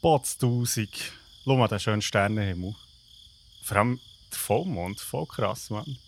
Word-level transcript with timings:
Potztausend. 0.00 1.12
Schau 1.44 1.56
mal 1.56 1.68
den 1.68 1.80
schönen 1.80 2.02
Sternenhimmel. 2.02 2.74
Vor 3.62 3.76
allem 3.76 4.00
der 4.30 4.38
Vollmond, 4.38 5.00
voll 5.00 5.26
krass, 5.26 5.70
Mann. 5.70 5.98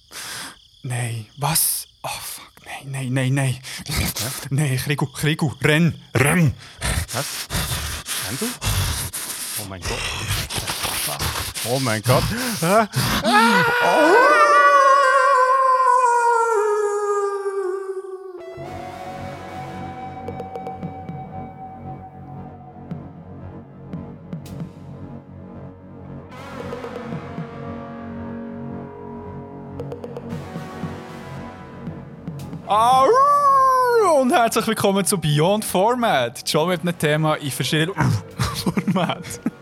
Nein, 0.83 1.27
was? 1.37 1.89
Oh 2.03 2.09
fuck, 2.09 2.53
nein, 2.65 2.91
nein, 2.91 3.13
nein, 3.13 3.35
nein. 3.35 3.59
Nein, 4.51 4.77
Krigu, 4.79 5.07
Krigu, 5.07 5.53
renn, 5.63 6.01
renn. 6.15 6.55
Was? 7.13 7.49
Renn 8.27 8.39
du? 8.39 8.47
Oh 9.61 9.67
mein 9.69 9.83
Gott. 9.83 9.99
Oh 11.65 11.79
mein 11.81 12.03
Gott. 12.03 12.25
Ah. 12.63 12.89
Au! 13.85 14.40
Herzlich 34.43 34.69
willkommen 34.69 35.05
zu 35.05 35.19
Beyond 35.19 35.67
Format. 35.67 36.49
Schon 36.49 36.71
mit 36.71 36.81
einem 36.81 36.97
Thema 36.97 37.35
in 37.35 37.51
verschiedenen 37.51 37.95
Formaten. 38.55 39.53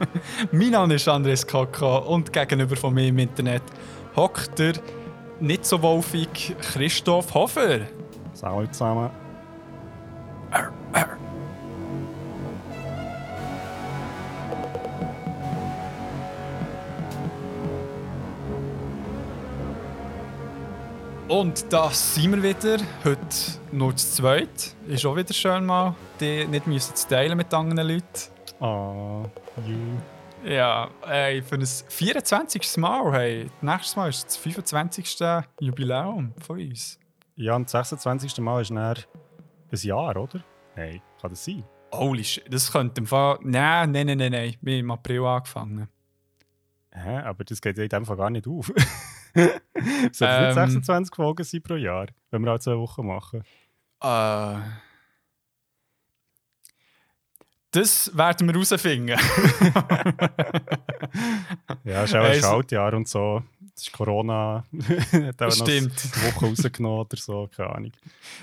mein 0.52 0.70
Name 0.70 0.94
ist 0.94 1.08
Andres 1.08 1.44
Kaka 1.44 1.96
und 1.96 2.32
gegenüber 2.32 2.76
von 2.76 2.94
mir 2.94 3.08
im 3.08 3.18
Internet 3.18 3.64
hockt 4.14 4.56
der 4.56 4.74
nicht 5.40 5.66
so 5.66 5.82
wolfig 5.82 6.54
Christoph 6.60 7.34
Hofer. 7.34 7.80
Salut 8.34 8.72
zusammen. 8.72 9.10
Und 21.38 21.72
da 21.72 21.88
sind 21.90 22.32
wir 22.32 22.42
wieder. 22.42 22.78
Heute 23.04 23.36
nur 23.70 23.94
zu 23.94 24.08
zweit. 24.08 24.74
Ist 24.88 25.06
auch 25.06 25.14
wieder 25.14 25.32
schön 25.32 25.64
mal, 25.64 25.94
die 26.18 26.44
nicht 26.44 26.66
müssen 26.66 26.96
zu 26.96 27.06
teilen 27.06 27.36
mit 27.36 27.54
anderen 27.54 27.88
Leuten. 27.88 28.32
Ah, 28.58 29.22
you. 29.64 29.78
Ja, 30.44 30.90
ey, 31.06 31.40
für 31.40 31.54
ein 31.54 31.64
24. 31.64 32.78
Mal, 32.78 33.12
hey, 33.12 33.50
nächstes 33.60 33.94
Mal 33.94 34.08
ist 34.08 34.26
das 34.26 34.36
25. 34.36 35.16
Jubiläum 35.60 36.34
von 36.44 36.58
uns. 36.58 36.98
Ja, 37.36 37.54
und 37.54 37.72
das 37.72 37.90
26. 37.90 38.38
Mal 38.38 38.62
ist 38.62 38.72
näher 38.72 38.96
ein 39.70 39.78
Jahr, 39.78 40.16
oder? 40.16 40.42
Nein, 40.74 41.00
kann 41.20 41.30
das 41.30 41.44
sein? 41.44 41.62
Holy 41.94 42.24
shit, 42.24 42.52
das 42.52 42.72
könnte 42.72 43.00
im 43.00 43.06
Fall. 43.06 43.38
Nein, 43.42 43.92
nein, 43.92 44.08
nein, 44.08 44.18
nein, 44.18 44.32
nein. 44.32 44.56
Wir 44.60 44.72
haben 44.72 44.80
im 44.80 44.90
April 44.90 45.24
angefangen. 45.24 45.88
Hä? 46.90 47.18
Aber 47.18 47.44
das 47.44 47.60
geht 47.60 47.78
ja 47.78 47.84
in 47.84 47.90
dem 47.90 48.04
Fall 48.04 48.16
gar 48.16 48.28
nicht 48.28 48.48
auf. 48.48 48.72
Es 49.38 50.18
sollten 50.18 50.46
nicht 50.46 50.56
Ähm. 50.56 50.70
26 50.70 51.14
Folgen 51.14 51.44
sein 51.44 51.62
pro 51.62 51.74
Jahr, 51.76 52.06
wenn 52.30 52.42
wir 52.42 52.50
alle 52.50 52.60
zwei 52.60 52.76
Wochen 52.76 53.06
machen. 53.06 53.42
Äh. 54.02 54.56
Das 57.70 58.16
werden 58.16 58.46
wir 58.48 58.54
herausfinden. 58.54 59.18
Ja, 61.84 62.02
es 62.04 62.10
ist 62.10 62.16
auch 62.16 62.24
ein 62.24 62.40
Schaltjahr 62.40 62.94
und 62.94 63.08
so. 63.08 63.42
Das 63.74 63.84
ist 63.84 63.92
Corona. 63.92 64.64
Hat 65.12 65.42
auch 65.42 65.50
Stimmt. 65.50 65.92
eine 66.14 66.34
Woche 66.34 66.46
rausgenommen 66.46 67.00
oder 67.00 67.16
so, 67.16 67.48
keine 67.54 67.70
Ahnung. 67.70 67.92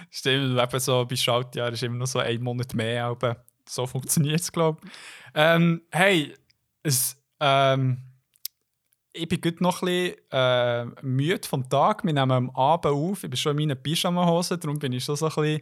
Stimmt, 0.09 0.57
eben 0.59 0.79
so 0.79 1.05
bei 1.05 1.15
Schaltjahr 1.15 1.71
ist 1.71 1.83
immer 1.83 1.97
noch 1.97 2.07
so 2.07 2.19
ein 2.19 2.41
Monat 2.41 2.73
mehr, 2.73 3.05
aber 3.05 3.43
so 3.67 3.85
funktioniert 3.85 4.41
es, 4.41 4.51
glaube 4.51 4.79
ich. 4.83 4.91
Ähm, 5.35 5.81
hey, 5.91 6.33
es, 6.83 7.17
ähm, 7.39 7.97
ich 9.15 9.27
bin 9.27 9.41
gut 9.41 9.61
noch 9.61 9.81
ein 9.81 9.85
bisschen 9.87 10.17
äh, 10.31 10.85
müde 11.01 11.47
vom 11.47 11.67
Tag. 11.69 12.03
Wir 12.03 12.13
nehmen 12.13 12.31
am 12.31 12.49
Abend 12.51 12.85
auf. 12.93 13.23
Ich 13.23 13.29
bin 13.29 13.37
schon 13.37 13.57
in 13.57 13.67
meinen 13.69 13.81
Pyjama-Hosen, 13.81 14.59
darum 14.59 14.77
bin 14.79 14.93
ich 14.93 15.03
schon 15.03 15.15
so 15.15 15.25
ein 15.27 15.33
bisschen 15.35 15.61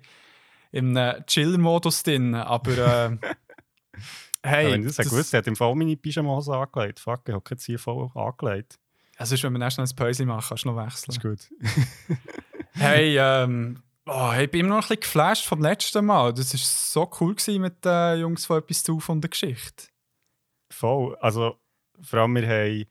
im 0.71 0.95
Chiller-Modus 1.27 2.03
drin. 2.03 2.35
Aber 2.35 2.71
äh, 2.77 3.17
hey, 4.43 4.65
Ja, 4.65 4.71
wenn 4.73 4.81
ich 4.81 4.87
das, 4.87 4.95
das- 4.97 5.09
gewusst 5.09 5.33
hätte, 5.33 5.49
im 5.49 5.55
Fall 5.55 5.73
meine 5.75 5.95
Pyjama-Hose 5.95 6.55
angelegt. 6.55 6.99
Fuck, 6.99 7.21
ich 7.27 7.33
habe 7.33 7.43
jetzt 7.51 7.65
hier 7.65 7.79
voll 7.79 8.09
angelegt. 8.15 8.79
also 9.17 9.35
ist, 9.35 9.43
wenn 9.43 9.53
wir 9.53 9.61
erst 9.61 9.77
noch 9.77 9.87
ein 9.87 9.95
Päuschen 9.95 10.27
machen, 10.27 10.45
kannst 10.49 10.65
du 10.65 10.71
noch 10.71 10.83
Das 10.83 11.07
wechseln. 11.07 11.33
ist 11.35 11.49
gut. 11.49 12.17
Hey, 12.75 13.17
ähm, 13.19 13.83
oh, 14.07 14.31
ich 14.39 14.49
bin 14.49 14.61
immer 14.61 14.69
noch 14.69 14.75
ein 14.77 14.81
bisschen 14.81 14.99
geflasht 15.01 15.45
vom 15.45 15.61
letzten 15.61 16.03
Mal. 16.05 16.33
Das 16.33 16.53
war 16.53 16.59
so 16.59 17.11
cool 17.21 17.35
gewesen 17.35 17.61
mit 17.61 17.85
den 17.85 18.19
Jungs 18.19 18.47
von 18.47 18.57
etwas 18.57 18.81
zu 18.81 18.99
von 18.99 19.21
der 19.21 19.29
Geschichte. 19.29 19.85
Voll. 20.71 21.15
Also, 21.21 21.55
vor 22.01 22.19
allem, 22.21 22.33
wir 22.35 22.47
haben 22.47 22.85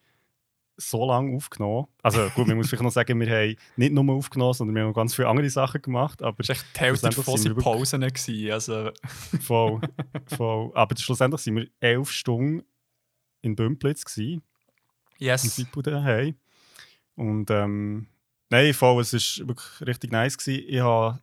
so 0.88 1.06
lange 1.06 1.36
aufgenommen. 1.36 1.86
Also, 2.02 2.28
gut, 2.34 2.46
man 2.46 2.56
muss 2.56 2.68
vielleicht 2.68 2.82
noch 2.82 2.90
sagen, 2.90 3.18
wir 3.20 3.30
haben 3.30 3.56
nicht 3.76 3.92
nur 3.92 4.14
aufgenommen, 4.14 4.54
sondern 4.54 4.74
wir 4.74 4.82
haben 4.82 4.88
noch 4.88 4.96
ganz 4.96 5.14
viele 5.14 5.28
andere 5.28 5.48
Sachen 5.50 5.82
gemacht. 5.82 6.22
Aber 6.22 6.36
Das 6.38 6.48
war 6.48 6.56
echt 6.56 6.66
die 6.76 6.80
Hälfte 6.80 7.16
wir 7.16 7.54
Pausen. 7.54 8.00
Gewesen. 8.00 8.50
Also, 8.50 8.90
voll. 9.40 9.80
voll. 10.36 10.70
Aber 10.74 10.96
schlussendlich 10.96 11.42
sind 11.42 11.56
wir 11.56 11.68
elf 11.80 12.10
Stunden 12.10 12.62
in 13.42 13.56
Bümplitz 13.56 14.04
gewesen. 14.04 14.42
im 15.18 15.26
yes. 15.26 15.42
Sipu 15.42 15.82
daheim. 15.82 16.36
Und 17.14 17.50
ähm, 17.50 18.06
nein, 18.50 18.72
voll, 18.74 19.00
es 19.02 19.12
war 19.12 19.48
wirklich 19.48 19.86
richtig 19.86 20.12
nice. 20.12 20.38
Gewesen. 20.38 20.64
Ich 20.66 20.80
habe 20.80 21.20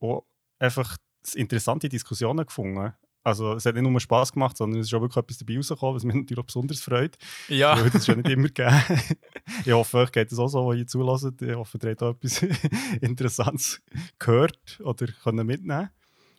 auch 0.00 0.24
einfach 0.58 0.96
interessante 1.34 1.88
Diskussionen 1.88 2.44
gefunden. 2.46 2.92
Also 3.24 3.52
es 3.54 3.64
hat 3.66 3.74
nicht 3.74 3.88
nur 3.88 4.00
Spass 4.00 4.32
gemacht, 4.32 4.56
sondern 4.56 4.80
es 4.80 4.88
ist 4.88 4.94
auch 4.94 5.00
wirklich 5.00 5.22
etwas 5.22 5.38
dabei 5.38 5.56
rausgekommen, 5.56 5.94
was 5.94 6.04
mich 6.04 6.16
natürlich 6.16 6.40
auch 6.40 6.46
besonders 6.46 6.80
freut. 6.80 7.16
Ja, 7.48 7.76
Weil 7.76 7.84
das 7.90 8.02
ist 8.02 8.06
ja 8.08 8.16
nicht 8.16 8.28
immer 8.28 8.48
gegeben. 8.48 8.82
ich 9.64 9.72
hoffe, 9.72 9.98
euch 9.98 10.12
geht 10.12 10.32
es 10.32 10.38
auch 10.38 10.48
so, 10.48 10.68
wenn 10.68 10.78
ihr 10.78 10.86
zulässt. 10.86 11.40
Ich 11.40 11.54
hoffe, 11.54 11.78
ihr 11.82 11.90
habt 11.90 12.02
auch 12.02 12.10
etwas 12.10 12.42
Interessantes 13.00 13.80
gehört 14.18 14.80
oder 14.82 15.06
können 15.22 15.46
mitnehmen 15.46 15.90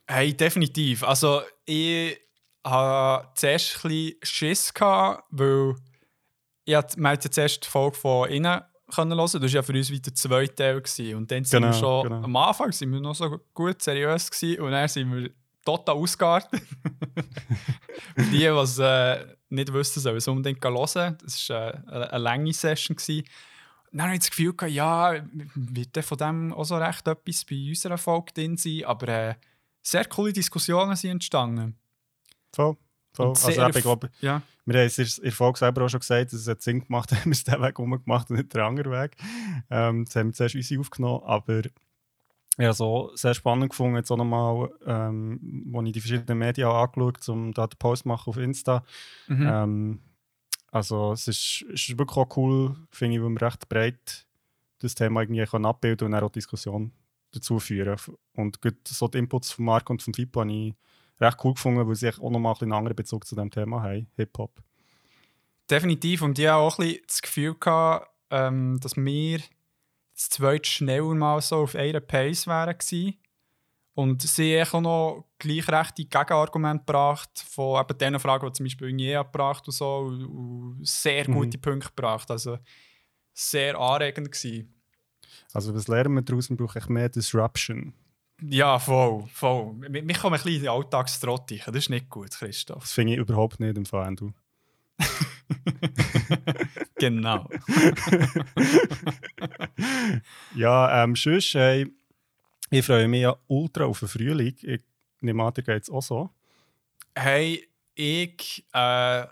hey, 0.06 0.34
definitiv. 0.36 1.02
Also, 1.02 1.42
ich 1.64 2.18
hatte 2.64 3.28
zuerst 3.34 3.84
ein 3.84 3.88
bisschen 3.88 4.18
Schiss, 4.22 4.74
gehabt, 4.74 5.24
weil 5.30 5.74
ich 6.64 6.74
hatte, 6.74 7.00
man 7.00 7.12
hat 7.12 7.24
ja 7.24 7.30
zuerst 7.30 7.64
die 7.64 7.68
Folge 7.68 7.96
von 7.96 8.28
innen 8.28 8.60
können 8.94 9.12
hören. 9.12 9.26
Das 9.26 9.42
war 9.42 9.48
ja 9.48 9.62
für 9.62 9.72
uns 9.72 9.90
wieder 9.90 10.02
der 10.02 10.14
zweite 10.14 10.54
Teil. 10.54 10.80
Gewesen. 10.80 11.16
Und 11.16 11.30
dann 11.30 11.44
sind 11.44 11.60
Genau, 11.62 11.72
wir 11.72 11.78
schon 11.78 12.02
genau. 12.04 12.22
am 12.22 12.36
Anfang 12.36 12.72
sind 12.72 12.92
wir 12.92 13.00
noch 13.00 13.14
so 13.14 13.38
gut 13.52 13.82
seriös 13.82 14.30
gewesen, 14.30 14.62
und 14.62 14.70
dann 14.72 14.88
sind 14.88 15.12
wir 15.12 15.30
total 15.64 15.96
ausgeartet. 15.96 16.62
Für 18.16 18.22
die, 18.22 18.38
die 18.38 18.44
es 18.44 18.78
äh, 18.78 19.26
nicht 19.48 19.72
wussten, 19.72 20.00
sollen 20.00 20.16
es 20.16 20.28
unbedingt 20.28 20.62
hören. 20.64 21.18
Das 21.22 21.48
war 21.48 21.74
äh, 21.74 21.76
eine, 21.86 22.12
eine 22.12 22.22
lange 22.22 22.52
Session. 22.52 22.96
Gewesen. 22.96 23.24
Dann 23.92 24.06
hatte 24.06 24.14
ich 24.14 24.20
das 24.20 24.30
Gefühl, 24.30 24.54
gehabt, 24.54 24.74
ja, 24.74 25.14
wird 25.54 26.04
von 26.04 26.18
dem 26.18 26.52
auch 26.52 26.64
so 26.64 26.76
recht 26.76 27.06
etwas 27.06 27.44
bei 27.44 27.68
unserer 27.68 27.98
Folge 27.98 28.32
drin 28.32 28.56
sein. 28.56 28.84
Aber 28.84 29.08
äh, 29.08 29.34
sehr 29.82 30.04
coole 30.06 30.32
Diskussionen 30.32 30.96
sind 30.96 31.12
entstanden. 31.12 31.76
Voll. 32.52 32.76
voll. 33.12 33.28
Also 33.28 33.50
ich 33.50 33.82
glaube, 33.82 34.10
Ja. 34.20 34.42
Wir 34.66 34.80
haben 34.80 34.86
es 34.86 34.98
in 35.18 35.24
der 35.24 35.32
Folge 35.32 35.58
selber 35.58 35.84
auch 35.84 35.88
schon 35.88 36.00
gesagt, 36.00 36.32
dass 36.32 36.46
es 36.46 36.64
Sinn 36.64 36.84
gemacht 36.84 37.10
hat, 37.12 37.20
haben 37.20 37.26
wir 37.30 37.32
es 37.32 37.44
den 37.44 37.60
Weg 37.60 37.78
rumgemacht 37.78 38.30
und 38.30 38.36
nicht 38.36 38.54
den 38.54 38.62
anderen 38.62 38.92
Weg. 38.92 39.16
Ähm, 39.70 40.04
jetzt 40.04 40.16
haben 40.16 40.28
wir 40.28 40.32
zuerst 40.32 40.54
unsere 40.54 40.80
aufgenommen, 40.80 41.22
aber 41.24 41.62
ja, 42.58 42.72
so 42.72 43.10
sehr 43.14 43.34
spannend 43.34 43.70
gefunden, 43.70 43.96
jetzt 43.96 44.10
auch 44.10 44.16
nochmal, 44.16 44.70
ähm, 44.86 45.72
als 45.74 45.86
ich 45.86 45.92
die 45.92 46.00
verschiedenen 46.00 46.38
Medien 46.38 46.68
habe 46.68 46.78
angeschaut 46.78 47.28
habe, 47.28 47.32
um 47.32 47.52
da 47.52 47.66
den 47.66 47.78
Post 47.78 48.02
zu 48.02 48.08
machen 48.08 48.30
auf 48.30 48.36
Insta. 48.36 48.84
Mhm. 49.26 49.46
Ähm, 49.46 50.00
also 50.70 51.12
es 51.12 51.28
ist, 51.28 51.62
ist 51.68 51.98
wirklich 51.98 52.16
auch 52.16 52.36
cool, 52.36 52.76
finde 52.90 53.16
ich, 53.16 53.22
weil 53.22 53.30
wir 53.30 53.42
recht 53.42 53.68
breit 53.68 54.26
das 54.78 54.94
Thema 54.94 55.22
irgendwie 55.22 55.44
können 55.44 55.66
abbilden 55.66 56.12
und 56.12 56.14
auch 56.14 56.30
Diskussion 56.30 56.92
dazu 57.32 57.58
führen. 57.58 57.96
Und 58.34 58.60
gut, 58.60 58.86
so 58.86 59.08
die 59.08 59.18
Inputs 59.18 59.52
von 59.52 59.64
Marc 59.64 59.90
und 59.90 60.02
von 60.02 60.14
Fippo 60.14 60.40
habe 60.40 60.52
ich 60.52 60.74
recht 61.20 61.38
cool 61.44 61.54
gefunden, 61.54 61.86
weil 61.86 61.94
sie 61.94 62.08
auch 62.08 62.30
nochmal 62.30 62.54
einen 62.60 62.72
anderen 62.72 62.96
Bezug 62.96 63.26
zu 63.26 63.34
dem 63.34 63.50
Thema 63.50 63.82
haben, 63.82 64.08
Hip-Hop. 64.16 64.62
Definitiv. 65.70 66.22
Und 66.22 66.38
ich 66.38 66.46
hatte 66.46 66.56
auch 66.56 66.78
ein 66.78 66.86
bisschen 66.86 67.02
das 67.06 67.22
Gefühl, 67.22 67.54
gehabt, 67.54 68.10
ähm, 68.30 68.78
dass 68.80 68.96
wir 68.96 69.40
das 70.14 70.28
zweite 70.30 70.68
schneller 70.68 71.14
mal 71.14 71.40
so 71.40 71.56
auf 71.62 71.74
einer 71.74 72.00
Pace 72.00 72.46
wären 72.46 72.76
gewesen. 72.78 73.18
Und 73.96 74.22
sie 74.22 74.60
haben 74.60 74.68
auch 74.74 74.80
noch 74.80 75.24
gleich 75.38 75.68
rechte 75.68 76.04
Gegenargumente 76.04 76.84
gebracht 76.84 77.30
von 77.48 77.80
eben 77.80 77.96
den 77.98 78.18
Fragen, 78.18 78.46
die 78.46 78.52
zum 78.52 78.64
Beispiel 78.64 78.92
Nie 78.92 79.12
gebracht 79.14 79.66
und 79.68 79.72
so. 79.72 79.98
Und, 79.98 80.24
und 80.24 80.86
sehr 80.88 81.28
Mhm. 81.28 81.34
gute 81.34 81.58
Punkte 81.58 81.88
gebracht. 81.90 82.28
Also 82.30 82.58
sehr 83.32 83.78
anregend 83.78 84.32
gewesen. 84.32 84.74
Also 85.52 85.72
was 85.74 85.86
lernen 85.86 86.14
wir 86.14 86.22
daraus? 86.22 86.48
Brauchen 86.48 86.76
echt 86.78 86.90
mehr 86.90 87.08
Disruption. 87.08 87.94
Ja, 88.42 88.80
voll, 88.80 89.24
voll. 89.32 89.74
Wir, 89.88 90.06
wir 90.06 90.14
kommen 90.16 90.34
ein 90.34 90.42
bisschen 90.42 90.56
in 90.56 90.60
den 90.62 90.70
Alltagstrott. 90.70 91.52
Das 91.64 91.74
ist 91.76 91.88
nicht 91.90 92.10
gut, 92.10 92.30
Christoph. 92.32 92.82
Das 92.82 92.92
finde 92.92 93.12
ich 93.12 93.18
überhaupt 93.20 93.60
nicht 93.60 93.76
im 93.76 93.86
Fall, 93.86 94.14
du. 94.16 94.32
genau. 96.96 97.48
Ja, 100.54 101.02
ähm, 101.02 101.16
sonst, 101.16 101.54
hey, 101.54 101.90
ich 102.70 102.84
freue 102.84 103.08
mich 103.08 103.22
ja 103.22 103.36
ultra 103.48 103.84
auf 103.84 103.98
den 103.98 104.08
Frühling. 104.08 104.54
Ich 104.62 104.80
nehme 105.20 105.42
an, 105.42 105.52
dir 105.52 105.62
geht 105.62 105.82
es 105.82 105.90
auch 105.90 106.02
so. 106.02 106.30
Hey, 107.14 107.68
ich 107.94 108.64
äh, 108.72 109.24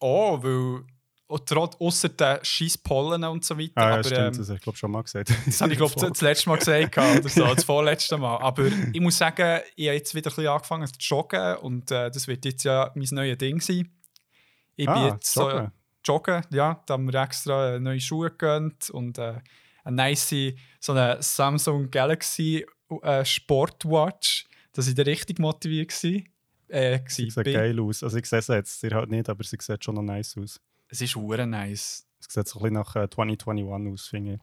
auch, 0.00 0.42
weil 0.42 0.84
außer 1.28 2.08
den 2.08 2.38
scheiß 2.42 2.78
Pollen 2.78 3.22
und 3.24 3.44
so 3.44 3.58
weiter. 3.58 3.72
Ah, 3.74 3.88
ja, 3.88 3.94
aber, 3.94 4.04
stimmt, 4.04 4.18
ähm, 4.18 4.38
das 4.38 4.48
habe 4.48 4.56
ich 4.56 4.62
glaube 4.62 4.78
schon 4.78 4.90
mal 4.90 5.02
gesagt. 5.02 5.30
das 5.46 5.60
habe 5.60 5.72
ich 5.72 5.78
glaube 5.78 5.94
das 6.08 6.20
letzte 6.20 6.48
Mal 6.48 6.58
gesagt 6.58 6.98
oder 6.98 7.28
so, 7.28 7.54
das 7.54 7.64
vorletzte 7.64 8.16
Mal. 8.16 8.38
Aber 8.38 8.66
ich 8.92 9.00
muss 9.00 9.18
sagen, 9.18 9.60
ich 9.76 9.88
habe 9.88 9.96
jetzt 9.96 10.14
wieder 10.14 10.30
ein 10.30 10.34
bisschen 10.34 10.50
angefangen 10.50 10.86
zu 10.86 10.98
joggen 10.98 11.56
und 11.58 11.90
äh, 11.90 12.10
das 12.10 12.26
wird 12.26 12.44
jetzt 12.44 12.64
ja 12.64 12.90
mein 12.94 13.08
neues 13.10 13.38
Ding 13.38 13.60
sein. 13.60 13.90
Ich 14.78 14.88
ah, 14.88 14.94
bin 14.94 15.12
jetzt 15.12 15.32
so 15.34 15.50
joggen. 15.50 15.72
joggen, 16.04 16.42
ja, 16.50 16.80
da 16.86 16.94
haben 16.94 17.12
wir 17.12 17.20
extra 17.20 17.80
neue 17.80 18.00
Schuhe 18.00 18.30
gegönnt 18.30 18.90
und 18.90 19.18
äh, 19.18 19.40
eine 19.82 19.96
nice 19.96 20.54
so 20.78 20.92
eine 20.92 21.20
Samsung 21.20 21.90
Galaxy 21.90 22.64
äh, 23.02 23.24
Sportwatch, 23.24 24.46
dass 24.72 24.86
ich 24.86 24.94
da 24.94 25.02
richtig 25.02 25.40
motiviert 25.40 25.90
war. 25.90 26.22
Äh, 26.68 27.00
Sieht 27.08 27.34
war. 27.34 27.42
geil 27.42 27.80
aus. 27.80 28.04
Also 28.04 28.18
ich 28.18 28.26
sehe 28.26 28.38
es 28.38 28.46
jetzt, 28.46 28.84
ihr 28.84 28.92
halt 28.92 29.10
nicht, 29.10 29.28
aber 29.28 29.42
sie 29.42 29.56
sieht 29.58 29.82
schon 29.82 29.96
noch 29.96 30.02
nice 30.02 30.36
aus. 30.38 30.60
Es 30.86 31.00
ist 31.00 31.16
hure 31.16 31.44
nice. 31.44 32.06
Es 32.20 32.32
sieht 32.32 32.46
so 32.46 32.60
ein 32.60 32.62
bisschen 32.62 32.74
nach 32.74 32.94
äh, 32.94 33.10
2021 33.10 33.92
aus, 33.92 34.06
finde 34.06 34.34
ich. 34.34 34.40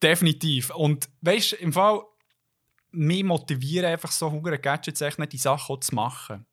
Definitiv. 0.00 0.70
Und 0.70 1.08
weißt 1.22 1.52
du, 1.52 1.56
im 1.56 1.72
Fall, 1.72 2.00
mich 2.92 3.24
motivieren 3.24 3.86
einfach 3.86 4.12
so 4.12 4.30
hungere 4.30 4.60
Gadgets, 4.60 5.00
echt 5.00 5.18
nicht 5.18 5.32
die 5.32 5.38
Sachen 5.38 5.82
zu 5.82 5.96
machen. 5.96 6.46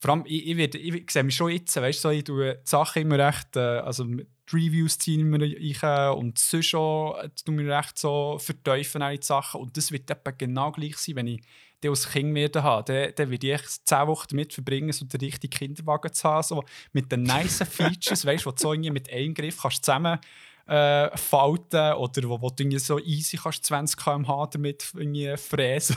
Vor 0.00 0.10
allem, 0.12 0.24
ich, 0.26 0.48
ich, 0.48 0.56
werde, 0.56 0.78
ich 0.78 1.10
sehe 1.10 1.22
mich 1.22 1.36
schon 1.36 1.50
jetzt, 1.50 1.76
weißt 1.76 2.04
du, 2.04 2.08
so, 2.08 2.10
ich 2.10 2.24
tue 2.24 2.54
die 2.54 2.60
Sachen 2.64 3.02
immer 3.02 3.18
recht, 3.18 3.54
äh, 3.56 3.60
also 3.60 4.04
die 4.04 4.26
Reviews 4.50 4.98
ziehen 4.98 5.30
wir 5.30 5.82
rein 5.82 6.18
und 6.18 6.38
sonst 6.38 6.66
schon 6.66 7.16
äh, 7.16 7.28
tun 7.44 7.58
wir 7.58 7.76
recht 7.76 7.98
so 7.98 8.38
verteufeln 8.38 9.04
die 9.14 9.24
Sachen. 9.24 9.60
Und 9.60 9.76
das 9.76 9.92
wird 9.92 10.10
etwa 10.10 10.30
genau 10.30 10.72
gleich 10.72 10.96
sein, 10.96 11.16
wenn 11.16 11.26
ich 11.26 11.42
den 11.82 11.90
als 11.90 12.08
Kind 12.08 12.34
werden 12.34 12.62
habe. 12.62 12.84
Dann, 12.84 13.12
dann 13.14 13.30
werde 13.30 13.54
ich 13.54 13.84
10 13.84 14.06
Wochen 14.06 14.26
damit 14.30 14.54
verbringen, 14.54 14.92
so 14.92 15.04
den 15.04 15.20
richtigen 15.20 15.50
Kinderwagen 15.52 16.12
zu 16.12 16.28
haben, 16.28 16.42
so 16.42 16.64
mit 16.92 17.12
den 17.12 17.22
nice 17.22 17.58
Features, 17.70 18.24
weißt 18.24 18.44
du, 18.44 18.48
wo 18.48 18.52
du 18.52 18.58
so 18.58 18.74
mit 18.74 19.10
einem 19.12 19.34
Griff 19.34 19.60
kannst 19.60 19.84
zusammen 19.84 20.18
äh, 20.66 21.16
falten 21.16 21.92
oder 21.94 22.28
wo, 22.28 22.40
wo 22.40 22.48
du 22.50 22.78
so 22.78 22.98
easy 22.98 23.36
kannst 23.36 23.66
20 23.66 23.98
km/h 23.98 24.46
damit 24.46 24.92
irgendwie 24.94 25.36
fräsen. 25.36 25.96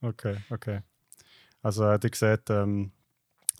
Okay, 0.00 0.36
okay. 0.50 0.80
Also, 1.64 1.84
äh, 1.88 1.98
ihr 2.02 2.10
seht, 2.14 2.50
ähm, 2.50 2.92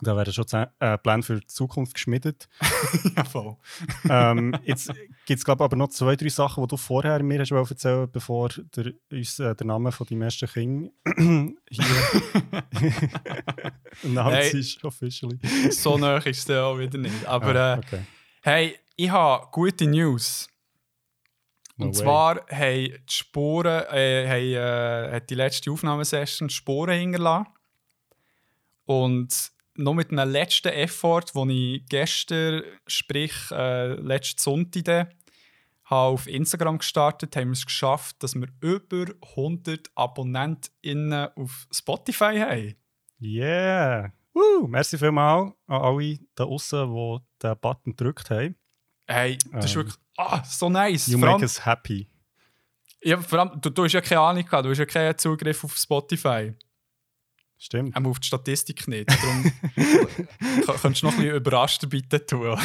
da 0.01 0.15
werden 0.17 0.33
schon 0.33 0.45
äh, 0.79 0.97
Pläne 0.97 1.23
für 1.23 1.39
die 1.39 1.47
Zukunft 1.47 1.93
geschmiedet. 1.93 2.49
ja, 3.15 3.23
voll. 3.23 3.55
ähm, 4.09 4.53
jetzt 4.65 4.91
gibt 5.25 5.39
es, 5.39 5.45
glaube 5.45 5.63
ich, 5.63 5.65
aber 5.65 5.75
noch 5.77 5.87
zwei, 5.87 6.15
drei 6.17 6.27
Sachen, 6.27 6.63
die 6.63 6.67
du 6.67 6.75
vorher 6.77 7.23
mir 7.23 7.39
hast 7.39 7.51
erzählen 7.51 8.09
bevor 8.11 8.49
der, 8.75 8.91
uns 9.11 9.39
äh, 9.39 9.55
der 9.55 9.65
Name 9.67 9.91
von 9.93 10.05
deinem 10.07 10.23
ersten 10.23 10.49
Kind 10.49 10.91
hier 11.69 11.85
Hey. 14.03 14.59
ist, 14.59 14.83
officially. 14.83 15.39
so 15.71 15.97
nah 15.97 16.17
ist 16.17 16.49
es 16.49 16.55
auch 16.55 16.77
wieder 16.77 16.97
nicht. 16.97 17.25
Aber 17.25 17.55
Ah, 17.55 17.75
äh, 17.75 17.77
okay. 17.79 17.99
hey, 18.41 18.75
ich 18.97 19.09
habe 19.09 19.47
gute 19.51 19.87
News. 19.87 20.49
No 21.77 21.85
Und 21.87 21.95
way. 21.95 22.03
zwar 22.03 22.35
haben 22.49 22.75
die 22.85 22.95
Spuren, 23.09 23.83
äh, 23.91 24.27
haben, 24.27 25.11
äh, 25.11 25.15
hat 25.15 25.29
die 25.29 25.35
letzte 25.35 25.71
Aufnahmesession 25.71 26.49
Spuren 26.49 26.97
hinterlassen. 26.99 27.47
Und 28.85 29.51
noch 29.75 29.93
mit 29.93 30.11
einem 30.11 30.29
letzten 30.31 30.69
Effort, 30.69 31.25
den 31.35 31.49
ich 31.49 31.85
gestern, 31.87 32.63
sprich 32.87 33.33
äh, 33.51 33.93
letzten 33.95 34.39
Sonntag, 34.39 34.83
dann, 34.85 35.07
habe 35.85 36.13
auf 36.13 36.27
Instagram 36.27 36.79
gestartet, 36.79 37.35
haben 37.35 37.49
wir 37.49 37.53
es 37.53 37.65
geschafft, 37.65 38.23
dass 38.23 38.33
wir 38.35 38.47
über 38.61 39.05
100 39.35 39.91
AbonnentInnen 39.95 41.29
auf 41.35 41.67
Spotify 41.71 42.39
haben. 42.39 42.75
Yeah! 43.21 44.11
Woo! 44.33 44.67
Merci 44.67 44.97
vielmals 44.97 45.53
an 45.67 45.81
alle 45.81 46.19
da 46.35 46.43
draußen, 46.45 46.91
die 46.91 47.17
den 47.43 47.59
Button 47.59 47.95
gedrückt 47.95 48.29
haben. 48.29 48.55
Hey, 49.07 49.37
das 49.51 49.65
ist 49.65 49.71
Ähm. 49.71 49.77
wirklich 49.77 49.95
ah, 50.17 50.43
so 50.43 50.69
nice. 50.69 51.07
You 51.07 51.17
allem- 51.19 51.33
make 51.33 51.43
us 51.43 51.65
happy. 51.65 52.09
Ja, 53.03 53.21
vor 53.21 53.39
allem, 53.39 53.61
du, 53.61 53.69
du 53.69 53.83
hast 53.83 53.93
ja 53.93 54.01
keine 54.01 54.21
Ahnung 54.21 54.43
gehabt, 54.43 54.65
du 54.65 54.71
hast 54.71 54.79
ja 54.79 54.85
keinen 54.85 55.15
Zugriff 55.17 55.63
auf 55.63 55.77
Spotify. 55.77 56.53
Stimmt. 57.57 57.95
Auch 57.95 58.05
auf 58.05 58.19
die 58.19 58.27
Statistik 58.27 58.87
nicht. 58.87 59.09
Darum 59.09 59.51
könntest 60.81 61.01
du 61.01 61.07
noch 61.07 61.13
ein 61.13 61.19
bisschen 61.19 61.35
überrascht 61.35 61.89
bitte 61.89 62.25
tun. 62.25 62.57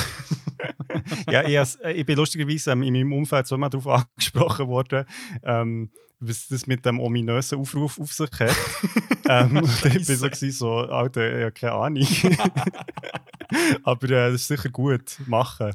ja, 1.30 1.42
ich, 1.42 1.78
äh, 1.82 1.92
ich 1.92 2.04
bin 2.04 2.16
lustigerweise 2.16 2.72
ähm, 2.72 2.82
in 2.82 2.92
meinem 2.94 3.12
Umfeld 3.12 3.46
so 3.46 3.54
immer 3.54 3.70
darauf 3.70 3.86
angesprochen 3.86 4.68
worden, 4.68 5.04
ähm, 5.44 5.90
was 6.18 6.48
das 6.48 6.66
mit 6.66 6.84
dem 6.84 6.98
ominösen 6.98 7.58
Aufruf 7.58 8.00
auf 8.00 8.12
sich 8.12 8.30
hat. 8.40 8.56
ähm, 9.28 9.62
ich 9.84 10.06
bin 10.06 10.16
so, 10.16 10.26
gewesen, 10.26 10.50
so, 10.50 10.72
Alter, 10.72 11.38
ich 11.38 11.44
habe 11.44 11.52
keine 11.52 11.72
Ahnung. 11.72 12.06
Aber 13.84 14.06
äh, 14.06 14.32
das 14.32 14.42
ist 14.42 14.48
sicher 14.48 14.70
gut, 14.70 15.18
machen. 15.26 15.72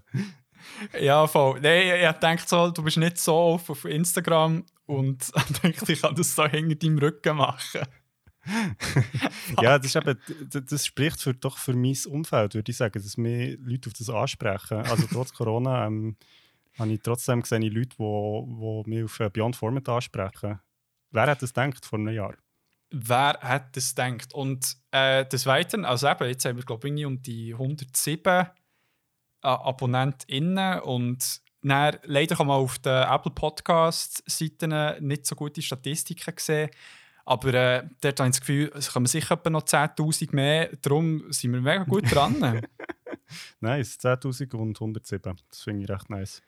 ja, 0.99 1.25
voll. 1.25 1.61
Nein, 1.61 2.11
ich 2.11 2.19
denke 2.19 2.43
so, 2.45 2.69
du 2.69 2.83
bist 2.83 2.97
nicht 2.97 3.17
so 3.17 3.33
auf, 3.33 3.69
auf 3.69 3.85
Instagram 3.85 4.65
und 4.85 5.31
ich 5.35 5.59
denke, 5.59 5.91
ich 5.93 6.01
kann 6.01 6.15
das 6.15 6.35
so 6.35 6.45
hinter 6.45 6.75
deinem 6.75 6.97
Rücken 6.97 7.37
machen. 7.37 7.81
Ja, 9.61 9.77
das, 9.77 9.87
ist 9.87 9.95
eben, 9.95 10.19
das 10.49 10.85
spricht 10.85 11.21
für, 11.21 11.33
doch 11.33 11.57
für 11.57 11.73
mein 11.73 11.95
Umfeld, 12.07 12.55
würde 12.55 12.71
ich 12.71 12.77
sagen, 12.77 13.01
dass 13.01 13.17
mir 13.17 13.57
Leute 13.57 13.89
auf 13.89 13.93
das 13.93 14.09
ansprechen. 14.09 14.77
Also 14.77 15.07
trotz 15.11 15.33
Corona 15.33 15.85
ähm, 15.87 16.15
habe 16.77 16.93
ich 16.93 17.01
trotzdem 17.01 17.41
gesehen 17.41 17.63
Leute, 17.63 17.95
die 17.97 18.89
mich 18.89 19.03
auf 19.03 19.19
äh, 19.19 19.29
Beyond 19.29 19.55
Format 19.55 19.89
ansprechen. 19.89 20.59
Wer 21.11 21.27
hat 21.27 21.41
das 21.41 21.53
gedacht 21.53 21.85
vor 21.85 21.99
einem 21.99 22.13
Jahr? 22.13 22.35
Wer 22.91 23.39
hat 23.41 23.75
das 23.75 23.95
gedacht? 23.95 24.33
Und 24.33 24.77
äh, 24.91 25.25
des 25.25 25.45
Weiteren, 25.45 25.85
also 25.85 26.07
eben, 26.07 26.27
jetzt 26.27 26.45
haben 26.45 26.57
wir, 26.57 26.65
glaube 26.65 26.89
ich, 26.89 27.05
um 27.05 27.21
die 27.21 27.53
107 27.53 28.25
äh, 28.25 28.47
AbonnentInnen 29.41 30.81
und 30.81 31.41
dann, 31.61 31.97
leider 32.03 32.35
kann 32.35 32.47
man 32.47 32.57
auf 32.57 32.77
den 32.77 33.03
Apple 33.03 33.31
Podcast-Seiten 33.31 35.03
nicht 35.03 35.25
so 35.25 35.35
gute 35.35 35.63
Statistiken 35.63 36.35
sehen. 36.37 36.69
Aber 37.25 37.53
äh, 37.53 37.83
dort 38.01 38.19
habe 38.19 38.29
ich 38.29 38.35
das 38.35 38.39
Gefühl, 38.39 38.71
es 38.75 38.93
kommen 38.93 39.07
sicher 39.07 39.39
noch 39.49 39.63
10.000 39.63 40.35
mehr. 40.35 40.69
Darum 40.81 41.23
sind 41.31 41.53
wir 41.53 41.61
mega 41.61 41.83
gut 41.83 42.09
dran. 42.13 42.61
Nice, 43.59 43.97
10.000 43.99 44.55
und 44.55 44.79
107. 44.79 45.35
Das 45.49 45.61
finde 45.63 45.83
ich 45.83 45.89
recht 45.89 46.09
nice. 46.11 46.43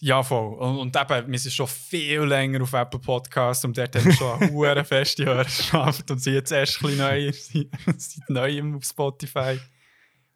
ja, 0.00 0.22
voll. 0.24 0.54
Und, 0.54 0.78
und 0.78 0.96
eben, 0.96 1.30
wir 1.30 1.38
sind 1.38 1.52
schon 1.52 1.68
viel 1.68 2.22
länger 2.22 2.62
auf 2.62 2.72
Apple 2.72 2.98
Podcast 2.98 3.64
und 3.64 3.78
dort 3.78 3.94
haben 3.94 4.04
wir 4.06 4.12
schon 4.12 4.42
eine 4.42 4.52
hohe 4.52 4.84
feste 4.84 5.24
Hörerschaft 5.24 6.10
und 6.10 6.18
sind 6.18 6.34
jetzt 6.34 6.50
erst 6.50 6.82
ein 6.82 6.88
bisschen 6.88 6.98
neu, 6.98 7.32
seit 7.96 8.28
neuem 8.28 8.76
auf 8.76 8.84
Spotify. 8.84 9.60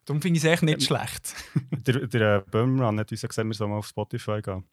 Darum 0.05 0.21
finde 0.21 0.37
ich 0.37 0.45
es 0.45 0.49
echt 0.49 0.63
nicht 0.63 0.83
schlecht. 0.83 1.35
Der, 1.71 2.07
der 2.07 2.37
äh, 2.37 2.41
Böhmermann 2.49 2.99
hat 2.99 3.11
uns 3.11 3.21
ja 3.21 3.27
gesagt, 3.27 3.47
wir 3.47 3.53
sollen 3.53 3.71
mal 3.71 3.77
auf 3.77 3.87
Spotify 3.87 4.41
gehen. 4.41 4.63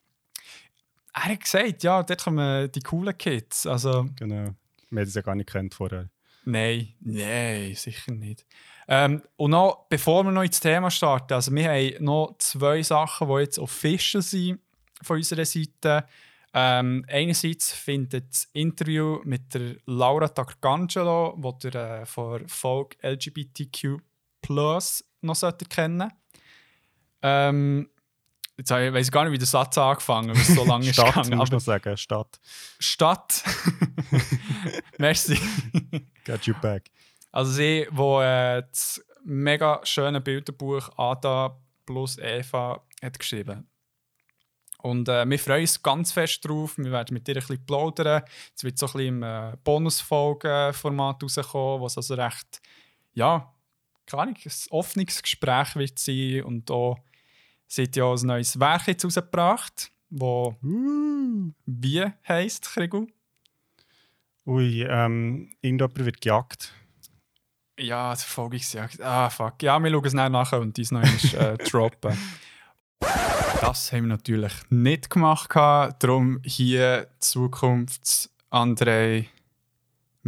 Er 1.12 1.24
hat 1.24 1.40
gesagt, 1.40 1.82
ja, 1.82 2.02
dort 2.04 2.22
kommen 2.22 2.70
die 2.70 2.80
coolen 2.80 3.18
Kids. 3.18 3.66
Also, 3.66 4.06
Genau. 4.16 4.54
Wir 4.90 5.00
haben 5.00 5.08
es 5.08 5.14
ja 5.14 5.22
gar 5.22 5.34
nicht 5.34 5.50
kennt 5.50 5.74
vorher. 5.74 6.10
nein, 6.44 6.94
nein, 7.00 7.74
sicher 7.74 8.12
nicht. 8.12 8.46
Ähm, 8.86 9.22
und 9.36 9.50
noch, 9.50 9.86
bevor 9.88 10.24
wir 10.24 10.32
noch 10.32 10.42
ins 10.42 10.60
Thema 10.60 10.90
starten, 10.90 11.34
also 11.34 11.54
wir 11.54 11.68
haben 11.68 12.04
noch 12.04 12.36
zwei 12.38 12.82
Sachen, 12.82 13.28
die 13.28 13.40
jetzt 13.40 13.58
official 13.58 14.22
sind 14.22 14.60
von 15.02 15.16
unserer 15.18 15.44
Seite. 15.44 16.06
Ähm, 16.54 17.04
einerseits 17.08 17.72
findet 17.72 18.30
das 18.30 18.48
Interview 18.54 19.20
mit 19.24 19.52
der 19.52 19.76
Laura 19.84 20.28
Taccangelo, 20.28 21.36
die 21.36 21.66
ihr 21.68 21.74
äh, 21.74 22.06
von 22.06 22.48
Folge 22.48 22.96
LGBTQ 23.02 23.98
noch 25.20 25.58
kennen 25.68 26.10
ähm, 27.22 27.90
Jetzt 28.58 28.70
ich- 28.70 28.92
weiss 28.92 29.06
ich 29.06 29.12
gar 29.12 29.24
nicht, 29.24 29.32
wie 29.32 29.38
der 29.38 29.46
Satz 29.46 29.78
angefangen 29.78 30.30
es 30.30 30.48
so 30.48 30.64
lange 30.64 30.84
ist 30.88 30.94
Stadt, 30.94 31.14
gegangen. 31.14 31.38
musst 31.38 31.52
du 31.52 31.56
Aber 31.56 31.56
noch 31.56 31.60
sagen. 31.64 31.96
Stadt. 31.96 32.40
Stadt. 32.78 33.44
Merci. 34.98 35.38
Get 36.24 36.46
you 36.46 36.54
back. 36.60 36.90
Also 37.32 37.52
sie, 37.52 37.86
wo 37.90 38.20
äh, 38.20 38.62
das 38.68 39.02
mega 39.24 39.80
schöne 39.84 40.20
Bilderbuch 40.20 40.90
Ada 40.98 41.56
plus 41.86 42.18
Eva 42.18 42.82
hat 43.02 43.18
geschrieben. 43.18 43.68
Und 44.82 45.08
äh, 45.08 45.28
wir 45.28 45.38
freuen 45.38 45.62
uns 45.62 45.82
ganz 45.82 46.12
fest 46.12 46.46
drauf. 46.46 46.78
Wir 46.78 46.90
werden 46.92 47.12
mit 47.14 47.26
ihr 47.28 47.34
ein 47.36 47.40
bisschen 47.40 47.64
plaudern. 47.66 48.22
Es 48.56 48.62
wird 48.64 48.78
so 48.78 48.86
ein 48.86 48.92
bisschen 48.92 49.08
im 49.08 49.22
äh, 49.22 49.56
Bonusfolgen-Format 49.64 51.22
rauskommen, 51.22 51.82
was 51.82 51.96
also 51.96 52.14
recht, 52.14 52.60
ja, 53.12 53.52
keine 54.06 54.22
Ahnung, 54.22 54.36
ein 54.42 54.52
offenes 54.70 55.20
Gespräch 55.22 55.74
wird 55.76 55.98
sein. 55.98 56.42
Und 56.44 56.70
auch, 56.70 56.96
hat 57.76 57.96
ja 57.96 58.10
ein 58.10 58.26
neues 58.26 58.58
Werk 58.58 58.86
jetzt 58.86 59.04
rausgebracht, 59.04 59.90
wo 60.10 60.56
Uh. 60.62 61.52
wie 61.66 62.04
heisst, 62.26 62.64
Krigu? 62.72 63.06
Ui, 64.46 64.82
ähm, 64.82 65.50
irgendjemand 65.60 65.98
wird 65.98 66.20
gejagt. 66.22 66.72
Ja, 67.78 68.16
Verfolgungsjagd. 68.16 69.00
Ah, 69.02 69.28
fuck. 69.28 69.62
Ja, 69.62 69.78
wir 69.78 69.90
schauen 69.90 70.04
es 70.06 70.14
nachher 70.14 70.60
und 70.60 70.78
uns 70.78 70.90
noch 70.90 71.02
einmal, 71.02 71.54
äh, 71.54 71.58
droppen. 71.68 72.16
Das 73.60 73.92
haben 73.92 74.04
wir 74.04 74.08
natürlich 74.08 74.52
nicht 74.70 75.10
gemacht. 75.10 75.50
Darum 75.54 76.40
hier 76.44 77.08
Zukunfts 77.18 78.30
André 78.50 79.26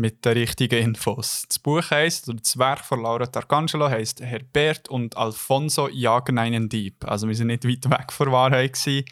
mit 0.00 0.24
den 0.24 0.32
richtigen 0.32 0.82
Infos. 0.82 1.44
Das 1.48 1.58
Buch 1.58 1.90
heisst, 1.90 2.28
oder 2.28 2.38
das 2.38 2.58
Werk 2.58 2.84
von 2.84 3.02
Laura 3.02 3.26
Tarcangelo 3.26 3.88
heisst 3.88 4.20
Herbert 4.20 4.88
und 4.88 5.16
Alfonso 5.16 5.88
jagen 5.88 6.38
einen 6.38 6.68
Dieb. 6.68 7.04
Also 7.04 7.28
wir 7.28 7.34
sind 7.34 7.48
nicht 7.48 7.64
weit 7.64 7.90
weg 7.90 8.12
von 8.12 8.32
Wahrheit 8.32 8.72
gewesen. 8.72 9.04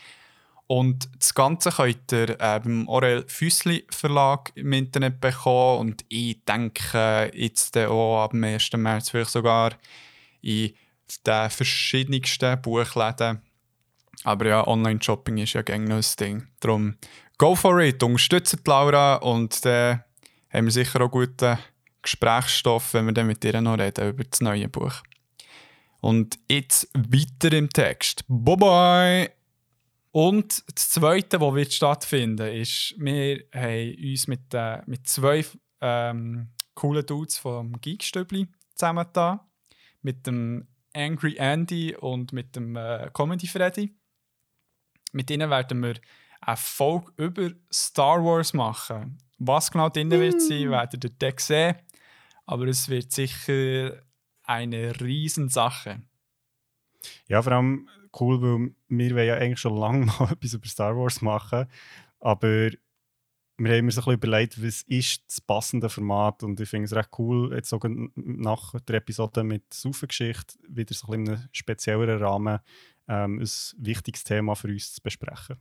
Und 0.66 1.08
das 1.18 1.32
Ganze 1.34 1.70
könnt 1.70 2.12
ihr 2.12 2.30
äh, 2.30 2.60
beim 2.60 2.86
Orel 2.88 3.24
Füssli 3.26 3.86
Verlag 3.90 4.52
im 4.54 4.72
Internet 4.72 5.20
bekommen. 5.20 5.80
Und 5.80 6.04
ich 6.08 6.44
denke 6.44 7.30
jetzt 7.34 7.76
auch 7.78 8.24
ab 8.24 8.32
dem 8.32 8.44
1. 8.44 8.72
März 8.74 9.10
vielleicht 9.10 9.30
sogar 9.30 9.72
in 10.42 10.74
den 11.26 11.50
verschiedensten 11.50 12.60
Buchläden. 12.60 13.40
Aber 14.24 14.46
ja, 14.46 14.66
Online-Shopping 14.66 15.38
ist 15.38 15.54
ja 15.54 15.62
gerne 15.62 15.94
ein 15.94 16.04
Ding. 16.20 16.48
Darum, 16.60 16.96
go 17.38 17.54
for 17.54 17.80
it, 17.80 18.02
unterstützt 18.02 18.66
Laura 18.66 19.16
und 19.16 19.64
dann 19.64 20.04
haben 20.58 20.66
wir 20.66 20.72
sicher 20.72 21.00
auch 21.00 21.10
guten 21.10 21.56
Gesprächsstoff, 22.02 22.94
wenn 22.94 23.06
wir 23.06 23.12
dann 23.12 23.28
mit 23.28 23.44
ihr 23.44 23.60
noch 23.60 23.78
reden 23.78 24.08
über 24.08 24.24
das 24.24 24.40
neue 24.40 24.68
Buch. 24.68 25.02
Und 26.00 26.38
jetzt 26.50 26.88
weiter 26.94 27.56
im 27.56 27.70
Text. 27.70 28.24
Bye 28.28 28.56
bye! 28.56 29.30
Und 30.10 30.64
das 30.74 30.90
Zweite, 30.90 31.40
was 31.40 31.54
wird 31.54 31.72
stattfinden, 31.72 32.48
ist, 32.48 32.94
wir 32.98 33.44
haben 33.54 33.96
uns 34.02 34.26
mit, 34.26 34.52
äh, 34.52 34.82
mit 34.86 35.06
zwei 35.06 35.44
ähm, 35.80 36.48
coolen 36.74 37.06
Dudes 37.06 37.38
vom 37.38 37.80
Geekstübli 37.80 38.48
zusammengetan. 38.74 39.40
Mit 40.02 40.26
dem 40.26 40.66
Angry 40.92 41.36
Andy 41.36 41.94
und 41.94 42.32
mit 42.32 42.56
dem 42.56 42.74
äh, 42.74 43.10
Comedy 43.12 43.46
Freddy. 43.46 43.94
Mit 45.12 45.30
ihnen 45.30 45.50
werden 45.50 45.82
wir 45.82 45.94
eine 46.40 46.56
Folge 46.56 47.12
über 47.16 47.50
Star 47.72 48.24
Wars 48.24 48.54
machen. 48.54 49.18
Was 49.38 49.70
genau 49.70 49.88
drin 49.88 50.10
wird 50.10 50.40
sein, 50.40 50.70
werdet 50.70 51.04
ihr 51.04 51.10
dann 51.10 51.32
sehen. 51.38 51.76
Aber 52.46 52.66
es 52.66 52.88
wird 52.88 53.12
sicher 53.12 54.02
eine 54.42 55.00
Riesensache. 55.00 56.02
Ja, 57.28 57.42
vor 57.42 57.52
allem 57.52 57.88
cool, 58.18 58.42
weil 58.42 58.74
wir 58.88 59.14
wollen 59.14 59.26
ja 59.26 59.34
eigentlich 59.34 59.60
schon 59.60 59.76
lange 59.76 60.06
mal 60.18 60.32
etwas 60.32 60.54
über 60.54 60.66
Star 60.66 60.96
Wars 60.96 61.22
machen. 61.22 61.66
Aber 62.20 62.70
wir 63.58 63.76
haben 63.76 63.86
uns 63.86 63.96
so 63.96 64.00
ein 64.00 64.04
bisschen 64.04 64.12
überlegt, 64.14 64.64
was 64.64 64.82
ist 64.82 65.24
das 65.26 65.40
passende 65.40 65.88
Format 65.88 66.42
und 66.42 66.60
ich 66.60 66.68
finde 66.68 66.84
es 66.86 66.94
recht 66.94 67.10
cool, 67.18 67.52
jetzt 67.54 67.70
sogar 67.70 67.90
nach 68.14 68.78
der 68.80 68.96
Episode 68.96 69.42
mit 69.42 69.74
Saufengeschichte 69.74 70.54
wieder 70.68 70.94
so 70.94 71.08
ein 71.08 71.24
bisschen 71.24 71.26
in 71.26 71.32
einem 71.32 71.48
spezielleren 71.52 72.22
Rahmen 72.22 72.60
ähm, 73.08 73.40
ein 73.40 73.48
wichtiges 73.78 74.22
Thema 74.22 74.54
für 74.54 74.68
uns 74.68 74.94
zu 74.94 75.02
besprechen. 75.02 75.56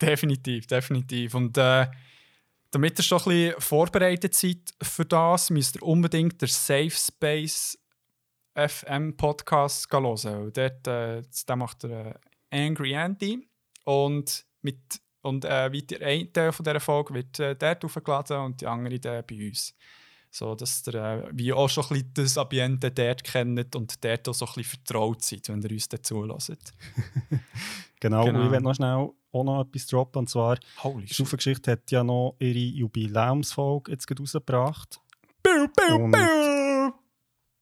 Definitiv, 0.00 0.66
definitiv. 0.66 1.34
Und 1.34 1.56
äh, 1.56 1.86
damit 2.70 2.98
ihr 2.98 3.02
schon 3.02 3.18
ein 3.18 3.24
bisschen 3.24 3.60
vorbereitet 3.60 4.34
seid 4.34 4.58
für 4.82 5.04
das, 5.04 5.50
müsst 5.50 5.76
ihr 5.76 5.82
unbedingt 5.82 6.40
den 6.40 6.48
Safe 6.48 6.90
Space 6.90 7.78
FM 8.54 9.16
Podcast 9.16 9.90
hören. 9.92 10.42
Und 10.42 10.56
dort 10.56 10.86
äh, 10.86 11.22
macht 11.56 11.84
der 11.84 12.20
äh, 12.50 12.66
Angry 12.66 12.92
Andy. 12.92 13.46
Und, 13.84 14.44
mit, 14.62 15.00
und 15.22 15.44
äh, 15.44 15.72
weiter 15.72 16.04
ein 16.04 16.32
Teil 16.32 16.52
von 16.52 16.64
dieser 16.64 16.80
Folge 16.80 17.14
wird 17.14 17.38
äh, 17.38 17.56
dort 17.56 17.84
aufgeladen 17.84 18.38
und 18.38 18.60
die 18.60 18.66
andere 18.66 18.98
dann 18.98 19.24
bei 19.26 19.48
uns. 19.48 19.74
So 20.30 20.54
dass 20.54 20.86
ihr 20.86 20.94
äh, 20.94 21.28
wie 21.32 21.54
auch 21.54 21.70
schon 21.70 21.84
ein 21.84 21.88
bisschen 21.88 22.12
das 22.14 22.36
Ambiente 22.36 22.90
dort 22.90 23.24
kennt 23.24 23.74
und 23.74 24.04
dort 24.04 24.28
auch 24.28 24.34
so 24.34 24.44
ein 24.44 24.52
bisschen 24.56 24.78
vertraut 24.84 25.22
seid, 25.22 25.48
wenn 25.48 25.62
ihr 25.62 25.70
uns 25.70 25.88
dazu 25.88 26.22
hört. 26.26 26.48
genau, 28.00 28.24
genau. 28.26 28.44
ich 28.44 28.50
werde 28.50 28.64
noch 28.64 28.74
schnell 28.74 29.08
auch 29.32 29.44
noch 29.44 29.62
etwas 29.62 29.86
droppen. 29.86 30.20
Und 30.20 30.30
zwar, 30.30 30.58
Holy 30.82 31.06
die 31.06 31.24
Geschichte 31.24 31.72
hat 31.72 31.90
ja 31.90 32.02
noch 32.04 32.36
ihre 32.38 32.58
Jubiläumsfolge 32.58 33.92
jetzt 33.92 34.08
rausgebracht. 34.18 35.00
Biu, 35.42 35.66
biu, 35.68 36.10
biu. 36.10 36.92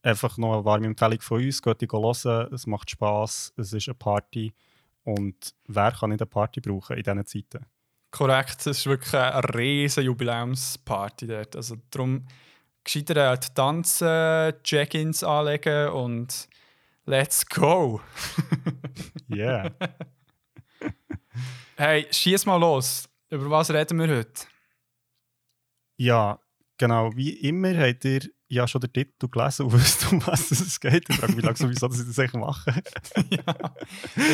Einfach 0.03 0.39
noch 0.39 0.55
eine 0.55 0.65
warme 0.65 0.87
Empfehlung 0.87 1.21
von 1.21 1.43
uns. 1.43 1.61
Geht 1.61 1.81
die 1.81 1.89
hören, 1.89 2.55
es 2.55 2.67
macht 2.67 2.91
Spass, 2.91 3.53
es 3.57 3.73
ist 3.73 3.89
eine 3.89 3.95
Party. 3.95 4.55
Und 5.03 5.55
wer 5.67 5.93
kann 5.93 6.11
nicht 6.11 6.23
eine 6.23 6.27
Party 6.27 6.61
brauchen 6.61 6.97
in 6.97 7.03
diesen 7.03 7.27
Zeiten? 7.27 7.67
Korrekt, 8.11 8.61
es 8.61 8.79
ist 8.79 8.87
wirklich 8.87 9.15
eine 9.15 9.43
riesige 9.55 10.07
Jubiläumsparty 10.07 11.27
dort. 11.27 11.57
Also 11.57 11.77
darum 11.91 12.27
gescheiter 12.83 13.29
halt 13.29 13.55
tanzen, 13.55 14.55
Check-ins 14.63 15.25
anlegen 15.25 15.89
und 15.89 16.49
let's 17.05 17.45
go! 17.47 18.01
yeah! 19.29 19.71
Hey, 21.77 22.07
schieß 22.11 22.47
mal 22.47 22.57
los. 22.57 23.09
Über 23.31 23.51
was 23.51 23.71
reden 23.71 23.99
wir 23.99 24.09
heute? 24.09 24.47
Ja, 25.97 26.41
genau. 26.79 27.15
Wie 27.17 27.31
immer 27.31 27.77
habt 27.77 28.05
ihr 28.05 28.21
ja 28.49 28.69
schon 28.69 28.81
den 28.81 28.93
Titel 28.93 29.29
gelesen 29.29 29.67
und 29.67 29.73
wisst, 29.81 30.11
um 30.13 30.25
was 30.27 30.51
es 30.51 30.81
geht. 30.81 31.09
Ich 31.09 31.17
frage 31.17 31.35
mich 31.35 31.45
langsam, 31.45 31.71
wieso 31.71 31.91
ich 31.91 31.99
das 31.99 32.19
eigentlich 32.19 32.41
mache. 32.41 32.83
ja, 33.31 33.43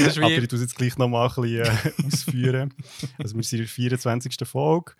das 0.04 0.18
Aber 0.18 0.30
ich 0.30 0.48
tue 0.48 0.56
es 0.56 0.62
jetzt 0.62 0.76
gleich 0.76 0.96
nochmal 0.98 1.28
ein 1.28 1.42
bisschen 1.42 1.64
äh, 1.64 2.06
ausführen. 2.06 2.74
Also 3.18 3.36
wir 3.36 3.42
sind 3.42 3.60
in 3.60 3.64
der 3.64 3.68
24. 3.68 4.36
Folge 4.48 4.92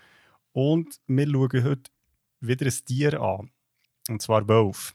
und 0.53 1.01
wir 1.07 1.27
schauen 1.27 1.65
heute 1.65 1.91
wieder 2.41 2.67
ein 2.67 2.85
Tier 2.87 3.21
an. 3.21 3.51
Und 4.09 4.23
zwar 4.23 4.49
Wolf. 4.49 4.95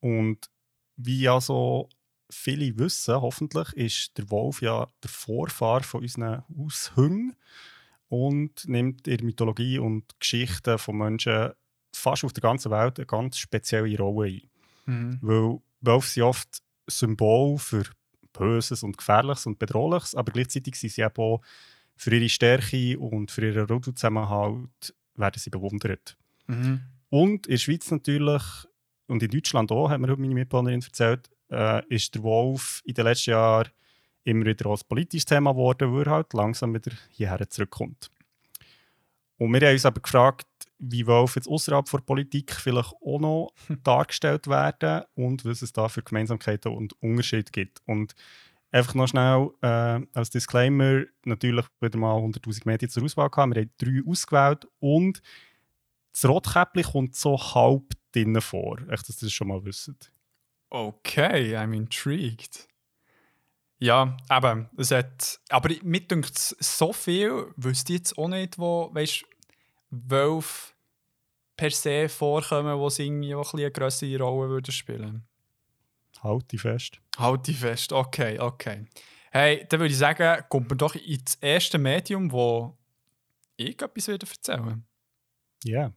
Und 0.00 0.50
wie 0.96 1.22
ja 1.22 1.40
so 1.40 1.88
viele 2.34 2.78
wissen, 2.78 3.14
hoffentlich, 3.14 3.72
ist 3.74 4.18
der 4.18 4.30
Wolf 4.30 4.62
ja 4.62 4.88
der 5.02 5.10
Vorfahr 5.10 5.82
von 5.82 6.02
unseren 6.02 6.42
Haushüngen 6.48 7.36
und 8.08 8.68
nimmt 8.68 9.06
in 9.08 9.16
der 9.16 9.26
Mythologie 9.26 9.78
und 9.78 10.04
Geschichten 10.20 10.78
von 10.78 10.98
Menschen 10.98 11.50
fast 11.94 12.24
auf 12.24 12.32
der 12.32 12.42
ganzen 12.42 12.70
Welt 12.70 12.98
eine 12.98 13.06
ganz 13.06 13.38
spezielle 13.38 13.96
Rolle 13.98 14.28
ein. 14.28 14.42
Mhm. 14.86 15.18
Weil 15.22 15.58
Wölfe 15.80 16.08
sind 16.08 16.22
oft 16.22 16.62
Symbol 16.86 17.58
für 17.58 17.84
Böses 18.32 18.82
und 18.82 18.98
Gefährliches 18.98 19.46
und 19.46 19.58
Bedrohliches, 19.58 20.14
aber 20.14 20.32
gleichzeitig 20.32 20.74
sind 20.76 20.92
sie 20.92 21.02
eben 21.02 21.16
auch 21.16 21.40
für 21.96 22.14
ihre 22.14 22.28
Stärke 22.28 22.98
und 22.98 23.30
für 23.30 23.46
ihren 23.46 23.66
Rudelzusammenhalt 23.66 24.94
werden 25.14 25.38
sie 25.38 25.50
bewundert. 25.50 26.16
Mhm. 26.46 26.80
Und 27.10 27.46
in 27.46 27.52
der 27.52 27.58
Schweiz 27.58 27.90
natürlich 27.90 28.42
und 29.06 29.22
in 29.22 29.30
Deutschland 29.30 29.70
auch, 29.70 29.90
hat 29.90 30.00
mir 30.00 30.08
heute 30.08 30.20
meine 30.20 30.34
Mitbewohnerin 30.34 30.82
erzählt, 30.82 31.30
äh, 31.50 31.86
ist 31.88 32.14
der 32.14 32.22
Wolf 32.22 32.82
in 32.84 32.94
den 32.94 33.04
letzten 33.04 33.30
Jahren 33.30 33.70
immer 34.24 34.46
wieder 34.46 34.70
als 34.70 34.84
politisches 34.84 35.26
Thema 35.26 35.52
geworden, 35.52 35.92
wo 35.92 36.00
er 36.00 36.10
halt 36.10 36.32
langsam 36.32 36.74
wieder 36.74 36.92
hierher 37.10 37.48
zurückkommt. 37.48 38.10
Und 39.36 39.52
wir 39.52 39.60
haben 39.60 39.74
uns 39.74 39.86
aber 39.86 40.00
gefragt, 40.00 40.46
wie 40.78 41.06
Wolf 41.06 41.36
jetzt 41.36 41.48
außerhalb 41.48 41.90
der 41.90 41.98
Politik 41.98 42.52
vielleicht 42.52 42.92
auch 43.04 43.20
noch 43.20 43.52
dargestellt 43.82 44.46
werden 44.46 45.04
und 45.14 45.44
was 45.44 45.62
es 45.62 45.72
da 45.72 45.88
für 45.88 46.02
Gemeinsamkeiten 46.02 46.72
und 46.72 46.94
Unterschiede 47.02 47.50
gibt. 47.50 47.80
Und 47.86 48.14
einfach 48.70 48.94
noch 48.94 49.08
schnell 49.08 49.50
äh, 49.62 50.00
als 50.14 50.30
Disclaimer, 50.30 51.04
natürlich 51.24 51.66
wieder 51.80 51.98
mal 51.98 52.16
100'000 52.16 52.62
Medien 52.64 52.90
zur 52.90 53.04
Auswahl 53.04 53.30
gehabt. 53.30 53.54
Wir 53.54 53.62
haben 53.62 53.70
drei 53.78 54.10
ausgewählt 54.10 54.66
und 54.80 55.22
das 56.12 56.26
Rotkäppchen 56.26 56.84
kommt 56.84 57.16
so 57.16 57.36
halb 57.36 57.84
drinnen 58.12 58.40
vor. 58.40 58.78
Echt, 58.88 59.08
dass 59.08 59.22
ihr 59.22 59.26
das 59.26 59.32
schon 59.32 59.48
mal 59.48 59.64
wisst. 59.64 60.10
Okay, 60.74 61.56
I'm 61.56 61.72
intrigued. 61.72 62.66
Ja, 63.78 64.16
eben, 64.28 64.68
es 64.76 64.90
hat, 64.90 65.38
aber 65.48 65.70
mir 65.84 66.00
denkt 66.00 66.36
so 66.36 66.92
viel, 66.92 67.52
wüsste 67.54 67.92
ich 67.92 67.98
jetzt 68.00 68.18
auch 68.18 68.26
nicht, 68.26 68.58
wo, 68.58 68.92
weißt 68.92 69.24
Wölfe 69.90 70.72
per 71.56 71.70
se 71.70 72.08
vorkommen, 72.08 72.76
wo 72.76 72.88
sie 72.88 73.06
irgendwie 73.06 73.36
auch 73.36 73.54
ein 73.54 73.60
eine 73.60 73.70
größere 73.70 74.18
Rolle 74.18 74.48
würden 74.48 74.72
spielen 74.72 75.24
Halt 76.24 76.50
die 76.50 76.58
fest. 76.58 76.98
Halt 77.18 77.46
die 77.46 77.54
fest, 77.54 77.92
okay, 77.92 78.40
okay. 78.40 78.84
Hey, 79.30 79.64
dann 79.68 79.78
würde 79.78 79.92
ich 79.92 79.98
sagen, 79.98 80.42
kommt 80.48 80.70
man 80.70 80.78
doch 80.78 80.96
ins 80.96 81.36
erste 81.36 81.78
Medium, 81.78 82.32
wo 82.32 82.76
ich 83.56 83.80
etwas 83.80 84.08
wieder 84.08 84.26
erzählen 84.26 84.84
Ja. 85.62 85.78
Yeah. 85.78 85.92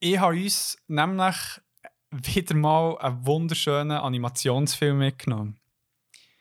Ich 0.00 0.18
habe 0.18 0.36
uns 0.36 0.76
nämlich 0.86 1.62
wieder 2.12 2.54
mal 2.54 2.98
einen 2.98 3.26
wunderschönen 3.26 3.98
Animationsfilm 3.98 4.98
mitgenommen. 4.98 5.58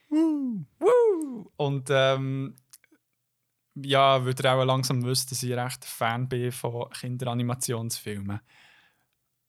Woo. 0.10 0.66
Woo. 0.80 1.52
Und 1.56 1.90
ähm, 1.90 2.56
ja, 3.76 4.24
würde 4.26 4.44
ihr 4.44 4.54
auch 4.54 4.66
langsam 4.66 5.04
wissen, 5.04 5.30
dass 5.30 5.44
ich 5.44 5.54
recht 5.54 5.86
Fan 5.86 6.28
bin 6.28 6.52
von 6.52 6.90
Kinderanimationsfilmen. 6.90 8.42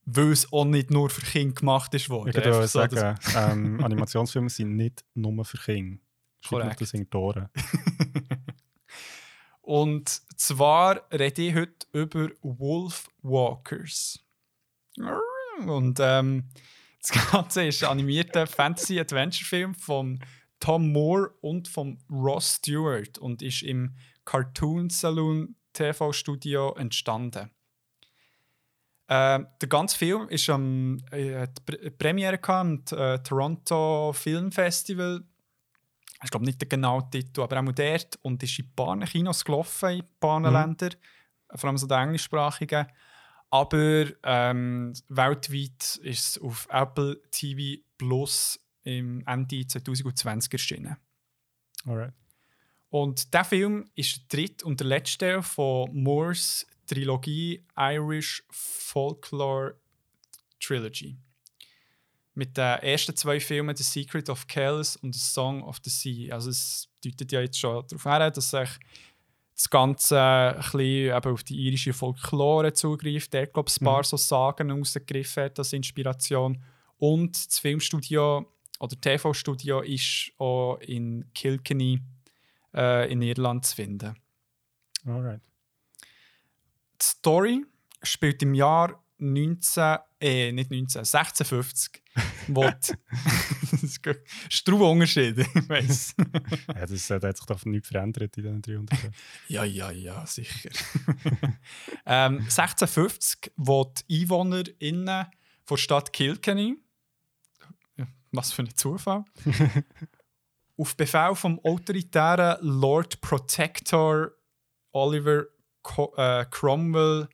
Weil 0.04 0.32
es 0.32 0.52
auch 0.52 0.64
nicht 0.64 0.90
nur 0.90 1.10
für 1.10 1.22
Kinder 1.22 1.54
gemacht 1.54 1.94
ist 1.94 2.08
worden. 2.08 2.28
Ich 2.30 2.36
würde 2.36 2.66
so, 2.66 2.66
sagen, 2.66 3.18
ähm, 3.36 3.84
Animationsfilme 3.84 4.50
sind 4.50 4.76
nicht 4.76 5.04
nur 5.14 5.44
für 5.44 5.58
Kinder. 5.58 5.98
Korrekt. 6.48 6.80
Das 6.80 6.90
sind 6.90 7.10
Tore. 7.10 7.50
Und 9.62 10.08
zwar 10.36 11.02
rede 11.12 11.42
ich 11.42 11.54
heute 11.54 11.86
über 11.92 12.28
Wolf 12.42 13.08
Walkers. 13.22 14.18
Und 15.66 15.98
ähm, 16.00 16.48
das 17.00 17.30
Ganze 17.30 17.66
ist 17.66 17.82
ein 17.82 17.90
animierter 17.90 18.46
Fantasy-Adventure-Film 18.46 19.74
von 19.74 20.20
Tom 20.60 20.92
Moore 20.92 21.30
und 21.40 21.66
von 21.66 21.98
Ross 22.08 22.56
Stewart 22.56 23.18
und 23.18 23.42
ist 23.42 23.62
im 23.62 23.96
Cartoon 24.24 24.88
Saloon 24.90 25.56
TV-Studio 25.72 26.74
entstanden. 26.74 27.50
Äh, 29.08 29.40
der 29.60 29.68
ganze 29.68 29.98
Film 29.98 30.28
ist 30.28 30.48
am 30.48 30.98
äh, 31.10 31.48
die 31.68 31.90
Premiere 31.90 32.38
am 32.38 32.84
äh, 32.92 33.18
Toronto 33.18 34.12
Film 34.14 34.52
Festival. 34.52 35.24
Ich 36.22 36.30
glaube 36.30 36.44
nicht 36.44 36.60
der 36.60 36.68
genaue 36.68 37.10
Titel, 37.10 37.42
aber 37.42 37.58
auch 37.58 37.72
dort 37.72 38.18
und 38.22 38.42
ist 38.42 38.58
in 38.58 38.66
ein 38.66 38.74
paar 38.76 38.98
Kinos 39.00 39.44
gelaufen, 39.44 39.90
in 39.90 40.00
ein 40.02 40.08
paar 40.20 40.38
mhm. 40.38 40.52
Ländern, 40.52 40.94
vor 41.56 41.68
allem 41.68 41.78
so 41.78 41.88
die 41.88 41.94
englischsprachigen. 41.94 42.86
Aber 43.52 44.06
ähm, 44.22 44.94
weltweit 45.08 46.00
ist 46.02 46.36
es 46.36 46.38
auf 46.40 46.66
Apple 46.70 47.20
TV 47.30 47.82
Plus 47.98 48.58
im 48.82 49.22
Ende 49.26 49.66
2020 49.66 50.50
erschienen. 50.54 50.96
Alright. 51.84 52.14
Und 52.88 53.32
der 53.34 53.44
Film 53.44 53.90
ist 53.94 54.32
der 54.32 54.38
dritte 54.38 54.64
und 54.64 54.80
der 54.80 54.86
letzte 54.86 55.42
von 55.42 55.90
Moores 55.92 56.66
Trilogie 56.86 57.62
Irish 57.76 58.42
Folklore 58.50 59.78
Trilogy. 60.58 61.18
Mit 62.32 62.56
den 62.56 62.78
ersten 62.78 63.14
zwei 63.16 63.38
Filmen 63.38 63.76
The 63.76 63.82
Secret 63.82 64.30
of 64.30 64.46
Kells 64.46 64.96
und 64.96 65.14
The 65.14 65.20
Song 65.20 65.62
of 65.62 65.78
the 65.84 65.90
Sea. 65.90 66.32
Also 66.32 66.48
es 66.48 66.88
deutet 67.04 67.30
ja 67.30 67.42
jetzt 67.42 67.58
schon 67.58 67.86
darauf 67.86 68.04
her, 68.06 68.30
dass 68.30 68.48
sich 68.48 68.70
das 69.54 69.68
Ganze 69.68 70.20
ein 70.20 70.56
bisschen 70.56 71.16
eben 71.16 71.32
auf 71.32 71.44
die 71.44 71.56
irische 71.56 71.92
Folklore 71.92 72.72
zugreift. 72.72 73.32
Der, 73.32 73.46
glaube 73.46 73.68
ich, 73.68 73.80
ein 73.80 73.84
paar 73.84 73.98
mhm. 73.98 74.04
so 74.04 74.16
Sagen 74.16 74.70
rausgegriffen 74.70 75.44
hat 75.44 75.58
als 75.58 75.72
Inspiration. 75.72 76.62
Und 76.96 77.46
das 77.46 77.58
Filmstudio 77.58 78.46
oder 78.80 79.00
TV-Studio 79.00 79.80
ist 79.80 80.32
auch 80.38 80.78
in 80.78 81.30
Kilkenny 81.34 82.00
äh, 82.74 83.10
in 83.12 83.22
Irland 83.22 83.66
zu 83.66 83.76
finden. 83.76 84.16
Alright. 85.06 85.40
Die 87.00 87.04
Story 87.04 87.64
spielt 88.02 88.42
im 88.42 88.54
Jahr 88.54 89.02
19, 89.18 89.98
äh, 90.20 90.52
nicht 90.52 90.70
19, 90.70 91.00
1650. 91.00 92.02
wo 92.48 92.62
Strube 94.48 94.84
Unterschiede, 94.84 95.42
ich 95.54 95.68
weiss. 95.68 96.14
ja, 96.68 96.86
das 96.86 97.10
hat 97.10 97.36
sich 97.36 97.46
doch 97.46 97.64
nichts 97.64 97.88
verändert 97.88 98.36
in 98.36 98.42
diesen 98.42 98.62
300 98.62 99.02
Jahren. 99.02 99.14
ja, 99.48 99.64
ja, 99.64 99.90
ja, 99.90 100.26
sicher. 100.26 100.70
ähm, 102.06 102.38
1650, 102.40 103.52
wo 103.56 103.92
die 104.08 104.22
EinwohnerInnen 104.22 105.26
der 105.70 105.76
Stadt 105.76 106.12
Kilkenny, 106.12 106.76
was 108.30 108.52
für 108.52 108.62
ein 108.62 108.74
Zufall, 108.74 109.24
auf 110.76 110.96
Befehl 110.96 111.34
vom 111.34 111.60
autoritären 111.60 112.58
Lord 112.60 113.20
Protector 113.20 114.32
Oliver 114.92 115.44
Co 115.82 116.14
äh, 116.16 116.46
Cromwell 116.50 117.28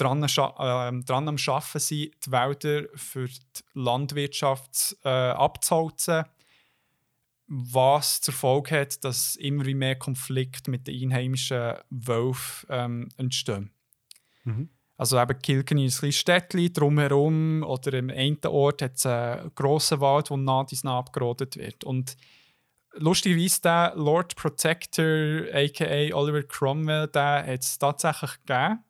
dran, 0.00 0.22
äh, 0.22 1.04
dran 1.04 1.28
am 1.28 1.36
Arbeiten 1.46 1.78
sind, 1.78 2.26
die 2.26 2.30
Wälder 2.32 2.84
für 2.94 3.26
die 3.26 3.62
Landwirtschaft 3.74 4.96
äh, 5.04 5.08
abzuholzen, 5.08 6.24
was 7.46 8.20
zur 8.20 8.34
Folge 8.34 8.80
hat, 8.80 9.04
dass 9.04 9.36
immer 9.36 9.64
mehr 9.64 9.96
Konflikte 9.96 10.70
mit 10.70 10.86
den 10.86 11.12
einheimischen 11.12 11.74
Wölfen 11.90 12.66
ähm, 12.70 13.08
entstehen. 13.16 13.72
Mhm. 14.44 14.70
Also 14.96 15.18
eben 15.18 15.38
Kilkenny 15.40 15.86
ist 15.86 16.04
ein 16.04 16.12
Städtchen 16.12 16.72
drumherum 16.72 17.62
oder 17.62 17.94
im 17.94 18.10
einen 18.10 18.38
Ort 18.46 18.82
hat 18.82 18.96
es 18.96 19.06
einen 19.06 19.50
grossen 19.54 20.00
Wald, 20.00 20.28
der 20.28 20.36
nah 20.36 20.62
dies 20.64 20.84
nah 20.84 20.98
abgerodet 20.98 21.56
wird. 21.56 21.84
Und 21.84 22.16
lustigerweise 22.92 23.62
der 23.62 23.92
Lord 23.96 24.36
Protector, 24.36 25.46
a.k.a. 25.54 26.14
Oliver 26.14 26.42
Cromwell, 26.42 27.08
der 27.08 27.46
hat 27.46 27.60
es 27.60 27.78
tatsächlich 27.78 28.32
gegeben. 28.44 28.84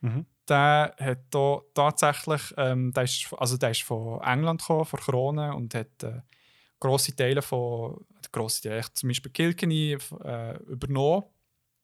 Mhm. 0.00 0.26
Der 0.48 0.94
hat 0.98 1.18
da 1.30 1.60
tatsächlich, 1.74 2.54
ähm, 2.56 2.92
der, 2.92 3.02
ist, 3.04 3.32
also 3.36 3.56
der 3.56 3.70
ist 3.70 3.82
von 3.82 4.20
England 4.22 4.60
gekommen, 4.60 4.84
von 4.84 5.00
Krone, 5.00 5.54
und 5.54 5.74
hat 5.74 6.02
äh, 6.02 6.20
grosse 6.78 7.16
Teile 7.16 7.42
von, 7.42 8.04
grosse 8.30 8.62
Teile, 8.62 8.84
zum 8.92 9.08
Beispiel 9.08 9.32
Kilkenny, 9.32 9.98
äh, 10.22 10.56
übernommen 10.64 11.24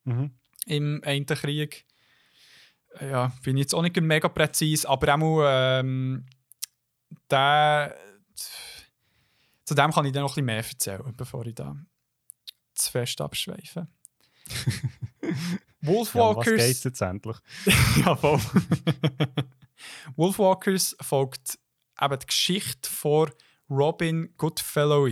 mhm. 0.05 0.31
im 0.67 1.01
einen 1.05 1.27
Krieg. 1.27 1.87
Ja, 3.01 3.33
bin 3.43 3.57
jetzt 3.57 3.75
auch 3.75 3.83
nicht 3.83 3.99
mega 4.01 4.29
präzise, 4.29 4.89
aber 4.89 5.15
auch 5.15 5.43
ähm, 5.47 6.27
der 7.31 7.97
zu 9.65 9.75
dem 9.75 9.91
kann 9.91 10.05
ich 10.05 10.13
dann 10.13 10.23
noch 10.23 10.33
ein 10.33 10.35
bisschen 10.35 10.45
mehr 10.45 10.57
erzählen, 10.57 11.17
bevor 11.17 11.47
ich 11.47 11.55
da 11.55 11.75
zu 12.75 12.91
fest 12.91 13.21
abschweife. 13.21 13.89
Wolfwalkers. 15.83 16.47
Ja, 16.47 16.59
was 16.59 16.67
geht's 16.67 16.85
jetzt 16.85 17.01
endlich? 17.01 17.37
ja, 18.05 18.17
voll. 18.17 18.41
Wolfwalkers 20.17 20.97
folgt 21.01 21.59
eben 22.01 22.19
die 22.19 22.27
Geschichte 22.27 22.89
von 22.89 23.31
Robin 23.69 24.35
Goodfellow. 24.37 25.09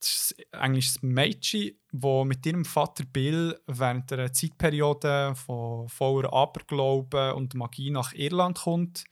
Das 0.00 0.32
ist 0.32 0.54
eigentlich 0.54 0.92
das 0.92 1.02
Mädchen, 1.02 1.72
das 1.92 2.24
mit 2.24 2.46
ihrem 2.46 2.64
Vater 2.64 3.04
Bill 3.04 3.60
während 3.66 4.12
einer 4.12 4.32
Zeitperiode 4.32 5.34
von 5.34 5.88
voller 5.88 6.32
Aberglauben 6.32 7.32
und 7.32 7.54
Magie 7.54 7.90
nach 7.90 8.12
Irland 8.12 8.58
kommt, 8.58 9.04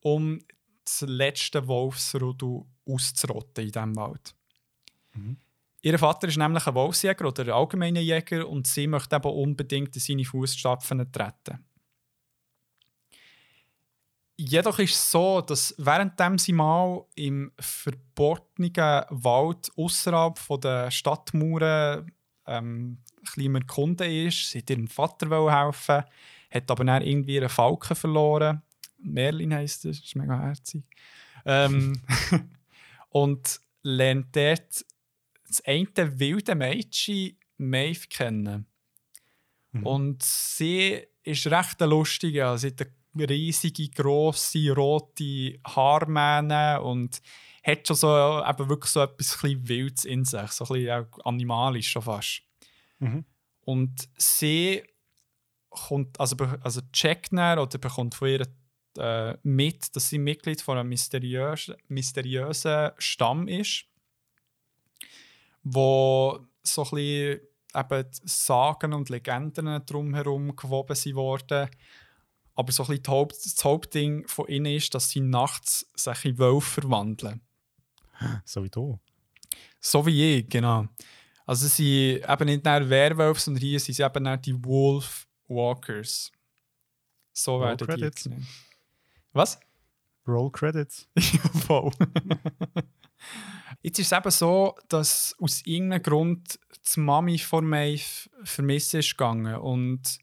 um 0.00 0.40
das 0.84 1.02
letzte 1.02 1.68
Wolfsrudel 1.68 2.62
auszurotten 2.86 3.64
in 3.64 3.72
diesem 3.72 3.96
Wald. 3.96 4.34
Mhm. 5.12 5.36
Ihr 5.82 5.98
Vater 5.98 6.28
ist 6.28 6.36
nämlich 6.36 6.66
ein 6.66 6.74
Wolfsjäger 6.74 7.26
oder 7.26 7.42
ein 7.44 7.50
allgemeiner 7.50 8.00
Jäger 8.00 8.46
und 8.46 8.66
sie 8.66 8.86
möchte 8.86 9.16
eben 9.16 9.30
unbedingt 9.30 9.94
in 9.94 10.00
seine 10.00 10.24
Fußstapfen 10.24 11.10
treten. 11.10 11.64
Jedoch 14.36 14.78
ist 14.78 14.94
es 14.94 15.10
so, 15.10 15.40
dass 15.42 15.74
währenddem 15.78 16.38
sie 16.38 16.52
mal 16.52 17.04
im 17.14 17.52
verbotenen 17.58 19.04
Wald 19.10 19.70
außerhalb 19.76 20.38
der 20.62 20.90
Stadtmauern 20.90 22.10
ähm, 22.46 22.98
ein 23.36 23.54
erkunden 23.54 24.10
ist, 24.10 24.50
sie 24.50 24.64
ihrem 24.68 24.88
Vater 24.88 25.28
helfen 25.50 26.04
hat 26.50 26.70
aber 26.70 26.84
dann 26.84 27.02
irgendwie 27.02 27.36
ihren 27.36 27.48
Falken 27.48 27.96
verloren. 27.96 28.62
Merlin 28.98 29.54
heisst 29.54 29.84
er, 29.84 29.92
ist 29.92 30.16
mega 30.16 30.38
herzig. 30.38 30.84
Ähm, 31.44 32.00
und 33.10 33.60
lernt 33.82 34.34
dort 34.34 34.84
das 35.50 35.64
eine 35.64 36.18
wilde 36.18 36.54
Mädchen 36.54 37.36
Maeve 37.58 38.06
kennen. 38.08 38.66
Mhm. 39.72 39.86
Und 39.86 40.22
sie 40.22 41.02
ist 41.22 41.46
recht 41.46 41.80
lustig. 41.80 42.42
Also 42.42 42.68
sie 42.68 42.74
hat 42.74 42.88
eine 43.14 43.28
riesige, 43.28 43.88
grosse, 43.88 44.72
rote 44.72 45.58
Haarmähne 45.64 46.80
und 46.80 47.20
hat 47.62 47.86
schon 47.86 47.96
so, 47.96 48.42
eben 48.46 48.68
wirklich 48.68 48.90
so 48.90 49.02
etwas 49.02 49.42
Wildes 49.42 50.04
in 50.04 50.24
sich, 50.24 50.50
so 50.52 50.64
ein 50.64 50.84
bisschen 50.84 51.06
animalisch 51.24 51.90
schon 51.90 52.02
fast. 52.02 52.42
Mhm. 52.98 53.24
Und 53.62 54.08
sie 54.16 54.82
kommt, 55.68 56.18
also, 56.18 56.36
also 56.62 56.80
checkt 56.92 57.32
oder 57.32 57.78
bekommt 57.78 58.14
von 58.14 58.28
ihr 58.28 58.46
äh, 58.98 59.36
mit, 59.42 59.94
dass 59.94 60.08
sie 60.08 60.18
Mitglied 60.18 60.62
von 60.62 60.78
einem 60.78 60.88
mysteriösen, 60.88 61.76
mysteriösen 61.88 62.90
Stamm 62.98 63.46
ist, 63.46 63.84
wo 65.62 66.40
so 66.62 66.84
ein 66.84 66.90
bisschen 66.90 67.40
eben 67.74 68.08
Sagen 68.24 68.92
und 68.92 69.08
Legenden 69.08 69.84
drumherum 69.86 70.56
gewoben 70.56 70.94
sind 70.94 71.14
worden. 71.16 71.68
Aber 72.54 72.72
so 72.72 72.82
ein 72.84 72.88
bisschen 72.88 73.06
Haupt, 73.08 73.36
das 73.44 73.64
Hauptding 73.64 74.26
von 74.26 74.48
ihnen 74.48 74.74
ist, 74.74 74.94
dass 74.94 75.10
sie 75.10 75.20
nachts 75.20 75.90
sich 75.94 76.24
in 76.24 76.38
Wölfe 76.38 76.82
verwandeln. 76.82 77.40
So 78.44 78.62
wie 78.64 78.70
du. 78.70 78.98
So 79.80 80.04
wie 80.04 80.38
ich, 80.38 80.48
genau. 80.48 80.86
Also 81.46 81.66
sie 81.68 82.20
sind 82.20 82.30
eben 82.30 82.44
nicht 82.46 82.64
nur 82.64 82.90
Werwölfe, 82.90 83.40
sondern 83.40 83.62
hier 83.62 83.80
sind 83.80 83.94
sie 83.94 84.02
eben 84.02 84.42
die 84.42 84.64
Wolf 84.64 85.26
Walkers. 85.48 86.30
So 87.32 87.60
werden 87.60 87.88
die 87.96 88.00
jetzt 88.00 88.24
genannt. 88.24 88.46
Was? 89.32 89.58
Roll 90.26 90.50
Credits. 90.50 91.08
ja, 91.16 91.40
voll. 91.66 91.90
Jetzt 93.82 93.98
ist 93.98 94.12
es 94.12 94.18
eben 94.18 94.30
so, 94.30 94.74
dass 94.88 95.34
aus 95.38 95.64
irgendeinem 95.64 96.02
Grund 96.02 96.58
die 96.94 97.00
Mami 97.00 97.38
von 97.38 97.64
Maeve 97.66 98.30
vermisst 98.44 98.94
ist 98.94 99.16
gegangen 99.16 99.56
und 99.56 100.18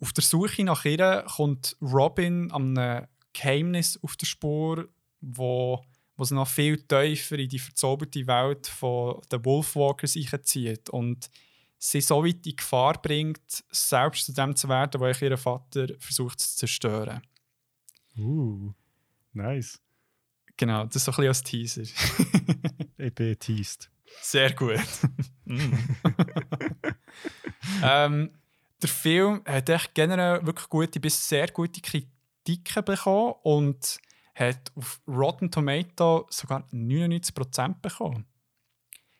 auf 0.00 0.12
der 0.12 0.24
Suche 0.24 0.64
nach 0.64 0.84
ihr 0.84 1.24
kommt 1.36 1.76
Robin 1.80 2.50
an 2.52 2.76
einem 2.76 3.06
Geheimnis 3.32 3.98
auf 4.02 4.16
der 4.16 4.26
Spur, 4.26 4.88
wo, 5.20 5.82
wo 6.16 6.34
noch 6.34 6.48
viel 6.48 6.76
tiefer 6.86 7.38
in 7.38 7.48
die 7.48 7.58
verzauberte 7.58 8.26
Welt 8.26 8.70
der 9.30 9.44
Wolfwalkers 9.44 10.16
einzieht 10.16 10.90
und 10.90 11.30
sie 11.78 12.00
so 12.00 12.24
weit 12.24 12.46
in 12.46 12.56
Gefahr 12.56 13.00
bringt, 13.00 13.64
selbst 13.70 14.26
zu 14.26 14.32
dem 14.32 14.54
zu 14.54 14.68
werden, 14.68 15.02
ich 15.10 15.22
ihren 15.22 15.38
Vater 15.38 15.88
versucht 15.98 16.40
zu 16.40 16.56
zerstören. 16.56 17.22
Uh, 18.16 18.72
nice. 19.32 19.83
Genau, 20.56 20.84
das 20.84 20.96
ist 20.96 21.04
so 21.04 21.12
ein 21.12 21.16
bisschen 21.16 21.28
als 21.28 21.42
Teaser. 21.42 21.82
ich 22.98 23.14
bin 23.14 23.38
teased. 23.38 23.90
Sehr 24.20 24.52
gut. 24.52 24.80
mm. 25.44 25.72
ähm, 27.82 28.30
der 28.80 28.88
Film 28.88 29.42
hat 29.46 29.68
echt 29.68 29.94
generell 29.94 30.44
wirklich 30.46 30.68
gute 30.68 31.00
bis 31.00 31.28
sehr 31.28 31.48
gute 31.48 31.80
Kritiken 31.80 32.84
bekommen 32.84 33.34
und 33.42 33.98
hat 34.34 34.72
auf 34.76 35.00
Rotten 35.08 35.50
Tomato 35.50 36.26
sogar 36.30 36.66
99% 36.72 37.80
bekommen. 37.80 38.26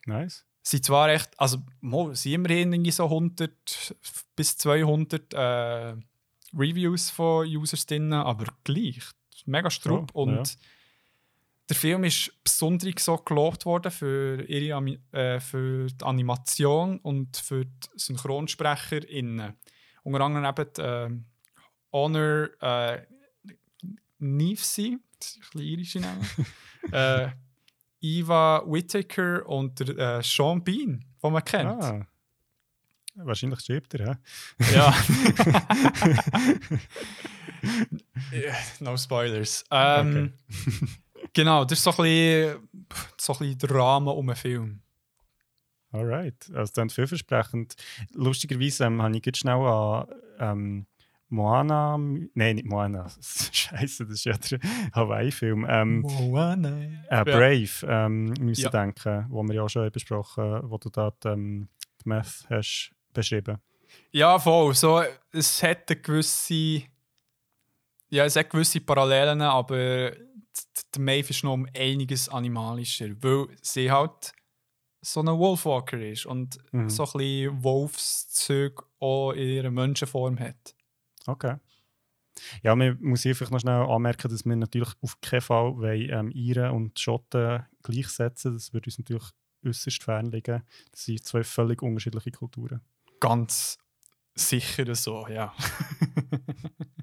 Nice. 0.07 0.45
Sie 0.63 0.81
zwar 0.81 1.11
echt, 1.11 1.39
also 1.39 1.59
sie 2.13 2.35
immerhin 2.35 2.73
irgendwie 2.73 2.91
so 2.91 3.05
100 3.05 3.97
bis 4.35 4.57
200 4.57 5.35
äh, 5.35 5.95
Reviews 6.57 7.11
von 7.11 7.47
Users 7.47 7.87
drin, 7.87 8.13
aber 8.13 8.47
gleich. 8.65 9.03
Mega 9.47 9.69
strupp. 9.69 10.11
Oh, 10.15 10.23
und 10.23 10.37
ja. 10.37 10.61
Der 11.69 11.77
Film 11.77 12.05
ist 12.05 12.31
besonders 12.43 13.05
so 13.05 13.17
gelobt 13.17 13.65
worden 13.65 13.91
für, 13.91 14.43
ihre, 14.43 14.99
äh, 15.13 15.41
für 15.41 15.87
die 15.87 16.05
Animation 16.05 16.99
und 16.99 17.37
für 17.37 17.65
die 17.65 17.89
SynchronsprecherInnen. 17.97 19.55
Unter 20.03 20.21
anderem 20.21 20.45
eben 20.45 20.85
äh, 20.85 21.11
Honor 21.93 22.51
äh, 22.61 23.07
Nifsi, 24.19 24.99
das 25.19 25.29
ist 25.29 25.37
ein 25.37 25.41
bisschen 25.41 25.61
irische 25.67 26.01
Name, 26.01 26.21
äh, 26.93 27.29
Eva 28.01 28.63
Whittaker 28.67 29.47
und 29.49 29.81
der, 29.81 30.19
äh, 30.19 30.23
Sean 30.23 30.63
Bean, 30.63 31.05
den 31.23 31.33
man 31.33 31.45
kennt. 31.45 31.83
Ah. 31.83 32.07
Wahrscheinlich 33.17 33.61
stirbt 33.61 33.95
er, 33.95 34.19
hä? 34.59 34.75
Ja. 34.75 34.95
No 38.81 38.97
spoilers. 38.97 39.65
Ähm, 39.71 40.35
genau, 41.35 41.65
das 41.65 41.79
ist 41.79 41.85
so 41.85 41.91
ein, 41.91 41.97
bisschen, 41.97 42.69
so 43.19 43.33
ein 43.35 43.39
bisschen 43.41 43.59
der 43.59 43.71
Rahmen 43.73 44.09
um 44.09 44.27
den 44.27 44.37
Film. 44.37 44.81
Alright. 45.93 46.51
Also, 46.55 46.83
ist 46.83 46.93
vielversprechend. 46.95 47.75
Lustigerweise 48.15 48.85
ähm, 48.87 49.01
habe 49.03 49.17
ich 49.17 49.25
jetzt 49.25 49.39
schnell 49.39 49.55
an 49.57 50.07
ähm, 50.41 50.87
Moana. 51.29 51.97
Nein, 52.35 52.57
nicht 52.57 52.67
Moana. 52.67 53.09
Scheiße, 53.21 54.05
das 54.07 54.15
ist 54.15 54.25
ja 54.25 54.33
der 54.37 54.59
Hawaii-Film. 54.93 55.67
Ähm, 55.69 56.01
Moana. 56.01 56.79
äh, 57.09 57.25
Brave 57.25 57.87
ähm, 57.87 58.35
müssen 58.41 58.63
Ja. 58.63 58.71
denken, 58.71 59.27
wo 59.29 59.43
wir 59.45 59.55
ja 59.55 59.63
auch 59.63 59.69
schon 59.69 59.91
besprochen 59.93 60.63
wo 60.65 60.79
du 60.79 60.91
da 60.91 61.13
die, 61.23 61.29
ähm, 61.29 61.69
die 62.03 62.09
Meth 62.09 62.45
hast 62.51 62.91
beschrieben. 63.13 63.59
Ja, 64.11 64.39
voll. 64.39 64.75
So, 64.75 65.01
es 65.33 65.63
hat 65.63 65.89
eine 65.91 66.01
gewisse. 66.01 66.83
Ja, 68.11 68.25
es 68.25 68.35
hat 68.37 68.51
gewisse 68.51 68.81
Parallelen, 68.81 69.41
aber 69.43 70.13
d- 70.57 70.61
d- 70.77 70.83
der 70.95 71.03
Maeve 71.03 71.31
ist 71.31 71.45
noch 71.45 71.55
um 71.55 71.67
einiges 71.77 72.29
animalischer, 72.29 73.11
weil 73.23 73.49
sie 73.63 73.91
halt 73.91 74.33
so 75.03 75.21
ein 75.21 75.27
Wolfwalker 75.27 76.01
ist 76.01 76.27
und 76.27 76.59
Mhm. 76.73 76.89
so 76.89 77.05
ein 77.05 77.13
bisschen 77.13 77.63
Wolfszüge 77.65 78.83
auch 79.01 79.33
in 79.33 79.49
ihrer 79.49 79.71
Menschenform 79.71 80.39
hat. 80.39 80.75
Okay. 81.27 81.57
Ja, 82.63 82.75
man 82.75 82.99
muss 83.01 83.23
hier 83.23 83.37
vielleicht 83.37 83.53
noch 83.53 83.61
schnell 83.61 83.83
anmerken, 83.83 84.29
dass 84.31 84.45
wir 84.45 84.57
natürlich 84.57 84.93
auf 85.03 85.21
keinen 85.21 85.41
Fall 85.41 85.77
wollen, 85.77 86.11
ähm, 86.11 86.31
Iren 86.31 86.73
und 86.73 86.99
Schotten 86.99 87.65
gleichsetzen. 87.83 88.55
Das 88.55 88.73
würde 88.73 88.89
uns 88.89 88.99
natürlich 88.99 89.25
äußerst 89.65 90.03
fern 90.03 90.27
liegen. 90.33 90.63
Das 90.91 91.05
sind 91.05 91.25
zwei 91.25 91.45
völlig 91.45 91.81
unterschiedliche 91.83 92.33
Kulturen. 92.33 92.81
Ganz 93.21 93.79
sicher 94.35 94.95
so, 94.95 95.29
ja. 95.29 95.55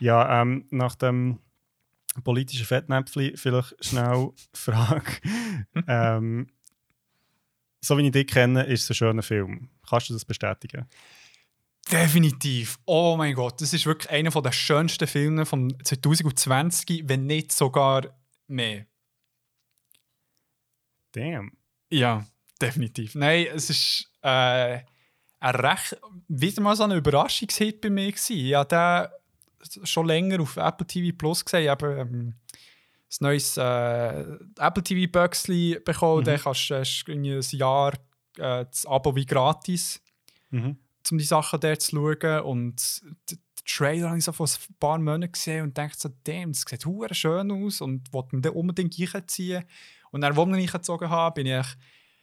Ja, 0.00 0.42
ähm, 0.42 0.66
nach 0.70 0.96
dem 0.96 1.38
politischen 2.22 2.66
Fettnäpfchen 2.66 3.36
vielleicht 3.36 3.84
schnell 3.84 4.30
Frage. 4.52 5.12
ähm, 5.86 6.48
so 7.80 7.98
wie 7.98 8.06
ich 8.06 8.12
dich 8.12 8.26
kenne, 8.26 8.64
ist 8.64 8.84
es 8.84 8.90
ein 8.90 8.94
schöner 8.94 9.22
Film. 9.22 9.70
Kannst 9.88 10.08
du 10.08 10.12
das 10.12 10.24
bestätigen? 10.24 10.86
Definitiv. 11.90 12.78
Oh 12.84 13.16
mein 13.16 13.34
Gott, 13.34 13.60
das 13.60 13.72
ist 13.72 13.86
wirklich 13.86 14.10
einer 14.10 14.30
der 14.30 14.52
schönsten 14.52 15.08
Filme 15.08 15.44
von 15.44 15.74
2020, 15.82 17.08
wenn 17.08 17.26
nicht 17.26 17.52
sogar 17.52 18.16
mehr. 18.46 18.86
Damn. 21.12 21.52
Ja, 21.90 22.24
definitiv. 22.60 23.14
Nein, 23.14 23.48
es 23.52 23.68
ist 23.68 24.10
äh, 24.22 24.78
ein 25.40 25.54
recht, 25.56 26.00
wieder 26.28 26.62
mal 26.62 26.76
so 26.76 26.84
ein 26.84 26.92
Überraschungshit 26.92 27.80
bei 27.80 27.90
mir 27.90 28.12
gewesen. 28.12 28.54
Habe 28.54 28.68
den 28.68 29.21
schon 29.84 30.06
länger 30.06 30.40
auf 30.40 30.56
Apple 30.56 30.86
TV 30.86 31.16
Plus 31.16 31.44
gesehen. 31.44 31.62
Ich 31.64 31.68
habe 31.68 31.98
ähm, 31.98 32.34
ein 33.10 33.16
neues 33.20 33.56
äh, 33.56 34.24
Apple 34.58 34.82
TV 34.82 35.10
Böxli 35.10 35.78
bekommen. 35.84 36.20
Mhm. 36.20 36.24
Dann 36.24 36.40
kannst 36.40 36.70
du 36.70 36.74
irgendwie 37.06 37.34
ein 37.34 37.58
Jahr 37.58 37.92
äh, 38.38 38.64
das 38.70 38.86
Abo 38.86 39.14
wie 39.16 39.26
gratis, 39.26 40.00
Mhm. 40.50 40.76
um 41.10 41.18
die 41.18 41.24
Sachen 41.24 41.60
dort 41.60 41.80
zu 41.80 41.96
schauen. 41.96 42.40
Und 42.42 43.02
Trailer 43.66 44.08
habe 44.08 44.18
ich 44.18 44.24
so 44.24 44.32
vor 44.32 44.46
ein 44.46 44.74
paar 44.78 44.98
Monaten 44.98 45.32
gesehen 45.32 45.62
und 45.62 45.78
dachte 45.78 45.98
so, 45.98 46.10
damn, 46.24 46.52
das 46.52 46.64
sieht 46.68 47.16
schön 47.16 47.50
aus 47.50 47.80
und 47.80 48.12
wollte 48.12 48.36
mir 48.36 48.42
den 48.42 48.52
unbedingt 48.52 48.94
reinziehen. 49.14 49.64
Und 50.10 50.20
dann, 50.20 50.32
als 50.32 50.38
ich 50.38 50.46
ihn 50.46 50.54
reingezogen 50.54 51.08
habe, 51.08 51.42
bin 51.42 51.46
ich 51.46 51.66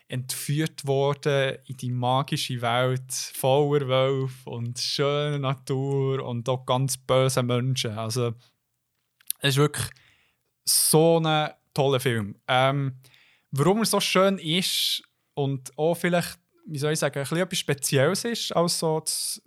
entführt 0.09 0.85
worden 0.87 1.59
in 1.65 1.77
die 1.77 1.91
magische 1.91 2.61
Welt 2.61 3.13
voller 3.13 3.87
Wölfe 3.87 4.49
und 4.49 4.79
schöner 4.79 5.37
Natur 5.37 6.25
und 6.25 6.49
auch 6.49 6.65
ganz 6.65 6.97
böse 6.97 7.43
Menschen. 7.43 7.97
Also, 7.97 8.33
es 9.39 9.51
ist 9.51 9.57
wirklich 9.57 9.87
so 10.65 11.19
ein 11.19 11.51
toller 11.75 11.99
Film. 11.99 12.35
Ähm, 12.47 12.99
warum 13.51 13.79
er 13.79 13.85
so 13.85 13.99
schön 13.99 14.39
ist 14.39 15.03
und 15.35 15.77
auch 15.77 15.95
vielleicht, 15.95 16.39
wie 16.65 16.79
soll 16.79 16.93
ich 16.93 16.99
sagen, 16.99 17.23
ein 17.23 17.37
etwas 17.37 17.59
Spezielles 17.59 18.25
ist 18.25 18.51
als 18.55 18.79
so 18.79 18.99
das, 18.99 19.39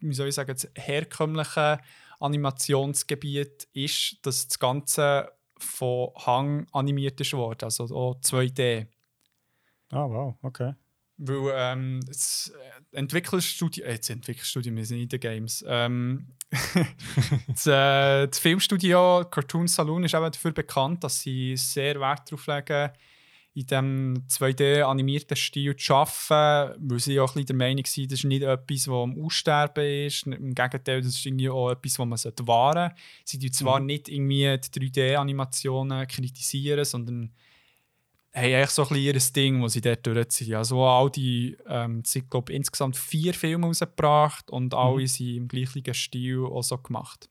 wie 0.00 0.14
soll 0.14 0.28
ich 0.28 0.34
sagen, 0.34 0.54
das 0.54 0.68
herkömmliche 0.74 1.80
Animationsgebiet 2.18 3.68
ist, 3.74 4.18
dass 4.22 4.48
das 4.48 4.58
Ganze 4.58 5.32
von 5.58 6.12
Hang 6.16 6.66
animiert 6.72 7.20
ist 7.20 7.34
worden, 7.34 7.64
also 7.64 7.84
auch 7.94 8.14
2D. 8.20 8.86
Ah, 9.90 10.08
wow, 10.08 10.36
okay. 10.42 10.74
Weil 11.18 11.50
ähm, 11.54 12.00
das 12.06 12.52
Entwicklerstudio, 12.92 13.84
äh, 13.84 13.96
das 13.96 14.10
Entwicklerstudio, 14.10 14.74
wir 14.74 14.84
sind 14.84 15.00
in 15.00 15.08
den 15.08 15.20
Games. 15.20 15.64
Ähm, 15.66 16.26
das, 17.48 17.66
äh, 17.66 18.28
das 18.28 18.38
Filmstudio 18.38 19.24
Cartoon 19.30 19.66
Saloon 19.66 20.04
ist 20.04 20.14
eben 20.14 20.30
dafür 20.30 20.52
bekannt, 20.52 21.04
dass 21.04 21.20
sie 21.20 21.56
sehr 21.56 21.98
Wert 22.00 22.30
darauf 22.30 22.46
legen, 22.46 22.90
in 23.54 23.66
diesem 23.66 24.14
2D-animierten 24.28 25.34
Stil 25.34 25.74
zu 25.76 25.94
arbeiten, 25.94 26.90
weil 26.90 26.98
sie 27.00 27.18
auch 27.18 27.30
ein 27.30 27.34
bisschen 27.42 27.46
der 27.46 27.56
Meinung 27.56 27.86
sind, 27.86 28.12
das 28.12 28.18
ist 28.18 28.24
nicht 28.24 28.42
etwas, 28.42 28.84
das 28.84 28.88
am 28.88 29.24
Aussterben 29.24 30.06
ist. 30.06 30.26
Im 30.26 30.54
Gegenteil, 30.54 31.00
das 31.00 31.14
ist 31.14 31.24
irgendwie 31.24 31.48
auch 31.48 31.70
etwas, 31.70 31.98
was 31.98 32.06
man 32.06 32.18
sollte 32.18 32.46
wahren 32.46 32.90
sollte. 32.90 33.02
Sie 33.24 33.38
tun 33.38 33.52
zwar 33.52 33.80
Mhm. 33.80 33.86
nicht 33.86 34.08
irgendwie 34.10 34.58
die 34.58 34.90
3D-Animationen 34.90 36.06
kritisieren, 36.06 36.84
sondern 36.84 37.32
haben 38.36 38.54
eigentlich 38.54 38.70
so 38.70 38.82
ein 38.82 38.88
bisschen 38.88 39.04
ihr 39.04 39.32
Ding, 39.32 39.62
das 39.62 39.72
sie 39.72 39.80
dort 39.80 40.06
durchziehen. 40.06 40.54
Also 40.54 40.84
all 40.84 41.10
die, 41.10 41.56
ähm, 41.66 42.02
sie 42.04 42.22
glaube 42.22 42.52
insgesamt 42.52 42.96
vier 42.96 43.34
Filme 43.34 43.66
rausgebracht 43.66 44.50
und 44.50 44.74
alle 44.74 45.06
sind 45.06 45.36
im 45.36 45.48
gleichen 45.48 45.94
Stil 45.94 46.44
auch 46.44 46.62
so 46.62 46.78
gemacht. 46.78 47.30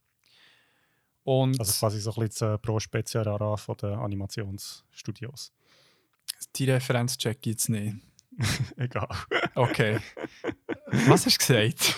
Und 1.23 1.59
Also 1.59 1.73
quasi 1.73 1.99
so 1.99 2.11
ein 2.11 2.27
bisschen 2.27 2.51
das 2.51 2.61
Pro 2.61 2.79
Spezial 2.79 3.57
von 3.57 3.77
den 3.77 3.93
Animationsstudios. 3.93 5.51
die 6.55 6.69
Referenz 6.69 7.17
check 7.17 7.39
ich 7.41 7.53
jetzt 7.53 7.69
nicht. 7.69 7.95
Egal. 8.77 9.07
Okay. 9.55 9.99
Was 11.07 11.25
hast 11.25 11.35
du 11.35 11.37
gesagt? 11.37 11.95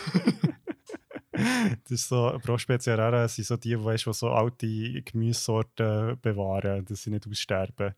Das 1.32 1.92
ist 1.92 2.08
so, 2.08 2.38
Pro 2.42 2.58
Spezial 2.58 3.30
sind 3.30 3.46
so 3.46 3.58
die, 3.58 3.70
die, 3.70 3.84
weißt, 3.84 4.06
die 4.06 4.14
so 4.14 4.30
alte 4.30 5.02
Gemüsesorten 5.04 6.20
bewahren, 6.22 6.86
dass 6.86 7.04
sie 7.04 7.12
nicht 7.12 7.28
aussterben. 7.28 7.94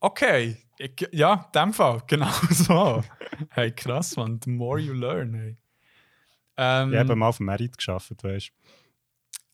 Okay. 0.00 0.56
Ich, 0.78 1.08
ja, 1.12 1.34
in 1.34 1.60
dem 1.60 1.72
Fall. 1.74 2.02
Genau 2.06 2.30
so. 2.50 3.04
hey, 3.50 3.70
krass, 3.70 4.16
man. 4.16 4.40
The 4.42 4.50
more 4.50 4.80
you 4.80 4.94
learn. 4.94 5.34
Hey. 5.34 5.56
Ähm, 6.56 6.92
Ich 6.92 6.98
habe 6.98 7.14
mal 7.16 7.28
auf 7.28 7.36
dem 7.36 7.46
Merit 7.46 7.76
geschafft, 7.76 8.22
weißt 8.22 8.48
du. 8.48 8.70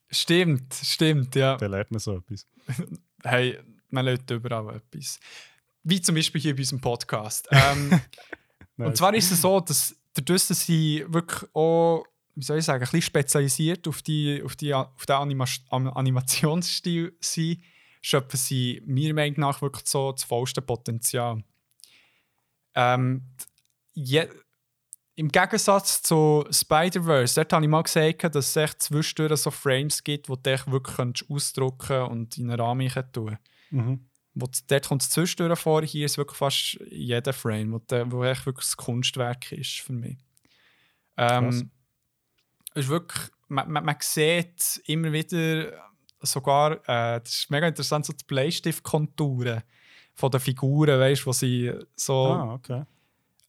Stimmt, 0.08 0.72
stimmt, 0.74 1.34
ja. 1.34 1.56
Da 1.56 1.66
lernt 1.66 1.90
man 1.90 2.00
so 2.00 2.16
etwas. 2.16 2.46
Hey, 3.24 3.58
man 3.90 4.04
lernt 4.04 4.30
überall 4.30 4.76
etwas. 4.76 5.18
Wie 5.82 6.00
zum 6.00 6.14
Beispiel 6.14 6.40
hier 6.40 6.54
bei 6.54 6.60
unserem 6.60 6.80
Podcast. 6.80 7.48
Ähm. 7.50 8.00
Und 8.76 8.96
zwar 8.96 9.14
ist 9.14 9.32
es 9.32 9.40
so, 9.40 9.58
dass 9.58 9.96
dadurch, 10.14 10.46
dass 10.46 10.64
sie 10.64 11.04
wirklich 11.08 11.48
auch, 11.54 12.04
wie 12.34 12.44
soll 12.44 12.58
ich 12.58 12.64
sagen, 12.64 12.82
ein 12.84 12.86
bisschen 12.86 13.02
spezialisiert 13.02 13.88
auf, 13.88 14.02
die, 14.02 14.42
auf, 14.44 14.54
die, 14.54 14.72
auf 14.72 15.06
den 15.06 15.16
Anima 15.16 15.46
Animationsstil 15.70 17.16
sind, 17.20 17.62
schöpfen 18.06 18.36
sie 18.36 18.80
meiner 18.86 19.14
Meinung 19.14 19.40
nach 19.40 19.60
wirklich 19.60 19.88
so 19.88 20.12
das 20.12 20.22
vollste 20.22 20.62
Potenzial. 20.62 21.42
Ähm, 22.76 23.22
je, 23.94 24.28
Im 25.16 25.28
Gegensatz 25.28 26.02
zu 26.02 26.44
Spider-Verse, 26.48 27.34
dort 27.34 27.52
habe 27.52 27.64
ich 27.64 27.68
mal 27.68 27.82
gesagt, 27.82 28.22
dass 28.22 28.50
es 28.50 28.56
echt 28.56 28.80
zwischendurch 28.80 29.40
so 29.40 29.50
Frames 29.50 30.04
gibt, 30.04 30.28
wo 30.28 30.36
du 30.36 30.42
dich 30.42 30.64
wirklich 30.68 31.28
ausdrucken 31.28 32.02
und 32.02 32.38
in 32.38 32.48
einen 32.50 32.60
Rahmen 32.60 32.88
tun 33.12 33.38
Mhm. 33.70 34.06
wo, 34.34 34.48
dort 34.68 34.86
kommt 34.86 35.02
es 35.02 35.10
zwischendurch 35.10 35.58
vor, 35.58 35.82
hier 35.82 36.06
ist 36.06 36.16
wirklich 36.16 36.38
fast 36.38 36.78
jeder 36.88 37.32
Frame, 37.32 37.72
wo, 37.72 37.78
der, 37.80 38.12
wo 38.12 38.22
echt 38.22 38.46
wirklich 38.46 38.66
das 38.66 38.76
Kunstwerk 38.76 39.50
ist 39.50 39.80
für 39.80 39.94
mich. 39.94 40.16
Ähm, 41.16 41.72
ist 42.74 42.88
wirklich, 42.88 43.30
man, 43.48 43.68
man, 43.72 43.84
man 43.84 43.96
sieht 43.98 44.80
immer 44.86 45.12
wieder 45.12 45.85
sogar, 46.20 46.72
äh, 46.88 47.20
das 47.20 47.34
ist 47.34 47.50
mega 47.50 47.66
interessant, 47.68 48.06
so 48.06 48.12
die 48.12 48.24
Bleistiftkonturen 48.24 49.62
von 50.14 50.30
den 50.30 50.40
Figuren, 50.40 50.98
weißt 50.98 51.26
du, 51.26 51.32
sie 51.32 51.72
so 51.94 52.26
Ah, 52.26 52.54
okay. 52.54 52.84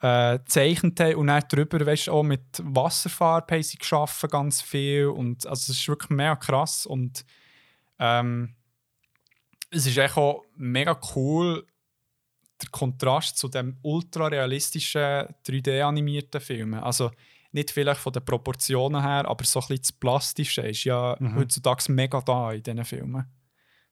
äh, 0.01 0.39
gezeichnet 0.39 0.99
haben 0.99 1.15
und 1.15 1.27
dann 1.27 1.43
drüber, 1.49 1.86
weißt 1.86 2.08
du, 2.08 2.12
auch 2.12 2.23
mit 2.23 2.43
Wasserfarbe 2.62 3.56
haben 3.56 3.63
sie 3.63 3.77
geschaffen, 3.77 4.30
ganz 4.30 4.62
viel 4.62 5.08
und 5.08 5.45
also 5.47 5.71
es 5.71 5.80
ist 5.80 5.88
wirklich 5.88 6.10
mega 6.10 6.36
krass 6.36 6.86
und 6.86 7.25
ähm, 7.99 8.56
es 9.69 9.86
ist 9.86 9.97
echt 9.97 10.17
auch 10.17 10.43
mega 10.56 10.99
cool, 11.15 11.65
der 12.62 12.69
Kontrast 12.69 13.38
zu 13.38 13.47
dem 13.49 13.77
ultra 13.82 14.27
realistischen 14.27 15.27
3D-animierten 15.45 16.41
Filmen. 16.41 16.80
Also 16.80 17.12
nicht 17.51 17.71
vielleicht 17.71 18.01
von 18.01 18.13
den 18.13 18.23
Proportionen 18.25 19.01
her, 19.01 19.27
aber 19.27 19.43
so 19.45 19.60
ein 19.60 19.67
bisschen 19.67 19.81
das 19.81 19.91
Plastische 19.91 20.62
ist 20.62 20.83
ja 20.83 21.15
Mhm. 21.19 21.36
heutzutage 21.36 21.91
mega 21.91 22.21
da 22.21 22.51
in 22.51 22.63
diesen 22.63 22.86
Filmen. 22.86 23.25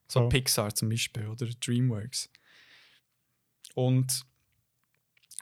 So 0.08 0.20
Voll. 0.20 0.28
Pixar 0.28 0.74
zum 0.74 0.88
Beispiel 0.88 1.26
oder 1.26 1.46
Dreamworks. 1.46 2.30
Und 3.74 4.22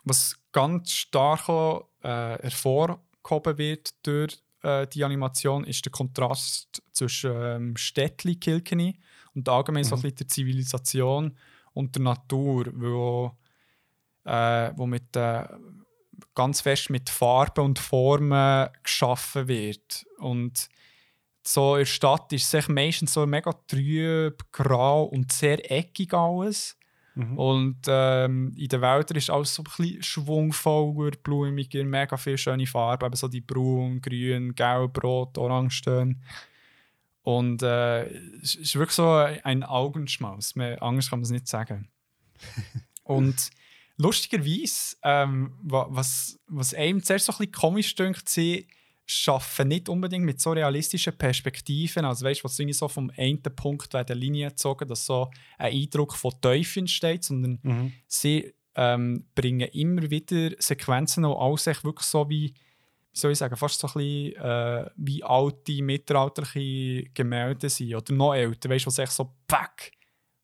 was 0.03 0.35
ganz 0.51 0.91
stark 0.91 1.49
auch, 1.49 1.89
äh, 2.01 2.37
hervorgehoben 2.41 3.57
wird 3.57 3.93
durch 4.05 4.41
äh, 4.61 4.87
die 4.87 5.03
Animation, 5.03 5.63
ist 5.65 5.85
der 5.85 5.91
Kontrast 5.91 6.81
zwischen 6.91 7.31
ähm, 7.35 7.77
Städtli 7.77 8.35
Kilkenny 8.35 8.99
und 9.35 9.47
allgemein 9.49 9.83
so 9.83 9.95
ein 9.95 9.99
Mhm. 9.99 10.01
bisschen 10.03 10.15
der 10.17 10.27
Zivilisation 10.27 11.37
und 11.73 11.95
der 11.95 12.01
Natur, 12.03 12.71
wo, 12.73 13.37
äh, 14.23 14.71
wo 14.75 14.87
mit, 14.87 15.15
äh, 15.15 15.47
ganz 16.33 16.61
fest 16.61 16.89
mit 16.89 17.09
Farben 17.09 17.65
und 17.65 17.79
Formen 17.79 18.69
geschaffen 18.83 19.47
wird. 19.47 20.05
Und 20.17 20.69
so 21.43 21.75
in 21.75 21.81
der 21.81 21.85
Stadt 21.85 22.33
ist 22.33 22.53
es 22.53 22.67
meistens 22.67 23.13
so 23.13 23.25
mega 23.25 23.53
trüb, 23.67 24.43
grau 24.51 25.03
und 25.03 25.31
sehr 25.31 25.71
eckig 25.71 26.13
alles. 26.13 26.77
Mhm. 27.15 27.37
Und 27.37 27.77
ähm, 27.87 28.53
in 28.57 28.67
den 28.67 28.81
Wäldern 28.81 29.17
ist 29.17 29.29
alles 29.29 29.55
so 29.55 29.63
ein 29.63 29.71
bisschen 29.77 30.03
schwungvoller, 30.03 31.11
blumiger, 31.23 31.83
mega 31.83 32.17
viele 32.17 32.37
schöne 32.37 32.67
Farben, 32.67 33.05
eben 33.05 33.15
so 33.15 33.27
die 33.27 33.41
braun, 33.41 34.01
grün, 34.01 34.53
gelb, 34.53 35.01
rot, 35.03 35.37
orange 35.37 35.81
Töne. 35.81 36.17
Und 37.23 37.63
äh, 37.63 38.05
es 38.41 38.55
ist 38.55 38.75
wirklich 38.75 38.95
so 38.95 39.11
ein 39.11 39.63
Augenschmaus. 39.63 40.55
Mehr, 40.55 40.81
anders 40.83 41.09
kann 41.09 41.19
man 41.19 41.23
es 41.23 41.31
nicht 41.31 41.47
sagen. 41.47 41.87
Und 43.03 43.49
lustigerweise, 43.97 44.95
ähm, 45.03 45.53
wa- 45.63 45.87
was, 45.89 46.39
was 46.47 46.73
einem 46.73 47.03
zuerst 47.03 47.25
so 47.25 47.31
ein 47.33 47.37
bisschen 47.37 47.51
komisch 47.53 47.95
dünkt, 47.95 48.27
sie 48.29 48.67
schaffen 49.07 49.67
nicht 49.67 49.87
unbedingt 49.87 50.25
mit 50.25 50.41
so 50.41 50.51
realistischen 50.51 51.15
Perspektiven. 51.17 52.05
Also 52.05 52.25
weißt 52.25 52.39
du, 52.41 52.45
was 52.45 52.57
irgendwie 52.57 52.73
so 52.73 52.87
vom 52.87 53.11
einen 53.15 53.41
Punkt 53.41 53.93
der 53.93 54.03
Linie 54.15 54.49
gezogen, 54.49 54.87
dass 54.87 55.05
so 55.05 55.29
ein 55.59 55.73
Eindruck 55.73 56.15
von 56.15 56.31
Teufel 56.41 56.79
entsteht, 56.79 57.23
sondern 57.23 57.59
Mhm. 57.61 57.93
sie 58.07 58.53
ähm, 58.77 59.25
bringen 59.35 59.69
immer 59.69 60.09
wieder 60.09 60.55
Sequenzen, 60.59 61.23
alles 61.23 61.67
echt 61.67 61.83
wirklich 61.83 62.07
so 62.07 62.27
wie, 62.29 62.47
wie 63.11 63.17
soll 63.19 63.31
ich 63.31 63.37
sagen, 63.37 63.55
fast 63.55 63.79
so 63.79 63.87
ein 63.87 63.93
bisschen 63.93 64.35
äh, 64.43 64.89
wie 64.97 65.23
alte, 65.23 65.81
mittelalterliche 65.81 67.09
Gemälde 67.13 67.69
sind 67.69 67.95
oder 67.95 68.13
noch 68.13 68.33
älter, 68.33 68.69
weißt 68.69 68.85
du, 68.85 68.87
was 68.87 68.99
echt 68.99 69.11
so 69.13 69.31
pack, 69.47 69.91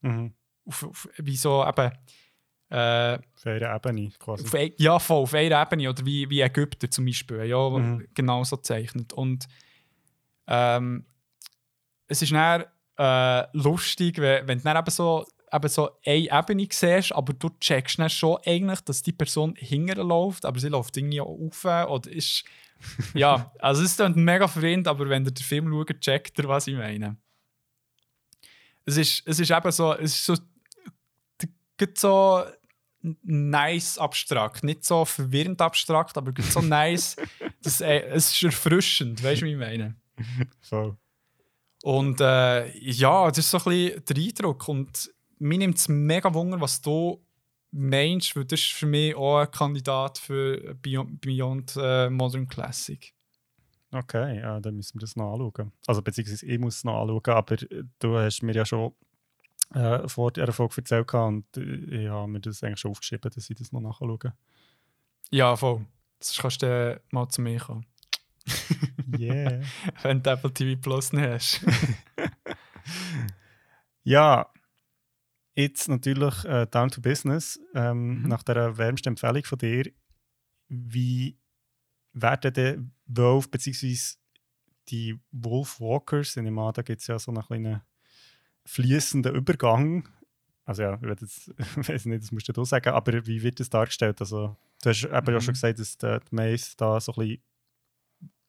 Mhm. 0.01 0.33
auf, 0.65 0.83
auf, 0.83 1.09
wie 1.17 1.35
so 1.35 1.65
eben 1.67 1.91
äh, 2.71 3.19
Auf 3.35 3.45
einer 3.45 3.75
Ebene 3.75 4.11
quasi. 4.17 4.45
auf, 4.45 4.55
ein- 4.55 4.73
ja, 4.77 4.97
voll, 4.97 5.23
auf 5.23 5.33
einer 5.33 5.61
Ebene. 5.61 5.89
Oder 5.89 6.05
wie, 6.05 6.29
wie 6.29 6.41
Ägypter 6.41 6.89
zum 6.89 7.05
Beispiel. 7.05 7.43
Ja, 7.45 7.69
Mhm. 7.69 8.07
genau 8.13 8.43
so 8.43 8.57
zeichnet. 8.57 9.13
Und 9.13 9.47
ähm, 10.47 11.05
es 12.07 12.21
ist 12.21 12.31
dann 12.31 12.65
äh, 12.97 13.45
lustig, 13.57 14.17
wenn, 14.19 14.47
wenn 14.47 14.57
du 14.59 14.63
dann 14.63 14.77
eben 14.77 14.89
so, 14.91 15.25
eben 15.51 15.67
so 15.69 15.89
eine 16.05 16.15
Ebene 16.39 16.67
siehst, 16.71 17.13
aber 17.13 17.33
du 17.33 17.49
checkst 17.59 17.99
dann 17.99 18.09
schon 18.09 18.37
eigentlich, 18.45 18.81
dass 18.81 19.01
die 19.01 19.11
Person 19.13 19.55
hinterher 19.57 20.03
läuft, 20.03 20.45
aber 20.45 20.59
sie 20.59 20.69
läuft 20.69 20.95
irgendwie 20.97 21.21
auch 21.21 21.27
rauf 21.27 21.65
oder 21.89 22.09
ist... 22.11 22.43
ja, 23.13 23.51
also 23.59 23.83
es 23.83 23.91
ist 23.91 23.99
dann 23.99 24.15
mega 24.15 24.47
verwirrend, 24.47 24.87
aber 24.87 25.07
wenn 25.09 25.23
ihr 25.25 25.31
den 25.31 25.43
Film 25.43 25.69
schaut, 25.69 25.99
checkt 26.01 26.39
ihr, 26.39 26.47
was 26.47 26.65
ich 26.67 26.75
meine. 26.75 27.15
Es 28.85 28.97
ist, 28.97 29.21
es 29.27 29.39
ist 29.39 29.51
eben 29.51 29.71
so, 29.71 29.93
es 29.93 30.13
ist 30.15 30.25
so, 30.25 30.35
gibt 31.77 31.97
so 31.99 32.43
nice 33.23 33.97
abstrakt. 33.97 34.63
Nicht 34.63 34.85
so 34.85 35.05
verwirrend 35.05 35.61
abstrakt, 35.61 36.17
aber 36.17 36.31
so 36.41 36.61
nice. 36.61 37.15
das, 37.63 37.81
äh, 37.81 38.01
es 38.09 38.31
ist 38.31 38.43
erfrischend, 38.43 39.23
weißt 39.23 39.41
du, 39.41 39.45
wie 39.45 39.51
ich 39.51 39.57
meine? 39.57 39.95
Voll. 40.61 40.97
Und 41.83 42.21
äh, 42.21 42.77
ja, 42.77 43.27
das 43.27 43.39
ist 43.39 43.51
so 43.51 43.57
ein 43.57 43.63
bisschen 43.63 44.05
der 44.05 44.17
Eindruck. 44.17 44.67
Und 44.67 45.11
mir 45.39 45.57
nimmt 45.57 45.77
es 45.77 45.87
mega 45.87 46.33
Wunder, 46.33 46.61
was 46.61 46.81
du 46.81 47.23
meinst, 47.71 48.35
weil 48.35 48.45
das 48.45 48.59
ist 48.59 48.73
für 48.73 48.85
mich 48.85 49.15
auch 49.15 49.39
ein 49.39 49.51
Kandidat 49.51 50.17
für 50.17 50.75
Beyond, 50.75 51.21
Beyond 51.21 51.73
äh, 51.77 52.09
Modern 52.09 52.47
Classic. 52.47 53.13
Okay, 53.93 54.39
ja, 54.39 54.59
dann 54.59 54.75
müssen 54.75 54.95
wir 54.95 55.01
das 55.01 55.15
noch 55.15 55.33
anschauen. 55.33 55.71
Also 55.87 56.01
beziehungsweise 56.01 56.45
ich 56.45 56.59
muss 56.59 56.77
es 56.77 56.83
noch 56.83 57.01
anschauen, 57.01 57.35
aber 57.35 57.55
du 57.99 58.17
hast 58.17 58.41
mir 58.41 58.53
ja 58.53 58.65
schon 58.65 58.93
äh, 59.73 60.07
vor 60.07 60.31
der 60.31 60.51
Folge 60.51 60.77
erzählt 60.77 61.07
gehabt 61.07 61.27
und 61.27 61.57
äh, 61.57 62.03
ich 62.03 62.09
habe 62.09 62.27
mir 62.27 62.39
das 62.39 62.63
eigentlich 62.63 62.79
schon 62.79 62.91
aufgeschrieben, 62.91 63.31
dass 63.33 63.49
ich 63.49 63.57
das 63.57 63.71
noch 63.71 63.81
nachschaue. 63.81 64.33
Ja, 65.29 65.55
voll. 65.55 65.85
Sonst 66.19 66.41
kannst 66.41 66.61
du 66.61 66.67
dann 66.67 66.99
mal 67.11 67.29
zu 67.29 67.41
mir 67.41 67.59
kommen, 67.59 67.85
Yeah. 69.19 69.61
wenn 70.03 70.21
du 70.21 70.29
Apple 70.31 70.53
TV 70.53 70.79
Plus 70.79 71.13
nicht 71.13 71.27
hast. 71.27 71.65
ja, 74.03 74.49
jetzt 75.55 75.87
natürlich 75.89 76.45
äh, 76.45 76.67
down 76.67 76.89
to 76.89 77.01
business. 77.01 77.59
Ähm, 77.73 78.21
Mhm. 78.21 78.27
Nach 78.27 78.43
der 78.43 78.77
wärmsten 78.77 79.09
Empfehlung 79.09 79.43
von 79.43 79.57
dir, 79.57 79.91
wie 80.67 81.37
werden 82.13 82.53
der 82.53 82.83
Wolf 83.05 83.49
bzw. 83.49 84.17
die 84.89 85.19
Wolfwalkers, 85.31 86.35
ich 86.35 86.43
nehme 86.43 86.61
an, 86.61 86.73
da 86.73 86.81
gibt 86.81 87.01
es 87.01 87.07
ja 87.07 87.19
so 87.19 87.31
einen 87.31 87.43
kleinen 87.43 87.81
fließenden 88.65 89.35
Übergang. 89.35 90.07
Also 90.65 90.83
ja, 90.83 90.99
ich 91.01 91.21
jetzt, 91.21 91.49
weiß 91.89 92.05
nicht, 92.05 92.23
das 92.23 92.31
musst 92.31 92.47
du 92.55 92.63
sagen, 92.65 92.89
aber 92.93 93.25
wie 93.25 93.41
wird 93.41 93.59
das 93.59 93.69
dargestellt? 93.69 94.21
Also, 94.21 94.55
du 94.83 94.89
hast 94.89 95.03
eben 95.03 95.13
ja 95.13 95.21
Mhm. 95.21 95.41
schon 95.41 95.53
gesagt, 95.53 95.79
dass 95.79 95.97
der 95.97 96.19
die 96.19 96.35
Mace 96.35 96.75
da 96.77 96.99
so 96.99 97.11
ein 97.13 97.27
bisschen 97.27 97.43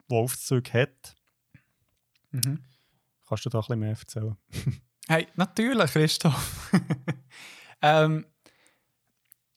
Wolfszug 0.09 0.73
hat. 0.75 1.15
mhm. 2.31 2.65
Kannst 3.27 3.47
du 3.47 3.51
da 3.51 3.59
ein 3.59 3.63
bisschen 3.63 3.81
mehr 3.81 3.91
erzählen? 3.91 4.37
Hey, 5.09 5.27
natürlich, 5.35 5.91
Christoph. 5.91 6.71
ähm, 7.83 8.25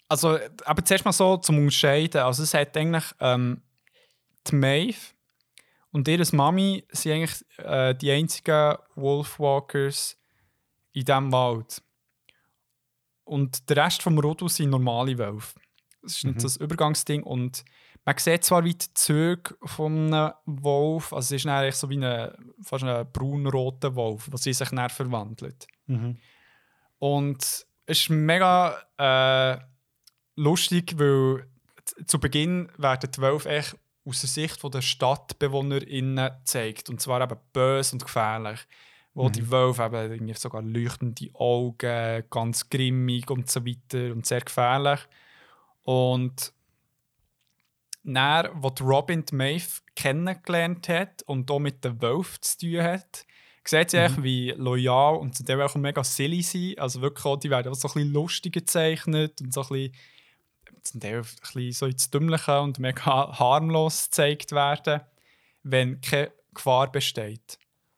also, 0.10 0.40
aber 0.66 0.84
zuerst 0.84 1.06
mal 1.06 1.12
so 1.12 1.38
zum 1.38 1.60
Unterscheiden. 1.60 2.22
Also, 2.22 2.42
es 2.42 2.54
hat 2.56 2.76
eigentlich 2.76 3.06
ähm, 3.20 3.62
die 4.48 4.56
Maeve 4.56 4.98
und 5.92 6.08
ihre 6.08 6.26
Mami 6.36 6.84
sind 6.92 7.12
eigentlich 7.12 7.46
äh, 7.60 7.94
die 7.94 8.12
einzigen 8.12 8.76
Wolfwalkers 8.96 10.18
in 10.96 11.06
diesem 11.06 11.32
Wald. 11.32 11.82
Und 13.26 13.70
der 13.70 13.78
Rest 13.78 14.02
vom 14.02 14.18
Rudel 14.18 14.50
sind 14.50 14.70
normale 14.70 15.18
Wölfe. 15.18 15.60
Das 16.02 16.14
ist 16.18 16.24
nicht 16.24 16.38
Mhm. 16.38 16.42
das 16.42 16.58
Übergangsding. 16.58 17.24
Und 17.24 17.66
man 18.06 18.18
sieht 18.18 18.44
zwar 18.44 18.64
wie 18.64 18.76
die 18.76 18.94
Züge 18.94 19.56
von 19.64 20.14
einem 20.14 20.34
Wolf, 20.46 21.12
also 21.12 21.36
es 21.36 21.42
ist 21.44 21.48
eigentlich 21.50 21.76
so 21.76 21.90
wie 21.90 22.04
ein, 22.04 22.54
fast 22.62 22.84
ein 22.84 23.12
braun-roter 23.12 23.96
Wolf, 23.96 24.28
was 24.32 24.44
sie 24.44 24.54
sich 24.54 24.70
dann 24.70 24.90
verwandelt. 24.90 25.68
Mhm. 25.88 26.18
Und 27.00 27.42
es 27.44 27.66
ist 27.88 28.10
mega 28.10 28.78
äh, 28.98 29.60
lustig, 30.36 30.98
weil 30.98 31.48
zu 32.06 32.20
Beginn 32.20 32.72
werden 32.78 33.12
die 33.12 33.22
Wölfe 33.22 33.50
echt 33.50 33.76
aus 34.06 34.22
der 34.22 34.30
Sicht 34.30 34.64
der 34.64 34.82
StadtbewohnerInnen 34.82 36.32
gezeigt. 36.40 36.90
Und 36.90 37.02
zwar 37.02 37.22
eben 37.22 37.40
böse 37.54 37.94
und 37.94 38.04
gefährlich. 38.06 38.60
Wo 39.16 39.30
Mhm. 39.30 39.32
die 39.32 39.50
Wölfe 39.50 39.86
eben 39.86 40.12
irgendwie 40.12 40.34
sogar 40.36 40.62
leuchtende 40.62 41.30
Augen, 41.34 42.24
ganz 42.30 42.70
grimmig 42.70 43.32
und 43.32 43.50
so 43.50 43.66
weiter 43.66 44.12
und 44.12 44.26
sehr 44.28 44.42
gefährlich. 44.42 45.00
Und 45.84 46.54
dann, 48.04 48.50
wo 48.62 48.68
Robin 48.82 49.26
die 49.26 49.34
Maeve 49.36 49.82
kennengelernt 49.96 50.88
hat 50.90 51.24
und 51.24 51.50
auch 51.50 51.60
mit 51.60 51.84
den 51.84 52.00
Wölfen 52.02 52.42
zu 52.42 52.58
tun 52.60 52.84
hat, 52.84 53.26
sieht 53.64 53.90
sie 53.90 53.98
Mhm. 53.98 54.04
echt, 54.04 54.24
wie 54.24 54.52
loyal 54.52 55.16
und 55.16 55.36
zu 55.36 55.44
dem 55.44 55.60
auch 55.60 55.74
mega 55.76 56.04
silly 56.04 56.44
sind. 56.44 56.78
Also 56.78 57.02
wirklich 57.02 57.26
auch, 57.26 57.38
die 57.38 57.50
werden 57.50 57.72
auch 57.72 57.76
so 57.76 57.88
ein 57.88 57.94
bisschen 57.94 58.14
lustig 58.14 58.54
gezeichnet 58.54 59.42
und 59.42 59.52
so 59.54 59.62
ein 59.64 59.68
bisschen, 59.70 59.94
zum 60.84 61.00
Teil 61.00 61.18
ein 61.18 61.22
bisschen 61.24 61.72
so 61.72 61.86
ins 61.88 62.12
Dümmliche 62.12 62.62
und 62.62 62.78
mega 62.78 63.40
harmlos 63.40 64.06
gezeigt 64.06 64.52
werden, 64.52 65.02
wenn 65.64 66.00
keine 66.02 66.32
Gefahr 66.54 66.92
besteht. 66.92 67.58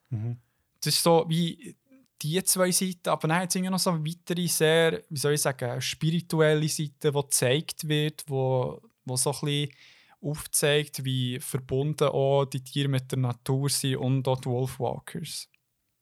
Mhm. 0.10 0.38
Das 0.82 0.94
ist 0.94 1.04
so 1.04 1.26
wie 1.28 1.76
die 2.22 2.44
zwei 2.44 2.72
Seiten, 2.72 3.10
aber 3.10 3.28
dann 3.28 3.42
hat 3.42 3.56
es 3.56 3.62
noch 3.62 3.80
so 3.80 3.94
weitere, 3.94 4.48
sehr, 4.48 5.04
wie 5.10 5.20
soll 5.20 5.34
ich 5.34 5.42
sagen, 5.42 5.80
spirituelle 5.82 6.68
Seite, 6.68 7.12
die 7.12 7.22
gezeigt 7.22 7.88
wird, 7.88 8.24
wo, 8.28 8.82
wo 9.06 9.16
so 9.16 9.32
ein 9.32 9.40
bisschen 9.42 9.72
aufzeigt, 10.22 11.04
wie 11.06 11.40
verbunden 11.40 12.08
auch 12.08 12.46
die 12.46 12.64
Tiere 12.64 12.88
mit 12.88 13.12
der 13.12 13.20
Natur 13.20 13.70
sind 13.70 13.98
und 13.98 14.28
auch 14.28 14.40
die 14.40 14.50
Wolfwalkers. 14.50 15.48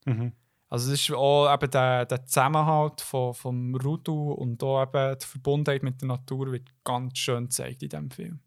Mhm. 0.05 0.31
Also 0.69 0.91
es 0.91 1.01
ist 1.01 1.11
auch 1.11 1.53
eben 1.53 1.69
der, 1.69 2.05
der 2.05 2.25
Zusammenhalt 2.25 3.01
von, 3.01 3.33
vom 3.33 3.75
Rudu 3.75 4.31
und 4.31 4.63
auch 4.63 4.83
eben 4.83 5.17
die 5.19 5.25
Verbundenheit 5.25 5.83
mit 5.83 6.01
der 6.01 6.07
Natur 6.07 6.51
wird 6.51 6.69
ganz 6.83 7.17
schön 7.17 7.45
gezeigt 7.45 7.83
in 7.83 7.89
diesem 7.89 8.11
Film. 8.11 8.39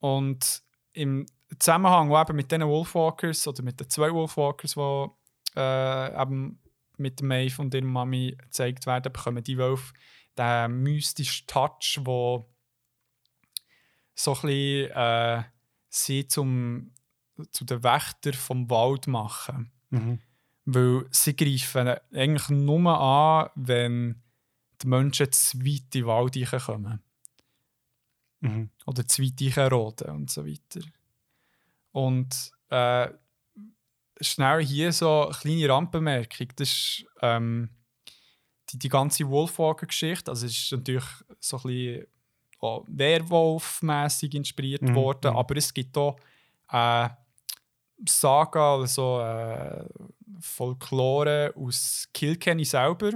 Und 0.00 0.62
im 0.92 1.26
Zusammenhang 1.58 2.10
auch 2.10 2.22
eben 2.22 2.36
mit 2.36 2.50
diesen 2.50 2.66
Wolfwalkers 2.66 3.46
oder 3.46 3.62
mit 3.62 3.78
den 3.78 3.88
zwei 3.90 4.12
Wolfwalkers, 4.12 4.74
die 4.74 5.06
äh, 5.56 6.22
eben 6.22 6.58
mit 6.96 7.22
Maeve 7.22 7.60
und 7.60 7.74
ihrer 7.74 7.84
Mami 7.84 8.36
gezeigt 8.36 8.86
werden, 8.86 9.12
bekommen 9.12 9.42
die 9.42 9.58
Wölfe 9.58 9.92
den 10.36 10.82
mystischen 10.82 11.46
Touch, 11.46 12.00
wo 12.02 12.48
so 14.14 14.32
ein 14.32 14.40
bisschen 14.42 14.90
äh, 14.92 15.42
sie 15.88 16.26
zum, 16.26 16.92
zu 17.50 17.64
den 17.64 17.82
Wächter 17.82 18.32
vom 18.32 18.68
Wald 18.70 19.06
machen. 19.06 19.70
Mhm. 19.90 20.20
Weil 20.66 21.06
sie 21.10 21.36
greifen 21.36 21.94
eigentlich 22.12 22.48
nur 22.48 22.98
an, 22.98 23.50
wenn 23.54 24.22
die 24.82 24.86
Menschen 24.86 25.30
zu 25.30 25.58
weit 25.60 25.94
in 25.94 26.00
den 26.00 26.06
Wald 26.06 26.64
kommen. 26.64 27.02
Mhm. 28.40 28.70
Oder 28.86 29.06
zu 29.06 29.22
weit 29.22 29.72
roden 29.72 30.10
und 30.10 30.30
so 30.30 30.46
weiter. 30.46 30.80
Und 31.94 32.50
äh, 32.70 33.08
schnell 34.20 34.64
hier 34.64 34.92
so 34.92 35.26
eine 35.26 35.32
kleine 35.34 35.68
Randbemerkung. 35.68 36.48
Das 36.56 36.68
ist 36.68 37.06
ähm, 37.22 37.70
die, 38.70 38.78
die 38.78 38.88
ganze 38.88 39.28
Wolfwalker-Geschichte. 39.28 40.30
Also 40.30 40.46
es 40.46 40.52
ist 40.58 40.72
natürlich 40.72 41.04
so 41.38 41.56
ein 41.58 41.62
bisschen 41.62 42.06
Werwolf-mässig 42.88 44.34
inspiriert 44.34 44.82
Mhm, 44.82 44.94
worden, 44.96 45.30
mhm. 45.32 45.36
aber 45.38 45.56
es 45.56 45.72
gibt 45.72 45.96
auch 45.96 46.16
äh, 46.72 47.08
Saga, 48.08 48.76
also 48.76 49.20
äh, 49.20 49.84
Folklore 50.40 51.52
aus 51.56 52.08
Kilkenny 52.12 52.64
selber, 52.64 53.12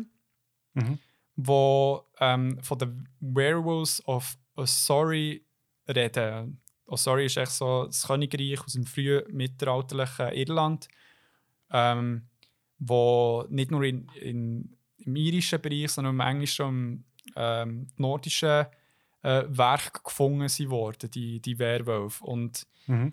Mhm. 0.75 0.99
wo 1.35 2.05
ähm, 2.21 2.62
von 2.62 2.79
den 2.79 3.09
Werewolves 3.21 4.07
of 4.07 4.37
Ossory 4.55 5.45
reden. 5.88 6.61
Ossory 6.88 7.27
ist 7.27 7.37
echt 7.37 7.53
so 7.53 7.85
das 7.85 8.07
Königreich 8.07 8.61
aus 8.61 8.72
dem 8.72 8.87
frühen 8.87 9.22
mittelalterlichen 9.31 10.33
Irland, 10.33 10.88
ähm, 11.70 12.29
wo 12.79 13.44
nicht 13.48 13.70
nur 13.70 13.85
in, 13.85 14.09
in, 14.20 14.77
im 14.98 15.16
irischen 15.16 15.61
Bereich, 15.61 15.90
sondern 15.90 16.14
im 16.14 16.20
englischen 16.20 16.64
und 16.66 17.05
ähm, 17.37 17.87
nordischen 17.96 18.66
äh, 19.22 19.44
Werk 19.48 20.03
gefunden 20.05 20.48
sind 20.48 20.70
worden, 20.70 21.11
die, 21.11 21.40
die 21.40 21.59
Werwölfe. 21.59 22.24
Und 22.24 22.66
Mhm. 22.87 23.12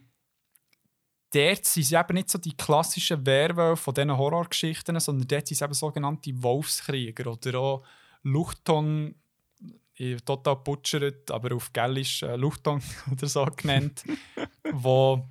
dort 1.33 1.65
sind 1.65 1.83
sie 1.83 1.95
eben 1.95 2.13
nicht 2.13 2.29
so 2.29 2.37
die 2.37 2.55
klassischen 2.55 3.25
Werwölfe 3.25 3.83
von 3.83 3.93
diesen 3.93 4.17
Horrorgeschichten, 4.17 4.97
sondern 5.01 5.27
dort 5.27 5.47
sind 5.47 5.57
sie 5.57 5.65
eben 5.65 5.73
sogenannte 5.73 6.31
Wolfskrieger 6.41 7.29
oder 7.29 7.59
auch 7.59 7.83
Luchton, 8.23 9.15
total 10.25 10.57
butchert, 10.57 11.31
aber 11.31 11.55
auf 11.55 11.71
Gälisch 11.71 12.23
äh, 12.23 12.35
Luchton 12.35 12.81
oder 13.11 13.27
so 13.27 13.45
genannt, 13.45 14.03
wo 14.71 15.27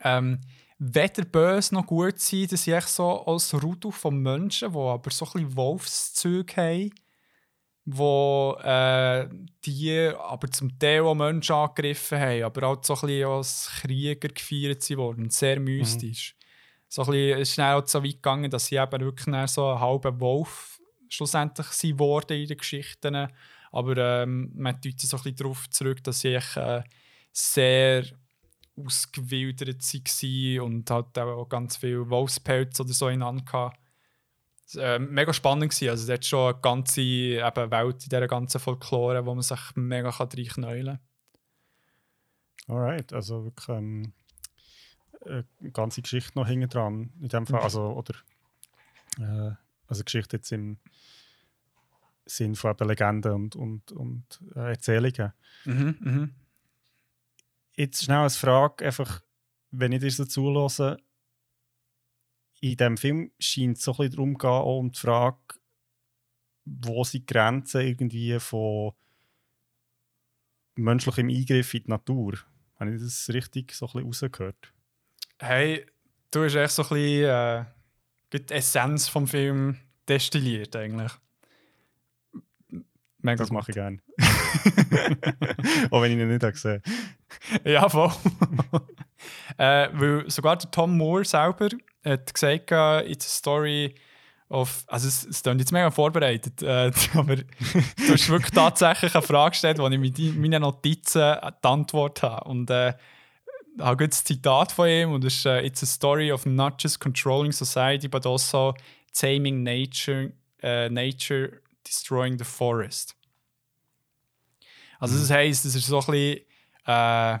ähm, 0.00 0.40
weder 0.78 1.24
böse 1.24 1.74
noch 1.74 1.86
gut 1.86 2.18
sind, 2.18 2.52
dass 2.52 2.64
sie 2.64 2.72
echt 2.72 2.88
so 2.88 3.24
als 3.26 3.54
Rudel 3.62 3.92
von 3.92 4.16
Menschen, 4.16 4.72
die 4.72 4.78
aber 4.78 5.10
so 5.10 5.24
ein 5.26 5.32
bisschen 5.32 5.56
Wolfszüge 5.56 6.56
haben, 6.56 6.90
wo 7.84 8.56
äh, 8.62 9.28
die 9.64 10.10
aber 10.18 10.50
zum 10.50 10.78
Teil 10.78 11.02
auch 11.02 11.14
Menschen 11.14 11.54
angegriffen 11.54 12.18
haben, 12.18 12.42
aber 12.44 12.68
auch 12.68 12.82
so 12.82 12.94
ein 12.94 13.00
bisschen 13.00 13.28
als 13.28 13.70
Krieger 13.80 14.28
gefeiert 14.28 14.88
wurden. 14.96 15.30
Sehr 15.30 15.60
mystisch. 15.60 16.36
So 16.88 17.02
ein 17.02 17.10
bisschen, 17.10 17.40
es 17.40 17.48
ist 17.48 17.54
schnell 17.54 17.74
auch 17.74 17.86
so 17.86 18.02
weit 18.02 18.12
gegangen, 18.12 18.50
dass 18.50 18.66
sie 18.66 18.76
eben 18.76 19.00
wirklich 19.00 19.50
so 19.50 19.68
ein 19.70 19.80
halber 19.80 20.18
Wolf 20.20 20.80
schlussendlich 21.08 21.66
sind 21.68 21.98
worden 21.98 22.40
in 22.40 22.48
den 22.48 22.58
Geschichten. 22.58 23.28
Aber 23.74 23.96
ähm, 23.96 24.52
man 24.54 24.74
deutet 24.74 25.00
so 25.00 25.16
ein 25.16 25.22
bisschen 25.24 25.36
darauf 25.36 25.68
zurück, 25.68 26.02
dass 26.04 26.22
echt, 26.36 26.56
äh, 26.56 26.84
sehr 27.32 28.04
ausgewildert 28.76 29.82
waren 29.82 30.60
und 30.60 30.90
halt 30.90 31.18
auch 31.18 31.48
ganz 31.48 31.76
viel 31.76 32.08
Wolfspelz 32.08 32.78
oder 32.78 32.92
so 32.92 33.08
ineinander 33.08 33.44
hatten. 33.52 33.76
Es 34.64 34.76
war, 34.76 34.94
äh, 34.94 34.98
mega 35.00 35.32
spannend. 35.32 35.72
Gewesen. 35.72 35.88
Also, 35.90 36.04
es 36.04 36.10
hat 36.10 36.24
schon 36.24 36.52
eine 36.52 36.60
ganze 36.60 37.00
eben, 37.02 37.70
Welt 37.70 38.04
in 38.04 38.08
dieser 38.10 38.28
ganzen 38.28 38.60
Folklore, 38.60 39.26
wo 39.26 39.34
man 39.34 39.42
sich 39.42 39.60
mega 39.74 40.12
kann 40.12 40.28
reinknäulen 40.28 40.98
kann. 42.66 42.76
Alright, 42.76 43.12
also 43.12 43.44
wirklich 43.44 43.68
ähm, 43.68 44.12
eine 45.26 45.44
ganze 45.72 46.00
Geschichte 46.00 46.38
noch 46.38 46.46
hinten 46.46 46.68
dran. 46.68 47.12
In 47.20 47.28
dem 47.28 47.46
Fall, 47.46 47.60
also, 47.60 47.88
oder 47.88 48.14
äh, 49.18 49.56
also 49.88 50.04
Geschichte 50.04 50.36
jetzt 50.36 50.52
im 50.52 50.78
Sinn 52.26 52.54
von 52.54 52.70
eben 52.70 52.88
Legenden 52.88 53.32
und, 53.32 53.56
und, 53.56 53.92
und 53.92 54.40
äh, 54.54 54.70
Erzählungen. 54.70 55.32
Mhm, 55.64 55.96
mhm. 56.00 56.34
Jetzt 57.76 58.04
schnell 58.04 58.18
als 58.18 58.36
Frage, 58.36 58.84
einfach, 58.84 59.22
wenn 59.70 59.92
ich 59.92 60.00
dir 60.00 60.10
so 60.10 60.24
zulasse, 60.24 60.96
in 62.60 62.76
diesem 62.76 62.96
Film 62.96 63.30
scheint 63.38 63.76
es 63.76 63.84
so 63.84 63.92
ein 63.92 63.96
bisschen 63.96 64.12
darum 64.12 64.38
gehen, 64.38 64.50
auch 64.50 64.78
um 64.78 64.90
die 64.90 64.98
Frage, 64.98 65.38
wo 66.64 67.04
sind 67.04 67.28
die 67.28 67.32
Grenzen 67.32 67.82
irgendwie 67.82 68.38
von 68.40 68.92
menschlichem 70.76 71.28
Eingriff 71.28 71.74
in 71.74 71.82
die 71.84 71.90
Natur? 71.90 72.38
Habe 72.76 72.94
ich 72.94 73.02
das 73.02 73.28
richtig 73.32 73.72
so 73.72 73.86
ein 73.86 73.92
bisschen 73.92 74.06
rausgehört? 74.06 74.72
Hey, 75.38 75.86
du 76.30 76.44
hast 76.44 76.54
echt 76.54 76.72
so 76.72 76.82
ein 76.82 76.88
bisschen 76.88 77.24
äh, 77.28 77.64
die 78.32 78.54
Essenz 78.54 79.08
vom 79.08 79.26
Film 79.26 79.78
destilliert 80.08 80.74
eigentlich. 80.76 81.12
Mega 83.24 83.36
Das 83.36 83.50
mache 83.50 83.70
ich 83.70 83.74
gerne. 83.74 83.98
auch 85.90 86.02
wenn 86.02 86.12
ich 86.12 86.18
ihn 86.18 86.28
nicht 86.28 86.42
habe 86.42 86.52
gesehen 86.52 86.82
Ja, 87.64 87.88
voll. 87.88 88.12
äh, 89.56 89.88
weil 89.92 90.30
sogar 90.30 90.56
der 90.56 90.70
Tom 90.70 90.98
Moore 90.98 91.24
selber 91.24 91.70
hat 92.04 92.34
gesagt, 92.34 92.70
äh, 92.70 93.10
it's 93.10 93.24
a 93.24 93.30
story 93.30 93.94
of. 94.50 94.84
Also, 94.88 95.08
es, 95.08 95.24
es 95.24 95.42
klingt 95.42 95.60
jetzt 95.60 95.72
mega 95.72 95.90
vorbereitet, 95.90 96.62
äh, 96.62 96.92
aber 97.14 97.36
du 97.36 98.12
hast 98.12 98.28
wirklich 98.28 98.52
tatsächlich 98.52 99.14
eine 99.14 99.22
Frage 99.22 99.52
gestellt, 99.52 99.78
wo 99.78 99.88
ich 99.88 99.98
mit 99.98 100.18
meinen 100.36 100.60
Notizen 100.60 101.36
die 101.42 101.66
Antwort 101.66 102.22
habe. 102.22 102.46
Und 102.46 102.68
äh, 102.68 102.90
ich 103.76 103.82
habe 103.82 104.04
jetzt 104.04 104.24
ein 104.24 104.26
Zitat 104.26 104.70
von 104.70 104.86
ihm 104.86 105.12
und 105.12 105.24
es 105.24 105.36
ist: 105.36 105.46
äh, 105.46 105.64
It's 105.64 105.82
a 105.82 105.86
story 105.86 106.30
of 106.30 106.44
not 106.44 106.74
just 106.78 107.00
controlling 107.00 107.52
society, 107.52 108.06
but 108.06 108.26
also 108.26 108.74
taming 109.14 109.62
nature, 109.62 110.32
äh, 110.62 110.90
nature 110.90 111.63
destroying 111.86 112.38
the 112.38 112.44
forest. 112.44 113.16
Also, 114.98 115.18
das 115.18 115.30
heisst, 115.30 115.64
es 115.64 115.74
ist 115.74 115.86
so 115.86 116.00
ein 116.00 116.06
bisschen 116.06 116.46
äh, 116.86 117.38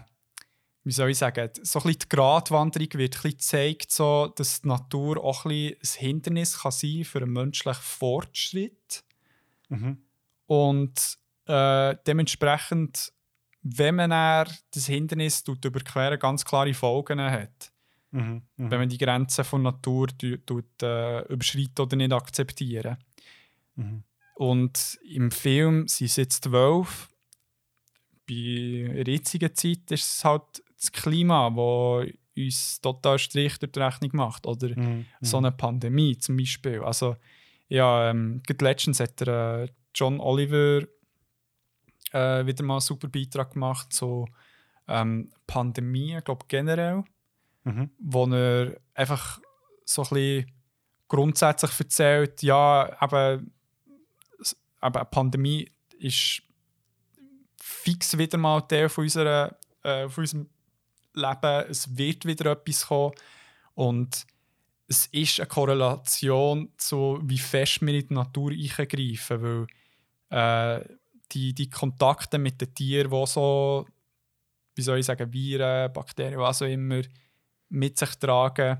wie 0.84 0.92
soll 0.92 1.10
ich 1.10 1.18
sagen, 1.18 1.48
so 1.62 1.78
ein 1.78 1.82
bisschen 1.84 1.98
die 2.00 2.08
Gratwanderung 2.10 2.88
wird 2.94 3.16
ein 3.16 3.22
bisschen 3.22 3.30
gezeigt, 3.30 3.90
so, 3.90 4.32
dass 4.36 4.60
die 4.60 4.68
Natur 4.68 5.22
auch 5.24 5.46
ein, 5.46 5.74
bisschen 5.80 6.00
ein 6.00 6.06
Hindernis 6.06 6.58
kann 6.60 6.72
sein 6.72 7.04
für 7.04 7.22
einen 7.22 7.32
menschlichen 7.32 7.82
Fortschritt. 7.82 9.02
Mhm. 9.70 9.98
Und 10.46 11.18
äh, 11.46 11.96
dementsprechend, 12.06 13.12
wenn 13.62 13.94
man 13.94 14.10
das 14.10 14.86
Hindernis 14.86 15.42
tut, 15.42 15.64
überqueren, 15.64 16.18
ganz 16.18 16.44
klare 16.44 16.74
Folgen 16.74 17.18
hat. 17.18 17.72
Mhm. 18.10 18.42
Mhm. 18.56 18.70
Wenn 18.70 18.80
man 18.80 18.88
die 18.90 18.98
Grenzen 18.98 19.44
von 19.44 19.62
Natur 19.62 20.08
tu- 20.08 20.36
tut, 20.36 20.82
äh, 20.82 21.22
überschreitet 21.32 21.80
oder 21.80 21.96
nicht 21.96 22.12
akzeptieren. 22.12 22.98
Mhm. 23.76 24.04
Und 24.34 24.98
im 25.08 25.30
Film 25.30 25.86
sind 25.88 26.06
es 26.06 26.16
jetzt 26.16 26.44
zwölf. 26.44 27.08
Bei 28.28 29.02
der 29.04 29.12
jetzigen 29.14 29.54
Zeit 29.54 29.90
ist 29.90 30.12
es 30.12 30.24
halt 30.24 30.42
das 30.76 30.90
Klima, 30.92 31.50
das 31.50 32.12
uns 32.36 32.80
total 32.80 33.18
Strich 33.18 33.58
durch 33.58 33.72
die 33.72 33.78
Rechnung 33.80 34.10
macht. 34.14 34.46
Oder 34.46 34.76
Mhm. 34.76 35.06
so 35.20 35.36
eine 35.38 35.52
Pandemie 35.52 36.18
zum 36.18 36.36
Beispiel. 36.36 36.80
Also, 36.82 37.16
ja, 37.68 38.10
ähm, 38.10 38.42
letztens 38.60 39.00
hat 39.00 39.20
der, 39.20 39.64
äh, 39.64 39.68
John 39.94 40.18
Oliver 40.20 40.82
äh, 42.12 42.46
wieder 42.46 42.64
mal 42.64 42.74
einen 42.74 42.80
super 42.80 43.08
Beitrag 43.08 43.52
gemacht 43.52 43.92
zu 43.92 44.26
ähm, 44.86 45.30
Pandemie, 45.46 46.16
ich 46.16 46.24
glaube 46.24 46.44
generell 46.48 47.04
Mhm. 47.64 47.90
wo 47.98 48.26
er 48.26 48.76
einfach 48.94 49.40
so 49.86 50.02
ein 50.02 50.08
bisschen 50.10 50.52
grundsätzlich 51.08 51.78
erzählt, 51.80 52.42
ja, 52.42 52.94
eben, 53.02 53.52
eben 54.84 54.96
eine 54.96 55.04
Pandemie 55.04 55.70
ist 55.98 56.42
fix 57.60 58.16
wieder 58.18 58.38
mal 58.38 58.60
Teil 58.62 58.88
von, 58.88 59.04
unserer, 59.04 59.56
äh, 59.82 60.08
von 60.08 60.22
unserem 60.22 60.48
Leben. 61.14 61.70
Es 61.70 61.96
wird 61.96 62.24
wieder 62.26 62.52
etwas 62.52 62.86
kommen. 62.86 63.14
Und 63.74 64.26
es 64.86 65.06
ist 65.06 65.40
eine 65.40 65.48
Korrelation 65.48 66.72
zu, 66.76 67.18
wie 67.22 67.38
fest 67.38 67.80
wir 67.80 67.94
in 67.94 68.06
die 68.06 68.14
Natur 68.14 68.50
eingreifen. 68.50 69.66
Weil 70.30 70.78
äh, 70.80 70.84
die, 71.32 71.54
die 71.54 71.70
Kontakte 71.70 72.38
mit 72.38 72.60
den 72.60 72.74
Tieren, 72.74 73.10
die 73.10 73.26
so 73.26 73.86
wie 74.74 74.82
soll 74.82 74.98
ich 74.98 75.06
sagen, 75.06 75.32
Viren, 75.32 75.92
Bakterien, 75.92 76.38
was 76.38 76.62
auch 76.62 76.66
immer, 76.66 77.02
mit 77.68 77.98
sich 77.98 78.14
tragen. 78.16 78.78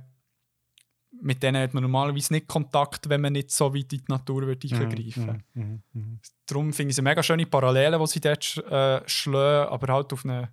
Mit 1.22 1.42
denen 1.42 1.62
hat 1.62 1.74
man 1.74 1.82
normalerweise 1.82 2.32
nicht 2.32 2.46
Kontakt, 2.46 3.08
wenn 3.08 3.20
man 3.20 3.32
nicht 3.32 3.50
so 3.50 3.74
weit 3.74 3.92
in 3.92 4.00
die 4.00 4.04
Natur 4.08 4.46
würde 4.46 4.68
eingreifen 4.68 5.42
Mhm, 5.54 5.62
mhm, 5.62 5.82
mhm. 5.92 6.20
Darum 6.46 6.72
finde 6.72 6.90
ich 6.90 6.94
es 6.94 6.98
eine 6.98 7.08
mega 7.08 7.22
schöne 7.22 7.46
Parallele, 7.46 7.98
die 7.98 8.06
sie 8.06 8.20
dort 8.20 8.44
sch 8.44 8.58
äh, 8.58 9.00
schlagen, 9.08 9.72
aber 9.72 9.92
halt 9.92 10.12
auf 10.12 10.24
eine, 10.24 10.52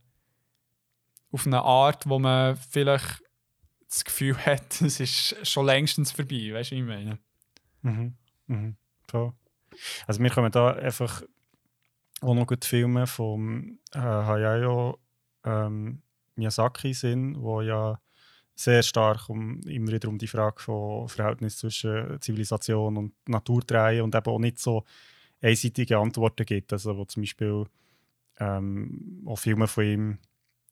auf 1.31 1.45
eine 1.45 1.61
Art, 1.61 2.07
wo 2.07 2.19
man 2.19 2.55
vielleicht 2.55 3.21
das 3.89 4.05
Gefühl 4.05 4.37
hat, 4.37 4.81
es 4.81 4.99
ist 4.99 5.35
schon 5.47 5.65
längstens 5.65 6.11
vorbei. 6.11 6.51
Weißt 6.53 6.71
du, 6.71 6.75
was 6.75 6.81
ich 6.81 6.83
meine? 6.83 7.19
Mhm. 7.81 8.15
Mhm. 8.47 8.75
Also 10.07 10.21
wir 10.21 10.29
können 10.29 10.51
da 10.51 10.71
einfach 10.71 11.23
auch 12.21 12.33
noch 12.35 12.47
gut 12.47 12.65
Filme 12.65 13.07
vom 13.07 13.79
äh, 13.93 13.99
Hayao 13.99 14.99
ähm, 15.43 16.01
Miyazaki 16.35 16.93
sind, 16.93 17.41
wo 17.41 17.61
ja 17.61 17.99
sehr 18.55 18.83
stark 18.83 19.29
um, 19.29 19.59
immer 19.61 19.91
wieder 19.91 20.09
um 20.09 20.17
die 20.17 20.27
Frage 20.27 20.61
von 20.61 21.07
Verhältnis 21.09 21.57
zwischen 21.57 22.19
Zivilisation 22.21 22.97
und 22.97 23.13
Natur 23.27 23.61
drehen 23.61 24.03
und 24.03 24.13
eben 24.15 24.25
auch 24.25 24.39
nicht 24.39 24.59
so 24.59 24.83
einseitige 25.41 25.97
Antworten 25.97 26.45
gibt. 26.45 26.71
Also 26.71 26.97
wo 26.97 27.05
zum 27.05 27.23
Beispiel 27.23 27.65
ähm, 28.39 29.23
auch 29.25 29.37
Filme 29.37 29.67
von 29.67 29.83
ihm, 29.83 30.17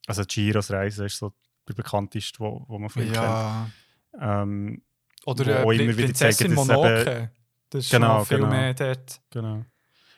also 0.08 0.24
Chihiros 0.24 0.72
Reise 0.72 1.06
ist 1.06 1.18
so 1.18 1.34
der 1.68 1.74
bekannteste, 1.74 2.40
wo, 2.40 2.66
wo 2.68 2.80
man 2.80 2.90
von 2.90 3.04
ihm 3.04 3.14
kennt. 3.14 3.72
Ähm, 4.20 4.82
Oder 5.26 5.64
Wo 5.64 5.72
äh, 5.72 5.76
immer 5.78 5.96
wieder 5.96 6.08
Prinzessin 6.08 6.56
zeigen, 6.56 6.56
dass 6.56 6.68
Mononoke. 6.68 7.32
Das 7.70 7.86
ist 7.86 7.92
Genau, 7.92 8.24
viel 8.24 8.38
genau. 8.38 8.50
mehr 8.50 8.74
dort. 8.74 9.22
Genau. 9.30 9.66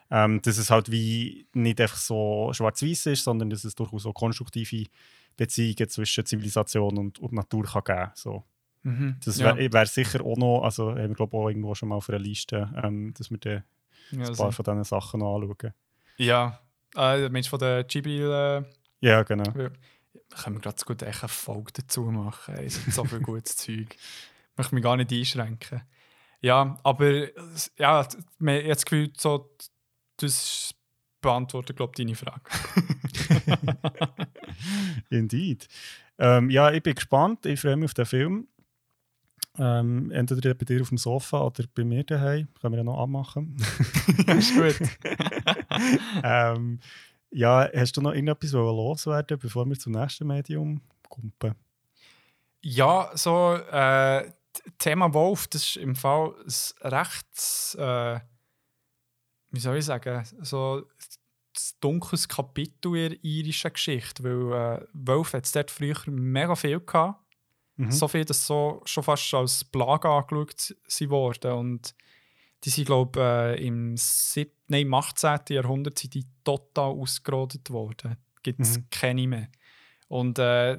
Ähm, 0.10 0.42
dass 0.42 0.58
es 0.58 0.70
halt 0.70 0.92
wie 0.92 1.48
nicht 1.54 1.80
einfach 1.80 1.98
so 1.98 2.52
schwarz-weiß 2.54 3.08
ist, 3.08 3.24
sondern 3.24 3.50
dass 3.50 3.64
es 3.64 3.76
durchaus 3.76 4.06
auch 4.06 4.14
konstruktive 4.14 4.86
Beziehungen 5.38 5.90
zwischen 5.90 6.26
Zivilisation 6.26 6.98
und, 6.98 7.20
und 7.20 7.34
Natur 7.34 7.66
kann 7.66 7.84
geben 7.84 8.12
so. 8.16 8.44
Mhm. 8.84 9.18
Das 9.24 9.38
ja. 9.38 9.56
wäre 9.56 9.72
wär 9.72 9.86
sicher 9.86 10.26
auch 10.26 10.38
noch, 10.38 10.64
also 10.64 10.90
haben 10.92 11.10
wir 11.10 11.16
glaube 11.16 11.38
auch 11.38 11.50
irgendwo 11.50 11.76
schon 11.76 11.90
mal 11.90 11.96
auf 11.96 12.10
einer 12.10 12.20
Liste, 12.20 12.70
ähm, 12.84 13.14
dass 13.16 13.30
wir 13.30 13.38
dann 13.38 13.64
ja, 14.12 14.28
ein 14.28 14.36
paar 14.36 14.52
von 14.52 14.66
diesen 14.66 14.84
Sachen 14.84 15.20
noch 15.20 15.36
anschauen. 15.36 15.74
ja. 16.18 16.60
Äh, 16.94 17.30
Mensch 17.30 17.48
von 17.48 17.60
der 17.60 17.86
Ghibli 17.86 18.22
äh, 18.22 18.64
Ja, 19.00 19.24
genau. 19.24 19.50
können 19.54 20.56
wir 20.58 20.60
gerade 20.60 20.78
so 20.78 20.86
gut 20.86 21.02
echt 21.04 21.24
eine 21.24 21.30
Folge 21.30 21.72
dazu 21.74 22.02
machen. 22.04 22.56
Es 22.56 22.84
gibt 22.84 22.94
so 22.94 23.06
viel 23.06 23.22
gutes 23.22 23.56
Zeug. 23.56 23.96
Ich 23.96 24.58
möchte 24.58 24.76
mich 24.76 24.84
gar 24.84 24.98
nicht 24.98 25.14
einschränken. 25.14 25.84
Ja, 26.42 26.78
aber 26.84 27.28
ja, 27.78 28.06
mir 28.40 28.64
hat 28.64 28.70
das 28.72 28.86
Gefühl, 28.86 29.14
so, 29.16 29.56
das 30.18 30.74
beantwortet, 31.22 31.78
glaube 31.78 31.94
ich, 31.96 32.04
deine 32.04 32.16
Frage. 32.16 32.42
Indeed. 35.10 35.68
Ähm, 36.18 36.50
ja, 36.50 36.72
ich 36.72 36.84
bin 36.84 36.96
gespannt. 36.96 37.46
Ich 37.46 37.60
freue 37.62 37.78
mich 37.78 37.86
auf 37.86 37.94
den 37.94 38.06
Film. 38.06 38.48
Ähm, 39.58 40.12
entweder 40.12 40.54
bei 40.54 40.66
dir 40.66 40.82
auf 40.82 40.90
dem 40.90 40.98
Sofa 40.98 41.42
oder 41.42 41.66
bei 41.76 41.84
mir 41.84 42.04
daheim. 42.04 42.48
Können 42.60 42.74
wir 42.74 42.78
ja 42.80 42.84
noch 42.84 43.02
abmachen. 43.02 43.58
ist 44.28 44.56
gut. 44.56 44.90
ähm, 46.24 46.80
ja, 47.32 47.70
hast 47.74 47.98
du 47.98 48.02
noch 48.02 48.14
irgendetwas 48.14 48.52
loswerden, 48.52 49.40
bevor 49.40 49.66
wir 49.66 49.78
zum 49.78 49.94
nächsten 49.94 50.28
Medium 50.28 50.82
kommen? 51.10 51.34
Ja, 52.62 53.12
so 53.16 53.56
äh, 53.56 54.32
Thema 54.78 55.14
Wolf, 55.14 55.48
das 55.48 55.64
ist 55.64 55.76
im 55.78 55.96
Fall 55.96 56.34
ein 56.84 56.90
recht, 56.92 57.76
äh, 57.78 58.20
wie 59.52 59.60
soll 59.60 59.78
ich 59.78 59.86
sagen, 59.86 60.24
so 60.42 60.84
ein 60.86 61.62
dunkles 61.82 62.28
Kapitel 62.28 62.96
in 62.96 63.10
der 63.12 63.24
irischen 63.24 63.74
Geschichte, 63.74 64.24
weil 64.24 64.80
äh, 64.82 64.86
Wolf 64.94 65.34
hat 65.34 65.46
es 65.46 65.52
dort 65.52 65.72
früher 65.72 65.98
mega 66.08 66.56
viel 66.56 66.80
gehabt. 66.80 67.20
Mhm. 67.76 67.92
So 67.92 68.08
viel, 68.08 68.26
dass 68.26 68.46
so 68.46 68.82
schon 68.86 69.04
fast 69.04 69.34
als 69.34 69.64
Plage 69.64 70.10
angeschaut 70.10 70.76
sie 70.88 71.10
worden 71.10 71.52
und 71.54 71.96
die 72.64 72.70
sind, 72.70 72.86
glaube 72.86 73.56
ich, 73.58 73.62
äh, 73.62 73.68
im, 73.68 73.98
7., 73.98 74.52
nein, 74.68 74.82
im 74.84 74.94
18. 74.94 75.40
Jahrhundert 75.50 75.98
sind 75.98 76.14
die 76.14 76.28
total 76.44 76.92
ausgerottet 76.92 77.70
worden. 77.72 78.18
Gibt 78.44 78.60
es 78.60 78.78
Mhm. 78.78 78.86
keine 78.92 79.28
mehr. 79.28 79.48
Und 80.08 80.38
äh, 80.38 80.78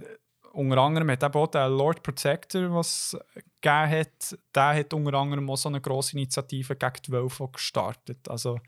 unter 0.53 0.79
anderem 0.79 1.11
hat 1.11 1.23
eben 1.23 1.35
auch 1.35 1.47
der 1.49 1.69
Lord 1.69 2.03
Protector, 2.03 2.75
was 2.75 3.17
gegeben 3.61 3.91
hat, 3.91 4.39
der 4.55 4.75
hat 4.75 4.95
unter 4.95 5.15
anderem 5.15 5.49
auch 5.51 5.57
so 5.57 5.69
eine 5.69 5.81
grosse 5.81 6.17
Initiative 6.17 6.77
gegen 6.77 7.03
die 7.07 7.13
Wölfe 7.13 7.49
gestartet. 7.49 8.29
Also 8.29 8.59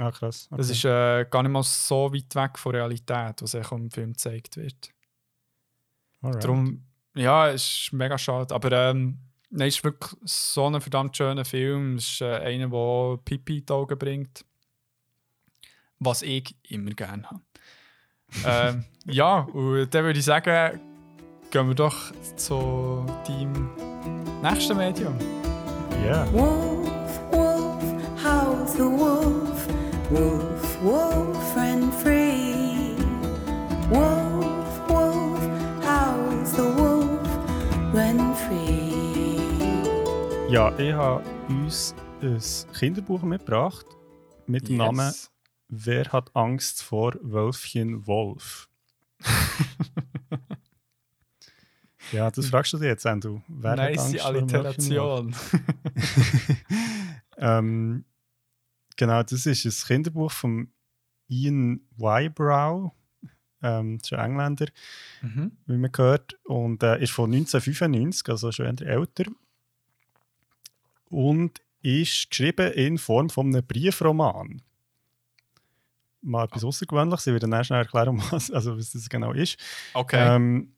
Ah, 0.00 0.10
krass. 0.10 0.48
Okay. 0.50 0.56
das 0.56 0.70
ist 0.70 0.84
äh, 0.84 1.24
gar 1.30 1.42
nicht 1.42 1.52
mal 1.52 1.62
so 1.62 2.12
weit 2.12 2.34
weg 2.34 2.58
von 2.58 2.74
Realität, 2.74 3.40
was 3.40 3.54
auch 3.54 3.72
im 3.72 3.90
Film 3.90 4.12
gezeigt 4.12 4.56
wird. 4.56 4.90
Alright. 6.20 6.42
Darum, 6.42 6.84
ja, 7.14 7.48
es 7.50 7.62
ist 7.62 7.92
mega 7.92 8.18
schade. 8.18 8.52
Aber 8.54 8.72
ähm, 8.72 9.20
nein, 9.50 9.68
es 9.68 9.76
ist 9.76 9.84
wirklich 9.84 10.10
so 10.24 10.66
ein 10.66 10.80
verdammt 10.80 11.16
schöner 11.16 11.44
Film. 11.44 11.96
Es 11.96 12.08
ist 12.10 12.20
äh, 12.22 12.38
einer, 12.38 12.68
der 12.68 13.18
Pipi 13.24 13.58
in 13.58 13.66
die 13.66 13.72
Augen 13.72 13.98
bringt. 13.98 14.44
Was 16.00 16.22
ich 16.22 16.56
immer 16.64 16.90
gerne 16.90 17.30
habe. 17.30 17.42
Ähm, 18.46 18.84
ja, 19.06 19.40
und 19.52 19.94
dann 19.94 20.04
würde 20.04 20.18
ich 20.18 20.24
sagen, 20.24 20.80
gehen 21.50 21.68
wir 21.68 21.74
doch 21.74 22.12
zu 22.36 23.04
deinem 23.26 23.70
nächsten 24.42 24.76
Medium. 24.76 25.14
Yeah. 26.02 26.26
Wolf, 26.32 27.20
wolf, 27.30 27.84
howls 28.22 28.72
the 28.72 28.82
wolf? 28.82 29.68
Wolf, 30.10 30.82
wolf, 30.82 31.56
run 31.56 31.92
free. 31.92 32.96
Wolf, 33.90 34.88
wolf, 34.88 35.40
howls 35.86 36.50
the 36.56 36.62
wolf? 36.76 37.20
Run 37.94 38.34
free. 38.34 38.84
Ja, 40.52 40.76
ich 40.78 40.92
habe 40.92 41.22
uns 41.48 41.94
ein 42.22 42.40
Kinderbuch 42.78 43.22
mitgebracht 43.22 43.86
mit 44.46 44.68
dem 44.68 44.76
Namen 44.78 45.06
Yes. 45.06 45.30
Wer 45.68 46.12
hat 46.12 46.34
Angst 46.36 46.82
vor 46.82 47.14
Wölfchen 47.22 48.06
Wolf? 48.06 48.68
ja, 52.12 52.30
das 52.30 52.46
fragst 52.48 52.72
du 52.74 52.78
dich 52.78 52.88
jetzt, 52.88 53.06
Andrew. 53.06 53.40
Wer 53.48 53.76
Nice? 53.76 54.20
Alliteration. 54.20 55.34
Ähm, 57.36 58.04
genau, 58.96 59.22
das 59.22 59.46
ist 59.46 59.64
ein 59.64 59.86
Kinderbuch 59.86 60.30
von 60.30 60.68
Ian 61.28 61.80
Wybrow. 61.96 62.92
Ähm, 63.62 63.98
das 63.98 64.12
ist 64.12 64.18
ein 64.18 64.30
Engländer, 64.30 64.66
mhm. 65.22 65.52
wie 65.66 65.76
man 65.76 65.92
gehört. 65.92 66.38
Und 66.44 66.82
äh, 66.82 67.02
ist 67.02 67.12
von 67.12 67.32
1995, 67.32 68.28
also 68.28 68.52
schon 68.52 68.78
älter. 68.78 69.24
Und 71.10 71.60
ist 71.80 72.30
geschrieben 72.30 72.72
in 72.72 72.98
Form 72.98 73.30
von 73.30 73.48
einem 73.48 73.66
Briefroman. 73.66 74.62
Mal 76.24 76.44
etwas 76.44 76.64
Außergewöhnliches. 76.64 77.26
Ich 77.26 77.32
werde 77.32 77.48
dann 77.48 77.64
schnell 77.64 77.80
erklären, 77.80 78.22
was, 78.30 78.50
also 78.50 78.76
was 78.76 78.92
das 78.92 79.08
genau 79.08 79.32
ist. 79.32 79.58
Okay. 79.92 80.34
Ähm, 80.34 80.74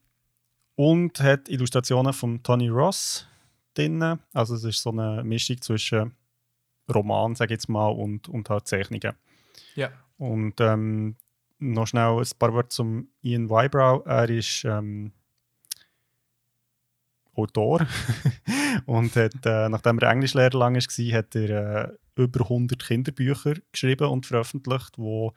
und 0.75 1.19
hat 1.19 1.49
Illustrationen 1.49 2.13
von 2.13 2.43
Tony 2.43 2.69
Ross 2.69 3.27
drin. 3.73 4.19
Also 4.33 4.55
es 4.55 4.63
ist 4.63 4.81
so 4.81 4.91
eine 4.91 5.23
Mischung 5.23 5.61
zwischen 5.61 6.13
Roman, 6.93 7.35
sage 7.35 7.53
ich 7.53 7.57
jetzt 7.57 7.69
mal, 7.69 7.87
und, 7.87 8.29
und 8.29 8.49
halt 8.49 8.67
Zeichnungen. 8.67 9.13
ja. 9.75 9.89
Und 10.17 10.59
ähm, 10.61 11.15
noch 11.59 11.87
schnell 11.87 12.17
ein 12.19 12.39
paar 12.39 12.53
Worte 12.53 12.69
zum 12.69 13.09
Ian 13.21 13.49
Wybrow. 13.49 14.05
Er 14.05 14.29
ist 14.29 14.65
ähm, 14.65 15.11
Autor 17.35 17.85
und 18.85 19.15
hat, 19.15 19.45
äh, 19.45 19.69
nachdem 19.69 19.99
er 19.99 20.11
Englischlehrer 20.11 20.57
lang 20.57 20.75
war, 20.75 21.17
hat 21.17 21.35
er 21.35 21.89
äh, 21.89 21.97
über 22.17 22.41
100 22.41 22.85
Kinderbücher 22.85 23.55
geschrieben 23.71 24.07
und 24.07 24.25
veröffentlicht, 24.25 24.97
die 24.97 25.31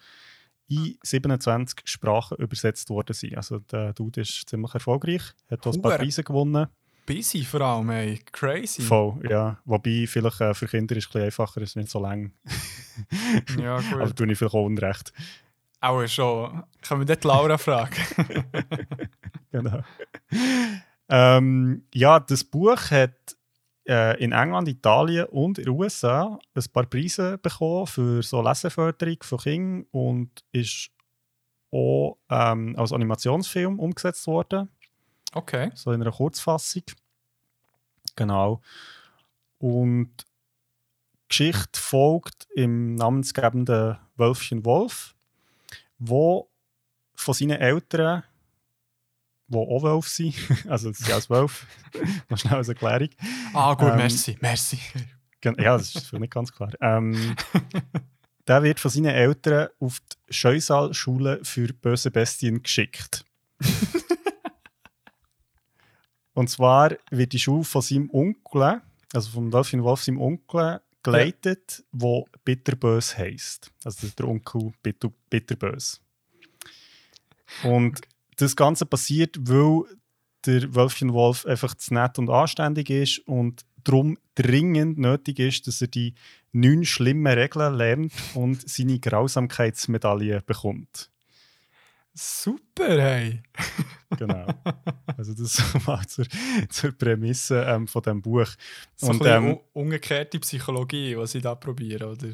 in 0.68 0.98
27 1.02 1.80
Sprachen 1.84 2.38
übersetzt 2.38 2.90
worden 2.90 3.12
sind. 3.12 3.36
Also 3.36 3.58
der 3.58 3.92
Dude 3.92 4.20
ist 4.20 4.48
ziemlich 4.48 4.72
erfolgreich, 4.74 5.22
hat 5.50 5.66
auch 5.66 5.74
ein 5.74 5.82
paar. 5.82 5.98
Preise 5.98 6.22
gewonnen. 6.22 6.68
Busy 7.06 7.44
vor 7.44 7.60
allem, 7.62 7.90
ey. 7.90 8.20
Crazy. 8.30 8.82
Voll, 8.82 9.20
ja. 9.28 9.58
Wobei 9.64 10.06
vielleicht 10.06 10.40
äh, 10.40 10.54
für 10.54 10.68
Kinder 10.68 10.96
ist 10.96 11.04
es 11.04 11.08
ein 11.08 11.12
bisschen 11.12 11.26
einfacher, 11.26 11.60
es 11.62 11.70
ist 11.70 11.76
nicht 11.76 11.90
so 11.90 12.00
lang. 12.00 12.32
Ja, 13.58 13.80
gut. 13.80 13.94
Aber 13.94 14.14
tue 14.14 14.30
ich 14.30 14.36
vielleicht 14.36 14.54
auch 14.54 14.66
unrecht. 14.66 15.12
Auch 15.80 16.06
schon. 16.06 16.62
Können 16.82 17.00
wir 17.00 17.06
dort 17.06 17.24
Laura 17.24 17.56
fragen? 17.56 17.94
genau. 19.50 19.80
ähm, 21.08 21.84
ja, 21.94 22.20
das 22.20 22.44
Buch 22.44 22.90
hat 22.90 23.36
äh, 23.90 24.22
in 24.22 24.30
England, 24.32 24.68
Italien 24.68 25.26
und 25.26 25.58
in 25.58 25.64
den 25.64 25.74
USA 25.74 26.38
ein 26.54 26.64
paar 26.72 26.86
Preise 26.86 27.38
bekommen 27.38 27.86
für 27.88 28.22
so 28.22 28.40
Leseförderung 28.40 29.16
von 29.22 29.38
Kindern 29.38 29.86
und 29.90 30.30
ist 30.52 30.90
auch 31.72 32.18
ähm, 32.30 32.76
als 32.78 32.92
Animationsfilm 32.92 33.78
umgesetzt 33.80 34.26
worden, 34.26 34.68
Okay. 35.32 35.70
so 35.74 35.92
in 35.92 36.00
einer 36.00 36.12
Kurzfassung. 36.12 36.82
Genau. 38.16 38.60
Und 39.58 40.10
die 40.18 41.28
Geschichte 41.28 41.80
folgt 41.80 42.48
im 42.54 42.94
namensgebenden 42.94 43.98
Wölfchen 44.16 44.64
Wolf, 44.64 45.14
wo 45.98 46.48
von 47.14 47.34
von 47.34 47.34
seinen 47.34 47.60
Eltern, 47.60 48.24
die 49.50 49.56
auch 49.58 49.82
Wölfe 49.82 50.08
sind, 50.08 50.34
also 50.68 50.92
sie 50.92 51.04
sind 51.04 51.12
als 51.12 51.28
Wölfe, 51.30 51.66
noch 52.28 52.38
schnell 52.38 52.54
als 52.54 52.68
Erklärung. 52.68 53.10
Ah, 53.52 53.74
gut, 53.74 53.90
Ähm, 53.90 53.96
merci, 53.96 54.36
merci. 54.40 54.78
Ja, 55.42 55.76
das 55.78 55.94
ist 55.94 56.06
für 56.06 56.20
nicht 56.20 56.32
ganz 56.32 56.52
klar. 56.52 56.70
Ähm, 56.80 57.36
der 58.46 58.62
wird 58.62 58.78
von 58.78 58.90
seinen 58.90 59.06
Eltern 59.14 59.68
auf 59.78 60.00
die 60.00 60.34
Scheusal-Schule 60.34 61.40
für 61.42 61.72
böse 61.72 62.10
Bestien 62.10 62.62
geschickt. 62.62 63.24
Und 66.34 66.48
zwar 66.48 66.96
wird 67.10 67.32
die 67.32 67.38
Schule 67.38 67.64
von 67.64 67.82
seinem 67.82 68.10
Onkel, 68.10 68.80
also 69.12 69.30
vom 69.30 69.52
Wölfchen 69.52 69.82
Wolf, 69.82 70.02
seinem 70.02 70.20
Onkel, 70.20 70.80
geleitet, 71.02 71.84
wo 71.92 72.28
Bitterbös 72.44 73.16
heisst. 73.16 73.70
Also 73.84 74.08
der 74.08 74.28
Onkel 74.28 74.72
Bitter, 74.82 75.10
Bitterbös. 75.28 76.00
Und 77.64 78.00
das 78.40 78.56
Ganze 78.56 78.86
passiert, 78.86 79.36
weil 79.40 79.84
der 80.46 80.74
Wölfchen 80.74 81.12
Wolf 81.12 81.46
einfach 81.46 81.74
zu 81.74 81.94
nett 81.94 82.18
und 82.18 82.30
anständig 82.30 82.90
ist 82.90 83.18
und 83.26 83.64
darum 83.84 84.18
dringend 84.34 84.98
nötig 84.98 85.38
ist, 85.38 85.66
dass 85.66 85.80
er 85.80 85.88
die 85.88 86.14
neun 86.52 86.84
schlimmen 86.84 87.32
Regeln 87.32 87.74
lernt 87.74 88.12
und 88.34 88.68
seine 88.68 88.98
Grausamkeitsmedaille 88.98 90.42
bekommt. 90.42 91.10
Super, 92.14 93.00
hey. 93.00 93.42
Genau. 94.18 94.44
Also 95.16 95.34
das 95.34 95.62
mal 95.86 96.04
zur, 96.08 96.26
zur 96.68 96.90
Prämisse 96.90 97.62
ähm, 97.62 97.86
von 97.86 98.02
dem 98.02 98.20
Buch. 98.20 98.48
So 98.96 99.06
ein 99.06 99.12
Und, 99.12 99.18
bisschen 99.20 99.46
ähm, 99.50 99.60
umgekehrte 99.72 100.40
Psychologie, 100.40 101.16
was 101.16 101.36
ich 101.36 101.42
da 101.42 101.54
probiere, 101.54 102.08
oder? 102.08 102.30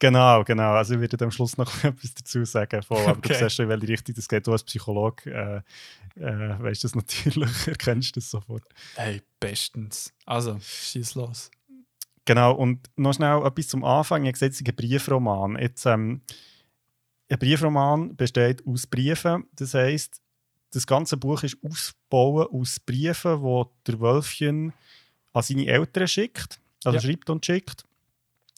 Genau, 0.00 0.42
genau. 0.44 0.72
Also 0.72 0.94
ich 0.94 1.00
werde 1.00 1.24
am 1.24 1.30
Schluss 1.30 1.56
noch 1.56 1.72
etwas 1.84 2.14
dazu 2.14 2.44
sagen. 2.44 2.82
Voll, 2.82 2.98
aber 2.98 3.18
Okay. 3.18 3.28
du 3.28 3.34
siehst 3.38 3.56
schon, 3.56 3.64
in 3.64 3.68
welche 3.70 3.88
Richtung 3.88 4.14
das 4.14 4.28
geht. 4.28 4.46
Du 4.46 4.52
als 4.52 4.64
Psychologe 4.64 5.30
äh, 6.16 6.20
äh, 6.20 6.60
weißt 6.62 6.82
das 6.84 6.94
natürlich, 6.96 7.50
erkennst 7.68 8.16
das 8.16 8.28
sofort. 8.30 8.64
Hey, 8.96 9.22
bestens. 9.38 10.12
Also, 10.26 10.58
schieß 10.60 11.14
los. 11.14 11.50
Genau, 12.24 12.52
und 12.54 12.90
noch 12.96 13.14
schnell 13.14 13.44
etwas 13.46 13.68
zum 13.68 13.84
Anfang. 13.84 14.24
Ich 14.24 14.34
habe 14.34 14.48
gesagt, 14.50 14.76
Briefroman. 14.76 15.56
Jetzt, 15.58 15.86
ähm, 15.86 16.22
ein 17.30 17.38
Briefroman 17.38 18.16
besteht 18.16 18.66
aus 18.66 18.86
Briefen. 18.86 19.44
Das 19.54 19.74
heisst, 19.74 20.20
das 20.72 20.86
ganze 20.86 21.16
Buch 21.16 21.42
ist 21.44 21.56
ausgebaut 21.62 22.50
aus 22.52 22.80
Briefen, 22.80 23.40
die 23.42 23.64
der 23.92 24.00
Wölfchen 24.00 24.72
an 25.32 25.42
seine 25.42 25.66
Eltern 25.66 26.08
schickt. 26.08 26.60
Also 26.84 26.96
Ja. 26.98 27.02
schreibt 27.02 27.30
und 27.30 27.44
schickt. 27.46 27.84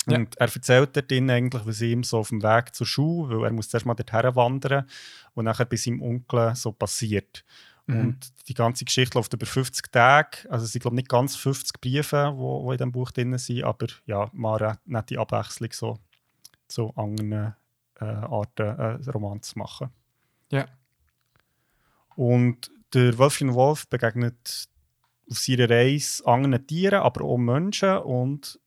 Ja. 0.06 0.16
Und 0.16 0.36
er 0.38 0.54
erzählt 0.54 0.96
dort 0.96 1.12
eigentlich, 1.12 1.66
was 1.66 1.80
ihm 1.82 2.02
so 2.02 2.18
auf 2.18 2.30
dem 2.30 2.42
Weg 2.42 2.74
zur 2.74 2.86
Schule, 2.86 3.38
weil 3.38 3.50
er 3.50 3.52
muss 3.52 3.68
zuerst 3.68 3.86
mal 3.86 3.94
dorthin 3.94 4.34
wandern 4.34 4.86
und 5.34 5.44
nachher 5.44 5.66
bei 5.66 5.76
seinem 5.76 6.02
Onkel 6.02 6.54
so 6.54 6.72
passiert. 6.72 7.44
Mhm. 7.86 8.00
Und 8.00 8.48
die 8.48 8.54
ganze 8.54 8.84
Geschichte 8.84 9.18
läuft 9.18 9.32
über 9.34 9.46
50 9.46 9.92
Tage. 9.92 10.38
Also 10.48 10.64
es 10.64 10.72
sind, 10.72 10.82
glaube 10.82 10.96
nicht 10.96 11.08
ganz 11.08 11.36
50 11.36 11.80
Briefe, 11.80 12.34
die 12.34 12.70
in 12.70 12.78
diesem 12.78 12.92
Buch 12.92 13.10
drin 13.10 13.36
sind, 13.38 13.64
aber 13.64 13.86
ja, 14.06 14.30
mal 14.32 14.62
eine 14.62 14.78
nette 14.86 15.18
Abwechslung 15.18 15.70
so 15.72 15.98
zu 16.68 16.94
anderen 16.96 17.54
äh, 18.00 18.04
Arten 18.04 18.78
äh, 18.78 19.10
Roman 19.10 19.42
zu 19.42 19.58
machen. 19.58 19.90
Ja. 20.50 20.66
Und 22.16 22.70
der 22.94 23.16
Wolfchen 23.18 23.54
Wolf 23.54 23.86
begegnet 23.88 24.68
auf 25.30 25.38
seiner 25.38 25.70
Reise 25.70 26.26
anderen 26.26 26.66
Tieren, 26.66 27.00
aber 27.00 27.24
auch 27.24 27.38
Menschen 27.38 27.98
und 27.98 28.58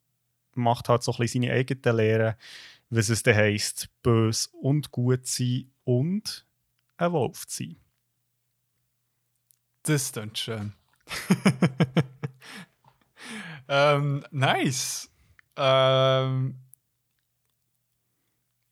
macht 0.56 0.90
halt 0.90 1.04
so 1.04 1.12
ein 1.14 1.18
bisschen 1.18 1.44
seine 1.44 1.54
eigene 1.54 1.98
Lehre, 1.98 2.38
was 2.90 3.10
es 3.10 3.24
dann 3.24 3.36
heisst, 3.36 3.90
bös 4.02 4.48
und 4.48 4.92
gut 4.92 5.26
sein 5.28 5.72
und 5.84 6.46
ein 6.98 7.12
Wolf 7.12 7.48
zu 7.48 7.64
sein. 7.64 7.76
Das 9.84 10.12
klingt 10.12 10.38
schön. 10.38 10.74
ähm, 13.68 14.26
nice. 14.32 15.10
Ähm, 15.58 16.60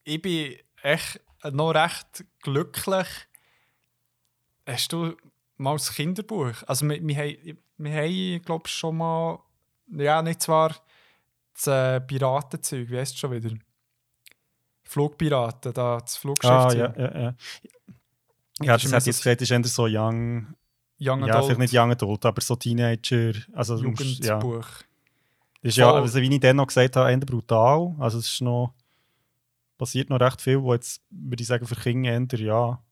ich 0.03 0.21
bin 0.21 0.55
echt 0.81 1.19
noch 1.51 1.71
recht 1.71 2.23
glücklich. 2.41 3.07
Hast 4.65 4.93
du 4.93 5.17
mal 5.57 5.73
das 5.73 5.93
Kinderbuch? 5.93 6.63
Also, 6.67 6.87
wir, 6.87 7.05
wir 7.05 7.55
wir 7.77 7.93
haben 7.93 8.41
glaube 8.43 8.63
ich, 8.67 8.73
schon 8.73 8.97
mal. 8.97 9.39
Ja, 9.87 10.21
nicht 10.21 10.41
zwar 10.41 10.75
das 11.53 11.67
äh, 11.67 12.01
Piratenzeug, 12.01 12.89
wie 12.89 12.97
heißt 12.97 13.13
es 13.13 13.19
schon 13.19 13.31
wieder? 13.31 13.51
Flugpiraten, 14.83 15.73
da, 15.73 15.99
das 15.99 16.17
Flugschiff. 16.17 16.51
Ah, 16.51 16.73
ja, 16.73 16.93
ja, 16.97 17.19
ja. 17.21 17.35
Ja, 18.61 18.73
das 18.73 18.85
immer 18.85 18.97
hat 18.97 19.05
jetzt 19.05 19.23
gesagt, 19.23 19.41
ist 19.41 19.51
eher 19.51 19.63
so 19.63 19.85
young, 19.85 20.47
Young 20.99 21.25
ja, 21.25 21.33
Adult, 21.33 21.45
vielleicht 21.45 21.59
nicht 21.59 21.73
young 21.73 21.91
adult, 21.91 22.25
aber 22.25 22.41
so 22.41 22.55
Teenager, 22.55 23.33
also 23.53 23.81
musst- 23.81 24.23
ja. 24.23 24.39
Jugendbuch. 24.39 24.67
Ist 25.63 25.77
ja, 25.77 25.89
Voll. 25.89 26.01
also 26.01 26.21
wie 26.21 26.33
ich 26.33 26.39
dann 26.39 26.55
noch 26.55 26.67
gesagt 26.67 26.95
habe, 26.95 27.11
eher 27.11 27.17
brutal. 27.19 27.95
Also 27.99 28.17
es 28.19 28.27
ist 28.31 28.41
noch, 28.41 28.73
passiert 29.77 30.09
noch 30.09 30.19
recht 30.19 30.41
viel, 30.41 30.61
wo 30.61 30.73
jetzt, 30.73 31.01
würde 31.09 31.41
ich 31.41 31.47
sagen, 31.47 31.65
für 31.65 31.75
Kinder 31.75 32.11
eher, 32.11 32.39
ja, 32.39 32.83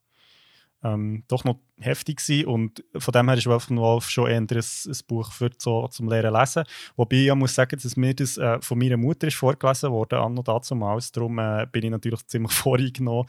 ähm, 0.84 1.24
doch 1.28 1.44
noch 1.44 1.60
heftig 1.80 2.20
war. 2.30 2.54
Und 2.54 2.84
von 2.98 3.12
dem 3.12 3.28
her 3.28 3.38
ist 3.38 3.48
Wolf 3.48 3.70
Wolf 3.70 4.10
schon 4.10 4.30
eher 4.30 4.38
ein, 4.38 4.48
ein 4.50 4.98
Buch 5.08 5.32
für 5.32 5.50
so, 5.58 5.88
zum 5.88 6.10
Lehren 6.10 6.34
lesen. 6.34 6.64
Wobei 6.96 7.18
ich 7.18 7.36
muss 7.36 7.56
sagen, 7.56 7.80
dass 7.82 7.98
mir 7.98 8.14
das 8.14 8.38
äh, 8.38 8.62
von 8.62 8.78
meiner 8.78 8.98
Mutter 8.98 9.28
ist 9.28 9.36
vorgelesen 9.36 9.92
wurde, 9.92 10.20
anno 10.20 10.42
dazumals. 10.42 11.12
Darum 11.12 11.40
äh, 11.40 11.68
bin 11.72 11.86
ich 11.86 11.92
natürlich 11.92 12.26
ziemlich 12.28 12.52
voreingenommen, 12.54 13.28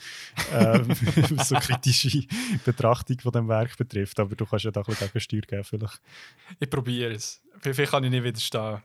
äh, 0.53 0.80
was 1.36 1.48
so 1.48 1.57
kritische 1.57 2.26
Betrachtung 2.64 3.18
von 3.20 3.32
dem 3.32 3.48
Werk 3.48 3.76
betrifft. 3.76 4.18
Aber 4.20 4.34
du 4.34 4.46
kannst 4.46 4.64
ja 4.64 4.70
da 4.70 4.80
ein 4.80 4.86
bisschen 4.86 5.09
Gegensteuer 5.09 5.40
geben 5.40 5.64
vielleicht. 5.64 6.01
Ich 6.59 6.70
probiere 6.70 7.12
es. 7.12 7.42
Vielleicht 7.61 7.90
kann 7.90 8.05
ich 8.05 8.11
nicht 8.11 8.24
widerstehen. 8.24 8.82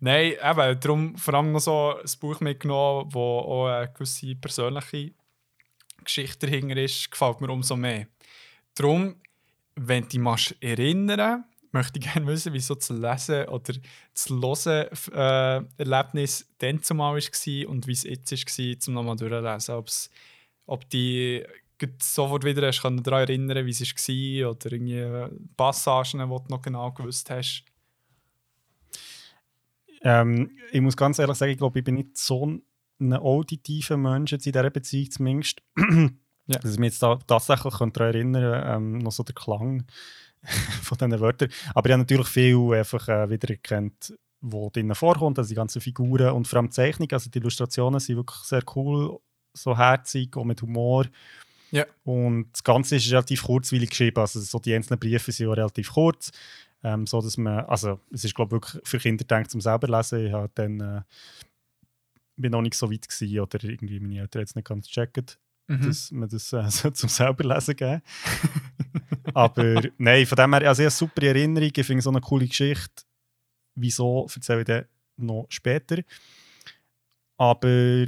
Nein, 0.00 0.34
eben, 0.42 0.80
darum 0.80 1.16
vor 1.16 1.34
allem 1.34 1.52
noch 1.52 1.60
so 1.60 1.96
ein 1.96 2.10
Buch 2.20 2.40
mitgenommen, 2.40 3.08
wo 3.12 3.38
auch 3.40 3.66
eine 3.66 3.92
gewisse 3.92 4.34
persönliche 4.36 5.12
Geschichte 6.04 6.46
dahinter 6.46 6.76
ist, 6.76 7.10
gefällt 7.10 7.40
mir 7.40 7.50
umso 7.50 7.76
mehr. 7.76 8.06
Darum, 8.74 9.16
wenn 9.76 10.02
du 10.02 10.08
dich 10.08 10.56
erinnern 10.60 11.44
möchte 11.74 11.98
ich 11.98 12.04
gerne 12.12 12.26
wissen, 12.28 12.52
wieso 12.52 12.76
das 12.76 12.88
Lesen 12.88 13.48
oder 13.48 13.74
das 14.14 14.30
Hören 14.30 14.88
äh, 15.12 15.82
Erlebnis 15.82 16.48
dann 16.58 16.80
zumal 16.82 17.16
war 17.16 17.68
und 17.68 17.86
wie 17.86 17.92
es 17.92 18.04
jetzt 18.04 18.32
war, 18.32 18.78
zum 18.78 18.94
nochmal 18.94 19.16
durchlesen. 19.16 19.74
Ob's, 19.74 20.08
ob 20.66 20.88
die 20.88 21.44
sofort 22.00 22.44
wieder 22.44 22.68
hast, 22.68 22.80
können 22.80 23.02
daran 23.02 23.22
erinnern, 23.22 23.66
wie 23.66 23.70
es 23.70 23.80
war 23.80 24.50
oder 24.50 24.72
irgendwie 24.72 25.36
Passagen, 25.56 26.20
die 26.20 26.26
du 26.26 26.44
noch 26.48 26.62
genau 26.62 26.92
gewusst 26.92 27.28
hast. 27.28 27.64
Ähm, 30.02 30.56
ich 30.70 30.80
muss 30.80 30.96
ganz 30.96 31.18
ehrlich 31.18 31.36
sagen, 31.36 31.52
ich 31.52 31.58
glaube, 31.58 31.80
ich 31.80 31.84
bin 31.84 31.96
nicht 31.96 32.16
so 32.16 32.46
ein 32.46 32.62
auditiver 33.00 33.96
Mensch 33.96 34.32
jetzt 34.32 34.46
in 34.46 34.52
dieser 34.52 34.70
Beziehung 34.70 35.10
zumindest. 35.10 35.62
Ja. 36.46 36.58
Dass 36.58 36.74
ich 36.74 36.78
mich 36.78 36.92
jetzt 36.92 37.02
da 37.02 37.16
tatsächlich 37.26 37.72
daran 37.72 37.90
erinnern 37.94 38.62
ähm, 38.66 38.98
noch 38.98 39.12
so 39.12 39.22
der 39.22 39.34
Klang 39.34 39.86
von 40.82 40.98
diesen 40.98 41.18
Wörtern. 41.18 41.48
Aber 41.74 41.88
ich 41.88 41.92
habe 41.92 42.02
natürlich 42.02 42.28
viel 42.28 42.74
einfach 42.74 43.08
äh, 43.08 43.30
wiedererkannt, 43.30 44.14
wo 44.42 44.68
drinnen 44.68 44.94
vorkommt, 44.94 45.38
also 45.38 45.48
die 45.48 45.54
ganzen 45.54 45.80
Figuren 45.80 46.32
und 46.32 46.46
vor 46.46 46.58
allem 46.58 46.66
die 46.66 46.74
Zeichnung, 46.74 47.08
also 47.12 47.30
die 47.30 47.38
Illustrationen 47.38 47.98
sind 47.98 48.16
wirklich 48.16 48.40
sehr 48.40 48.62
cool, 48.76 49.18
so 49.54 49.76
herzig, 49.76 50.36
auch 50.36 50.44
mit 50.44 50.60
Humor. 50.60 51.06
Ja. 51.70 51.86
Und 52.04 52.52
das 52.52 52.62
Ganze 52.62 52.96
ist 52.96 53.10
relativ 53.10 53.44
kurzweilig 53.44 53.88
geschrieben, 53.90 54.20
also 54.20 54.38
so 54.38 54.58
die 54.58 54.74
einzelnen 54.74 55.00
Briefe 55.00 55.32
sind 55.32 55.48
auch 55.48 55.56
relativ 55.56 55.92
kurz. 55.94 56.30
Ähm, 56.82 57.06
so 57.06 57.22
dass 57.22 57.38
man, 57.38 57.64
also 57.64 57.98
es 58.12 58.24
ist 58.24 58.34
glaube 58.34 58.56
ich 58.56 58.62
wirklich 58.62 58.86
für 58.86 58.98
Kinder 58.98 59.24
gedacht 59.24 59.50
zum 59.50 59.62
selber 59.62 59.88
lesen. 59.88 60.26
Ich 60.26 60.32
habe 60.32 60.50
dann 60.54 60.80
äh, 60.80 61.00
bin 62.36 62.52
noch 62.52 62.62
nicht 62.62 62.74
so 62.74 62.90
weit 62.90 63.08
gewesen, 63.08 63.40
oder 63.40 63.62
irgendwie 63.64 64.00
meine 64.00 64.20
Eltern 64.20 64.40
jetzt 64.42 64.56
nicht 64.56 64.66
ganz 64.68 64.86
gecheckt, 64.88 65.38
Mhm. 65.66 65.80
dass 65.80 66.10
man 66.12 66.28
das 66.28 66.52
äh, 66.52 66.62
so 66.70 66.90
zum 66.90 67.08
selber 67.08 67.42
lesen 67.54 67.74
geben. 67.76 68.02
Aber 69.32 69.82
nein, 69.96 70.26
von 70.26 70.36
dem 70.36 70.52
her, 70.52 70.68
also 70.68 70.82
ich 70.82 70.86
habe 70.86 70.88
eine 70.88 70.90
super 70.90 71.22
Erinnerung, 71.22 71.70
ich 71.74 71.86
finde 71.86 72.02
so 72.02 72.10
eine 72.10 72.20
coole 72.20 72.46
Geschichte. 72.46 73.04
Wieso 73.74 74.26
erzähle 74.34 74.60
ich 74.60 74.66
dann 74.66 74.84
noch 75.16 75.46
später. 75.48 76.02
Aber 77.38 78.06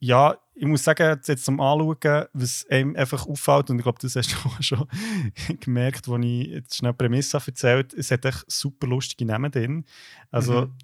ja, 0.00 0.36
ich 0.54 0.64
muss 0.66 0.84
sagen, 0.84 1.20
jetzt 1.26 1.44
zum 1.44 1.60
Anschauen, 1.60 2.26
was 2.32 2.66
einem 2.70 2.96
einfach 2.96 3.26
auffällt, 3.26 3.70
und 3.70 3.78
ich 3.78 3.82
glaube, 3.82 3.98
das 4.00 4.16
hast 4.16 4.32
du 4.32 4.36
auch 4.48 4.62
schon 4.62 4.88
gemerkt, 5.60 6.08
als 6.08 6.24
ich 6.24 6.46
jetzt 6.48 6.76
schnell 6.76 6.92
die 6.92 6.96
Prämisse 6.96 7.38
habe 7.38 7.46
erzählt 7.50 7.94
es 7.94 8.10
hat 8.10 8.24
echt 8.24 8.44
super 8.50 8.86
lustige 8.86 9.24
Namen 9.26 9.50
drin. 9.52 9.84
Also, 10.30 10.62
Mhm. 10.66 10.74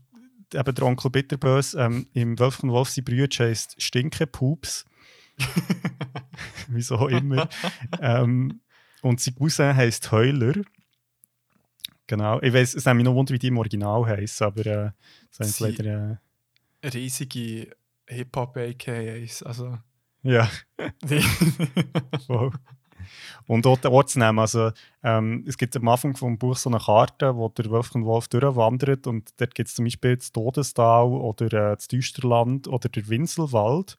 Eben 0.54 0.74
der 0.74 0.84
Onkel 0.84 1.10
Bitterbös 1.10 1.74
ähm, 1.74 2.06
im 2.14 2.38
Wolf 2.38 2.60
und 2.60 2.70
Wolf, 2.70 2.90
sein 2.90 3.04
Brüder 3.04 3.28
heisst 3.44 3.80
Stinkepups. 3.82 4.84
Wieso 6.68 7.08
immer. 7.08 7.48
ähm, 8.00 8.60
und 9.02 9.20
sein 9.20 9.34
Cousin 9.34 9.74
heisst 9.76 10.10
Heuler. 10.12 10.54
Genau. 12.06 12.40
Ich 12.42 12.52
weiß, 12.52 12.74
es 12.74 12.84
nimmt 12.84 12.98
mich 12.98 13.04
noch 13.04 13.14
Wunder, 13.14 13.32
wie 13.34 13.38
die 13.38 13.48
im 13.48 13.58
Original 13.58 14.06
heißen, 14.06 14.46
aber 14.46 14.66
äh, 14.66 14.90
das 15.36 15.56
Sie- 15.56 15.64
leider. 15.64 16.20
Äh, 16.82 16.88
riesige 16.88 17.74
Hip-Hop-AKAs. 18.06 19.42
Also, 19.42 19.78
Ja, 20.22 20.50
Die- 23.04 23.44
voll. 23.46 23.54
Und 23.56 23.64
dort 23.64 23.86
Ortsnamen. 23.86 24.38
Also, 24.40 24.70
ähm, 25.02 25.44
es 25.46 25.56
gibt 25.58 25.76
am 25.76 25.88
Anfang 25.88 26.16
vom 26.16 26.38
Buch 26.38 26.56
so 26.56 26.70
eine 26.70 26.78
Karte, 26.78 27.36
wo 27.36 27.48
der 27.48 27.70
Wolfgang 27.70 28.04
Wolf 28.06 28.28
durchwandert. 28.28 29.06
Und 29.06 29.30
dort 29.38 29.54
gibt 29.54 29.68
es 29.68 29.74
zum 29.74 29.84
Beispiel 29.84 30.16
das 30.16 30.32
Todestal 30.32 31.06
oder 31.06 31.46
äh, 31.46 31.74
das 31.76 31.88
Düsterland 31.88 32.68
oder 32.68 32.88
der 32.88 33.08
Winselwald. 33.08 33.96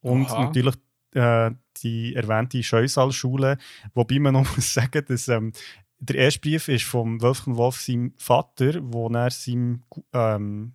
Und 0.00 0.30
Aha. 0.30 0.44
natürlich 0.46 0.74
äh, 1.14 1.50
die 1.82 2.14
erwähnte 2.14 2.62
Scheusal-Schule. 2.62 3.58
Wobei 3.94 4.18
man 4.18 4.34
noch 4.34 4.56
muss 4.56 4.74
sagen, 4.74 5.04
dass 5.06 5.28
ähm, 5.28 5.52
der 5.98 6.16
erste 6.16 6.40
Brief 6.40 6.68
ist 6.68 6.84
vom 6.84 7.20
Wolfgang 7.22 7.56
Wolf 7.56 7.80
seinem 7.80 8.12
Vater, 8.16 8.80
wo 8.82 9.08
er 9.08 9.30
seinem, 9.30 9.82
ähm, 10.12 10.74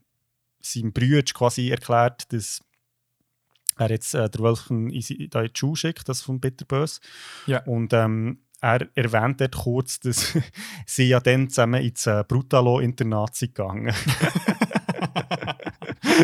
seinem 0.61 0.93
Bruder 0.93 1.21
quasi 1.33 1.69
erklärt, 1.69 2.31
dass 2.31 2.61
er 3.77 3.89
jetzt 3.89 4.13
äh, 4.13 4.29
der 4.29 4.41
Wolfgang 4.41 4.91
in, 4.91 5.29
da 5.29 5.41
in 5.41 5.51
die 5.53 5.59
Schule 5.59 5.75
schickt, 5.75 6.09
das 6.09 6.21
von 6.21 6.39
Bitterbös. 6.39 6.99
Ja. 7.45 7.63
Und 7.63 7.93
ähm, 7.93 8.39
er 8.61 8.87
erwähnt 8.95 9.41
dort 9.41 9.55
kurz, 9.55 9.99
dass 9.99 10.37
sie 10.85 11.09
ja 11.09 11.19
dann 11.19 11.49
zusammen 11.49 11.81
ins 11.81 12.05
äh, 12.07 12.23
Brutalo-Internat 12.27 13.35
sind 13.35 13.55
gegangen. 13.55 13.87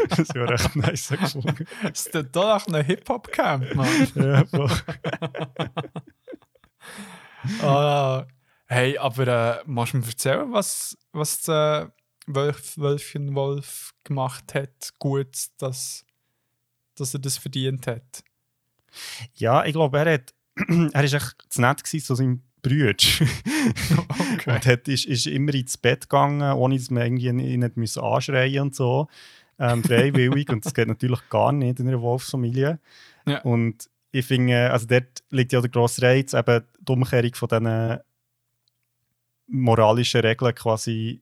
das 0.09 0.35
war 0.35 0.49
recht 0.49 0.75
nice 0.75 1.09
gefunden. 1.09 1.65
Ist 1.91 2.13
das 2.13 2.25
doch 2.31 2.67
ein 2.67 2.85
Hip-Hop-Camp, 2.85 3.75
Mann? 3.75 4.07
ja, 4.15 4.45
voll. 4.45 4.69
Ah, 7.61 8.25
hey, 8.67 8.97
aber 8.97 9.27
äh, 9.27 9.63
musst 9.65 9.93
du 9.93 9.97
mir 9.97 10.05
erzählen, 10.05 10.53
was, 10.53 10.97
was 11.11 11.41
der 11.41 11.91
Wolf, 12.25 12.77
Wölfchen 12.77 13.35
Wolf 13.35 13.93
gemacht 14.03 14.53
hat, 14.53 14.93
gut, 14.99 15.47
dass, 15.57 16.05
dass 16.95 17.13
er 17.13 17.19
das 17.19 17.37
verdient 17.37 17.87
hat? 17.87 18.23
ja, 19.35 19.65
ich 19.65 19.73
glaube, 19.73 19.97
er, 19.99 20.13
hat, 20.13 20.33
er 20.93 21.03
ist 21.03 21.13
echt 21.13 21.35
zu 21.49 21.61
nett 21.61 21.83
gewesen 21.83 22.05
zu 22.05 22.15
seinem 22.15 22.41
Bruder. 22.61 22.91
Okay. 22.91 23.27
Und 24.45 24.65
hat, 24.65 24.87
ist, 24.87 25.05
ist 25.05 25.27
immer 25.27 25.53
ins 25.53 25.77
Bett 25.77 26.09
gegangen, 26.09 26.41
ohne 26.53 26.77
dass 26.77 26.89
man 26.89 27.03
irgendwie 27.03 27.27
ihn 27.27 27.59
nicht 27.59 27.77
müssen 27.77 28.03
anschreien 28.03 28.61
und 28.61 28.75
so. 28.75 29.07
Ähm, 29.59 29.83
freiwillig. 29.83 30.49
und 30.49 30.65
das 30.65 30.73
geht 30.73 30.87
natürlich 30.87 31.29
gar 31.29 31.51
nicht 31.51 31.79
in 31.79 31.87
einer 31.87 32.01
Wolfsfamilie. 32.01 32.79
Ja. 33.27 33.41
Und 33.41 33.89
ich 34.11 34.25
finde, 34.25 34.71
also 34.71 34.87
dort 34.87 35.23
liegt 35.29 35.53
ja 35.53 35.61
der 35.61 35.69
grosse 35.69 36.01
Reiz, 36.01 36.33
eben 36.33 36.63
die 36.79 36.91
Umkehrung 36.91 37.33
von 37.35 37.49
diesen 37.49 37.99
moralischen 39.47 40.21
Regeln 40.21 40.55
quasi 40.55 41.21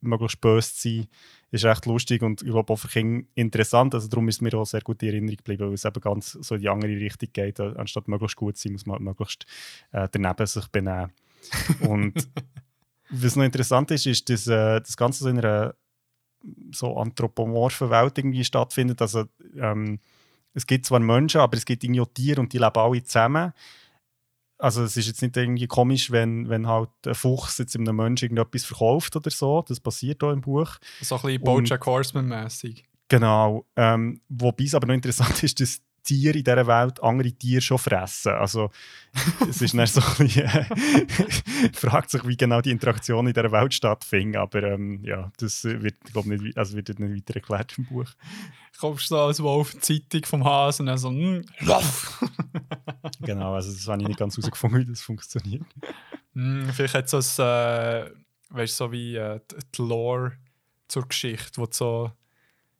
möglichst 0.00 0.40
böse 0.40 0.74
zu 0.74 0.88
sein, 0.88 1.06
ist 1.50 1.64
recht 1.64 1.86
lustig 1.86 2.22
und 2.22 2.42
ich 2.42 2.50
glaube 2.50 2.72
auch 2.72 2.76
für 2.76 2.88
Kinder 2.88 3.26
interessant. 3.34 3.94
Also 3.94 4.08
darum 4.08 4.28
ist 4.28 4.42
mir 4.42 4.54
auch 4.54 4.66
sehr 4.66 4.80
gut 4.80 5.02
in 5.02 5.10
Erinnerung 5.10 5.36
geblieben, 5.36 5.66
weil 5.66 5.74
es 5.74 5.84
eben 5.84 6.00
ganz 6.00 6.32
so 6.32 6.54
in 6.56 6.60
die 6.60 6.68
andere 6.68 6.90
Richtung 6.92 7.28
geht. 7.32 7.58
Äh, 7.58 7.74
Anstatt 7.76 8.08
möglichst 8.08 8.36
gut 8.36 8.56
zu 8.56 8.64
sein, 8.64 8.72
muss 8.72 8.86
man 8.86 8.94
halt 8.94 9.04
möglichst 9.04 9.46
äh, 9.92 10.08
daneben 10.10 10.46
sich 10.46 10.66
benehmen. 10.68 11.12
Und 11.80 12.14
was 13.10 13.36
noch 13.36 13.44
interessant 13.44 13.90
ist, 13.92 14.06
ist, 14.06 14.28
dass 14.28 14.46
äh, 14.48 14.80
das 14.80 14.96
Ganze 14.96 15.24
so 15.24 15.30
in 15.30 15.38
einer 15.38 15.74
so 16.72 16.96
anthropomorphen 16.96 17.90
Welt 17.90 18.18
irgendwie 18.18 18.44
stattfindet. 18.44 19.00
Also 19.00 19.24
ähm, 19.56 20.00
es 20.54 20.66
gibt 20.66 20.86
zwar 20.86 21.00
Menschen, 21.00 21.40
aber 21.40 21.56
es 21.56 21.64
gibt 21.64 21.84
irgendwie 21.84 22.00
auch 22.00 22.08
Tiere 22.12 22.40
und 22.40 22.52
die 22.52 22.58
leben 22.58 22.76
alle 22.76 23.02
zusammen. 23.02 23.52
Also 24.58 24.84
es 24.84 24.96
ist 24.96 25.06
jetzt 25.06 25.22
nicht 25.22 25.36
irgendwie 25.36 25.66
komisch, 25.66 26.10
wenn, 26.10 26.48
wenn 26.48 26.66
halt 26.66 26.88
ein 27.06 27.14
Fuchs 27.14 27.58
jetzt 27.58 27.76
einem 27.76 27.96
Menschen 27.96 28.26
irgendetwas 28.26 28.64
verkauft 28.64 29.14
oder 29.16 29.30
so. 29.30 29.62
Das 29.66 29.80
passiert 29.80 30.22
auch 30.24 30.32
im 30.32 30.40
Buch. 30.40 30.76
So 31.02 31.16
ein 31.16 31.22
bisschen 31.22 31.42
Bojack 31.42 31.84
Horseman-mäßig. 31.84 32.84
Genau. 33.08 33.66
Ähm, 33.76 34.20
wobei 34.28 34.64
es 34.64 34.74
aber 34.74 34.86
noch 34.86 34.94
interessant 34.94 35.42
ist, 35.42 35.60
dass 35.60 35.80
Tiere 36.06 36.38
in 36.38 36.44
dieser 36.44 36.66
Welt 36.66 37.02
andere 37.02 37.32
Tiere 37.32 37.60
schon 37.60 37.78
fressen. 37.78 38.32
Also 38.32 38.70
es 39.48 39.60
ist 39.60 39.74
dann 39.74 39.86
so 39.86 40.00
ein 40.00 40.26
bisschen, 40.26 40.44
äh, 40.46 40.64
fragt 41.74 42.10
sich, 42.10 42.26
wie 42.26 42.36
genau 42.36 42.60
die 42.62 42.70
Interaktion 42.70 43.26
in 43.26 43.34
dieser 43.34 43.52
Welt 43.52 43.74
stattfindet. 43.74 44.40
Aber 44.40 44.62
ähm, 44.62 45.04
ja, 45.04 45.30
das 45.38 45.64
wird, 45.64 45.96
glaub, 46.12 46.24
nicht, 46.26 46.56
also 46.56 46.76
wird 46.76 46.98
nicht 46.98 47.14
weiter 47.28 47.34
erklärt 47.34 47.76
im 47.76 47.84
Buch. 47.84 48.08
Kommst 48.80 49.10
du 49.10 49.14
so 49.14 49.20
als 49.20 49.42
Wolf 49.42 49.74
in 49.74 49.80
die 49.80 50.08
Zeitung 50.08 50.24
vom 50.24 50.44
Hasen 50.44 50.82
und 50.82 50.86
dann 50.86 50.98
so, 50.98 51.10
lauf! 51.66 52.24
Genau, 53.20 53.54
also 53.54 53.72
das 53.72 53.86
habe 53.88 54.02
ich 54.02 54.08
nicht 54.08 54.18
ganz 54.18 54.36
herausgefunden, 54.36 54.80
wie 54.80 54.84
das 54.84 55.00
funktioniert. 55.00 55.64
Mm, 56.34 56.68
vielleicht 56.70 56.94
hat 56.94 57.08
so 57.08 57.18
ein, 57.18 57.22
äh, 57.46 58.10
weißt 58.50 58.80
du, 58.80 58.84
so 58.84 58.92
wie 58.92 59.16
äh, 59.16 59.40
die- 59.74 59.82
Lore 59.82 60.32
zur 60.88 61.06
Geschichte, 61.08 61.60
wo 61.60 61.66
so, 61.70 62.12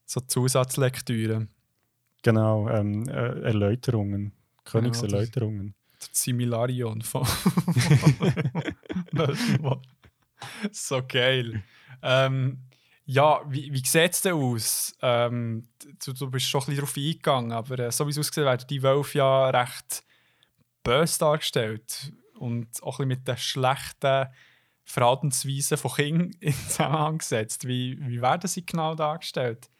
so 0.05 0.21
Zusatzlektüre, 0.21 1.49
Genau, 2.27 2.69
ähm, 2.69 3.09
äh, 3.09 3.43
Erläuterungen, 3.43 4.33
Königserläuterungen. 4.65 5.77
der 6.01 6.09
Similarion 6.11 7.03
von. 7.03 7.25
so 10.73 11.03
geil. 11.07 11.63
Ähm, 12.03 12.65
ja, 13.05 13.43
wie, 13.47 13.73
wie 13.73 13.87
sieht 13.87 14.15
es 14.15 14.23
denn 14.23 14.33
aus? 14.33 14.97
Ähm, 15.03 15.69
du, 16.05 16.15
du 16.15 16.29
bist 16.29 16.49
schon 16.49 16.63
ein 16.63 16.67
bisschen 16.67 16.79
darauf 16.79 16.97
eingegangen, 16.97 17.53
aber 17.53 17.79
äh, 17.79 17.93
so 17.93 18.05
wie 18.07 18.11
es 18.11 18.19
aussieht, 18.19 18.39
werden 18.39 18.67
die 18.69 18.83
Wölfe 18.83 19.19
ja 19.19 19.51
recht 19.51 20.03
böse 20.83 21.21
dargestellt 21.21 22.13
und 22.41 22.83
auch 22.83 22.99
ein 22.99 23.07
bisschen 23.07 23.21
mit 23.21 23.29
den 23.29 23.37
schlechten 23.37 24.27
Verhaltensweisen 24.83 25.79
von 25.79 25.93
Kindern 25.93 26.31
in 26.41 26.55
Zusammenhang 26.55 27.19
gesetzt. 27.19 27.69
Wie, 27.69 27.97
wie 28.01 28.21
werden 28.21 28.49
sie 28.49 28.67
genau 28.67 28.97
dargestellt? 28.97 29.71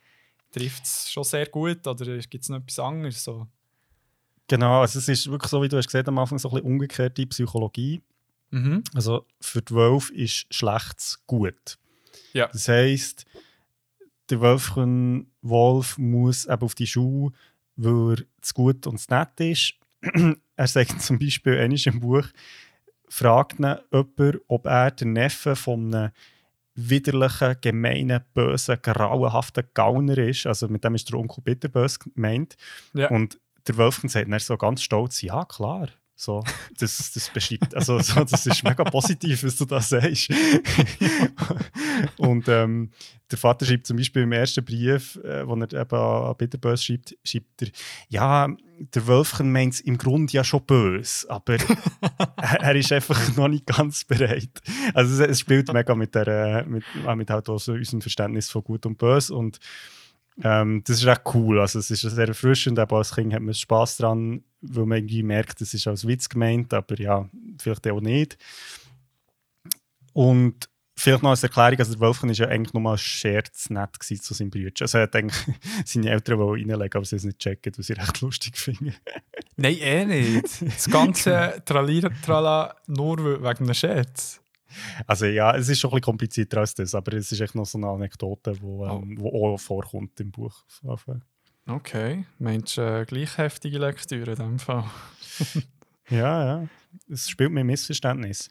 Trifft 0.57 0.85
es 0.85 1.11
schon 1.11 1.25
sehr 1.25 1.47
gut 1.47 1.87
oder 1.87 2.19
gibt 2.19 2.43
es 2.43 2.49
noch 2.49 2.59
etwas 2.59 2.79
anderes? 2.79 3.23
So? 3.23 3.47
Genau, 4.49 4.81
also 4.81 4.99
es 4.99 5.09
ist 5.09 5.31
wirklich 5.31 5.51
so, 5.51 5.63
wie 5.63 5.69
du 5.69 5.77
hast 5.77 5.87
gesagt 5.87 6.09
am 6.09 6.19
Anfang, 6.19 6.39
so 6.39 6.49
ein 6.49 6.55
bisschen 6.55 6.67
umgekehrte 6.67 7.27
Psychologie. 7.27 8.01
Mhm. 8.51 8.83
Also 8.95 9.27
für 9.41 9.61
die 9.61 9.75
Wölfe 9.75 10.15
ist 10.15 10.47
Schlechtes 10.55 11.23
gut. 11.27 11.79
Ja. 12.33 12.47
Das 12.49 12.69
heisst, 12.69 13.27
der 14.31 14.41
Wölfchen 14.41 15.31
Wolf 15.43 15.99
muss 15.99 16.47
eben 16.47 16.63
auf 16.63 16.75
die 16.75 16.87
Schule, 16.87 17.33
weil 17.77 18.21
er 18.21 18.25
zu 18.41 18.55
gut 18.55 18.87
und 18.87 18.99
zu 18.99 19.13
nett 19.13 19.39
ist. 19.41 19.75
er 20.57 20.67
sagt 20.67 21.03
zum 21.03 21.19
Beispiel 21.19 21.59
einmal 21.59 21.79
im 21.85 22.01
Buch, 22.01 22.27
fragt 23.09 23.59
ihn 23.59 23.77
jemand, 23.93 24.41
ob 24.49 24.67
er 24.67 24.91
der 24.91 25.07
Neffe 25.07 25.55
von 25.55 25.95
einem 25.95 26.13
widerlichen, 26.77 27.57
gemeinen, 27.61 28.23
bösen, 28.35 28.79
grauenhaften 28.81 29.65
Gauner 29.75 30.19
ist. 30.19 30.47
Also 30.47 30.69
mit 30.69 30.85
dem 30.85 30.95
ist 30.95 31.11
der 31.11 31.19
Onkel 31.19 31.43
Bitterbös 31.43 31.99
gemeint. 31.99 32.57
Ja. 32.93 33.09
Und 33.09 33.39
der 33.67 33.77
Wölfchen 33.77 34.09
sagt 34.09 34.31
dann 34.31 34.39
so 34.39 34.57
ganz 34.57 34.83
stolz, 34.83 35.23
ja 35.23 35.45
klar. 35.45 35.89
So, 36.19 36.43
das, 36.79 37.13
das 37.13 37.29
beschreibt, 37.29 37.75
also 37.75 37.99
so, 37.99 38.25
das 38.25 38.47
ist 38.47 38.65
mega 38.65 38.85
positiv, 38.85 39.45
was 39.45 39.57
du 39.57 39.67
da 39.67 39.83
sagst. 39.83 40.31
und 42.17 42.49
ähm, 42.49 42.91
der 43.31 43.37
Vater 43.37 43.67
schreibt 43.67 43.87
zum 43.87 43.99
Beispiel 43.99 44.23
im 44.23 44.33
ersten 44.33 44.65
Brief, 44.65 45.17
äh, 45.17 45.47
wo 45.47 45.55
er 45.57 45.71
eben 45.71 45.95
an 45.95 46.25
an 46.31 46.37
Bitterbös 46.39 46.83
schreibt, 46.83 47.19
schreibt 47.23 47.61
er, 47.61 47.69
ja, 48.09 48.49
der 48.79 49.07
Wölfchen 49.07 49.53
meint 49.53 49.75
es 49.75 49.81
im 49.81 49.99
Grunde 49.99 50.33
ja 50.33 50.43
schon 50.43 50.65
böse, 50.65 51.29
aber 51.29 51.59
er, 52.37 52.63
er 52.63 52.75
ist 52.75 52.93
einfach 52.93 53.37
noch 53.37 53.49
nicht 53.49 53.67
ganz 53.67 54.05
bereit. 54.05 54.63
Also 54.95 55.23
es, 55.23 55.31
es 55.31 55.41
spielt 55.41 55.71
mega 55.71 55.95
mit, 55.95 56.15
der, 56.15 56.65
mit, 56.67 56.85
mit 57.15 57.29
halt 57.29 57.51
auch 57.51 57.59
so 57.59 57.73
unserem 57.73 58.01
Verständnis 58.01 58.49
von 58.49 58.65
Gut 58.65 58.87
und 58.87 58.97
Böse 58.97 59.35
und 59.35 59.59
ähm, 60.43 60.83
das 60.85 60.99
ist 60.99 61.07
echt 61.07 61.23
cool. 61.35 61.61
Also, 61.61 61.79
es 61.79 61.91
ist 61.91 62.03
sehr 62.03 62.29
erfrischend, 62.29 62.79
aber 62.79 62.99
als 62.99 63.15
Kind 63.15 63.33
hat 63.33 63.43
man 63.43 63.55
Spaß 63.55 63.99
dran, 63.99 64.43
weil 64.61 64.87
man 64.87 64.99
irgendwie 64.99 65.23
merkt, 65.23 65.61
es 65.61 65.73
ist 65.73 65.87
als 65.87 66.07
Witz 66.07 66.29
gemeint, 66.29 66.75
aber 66.75 66.99
ja, 67.01 67.29
vielleicht 67.59 67.87
auch 67.89 68.01
nicht. 68.01 68.37
Und 70.13 70.69
vielleicht 70.95 71.23
noch 71.23 71.31
als 71.31 71.43
Erklärung: 71.43 71.79
also 71.79 71.93
der 71.93 72.01
Wolfgang 72.01 72.39
war 72.39 72.47
ja 72.47 72.53
eigentlich 72.53 72.75
nur 72.75 72.83
mal 72.83 72.99
scherz 72.99 73.71
nett 73.71 73.99
gewesen 73.99 74.23
zu 74.23 74.35
seinem 74.35 74.51
Bruder. 74.51 74.73
Also, 74.81 74.99
er 74.99 75.05
hat 75.05 75.17
eigentlich 75.17 75.57
seine 75.87 76.11
Eltern 76.11 76.39
wollen 76.39 76.71
reinlegen, 76.71 76.99
aber 76.99 77.05
sie 77.05 77.17
es 77.17 77.25
nicht 77.25 77.39
gecheckt, 77.39 77.79
was 77.79 77.89
ich 77.89 77.97
recht 77.99 78.21
lustig 78.21 78.59
finde. 78.59 78.95
Nein, 79.57 79.79
eh 79.81 80.05
nicht. 80.05 80.63
Das 80.63 80.91
ganze 80.91 81.63
Tralira 81.65 82.11
Trala 82.23 82.77
nur 82.87 83.19
wegen 83.43 83.65
einem 83.65 83.75
Scherz. 83.75 84.43
Also, 85.07 85.27
ja, 85.27 85.55
es 85.57 85.69
ist 85.69 85.81
schon 85.81 85.91
ein 85.91 85.95
bisschen 85.95 86.03
komplizierter 86.03 86.61
als 86.61 86.75
das, 86.75 86.95
aber 86.95 87.13
es 87.15 87.31
ist 87.33 87.41
echt 87.41 87.55
noch 87.55 87.67
so 87.67 87.79
eine 87.79 87.89
Anekdote, 87.89 88.53
die 88.53 88.65
ähm, 88.65 89.17
wo 89.19 89.53
auch 89.55 89.59
vorkommt 89.59 90.19
im 90.21 90.31
Buch. 90.31 90.65
Okay, 91.69 92.25
meinst 92.39 92.77
du 92.77 92.83
äh, 92.83 93.05
gleich 93.05 93.39
heftige 93.39 93.79
Lektüre 93.79 94.33
in 94.33 94.39
dem 94.39 94.59
Fall? 94.59 94.85
Ja, 96.09 96.45
ja. 96.45 96.69
Es 97.11 97.29
spielt 97.29 97.51
mir 97.51 97.65
Missverständnis. 97.65 98.49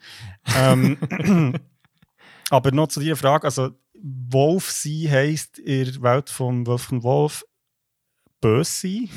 ähm, 0.58 0.98
aber 2.50 2.72
noch 2.72 2.88
zu 2.88 3.00
dieser 3.00 3.16
Frage: 3.16 3.46
also, 3.46 3.72
Wolf 4.04 4.70
sein 4.72 5.10
heisst 5.10 5.58
in 5.60 5.86
der 5.86 6.02
Welt 6.02 6.30
von 6.30 6.68
Wolfgang 6.68 7.04
Wolf 7.04 7.46
böse 8.48 8.72
sein, 8.72 9.10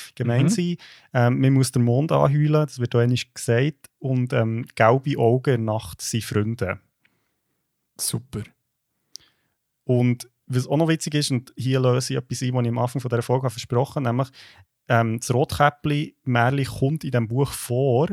gemein 0.14 0.44
Mhm. 0.44 0.48
sein. 0.48 0.76
Ähm, 1.12 1.40
man 1.40 1.52
muss 1.54 1.72
den 1.72 1.82
Mond 1.84 2.12
anheulen, 2.12 2.52
das 2.66 2.78
wird 2.78 2.94
auch 2.94 3.00
einmal 3.00 3.18
gesagt. 3.34 3.90
Und 3.98 4.32
ähm, 4.32 4.64
gelbe 4.74 5.18
Augen 5.18 5.64
Nacht 5.64 6.00
sind 6.02 6.24
Freunde. 6.24 6.78
Super. 7.98 8.42
Und 9.84 10.28
was 10.46 10.66
auch 10.66 10.76
noch 10.76 10.88
witzig 10.88 11.14
ist, 11.14 11.30
und 11.30 11.52
hier 11.56 11.80
löse 11.80 12.12
ich 12.14 12.18
etwas 12.18 12.42
ein, 12.42 12.54
was 12.54 12.62
ich 12.62 12.68
am 12.68 12.78
Anfang 12.78 13.00
von 13.00 13.08
dieser 13.08 13.22
Folge 13.22 13.50
versprochen 13.50 14.06
habe, 14.06 14.16
nämlich 14.16 14.28
ähm, 14.88 15.18
das 15.18 15.32
Rotkäppli-Märchen 15.34 16.64
kommt 16.78 17.04
in 17.04 17.10
diesem 17.10 17.28
Buch 17.28 17.50
vor, 17.52 18.08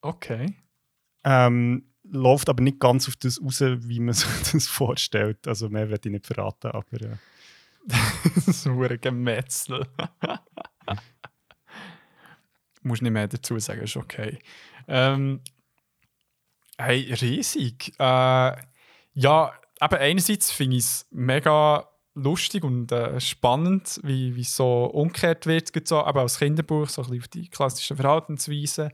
Okay. 0.00 0.54
ähm, 1.24 1.84
läuft 2.04 2.48
aber 2.48 2.62
nicht 2.62 2.80
ganz 2.80 3.06
auf 3.08 3.16
das 3.16 3.40
raus, 3.42 3.60
wie 3.60 4.00
man 4.00 4.14
sich 4.14 4.28
das 4.52 4.66
vorstellt. 4.68 5.46
Also 5.46 5.68
mehr 5.68 5.90
werde 5.90 6.08
ich 6.08 6.12
nicht 6.12 6.26
verraten, 6.26 6.68
aber 6.72 7.00
äh, 7.00 7.16
das 7.86 8.48
ist 8.48 8.66
ein 8.66 9.00
Gemetzel. 9.00 9.86
Muss 12.82 13.00
nicht 13.00 13.12
mehr 13.12 13.28
dazu 13.28 13.58
sagen, 13.58 13.82
ist 13.82 13.96
okay. 13.96 14.38
Ähm, 14.88 15.40
hey, 16.78 17.12
riesig. 17.14 17.92
Äh, 17.98 18.56
ja, 19.14 19.52
aber 19.78 19.98
einerseits 19.98 20.50
finde 20.50 20.76
ich 20.76 20.84
es 20.84 21.06
mega 21.10 21.88
lustig 22.14 22.64
und 22.64 22.92
äh, 22.92 23.20
spannend, 23.20 24.00
wie, 24.02 24.38
es 24.40 24.56
so 24.56 24.84
umgekehrt 24.84 25.46
wird, 25.46 25.88
so, 25.88 26.04
aber 26.04 26.20
als 26.22 26.38
Kinderbuch, 26.38 26.88
so 26.88 27.02
ein 27.02 27.08
bisschen 27.08 27.22
auf 27.22 27.28
die 27.28 27.48
klassischen 27.48 27.96
Verhaltensweisen. 27.96 28.90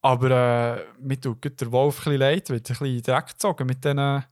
Aber 0.00 0.30
äh, 0.30 0.84
mir 1.00 1.20
tut 1.20 1.60
der 1.60 1.72
Wolf 1.72 1.98
ein 1.98 2.04
bisschen 2.04 2.20
leid, 2.20 2.50
wird 2.50 2.70
ein 2.70 2.78
bisschen 2.78 3.02
Dreck 3.02 3.26
gezogen 3.28 3.66
mit 3.66 3.84
diesen 3.84 4.24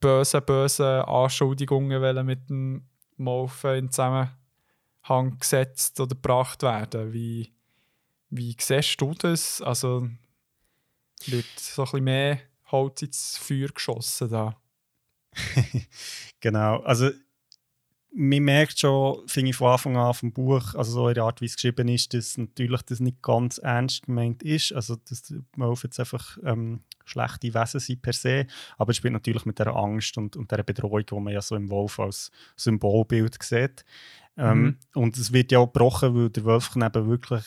bösen, 0.00 0.42
bösen 0.44 1.02
Anschuldigungen, 1.02 2.16
die 2.16 2.22
mit 2.22 2.48
dem 2.48 2.86
Maufen 3.16 3.74
in 3.74 3.90
Zusammenhang 3.90 5.38
gesetzt 5.38 5.98
oder 6.00 6.14
gebracht 6.14 6.62
werden. 6.62 7.12
Wie, 7.12 7.52
wie 8.30 8.56
siehst 8.58 9.00
du 9.00 9.14
das? 9.14 9.60
Also 9.62 10.08
wird 11.26 11.46
so 11.56 11.82
ein 11.82 11.84
bisschen 11.84 12.04
mehr 12.04 12.40
Holz 12.70 13.02
ins 13.02 13.38
Feuer 13.38 13.68
geschossen 13.68 14.30
da. 14.30 14.56
genau. 16.40 16.80
Also 16.80 17.10
man 18.12 18.42
merkt 18.42 18.78
schon, 18.78 19.26
finde 19.28 19.50
ich 19.50 19.56
von 19.56 19.72
Anfang 19.72 19.96
an 19.96 20.14
vom 20.14 20.32
Buch, 20.32 20.74
also 20.74 20.90
so 20.90 21.08
in 21.08 21.14
der 21.14 21.24
Art, 21.24 21.40
wie 21.40 21.46
es 21.46 21.54
geschrieben 21.54 21.88
ist, 21.88 22.14
dass 22.14 22.36
natürlich 22.36 22.82
das 22.82 23.00
nicht 23.00 23.22
ganz 23.22 23.58
ernst 23.58 24.06
gemeint 24.06 24.42
ist. 24.42 24.72
Also 24.72 24.96
dass 24.96 25.34
Wolf 25.56 25.84
jetzt 25.84 26.00
einfach 26.00 26.38
ähm, 26.44 26.80
schlechte 27.08 27.52
Wesen 27.54 27.80
sind 27.80 28.02
per 28.02 28.12
se, 28.12 28.46
aber 28.76 28.90
es 28.90 28.96
spielt 28.96 29.12
natürlich 29.14 29.44
mit 29.46 29.58
der 29.58 29.68
Angst 29.68 30.16
und, 30.18 30.36
und 30.36 30.50
der 30.50 30.62
Bedrohung, 30.62 31.04
die 31.04 31.14
man 31.14 31.32
ja 31.32 31.40
so 31.42 31.56
im 31.56 31.70
Wolf 31.70 31.98
als 31.98 32.30
Symbolbild 32.56 33.42
sieht. 33.42 33.84
Ähm, 34.36 34.62
Mhm. 34.62 34.76
Und 34.94 35.18
es 35.18 35.32
wird 35.32 35.50
ja 35.50 35.58
auch 35.58 35.72
gebrochen, 35.72 36.14
weil 36.14 36.30
der 36.30 36.44
Wolfchen 36.44 36.82
eben 36.82 37.08
wirklich 37.08 37.44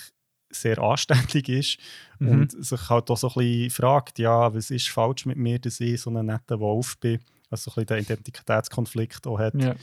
sehr 0.49 0.77
anständig 0.79 1.47
ist 1.47 1.77
Mhm. 2.19 2.29
und 2.29 2.65
sich 2.65 2.89
halt 2.89 3.09
auch 3.09 3.17
so 3.17 3.29
ein 3.29 3.33
bisschen 3.35 3.69
fragt, 3.69 4.19
ja, 4.19 4.53
was 4.53 4.69
ist 4.71 4.89
falsch 4.89 5.25
mit 5.25 5.37
mir, 5.37 5.59
dass 5.59 5.79
ich 5.79 6.01
so 6.01 6.09
ein 6.09 6.25
netter 6.25 6.59
Wolf 6.59 6.97
bin, 6.99 7.19
also 7.49 7.71
so 7.71 7.79
ein 7.79 7.85
bisschen 7.85 7.97
den 7.97 8.03
Identitätskonflikt 8.03 9.25
auch 9.27 9.39
hat. 9.39 9.55
Ja. 9.55 9.75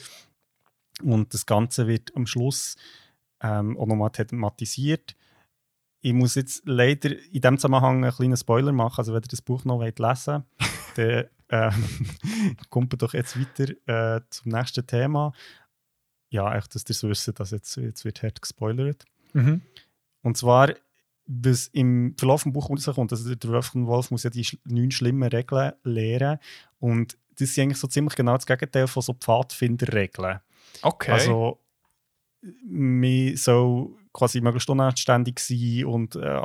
Und 1.03 1.33
das 1.33 1.47
Ganze 1.47 1.87
wird 1.87 2.15
am 2.17 2.27
Schluss 2.27 2.77
ähm, 3.41 3.79
auch 3.79 3.87
nochmal 3.87 4.11
thematisiert. 4.11 5.15
Ich 6.01 6.13
muss 6.13 6.35
jetzt 6.37 6.63
leider 6.65 7.11
in 7.33 7.41
dem 7.41 7.59
Zusammenhang 7.59 8.05
einen 8.05 8.15
kleinen 8.15 8.37
Spoiler 8.37 8.73
machen. 8.73 8.99
Also, 8.99 9.13
wenn 9.13 9.23
ihr 9.23 9.29
das 9.29 9.43
Buch 9.43 9.65
noch 9.65 9.79
wollt 9.79 9.99
lesen 9.99 10.45
wollt, 10.97 11.29
dann 11.51 11.73
ähm, 11.73 12.57
kommt 12.71 13.01
doch 13.03 13.15
jetzt 13.15 13.37
weiter 13.39 14.17
äh, 14.17 14.21
zum 14.31 14.53
nächsten 14.53 14.87
Thema. 14.87 15.33
Ja, 16.31 16.55
echt, 16.57 16.75
dass 16.75 16.83
ihr 16.85 16.91
es 16.91 17.03
wisst, 17.03 17.41
dass 17.41 17.51
jetzt, 17.51 17.77
jetzt 17.77 18.05
wird 18.05 18.23
hart 18.23 18.41
gespoilert. 18.43 19.05
Mhm. 19.33 19.63
Und 20.23 20.37
zwar, 20.37 20.75
was 21.27 21.69
im 21.69 22.15
Verlauf 22.19 22.43
des 22.45 22.53
Buches 22.53 22.87
rauskommt, 22.87 23.13
also 23.13 23.35
der 23.35 23.51
Wolfgang 23.51 23.87
Wolf 23.87 24.11
muss 24.11 24.23
ja 24.25 24.31
die 24.31 24.45
sch- 24.45 24.59
neun 24.65 24.91
schlimmen 24.91 25.29
Regeln 25.29 25.73
lernen. 25.85 26.39
Und 26.79 27.17
das 27.39 27.55
sind 27.55 27.65
eigentlich 27.65 27.79
so 27.79 27.89
ziemlich 27.89 28.15
genau 28.15 28.35
das 28.35 28.47
Gegenteil 28.47 28.87
von 28.87 29.03
so 29.03 29.15
Pfadfinderregeln. 29.15 30.41
Okay. 30.83 31.13
Also, 31.13 31.59
man 32.67 33.37
soll 33.37 33.97
quasi 34.19 34.41
möglichst 34.41 34.69
unanständig 34.69 35.39
sein 35.39 35.85
und 35.85 36.17
äh, 36.17 36.41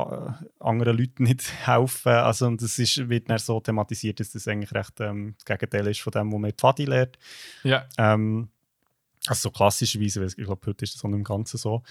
anderen 0.59 0.95
Leuten 0.95 1.23
nicht 1.23 1.51
helfen. 1.65 2.11
Also, 2.11 2.45
und 2.45 2.61
das 2.61 2.77
ist, 2.77 3.09
wird 3.09 3.31
dann 3.31 3.39
so 3.39 3.59
thematisiert, 3.59 4.19
dass 4.19 4.31
das 4.31 4.47
eigentlich 4.47 4.71
recht 4.73 4.99
ähm, 4.99 5.33
das 5.37 5.45
Gegenteil 5.45 5.87
ist 5.87 6.01
von 6.01 6.11
dem, 6.11 6.31
was 6.31 6.39
man 6.39 6.51
Pfadi 6.51 6.85
lernt. 6.85 7.17
ja. 7.63 7.87
Ähm, 7.97 8.49
also 9.25 9.49
so 9.49 9.51
klassischerweise, 9.51 10.19
weil 10.19 10.27
ich 10.27 10.35
glaube, 10.35 10.67
heute 10.67 10.83
ist 10.83 10.95
das 10.95 11.03
auch 11.03 11.09
im 11.09 11.23
Ganzen 11.23 11.57
so. 11.57 11.81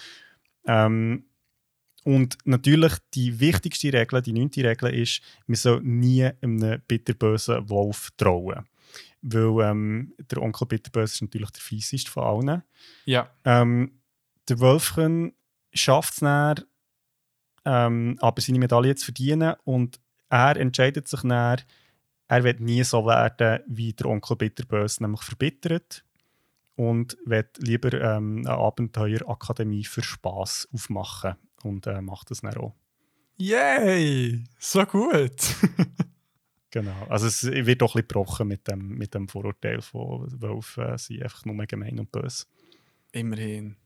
Ähm, 0.67 1.25
und 2.05 2.37
natürlich 2.45 2.93
die 3.15 3.41
wichtigste 3.41 3.93
Regel, 3.93 4.23
die 4.23 4.35
neunte 4.35 4.63
Regel 4.63 4.95
ist, 4.95 5.23
man 5.47 5.57
soll 5.57 5.81
nie 5.83 6.25
einem 6.43 6.81
bitterbösen 6.87 7.69
Wolf 7.69 8.11
trauen. 8.17 8.67
Weil 9.23 9.71
ähm, 9.71 10.13
der 10.31 10.43
Onkel 10.43 10.67
Bitterböse 10.67 11.15
ist 11.15 11.23
natürlich 11.23 11.51
der 11.51 11.63
fieseste 11.63 12.11
von 12.11 12.25
allen. 12.25 12.63
Ja. 13.05 13.31
Ähm, 13.45 13.99
der 14.49 14.61
Wölfchen 14.61 15.33
schafft 15.73 16.15
es 16.15 16.21
dann, 16.21 16.61
ähm, 17.65 18.19
aber 18.21 18.41
seine 18.41 18.59
Medaille 18.59 18.95
zu 18.95 19.07
verdienen 19.07 19.55
und 19.65 20.01
er 20.29 20.57
entscheidet 20.57 21.09
sich 21.09 21.21
dann, 21.23 21.63
er 22.29 22.45
wird 22.45 22.61
nie 22.61 22.83
so 22.83 23.05
werden 23.05 23.63
wie 23.67 23.93
der 23.93 24.07
Onkel 24.07 24.37
Bitterböse, 24.37 25.03
nämlich 25.03 25.23
verbittert 25.23 26.05
und 26.77 27.17
wird 27.27 27.59
lieber 27.59 27.93
ähm, 27.93 28.43
eine 28.47 28.57
Abenteuerakademie 28.57 29.85
für 29.85 30.03
Spaß 30.03 30.69
aufmachen 30.73 31.35
und 31.63 31.87
äh, 31.87 32.01
macht 32.01 32.31
das 32.31 32.41
dann 32.41 32.57
auch. 32.57 32.75
Yay! 33.37 34.45
So 34.59 34.85
gut! 34.87 35.57
Genau. 36.73 37.07
Also 37.11 37.27
es 37.27 37.45
wird 37.45 37.83
auch 37.83 37.95
ein 37.95 38.03
bisschen 38.03 38.09
gebrochen 38.09 38.49
mit 38.49 38.67
dem, 38.67 38.97
mit 38.97 39.13
dem 39.13 39.29
Vorurteil 39.29 39.83
von 39.83 40.27
Wölfen, 40.41 40.85
äh, 40.85 40.99
sind 40.99 41.23
einfach 41.23 41.45
nur 41.45 41.67
gemein 41.67 42.01
und 42.01 42.11
böse. 42.11 42.47
Immerhin. 43.13 43.77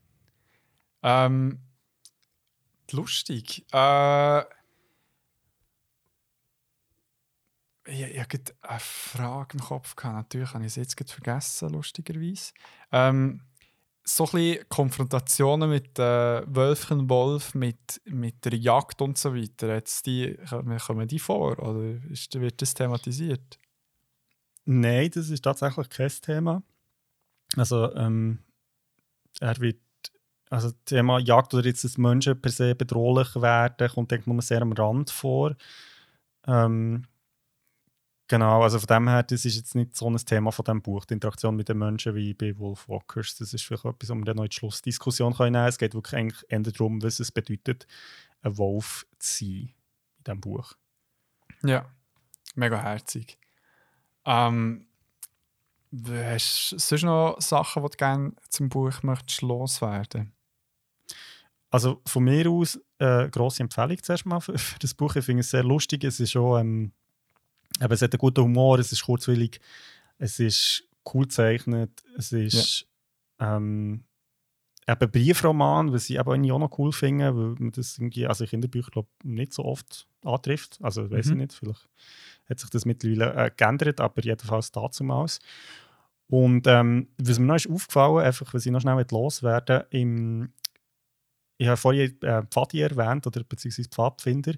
Ähm, 1.03 1.59
lustig. 2.91 3.65
Äh, 3.73 4.41
ich, 7.85 8.01
ich 8.01 8.27
gerade 8.27 8.53
eine 8.61 8.79
Frage 8.79 9.57
im 9.57 9.63
Kopf. 9.63 9.95
Gehabt. 9.95 10.15
Natürlich 10.15 10.53
habe 10.53 10.65
ich 10.65 10.75
es 10.75 10.75
jetzt 10.75 11.11
vergessen, 11.11 11.69
lustigerweise. 11.69 12.53
Ähm, 12.91 13.41
so 14.03 14.25
ein 14.25 14.31
bisschen 14.31 14.69
Konfrontationen 14.69 15.69
mit 15.69 15.99
äh, 15.99 16.43
Wölfchen, 16.47 17.09
Wolf, 17.09 17.53
mit, 17.53 18.01
mit 18.05 18.45
der 18.45 18.55
Jagd 18.55 19.01
und 19.01 19.17
so 19.17 19.35
weiter. 19.35 19.73
Jetzt 19.75 20.05
die, 20.05 20.37
kommen 20.85 21.07
die 21.07 21.19
vor 21.19 21.59
oder 21.59 22.01
ist, 22.09 22.33
wird 22.39 22.61
das 22.61 22.73
thematisiert? 22.73 23.59
Nein, 24.65 25.11
das 25.13 25.29
ist 25.29 25.43
tatsächlich 25.43 25.89
kein 25.89 26.11
Thema. 26.21 26.63
Also, 27.55 27.93
ähm, 27.95 28.39
er 29.39 29.57
wird, 29.59 29.79
also 30.49 30.71
das 30.71 30.83
Thema 30.85 31.19
Jagd 31.19 31.53
oder 31.53 31.65
jetzt, 31.65 31.83
dass 31.83 31.97
Menschen 31.97 32.39
per 32.39 32.51
se 32.51 32.75
bedrohlich 32.75 33.35
werden, 33.35 33.89
kommt 33.89 34.13
eigentlich 34.13 34.27
nur 34.27 34.41
sehr 34.41 34.61
am 34.61 34.71
Rand 34.71 35.09
vor. 35.09 35.55
Ähm, 36.45 37.03
genau, 38.27 38.63
also 38.63 38.79
von 38.79 38.87
dem 38.87 39.09
her, 39.09 39.23
das 39.23 39.43
ist 39.45 39.57
jetzt 39.57 39.75
nicht 39.75 39.95
so 39.95 40.09
ein 40.09 40.17
Thema 40.17 40.51
von 40.51 40.63
diesem 40.63 40.81
Buch, 40.81 41.05
die 41.05 41.15
Interaktion 41.15 41.55
mit 41.55 41.67
den 41.67 41.77
Menschen 41.77 42.15
wie 42.15 42.33
bei 42.33 42.57
Wolf 42.57 42.87
Walkers. 42.87 43.35
Das 43.35 43.53
ist 43.53 43.63
vielleicht 43.63 43.85
etwas, 43.85 44.09
um 44.09 44.23
dann 44.23 44.37
noch 44.37 44.43
in 44.43 44.49
die 44.49 44.55
Schlussdiskussion 44.55 45.35
nehmen. 45.37 45.55
Es 45.55 45.77
geht 45.77 45.93
wirklich 45.93 46.15
eigentlich 46.15 46.45
eher 46.49 46.59
darum, 46.59 47.03
was 47.03 47.19
es 47.19 47.31
bedeutet, 47.31 47.85
ein 48.41 48.57
Wolf 48.57 49.05
zu 49.19 49.43
sein 49.43 49.49
in 49.49 50.23
diesem 50.25 50.41
Buch. 50.41 50.73
Ja, 51.63 51.85
mega 52.55 52.81
herzig. 52.81 53.37
Ähm, 54.25 54.87
hast 55.91 56.71
du 56.71 56.79
sonst 56.79 57.03
noch 57.03 57.41
Sachen, 57.41 57.83
die 57.83 57.89
du 57.89 57.97
gerne 57.97 58.31
zum 58.49 58.69
Buch 58.69 59.03
möchtest 59.03 59.41
loswerden? 59.41 60.36
Also 61.69 62.01
von 62.05 62.23
mir 62.23 62.49
aus 62.49 62.79
äh, 62.99 63.29
grosse 63.29 63.61
Empfehlung 63.63 64.01
zuerst 64.01 64.25
mal 64.25 64.39
für, 64.39 64.57
für 64.57 64.79
das 64.79 64.93
Buch. 64.93 65.15
Ich 65.15 65.25
finde 65.25 65.41
es 65.41 65.49
sehr 65.49 65.63
lustig. 65.63 66.03
Es 66.03 66.19
ist 66.19 66.31
schon, 66.31 66.59
ähm, 66.59 66.91
eben, 67.81 67.93
es 67.93 68.01
hat 68.01 68.13
einen 68.13 68.19
guten 68.19 68.41
Humor, 68.43 68.79
es 68.79 68.91
ist 68.91 69.03
kurzwillig, 69.03 69.59
es 70.17 70.39
ist 70.39 70.83
cool 71.13 71.23
gezeichnet, 71.23 71.91
es 72.17 72.31
ist 72.31 72.87
ähm, 73.39 74.03
eben 74.87 75.11
Briefroman, 75.11 75.91
was 75.93 76.09
ich 76.09 76.17
eben 76.17 76.51
auch 76.51 76.59
noch 76.59 76.79
cool 76.79 76.91
finde, 76.91 77.35
weil 77.35 77.55
man 77.59 77.71
das 77.71 77.97
irgendwie, 77.97 78.25
also 78.27 78.43
in 78.45 78.49
Kinderbüchern 78.49 78.91
glaube 78.91 79.09
nicht 79.23 79.53
so 79.53 79.65
oft 79.65 80.07
antrifft. 80.23 80.79
Also 80.81 81.09
weiß 81.11 81.27
Mhm. 81.27 81.31
ich 81.33 81.37
nicht, 81.37 81.53
vielleicht 81.53 81.87
hat 82.49 82.59
sich 82.59 82.69
das 82.69 82.85
mittlerweile 82.85 83.33
äh, 83.47 83.51
geändert, 83.55 83.99
aber 83.99 84.23
jedenfalls 84.23 84.71
dazumals. 84.71 85.39
Und 86.29 86.67
ähm, 86.67 87.07
was 87.17 87.39
mir 87.39 87.45
noch 87.45 87.55
ist 87.55 87.69
aufgefallen, 87.69 88.25
einfach, 88.25 88.53
was 88.53 88.65
ich 88.65 88.71
noch 88.71 88.81
schnell 88.81 89.05
loswerden 89.11 89.83
im 89.91 90.49
ich 91.57 91.67
habe 91.67 91.77
vorhin 91.77 92.21
äh, 92.21 92.43
Pfadi 92.43 92.81
erwähnt, 92.81 93.25
oder 93.27 93.43
beziehungsweise 93.43 93.89
Pfadfinder. 93.89 94.53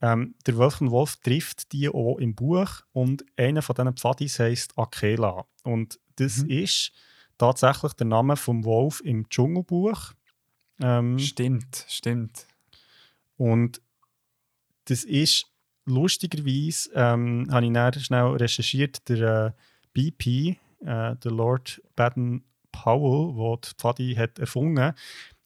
Ähm, 0.00 0.34
der 0.46 0.56
Wolfgang 0.56 0.90
Wolf 0.90 1.16
trifft 1.16 1.72
die 1.72 1.88
auch 1.88 2.18
im 2.18 2.34
Buch 2.34 2.68
und 2.92 3.24
einer 3.36 3.62
von 3.62 3.74
diesen 3.76 3.96
Pfadis 3.96 4.38
heisst 4.38 4.76
Akela. 4.76 5.46
Und 5.62 5.98
das 6.16 6.38
Mhm. 6.38 6.50
ist 6.50 6.92
tatsächlich 7.38 7.92
der 7.94 8.06
Name 8.06 8.36
vom 8.36 8.64
Wolf 8.64 9.00
im 9.04 9.28
Dschungelbuch. 9.28 10.12
Ähm, 10.80 11.18
Stimmt, 11.18 11.84
stimmt. 11.88 12.46
und 13.36 13.80
das 14.86 15.04
ist 15.04 15.46
lustigerweise, 15.84 16.90
ähm, 16.94 17.46
habe 17.50 17.66
ich 17.66 17.72
dann 17.72 17.92
schnell 17.94 18.24
recherchiert, 18.36 19.08
der 19.08 19.46
äh, 19.46 19.52
BP, 19.94 20.58
äh, 20.80 21.16
der 21.16 21.30
Lord 21.30 21.80
Baden 21.96 22.44
Powell, 22.72 23.34
der 23.36 23.58
die 23.70 23.74
Pfadi 23.78 24.14
hat 24.14 24.38
erfunden 24.38 24.94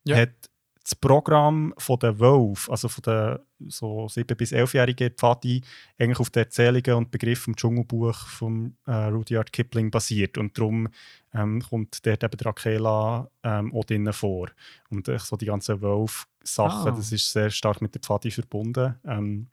Ja. 0.05 0.17
hat 0.17 0.51
das 0.87 0.95
Programm 0.95 1.75
von 1.79 1.99
der 1.99 2.17
Wolf, 2.21 2.71
also 2.71 2.87
von 2.89 3.03
den 3.03 3.39
so 3.69 4.07
7- 4.07 4.37
bis 4.37 4.53
11-jährigen 4.53 5.11
Pfadi, 5.11 5.61
eigentlich 5.99 6.21
auf 6.21 6.31
den 6.31 6.45
Erzählungen 6.45 6.95
und 6.95 7.11
Begriffen 7.11 7.51
im 7.55 7.57
Dschungelbuch 7.57 8.15
von 8.29 8.77
äh, 8.87 8.93
Rudyard 8.93 9.53
Kipling 9.53 9.91
basiert. 9.91 10.39
Und 10.39 10.57
darum 10.57 10.89
ähm, 11.35 11.61
kommt 11.61 12.07
dort 12.07 12.23
eben 12.23 12.37
der 12.37 12.47
Akela 12.47 13.29
ähm, 13.43 13.75
auch 13.75 13.85
drinnen 13.85 14.13
vor. 14.13 14.49
Und 14.89 15.09
äh, 15.09 15.19
so 15.19 15.37
die 15.37 15.47
ganzen 15.47 15.81
Wolf-Sachen, 15.81 16.93
Ah. 16.93 16.97
das 16.97 17.11
ist 17.11 17.33
sehr 17.33 17.51
stark 17.51 17.83
mit 17.83 17.93
der 17.93 18.03
Pfadi 18.03 18.31
verbunden. 18.31 18.95
Ähm, 19.05 19.49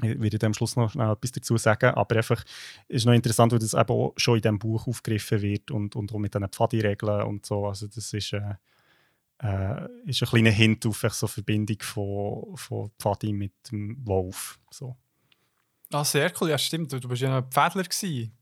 ich 0.00 0.18
werde 0.22 0.46
am 0.46 0.54
Schluss 0.54 0.76
noch 0.76 0.94
etwas 0.96 1.32
dazu 1.32 1.58
sagen, 1.58 1.90
aber 1.90 2.16
einfach 2.16 2.42
ist 2.88 3.04
noch 3.04 3.12
interessant, 3.12 3.52
weil 3.52 3.58
das 3.58 3.74
eben 3.74 3.90
auch 3.90 4.14
schon 4.16 4.36
in 4.36 4.40
diesem 4.42 4.58
Buch 4.58 4.86
aufgegriffen 4.86 5.42
wird 5.42 5.70
und, 5.70 5.96
und 5.96 6.14
auch 6.14 6.18
mit 6.18 6.32
diesen 6.32 6.48
Pfadi-Regeln 6.48 7.24
und 7.24 7.44
so. 7.44 7.66
Also 7.66 7.88
das 7.88 8.10
ist, 8.14 8.32
äh, 8.32 8.54
äh, 9.42 9.88
ist 10.04 10.22
ein 10.22 10.28
kleiner 10.28 10.50
Hint 10.50 10.86
auf 10.86 11.00
so 11.00 11.26
eine 11.26 11.32
Verbindung 11.32 11.78
von, 11.80 12.56
von 12.56 12.90
Pfadi 12.98 13.32
mit 13.32 13.52
dem 13.70 13.96
Wolf. 14.06 14.60
So. 14.70 14.96
Ah, 15.90 16.04
sehr 16.04 16.32
cool, 16.40 16.50
ja 16.50 16.58
stimmt. 16.58 16.92
Du, 16.92 17.00
bist 17.08 17.22
ja 17.22 17.40
noch 17.40 17.48
Pfädler 17.48 17.82
gewesen. 17.82 18.32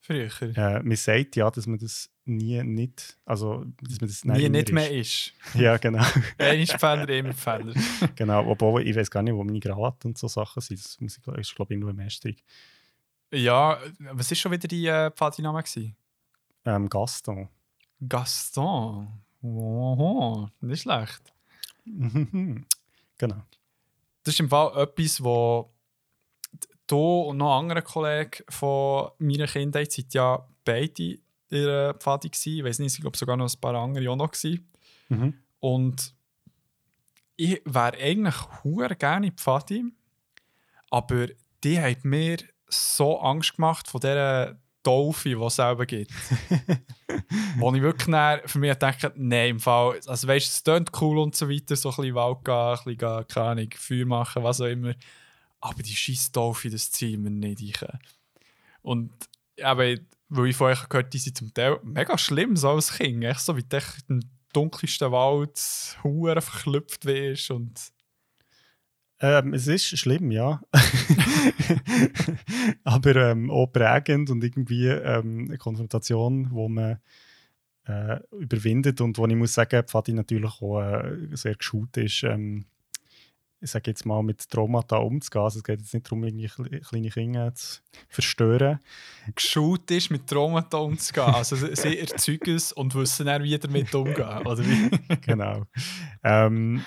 Früher. 0.00 0.28
Äh, 0.56 0.82
man 0.82 0.96
sagt 0.96 1.36
ja, 1.36 1.48
dass 1.48 1.66
man 1.68 1.78
das 1.78 2.10
nie 2.24 2.60
nicht, 2.64 3.16
also 3.24 3.64
dass 3.80 4.00
man 4.00 4.08
das 4.08 4.24
Nie 4.24 4.48
nicht 4.48 4.72
mehr 4.72 4.90
ist. 4.90 5.32
ist. 5.54 5.54
Ja, 5.60 5.76
genau. 5.76 6.04
Einer 6.36 6.60
ist 6.60 6.72
Pfädler, 6.72 7.08
immer 7.10 7.32
Pfädler. 7.32 7.74
genau. 8.16 8.44
Obwohl 8.48 8.86
ich 8.86 8.96
weiß 8.96 9.08
gar 9.10 9.22
nicht, 9.22 9.34
wo 9.34 9.44
meine 9.44 9.60
Krawatte 9.60 10.08
und 10.08 10.18
so 10.18 10.26
Sachen 10.26 10.60
sind. 10.60 10.84
Das 10.84 11.00
muss 11.00 11.16
ich, 11.16 11.22
glaub- 11.22 11.38
ist, 11.38 11.54
glaube 11.54 11.74
ich, 11.74 11.80
nur 11.80 11.90
im 11.90 12.00
Estig. 12.00 12.42
Ja, 13.32 13.78
was 14.00 14.30
war 14.30 14.36
schon 14.36 14.52
wieder 14.52 14.66
die 14.66 14.86
äh, 14.88 15.10
Pfadi-Name? 15.12 15.62
Ähm, 16.64 16.88
Gaston. 16.88 17.48
Gaston. 18.08 19.08
Oho, 19.42 20.48
nicht 20.60 20.82
schlecht. 20.82 21.22
Genau. 23.18 23.42
Das 24.24 24.34
ist 24.34 24.40
im 24.40 24.48
Fall 24.48 24.82
etwas, 24.82 25.22
wo 25.22 25.72
du 26.88 27.20
und 27.22 27.36
noch 27.36 27.56
andere 27.56 27.82
Kollegen 27.82 28.42
von 28.48 29.10
meiner 29.18 29.46
Kindheit 29.46 29.92
sind 29.92 30.12
ja 30.12 30.44
beide 30.64 31.02
in 31.02 31.20
der 31.50 31.94
Pfadi 31.94 32.30
gewesen. 32.30 32.58
Ich 32.58 32.64
weiß 32.64 32.78
nicht, 32.80 32.94
ich 32.94 33.00
glaube 33.00 33.16
sogar 33.16 33.36
noch 33.36 33.52
ein 33.52 33.60
paar 33.60 33.74
andere 33.74 34.10
auch 34.10 34.16
noch 34.16 34.32
gewesen. 34.32 34.68
Mhm. 35.08 35.34
Und 35.60 36.14
ich 37.36 37.62
wäre 37.64 37.96
eigentlich 37.96 38.36
hure 38.64 38.96
gerne 38.96 39.28
in 39.28 39.36
die 39.36 39.40
Pfadi, 39.40 39.84
aber 40.90 41.28
die 41.62 41.80
hat 41.80 42.04
mir 42.04 42.38
so 42.68 43.20
Angst 43.20 43.56
gemacht 43.56 43.88
von 43.88 44.00
dieser 44.00 44.58
Taufe, 44.82 45.28
die 45.28 45.34
es 45.34 45.56
selber 45.56 45.86
gibt. 45.86 46.10
Wo 47.56 47.72
ich 47.74 47.82
wirklich 47.82 48.10
dann 48.10 48.40
für 48.46 48.58
mich 48.58 48.74
denke, 48.74 49.12
nein, 49.16 49.50
im 49.50 49.60
Fall, 49.60 50.00
also 50.06 50.28
weißt 50.28 50.46
du, 50.46 50.50
es 50.50 50.64
klingt 50.64 51.00
cool 51.00 51.18
und 51.18 51.36
so 51.36 51.48
weiter, 51.48 51.76
so 51.76 51.90
ein 51.90 51.96
bisschen 51.96 52.14
Wald 52.14 52.44
gehen, 52.44 52.54
ein 52.54 52.74
bisschen, 52.76 52.98
gehen, 52.98 53.26
keine 53.28 53.46
Ahnung, 53.46 53.68
Feuer 53.76 54.06
machen, 54.06 54.42
was 54.42 54.60
auch 54.60 54.66
immer. 54.66 54.94
Aber 55.60 55.82
die 55.82 55.94
scheiß 55.94 56.32
Taufe, 56.32 56.70
das 56.70 56.90
ziehen 56.90 57.22
wir 57.22 57.30
nicht 57.30 57.82
rein. 57.82 57.98
Und 58.82 59.12
eben, 59.56 60.06
weil 60.28 60.46
ich 60.46 60.56
vorher 60.56 60.76
gehört 60.76 60.92
habe, 60.92 61.10
die 61.10 61.18
sind 61.18 61.36
zum 61.36 61.54
Teil 61.54 61.78
mega 61.82 62.16
schlimm, 62.18 62.56
so 62.56 62.70
als 62.70 62.94
Kind. 62.94 63.22
Echt 63.24 63.40
so 63.40 63.56
wie 63.56 63.62
du 63.62 63.78
im 64.08 64.20
dunkelsten 64.52 65.12
Wald 65.12 65.60
hure 66.02 66.40
verklüpft 66.40 67.04
wirst 67.04 67.50
und 67.50 67.92
Ähm, 69.24 69.54
es 69.54 69.68
ist 69.68 69.96
schlimm, 69.98 70.32
ja. 70.32 70.60
Aber 72.84 73.16
ähm, 73.16 73.50
auch 73.50 73.66
prägend 73.68 74.30
und 74.30 74.42
irgendwie 74.42 74.86
ähm, 74.88 75.46
eine 75.48 75.58
Konfrontation, 75.58 76.48
wo 76.50 76.68
man 76.68 76.98
äh, 77.86 78.18
überwindet 78.38 79.00
und 79.00 79.18
wo 79.18 79.26
ich 79.26 79.34
muss 79.36 79.54
sagen, 79.54 79.84
Pfadi 79.86 80.12
natürlich 80.12 80.50
auch 80.60 80.80
äh, 80.82 81.28
sehr 81.32 81.54
geschult 81.54 81.96
ist, 81.96 82.22
ähm, 82.24 82.64
ich 83.60 83.70
sage 83.70 83.92
jetzt 83.92 84.04
mal, 84.06 84.24
mit 84.24 84.48
Traumata 84.50 84.96
umzugehen. 84.96 85.44
Also 85.44 85.58
es 85.58 85.64
geht 85.64 85.78
jetzt 85.80 85.94
nicht 85.94 86.06
darum, 86.06 86.24
irgendwie 86.24 86.48
kle- 86.48 86.80
kleine 86.80 87.10
Kinder 87.10 87.54
zu 87.54 87.78
verstören. 88.08 88.80
geschult 89.36 89.88
ist, 89.92 90.10
mit 90.10 90.26
Traumata 90.26 90.78
umzugehen. 90.78 91.32
Also 91.32 91.54
sie- 91.54 91.76
sie 91.76 91.96
erzeugen 92.00 92.56
es 92.56 92.72
und 92.72 92.92
wissen 92.96 93.26
dann, 93.26 93.44
wie 93.44 93.56
damit 93.56 93.94
umgehen. 93.94 94.44
Oder 94.44 94.66
wie? 94.66 94.90
genau. 95.20 95.62
Ähm, 96.24 96.82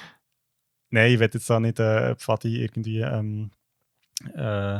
nein, 0.95 1.11
ich 1.11 1.19
will 1.19 1.29
jetzt 1.31 1.49
da 1.49 1.59
nicht 1.59 1.79
äh, 1.79 2.15
Pfadi 2.15 2.63
irgendwie 2.63 3.01
ähm, 3.01 3.51
äh, 4.33 4.77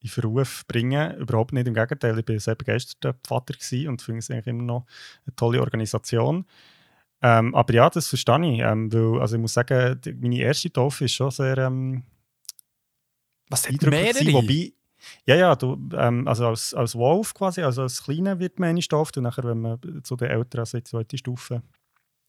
in 0.00 0.08
Verruf 0.08 0.66
bringen. 0.66 1.16
Überhaupt 1.16 1.52
nicht. 1.52 1.66
Im 1.66 1.74
Gegenteil, 1.74 2.18
ich 2.18 2.24
bin 2.24 2.38
sehr 2.38 2.56
begeisterter 2.56 3.14
Pfader 3.22 3.54
gewesen 3.54 3.88
und 3.88 4.02
finde 4.02 4.18
es 4.18 4.30
eigentlich 4.30 4.48
immer 4.48 4.64
noch 4.64 4.86
eine 5.24 5.34
tolle 5.36 5.60
Organisation. 5.60 6.44
Ähm, 7.22 7.54
aber 7.54 7.72
ja, 7.72 7.88
das 7.88 8.08
verstehe 8.08 8.52
ich. 8.52 8.60
Ähm, 8.60 8.92
weil, 8.92 9.20
also 9.20 9.36
ich 9.36 9.40
muss 9.40 9.54
sagen, 9.54 10.00
die, 10.00 10.12
meine 10.12 10.40
erste 10.40 10.72
Taufe 10.72 11.04
ist 11.04 11.12
schon 11.12 11.30
sehr 11.30 11.56
ähm, 11.58 12.02
Was 13.48 13.66
eindrücklich 13.66 14.18
gewesen. 14.18 14.32
Wobei, 14.34 14.72
ja, 15.26 15.36
ja, 15.36 15.54
du, 15.54 15.78
ähm, 15.94 16.26
also 16.26 16.48
als, 16.48 16.74
als 16.74 16.96
Wolf 16.96 17.34
quasi, 17.34 17.62
also 17.62 17.82
als 17.82 18.02
Kleiner 18.02 18.38
wird 18.38 18.58
man 18.58 18.70
eine 18.70 18.80
getauft 18.80 19.16
und 19.16 19.24
nachher, 19.24 19.44
wenn 19.44 19.60
man 19.60 19.78
zu 20.02 20.16
den 20.16 20.30
Älteren, 20.30 20.60
also 20.60 20.78
die 20.78 20.84
zweite 20.84 21.18
Stufe 21.18 21.62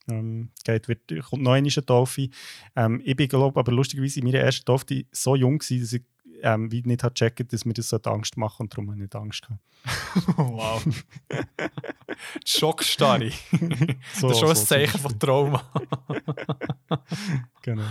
ähm, 0.10 0.50
geht, 0.64 0.88
wird, 0.88 1.02
kommt 1.30 1.44
noch 1.44 1.54
eine 1.54 1.70
Taufe. 1.70 2.30
Ähm, 2.76 3.02
ich 3.04 3.16
bin, 3.16 3.28
glaube 3.28 3.60
aber 3.60 3.72
lustigerweise 3.72 4.20
in 4.20 4.26
meiner 4.26 4.40
ersten 4.40 4.66
Taufe 4.66 5.06
so 5.12 5.36
jung 5.36 5.60
gewesen, 5.60 5.82
dass 5.82 5.94
ich 5.94 6.04
ähm, 6.44 6.72
wie 6.72 6.82
nicht 6.82 7.04
hat 7.04 7.16
gecheckt, 7.16 7.54
dass 7.54 7.64
mir 7.64 7.74
das 7.74 7.90
sollte 7.90 8.12
Angst 8.12 8.38
machen 8.38 8.64
und 8.64 8.74
darum 8.74 8.88
habe 8.88 8.98
ich 8.98 9.02
nicht 9.04 9.16
Angst 9.16 9.44
gehabt. 9.44 9.62
wow. 10.38 10.84
Schockstarre. 12.46 13.32
So, 14.14 14.28
das 14.28 14.38
ist 14.38 14.40
schon 14.40 14.50
ein 14.50 14.56
so 14.56 14.66
Zeichen 14.66 14.92
zum 14.92 15.02
von 15.02 15.20
Trauma. 15.20 15.72
Genau. 17.62 17.84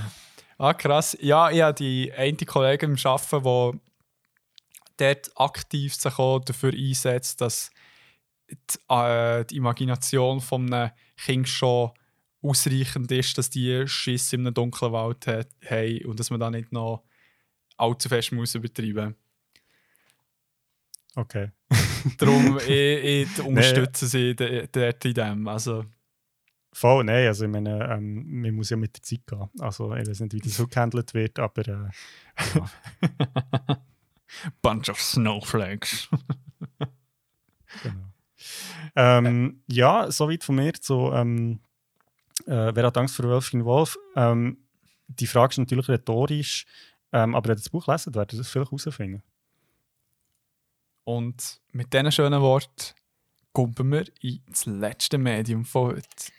Ah, 0.58 0.74
krass. 0.74 1.16
Ja, 1.20 1.50
ich 1.50 1.62
habe 1.62 1.74
die 1.74 2.12
eine 2.12 2.36
Kollegin 2.36 2.90
im 2.90 3.06
Arbeiten, 3.06 3.42
die 3.42 3.80
dort 4.98 5.30
aktiv 5.36 5.94
sich 5.94 6.18
auch 6.18 6.40
dafür 6.40 6.72
einsetzt, 6.72 7.40
dass 7.40 7.70
die, 8.48 8.94
äh, 8.94 9.44
die 9.46 9.56
Imagination 9.56 10.40
von 10.40 10.72
einem 10.72 10.90
Kind 11.16 11.48
schon 11.48 11.90
ausreichend 12.42 13.10
ist, 13.12 13.38
dass 13.38 13.50
die 13.50 13.86
Schiss 13.86 14.32
in 14.32 14.40
einem 14.46 14.54
dunklen 14.54 14.92
Wald 14.92 15.26
haben 15.26 16.04
und 16.04 16.18
dass 16.18 16.30
man 16.30 16.40
da 16.40 16.50
nicht 16.50 16.72
noch 16.72 17.04
allzu 17.76 18.08
fest 18.08 18.32
muss 18.32 18.54
übertreiben 18.54 19.14
Okay. 21.14 21.50
Darum 22.18 22.58
ich, 22.66 22.68
ich 22.68 23.40
unterstütze 23.42 24.06
sie 24.06 24.34
de- 24.34 24.66
dort 24.70 25.04
in 25.04 25.14
dem. 25.14 25.48
Also, 25.48 25.84
Voll, 26.74 27.04
nein, 27.04 27.26
also 27.26 27.44
ich 27.44 27.50
meine, 27.50 27.86
ähm, 27.90 28.40
man 28.40 28.54
muss 28.54 28.70
ja 28.70 28.78
mit 28.78 28.96
der 28.96 29.02
Zeit 29.02 29.26
gehen. 29.26 29.50
Also 29.58 29.94
ich 29.94 30.08
weiß 30.08 30.20
nicht, 30.20 30.32
wie 30.32 30.40
das 30.40 30.56
so 30.56 30.66
gehandelt 30.66 31.12
wird, 31.12 31.38
aber 31.38 31.68
äh, 31.68 31.88
ja, 32.54 32.70
Bunch 34.62 34.88
of 34.88 34.98
Snowflakes. 34.98 36.08
Genau. 37.82 38.12
Ähm, 38.96 39.62
ja, 39.66 40.10
soweit 40.10 40.44
von 40.44 40.54
mir 40.54 40.72
zu 40.72 41.12
ähm, 41.12 41.60
äh, 42.46 42.74
Wer 42.74 42.86
hat 42.86 42.96
Angst 42.96 43.16
vor 43.16 43.26
Wölfchen 43.26 43.64
Wolf? 43.64 43.98
Ähm, 44.16 44.58
die 45.08 45.26
Frage 45.26 45.52
ist 45.52 45.58
natürlich 45.58 45.88
rhetorisch, 45.88 46.66
ähm, 47.12 47.34
aber 47.34 47.48
wenn 47.48 47.52
ihr 47.52 47.56
das 47.56 47.68
Buch 47.68 47.86
lesen, 47.86 48.14
werdet 48.14 48.34
ihr 48.34 48.38
das 48.38 48.48
vielleicht 48.48 48.70
herausfinden. 48.70 49.22
Und 51.04 51.60
mit 51.72 51.92
diesen 51.92 52.12
schönen 52.12 52.40
Worten 52.40 52.94
kommen 53.52 53.92
wir 53.92 54.04
ins 54.20 54.66
letzte 54.66 55.18
Medium 55.18 55.64
von 55.64 55.96
heute. 55.96 56.32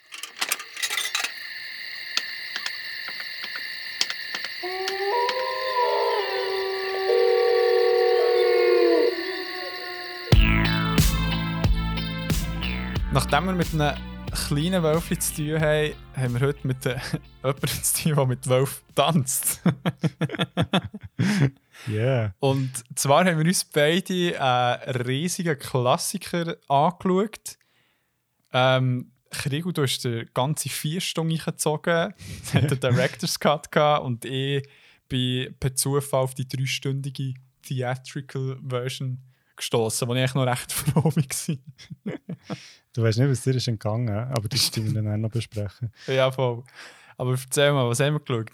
Nachdem 13.12 13.46
wir 13.46 13.52
mit 13.52 13.72
einem 13.72 14.13
kleinen 14.34 14.82
Wölfchen 14.82 15.20
zu 15.20 15.34
tun 15.34 15.60
haben, 15.60 15.94
haben 16.14 16.34
wir 16.34 16.46
heute 16.48 16.66
mit 16.66 16.84
äh, 16.86 16.98
jemandem 17.42 17.68
zu 17.68 18.02
tun, 18.02 18.14
der 18.16 18.26
mit 18.26 18.48
Wölfen 18.48 18.84
tanzt. 18.94 19.62
Yeah. 21.88 22.34
Und 22.38 22.70
zwar 22.94 23.24
haben 23.24 23.38
wir 23.38 23.46
uns 23.46 23.64
beide 23.64 24.40
einen 24.40 25.02
riesigen 25.02 25.58
Klassiker 25.58 26.56
angeschaut. 26.68 27.58
Ähm, 28.52 29.10
Krigo, 29.30 29.72
du 29.72 29.82
hast 29.82 30.04
den 30.04 30.30
ganze 30.32 30.68
vier 30.68 31.00
Stunden 31.00 31.34
eingezogen, 31.34 32.14
es 32.42 32.54
hat 32.54 32.70
einen 32.70 32.80
Director's 32.80 33.38
Cut 33.38 33.70
gehabt 33.72 34.04
und 34.04 34.24
ich 34.24 34.66
bin 35.08 35.54
per 35.58 35.74
Zufall 35.74 36.22
auf 36.22 36.34
die 36.34 36.48
dreistündige 36.48 37.34
Theatrical 37.62 38.58
Version 38.66 39.20
gestoßen, 39.56 40.08
wo 40.08 40.14
ich 40.14 40.34
noch 40.34 40.46
recht 40.46 40.72
froh 40.72 41.04
war. 41.04 41.56
Du 42.94 43.02
weißt 43.02 43.18
nicht, 43.18 43.28
was 43.30 43.42
dir 43.42 43.54
ist 43.54 43.68
entgangen, 43.68 44.08
aber 44.08 44.48
das 44.48 44.66
stimmt 44.66 44.94
wir 44.94 45.02
dann 45.02 45.12
auch 45.12 45.16
noch 45.18 45.30
besprechen. 45.30 45.92
ja, 46.06 46.30
voll. 46.30 46.62
Aber 47.16 47.32
erzähl 47.32 47.72
mal, 47.72 47.88
was 47.88 48.00
haben 48.00 48.14
wir 48.14 48.20
geschaut? 48.20 48.50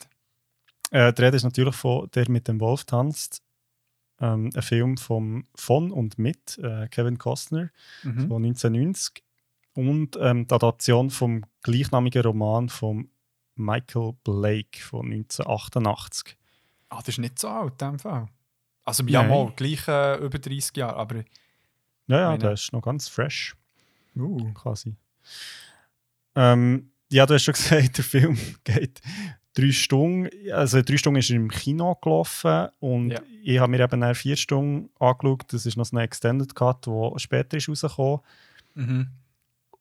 Äh, 0.90 1.12
die 1.12 1.22
Rede 1.22 1.36
ist 1.36 1.44
natürlich 1.44 1.74
von 1.76 2.10
Der 2.14 2.28
mit 2.30 2.48
dem 2.48 2.58
Wolf 2.60 2.84
tanzt. 2.84 3.42
Ähm, 4.20 4.50
ein 4.54 4.62
Film 4.62 4.96
vom, 4.98 5.46
von 5.54 5.90
und 5.92 6.18
mit 6.18 6.58
äh, 6.58 6.88
Kevin 6.88 7.16
Costner 7.18 7.70
Mhm. 8.02 8.28
von 8.28 8.44
1990 8.44 9.22
und 9.74 10.16
ähm, 10.20 10.46
die 10.46 10.54
Adaption 10.54 11.08
vom 11.10 11.44
gleichnamigen 11.62 12.22
Roman 12.22 12.68
von 12.68 13.08
Michael 13.54 14.12
Blake 14.24 14.78
von 14.80 15.06
1988. 15.12 16.36
Ah, 16.90 16.98
das 16.98 17.08
ist 17.08 17.18
nicht 17.18 17.38
so 17.38 17.48
alt, 17.48 17.80
in 17.80 17.88
dem 17.92 17.98
Fall. 17.98 18.26
Also, 18.84 19.04
ja, 19.04 19.22
mal, 19.22 19.52
gleich 19.54 19.86
äh, 19.86 20.16
über 20.18 20.38
30 20.38 20.76
Jahre, 20.76 20.96
aber. 20.96 21.16
Ja, 22.08 22.18
ja, 22.20 22.26
Meine- 22.30 22.38
der 22.40 22.52
ist 22.52 22.72
noch 22.72 22.82
ganz 22.82 23.08
fresh, 23.08 23.54
Uh. 24.16 24.52
quasi. 24.54 24.94
Ähm, 26.34 26.90
ja, 27.10 27.26
du 27.26 27.34
hast 27.34 27.44
schon 27.44 27.54
gesagt, 27.54 27.98
der 27.98 28.04
Film 28.04 28.38
geht 28.64 29.00
drei 29.54 29.72
Stunden. 29.72 30.28
Also 30.52 30.80
drei 30.82 30.96
Stunden 30.96 31.18
ist 31.18 31.30
er 31.30 31.36
im 31.36 31.50
Kino 31.50 31.94
gelaufen 31.96 32.68
und 32.78 33.10
Ja. 33.10 33.20
ich 33.42 33.58
habe 33.58 33.70
mir 33.70 33.80
eben 33.80 34.14
vier 34.14 34.36
Stunden 34.36 34.90
angeschaut. 34.98 35.52
Das 35.52 35.66
ist 35.66 35.76
noch 35.76 35.84
so 35.84 35.96
ein 35.96 36.04
Extended 36.04 36.54
Cut, 36.54 36.86
der 36.86 37.12
später 37.16 37.56
ist 37.56 37.68
rausgekommen. 37.68 38.20
Mhm. 38.74 39.08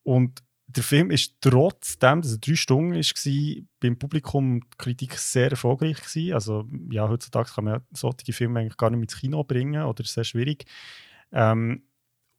Und 0.02 0.42
der 0.66 0.82
Film 0.84 1.10
ist 1.10 1.34
trotzdem, 1.40 2.22
dass 2.22 2.32
er 2.32 2.38
drei 2.38 2.54
Stunden 2.54 2.94
war, 2.94 3.62
beim 3.80 3.98
Publikum 3.98 4.60
die 4.60 4.76
Kritik 4.78 5.14
sehr 5.14 5.50
erfolgreich 5.50 6.00
gewesen. 6.00 6.32
Also 6.32 6.66
ja, 6.90 7.08
heutzutage 7.08 7.50
kann 7.52 7.64
man 7.64 7.80
solche 7.92 8.32
Filme 8.32 8.60
eigentlich 8.60 8.76
gar 8.76 8.90
nicht 8.90 8.98
mehr 8.98 9.04
ins 9.04 9.16
Kino 9.18 9.42
bringen 9.44 9.82
oder 9.82 10.04
ist 10.04 10.14
sehr 10.14 10.24
schwierig. 10.24 10.64
Ähm, 11.32 11.82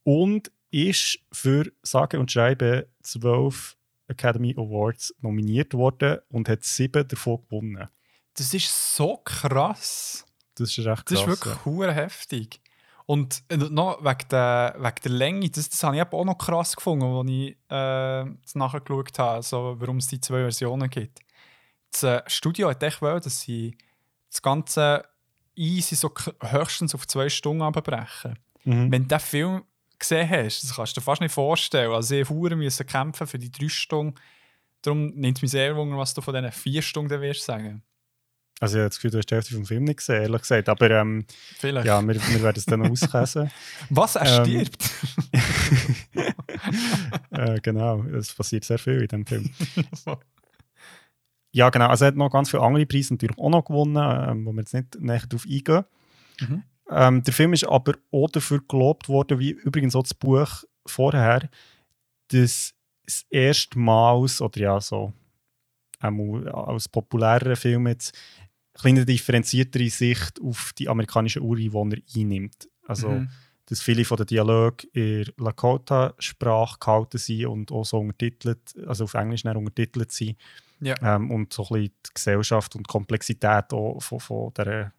und 0.04 0.50
ist 0.72 1.18
für 1.30 1.70
sage 1.82 2.18
und 2.18 2.32
schreibe 2.32 2.88
zwölf 3.02 3.76
Academy 4.08 4.54
Awards 4.56 5.14
nominiert 5.20 5.74
worden 5.74 6.18
und 6.28 6.48
hat 6.48 6.64
sieben 6.64 7.06
davon 7.06 7.40
gewonnen. 7.48 7.88
Das 8.34 8.52
ist 8.54 8.96
so 8.96 9.18
krass. 9.18 10.24
Das 10.54 10.76
ist 10.76 10.86
recht 10.86 11.10
Das 11.10 11.22
krass. 11.22 11.34
ist 11.34 11.46
wirklich 11.46 11.64
hure 11.64 11.92
heftig. 11.92 12.60
Und 13.06 13.42
äh, 13.48 13.56
noch 13.56 14.02
wegen 14.02 14.28
der, 14.30 14.76
wegen 14.78 14.94
der 15.04 15.12
Länge, 15.12 15.50
das, 15.50 15.68
das 15.68 15.82
habe 15.82 15.96
ich 15.96 16.02
auch 16.02 16.24
noch 16.24 16.38
krass 16.38 16.74
gefunden, 16.76 17.04
als 17.04 17.28
ich 17.30 17.50
äh, 17.68 18.36
das 18.42 18.54
nachgeschaut 18.54 19.18
habe, 19.18 19.42
so, 19.42 19.76
warum 19.78 19.98
es 19.98 20.06
die 20.06 20.20
zwei 20.20 20.40
Versionen 20.40 20.88
gibt. 20.88 21.20
Das 21.90 22.02
äh, 22.04 22.22
Studio 22.26 22.70
hat 22.70 22.82
echt 22.82 23.02
wollen, 23.02 23.20
dass 23.20 23.40
sie 23.42 23.76
das 24.30 24.40
Ganze 24.40 25.04
easy 25.54 25.94
so 25.94 26.10
höchstens 26.42 26.94
auf 26.94 27.06
zwei 27.06 27.28
Stunden 27.28 27.62
abbrechen. 27.62 28.38
ja. 28.64 28.72
Mhm. 28.74 28.92
Wenn 28.92 29.08
diesen 29.08 29.20
Film 29.20 29.62
gesehen 30.02 30.28
hast, 30.28 30.62
das 30.62 30.76
kannst 30.76 30.96
du 30.96 31.00
dir 31.00 31.04
fast 31.04 31.20
nicht 31.20 31.32
vorstellen. 31.32 31.92
Also, 31.92 32.14
ich 32.14 32.28
müssen 32.28 32.86
kämpfen 32.86 33.26
für 33.26 33.38
die 33.38 33.50
drei 33.50 33.68
Stunden. 33.68 34.14
Darum 34.82 35.06
nimmt 35.14 35.38
es 35.38 35.42
mich 35.42 35.50
sehr 35.52 35.74
wunder, 35.76 35.96
was 35.96 36.12
du 36.14 36.20
von 36.20 36.34
diesen 36.34 36.52
vier 36.52 36.82
Stunden 36.82 37.20
wirst 37.20 37.44
sagen. 37.44 37.82
Also 38.62 38.76
ich 38.76 38.80
habe 38.82 38.90
das 38.90 38.98
Gefühl, 38.98 39.10
du 39.10 39.18
hast 39.18 39.26
die 39.26 39.34
Hälfte 39.34 39.54
vom 39.54 39.66
Film 39.66 39.82
nicht 39.82 39.96
gesehen, 39.96 40.22
ehrlich 40.22 40.42
gesagt. 40.42 40.68
Aber 40.68 40.88
ähm, 40.88 41.26
Vielleicht. 41.58 41.84
ja, 41.84 42.00
wir, 42.00 42.14
wir 42.14 42.42
werden 42.42 42.58
es 42.58 42.64
dann 42.64 42.78
noch 42.78 42.90
auskäsen. 42.92 43.50
Was? 43.90 44.14
Er 44.14 44.38
Ähm, 44.38 44.44
stirbt? 44.44 44.90
äh, 47.30 47.60
genau, 47.60 48.04
es 48.04 48.32
passiert 48.32 48.64
sehr 48.64 48.78
viel 48.78 49.02
in 49.02 49.08
dem 49.08 49.26
Film. 49.26 49.50
Ja, 51.54 51.68
genau. 51.68 51.88
Also 51.88 52.06
er 52.06 52.08
hat 52.08 52.16
noch 52.16 52.30
ganz 52.30 52.48
viele 52.50 52.62
andere 52.62 52.86
Preise 52.86 53.12
natürlich 53.12 53.36
auch 53.36 53.50
noch 53.50 53.66
gewonnen, 53.66 53.96
ähm, 53.96 54.46
wo 54.46 54.52
wir 54.52 54.60
jetzt 54.60 54.72
nicht 54.72 54.98
näher 54.98 55.20
darauf 55.28 55.44
eingehen. 55.44 55.84
Mhm. 56.40 56.62
Ähm, 56.94 57.22
der 57.22 57.32
Film 57.32 57.52
ist 57.52 57.64
aber 57.64 57.94
auch 58.10 58.28
dafür 58.30 58.60
gelobt 58.68 59.08
worden, 59.08 59.38
wie 59.38 59.50
übrigens 59.50 59.96
auch 59.96 60.02
das 60.02 60.14
Buch 60.14 60.64
vorher, 60.86 61.48
dass 62.28 62.74
es 63.06 63.26
erstmals, 63.30 64.40
oder 64.40 64.60
ja, 64.60 64.80
so 64.80 65.12
als 66.00 66.88
populärer 66.88 67.56
Film 67.56 67.86
jetzt, 67.86 68.16
eine 68.82 69.04
differenziertere 69.04 69.90
Sicht 69.90 70.40
auf 70.42 70.72
die 70.78 70.88
amerikanischen 70.88 71.42
Ureinwohner 71.42 71.98
einnimmt. 72.16 72.68
Also, 72.86 73.10
Mhm. 73.10 73.28
dass 73.66 73.80
viele 73.80 74.04
von 74.04 74.16
den 74.16 74.26
Dialogen 74.26 74.88
in 74.92 75.26
Lakota-Sprache 75.38 76.78
gehalten 76.80 77.18
sind 77.18 77.46
und 77.46 77.70
auch 77.70 77.84
so 77.84 77.98
untertitelt, 77.98 78.74
also 78.86 79.04
auf 79.04 79.14
Englisch 79.14 79.44
untertitelt 79.44 80.10
sind. 80.10 80.36
Ja. 80.80 80.96
Ähm, 81.00 81.30
und 81.30 81.52
so 81.52 81.62
ein 81.62 81.68
bisschen 81.68 81.94
die 82.06 82.14
Gesellschaft 82.14 82.74
und 82.74 82.86
die 82.86 82.90
Komplexität 82.90 83.72
auch 83.72 84.00
von, 84.00 84.18
von 84.20 84.52
dieser 84.56 84.92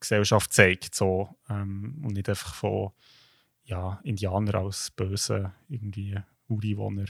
Gesellschaft 0.00 0.52
zeigt. 0.52 0.94
So, 0.94 1.36
ähm, 1.48 2.02
und 2.04 2.14
nicht 2.14 2.28
einfach 2.28 2.54
von 2.54 2.92
ja, 3.64 4.00
Indianer 4.02 4.54
als 4.56 4.90
böse 4.90 5.52
irgendwie 5.68 6.18
Ureinwohner 6.48 7.06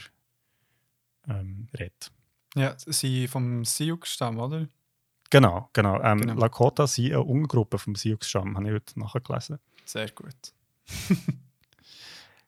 ähm, 1.29 1.69
redet. 1.79 2.11
Ja, 2.55 2.75
sie 2.79 3.29
vom 3.29 3.65
Sioux-Stamm, 3.65 4.39
oder? 4.39 4.69
Genau, 5.31 5.69
genau. 5.73 6.01
Ähm, 6.03 6.21
Genau. 6.21 6.35
Lakota 6.41 6.87
sind 6.87 7.07
eine 7.13 7.23
Untergruppe 7.23 7.79
vom 7.79 7.95
Sioux-Stamm, 7.95 8.57
habe 8.57 8.67
ich 8.67 8.73
heute 8.73 8.99
nachgelesen. 8.99 9.59
Sehr 9.85 10.11
gut. 10.11 10.35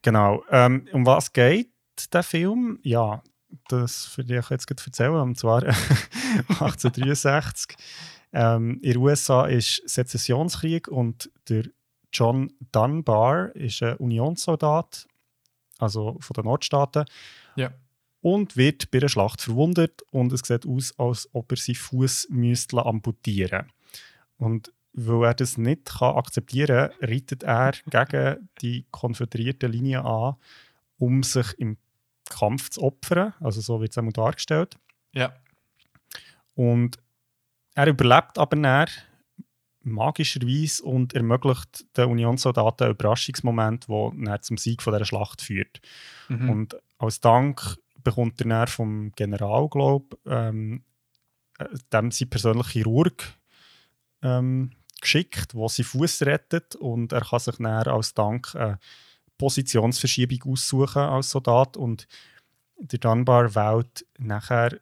Genau. 0.02 0.44
Ähm, 0.50 0.88
um 0.92 1.04
was 1.04 1.32
geht 1.32 1.70
der 2.12 2.22
Film? 2.22 2.78
Ja, 2.82 3.22
das 3.68 4.16
würde 4.16 4.38
ich 4.38 4.50
jetzt 4.50 4.70
erzählen. 4.70 5.14
Und 5.14 5.38
zwar 5.38 5.62
1863. 6.48 7.76
ähm, 8.32 8.80
in 8.82 8.92
den 8.92 8.96
USA 8.98 9.46
ist 9.46 9.82
Sezessionskrieg 9.88 10.88
und 10.88 11.30
der 11.48 11.64
John 12.12 12.52
Dunbar 12.72 13.54
ist 13.54 13.82
ein 13.82 13.96
Unionssoldat, 13.96 15.06
also 15.78 16.16
von 16.20 16.34
den 16.34 16.44
Nordstaaten, 16.44 17.04
Ja. 17.56 17.72
und 18.20 18.56
wird 18.56 18.90
bei 18.90 18.98
einer 18.98 19.08
Schlacht 19.08 19.40
verwundet 19.42 20.02
und 20.10 20.32
es 20.32 20.40
sieht 20.44 20.66
aus, 20.66 20.92
als 20.98 21.28
ob 21.32 21.52
er 21.52 21.56
seinen 21.56 21.76
Fuß 21.76 22.28
müsste 22.30 22.84
amputieren 22.84 23.66
Und 24.38 24.72
weil 24.92 25.24
er 25.28 25.34
das 25.34 25.56
nicht 25.56 25.84
kann 25.84 26.16
akzeptieren 26.16 26.90
kann, 26.90 27.08
reitet 27.08 27.44
er 27.44 27.72
gegen 27.90 28.48
die 28.60 28.86
konföderierte 28.90 29.68
Linie 29.68 30.04
an, 30.04 30.34
um 30.98 31.22
sich 31.22 31.54
im 31.58 31.76
Kampf 32.28 32.70
zu 32.70 32.82
opfern. 32.82 33.34
Also 33.40 33.60
so 33.60 33.80
wird 33.80 33.92
es 33.92 33.98
einmal 33.98 34.12
dargestellt. 34.12 34.76
Ja. 35.12 35.32
Und 36.54 36.98
er 37.80 37.86
überlebt 37.86 38.38
aber 38.38 38.56
dann 38.56 38.88
magischerweise 39.82 40.82
und 40.84 41.14
ermöglicht 41.14 41.86
den 41.96 42.10
Unionssoldaten 42.10 42.84
einen 42.86 42.94
Überraschungsmoment, 42.94 43.86
der 43.88 44.42
zum 44.42 44.58
Sieg 44.58 44.82
von 44.82 44.92
dieser 44.92 45.06
Schlacht 45.06 45.40
führt. 45.40 45.80
Mhm. 46.28 46.50
Und 46.50 46.76
als 46.98 47.20
Dank 47.20 47.78
bekommt 48.04 48.40
er 48.42 48.66
vom 48.66 49.12
General, 49.12 49.68
glaube 49.68 50.18
ähm, 50.26 50.84
äh, 51.58 51.64
dem 51.92 52.10
sein 52.10 52.28
persönlicher 52.28 52.70
Chirurg 52.70 53.24
ähm, 54.22 54.72
geschickt, 55.00 55.54
der 55.54 55.68
seinen 55.68 55.86
Fuß 55.86 56.22
rettet 56.22 56.76
und 56.76 57.12
er 57.12 57.22
kann 57.22 57.38
sich 57.38 57.56
dann 57.56 57.66
als 57.66 58.12
Dank 58.12 58.54
eine 58.54 58.78
Positionsverschiebung 59.38 60.52
aussuchen 60.52 61.02
als 61.02 61.30
Soldat 61.30 61.78
und 61.78 62.06
der 62.76 62.98
Dunbar 62.98 63.54
wählt 63.54 64.06
nachher 64.18 64.78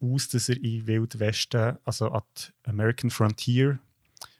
aus, 0.00 0.28
dass 0.28 0.48
er 0.48 0.62
in 0.62 0.86
Wild 0.86 1.18
Westen, 1.18 1.78
also 1.84 2.10
an 2.10 2.22
die 2.38 2.68
American 2.68 3.10
Frontier, 3.10 3.78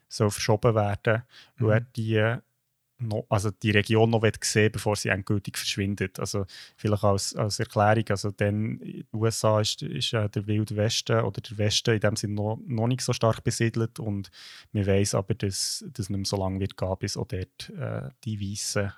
soll 0.09 0.31
verschoben 0.31 0.75
werden, 0.75 1.23
weil 1.59 1.71
er 1.71 1.81
Mhm. 1.81 1.87
die, 1.97 2.37
noch, 2.99 3.27
also 3.29 3.51
die 3.51 3.73
Region 3.73 4.11
noch 4.11 4.25
sehen 4.43 4.73
bevor 4.73 4.97
sie 4.97 5.09
endgültig 5.11 5.59
verschwindet. 5.59 6.19
Also 6.19 6.47
vielleicht 6.77 7.05
als, 7.05 7.35
als 7.35 7.59
Erklärung, 7.61 8.05
also 8.09 8.31
dann 8.31 8.79
in 8.79 9.03
den 9.03 9.07
USA 9.13 9.61
ist, 9.61 9.83
ist 9.83 10.13
äh, 10.15 10.29
der 10.29 10.47
Wilde 10.47 10.77
Westen 10.77 11.21
oder 11.21 11.41
der 11.41 11.59
Westen 11.59 11.95
in 11.95 12.01
dem 12.01 12.17
Sinne 12.17 12.35
noch, 12.35 12.59
noch 12.67 12.87
nicht 12.87 13.03
so 13.03 13.13
stark 13.13 13.43
besiedelt 13.45 13.99
und 13.99 14.31
man 14.73 14.87
weiß 14.87 15.15
aber, 15.15 15.35
dass 15.35 15.85
das 15.93 16.09
nicht 16.09 16.19
mehr 16.19 16.25
so 16.27 16.37
lange 16.37 16.61
wird 16.61 16.77
gehen, 16.77 16.97
bis 16.99 17.17
auch 17.17 17.27
dort 17.27 17.71
äh, 17.71 18.09
die 18.25 18.41
Weißen 18.41 18.93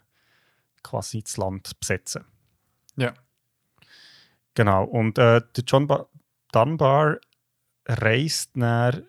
quasi 0.82 1.22
das 1.22 1.36
Land 1.36 1.78
besetzen. 1.80 2.24
Ja. 2.96 3.14
Genau, 4.54 4.84
und 4.84 5.18
äh, 5.18 5.40
der 5.56 5.64
John 5.66 5.86
ba 5.86 6.06
Dunbar 6.52 7.18
reist 7.86 8.50
dann 8.54 9.04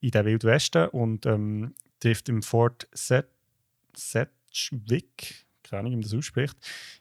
in 0.00 0.10
den 0.10 0.24
Wild 0.24 0.44
Westen 0.44 0.88
und 0.88 1.26
ähm, 1.26 1.74
trifft 2.00 2.28
im 2.28 2.42
Fort 2.42 2.88
Set 2.92 3.28
Sedgwick, 3.96 5.46
keine 5.62 5.80
Ahnung, 5.80 5.92
wie 5.92 5.96
man 5.96 6.02
das 6.02 6.14
ausspricht, 6.14 6.56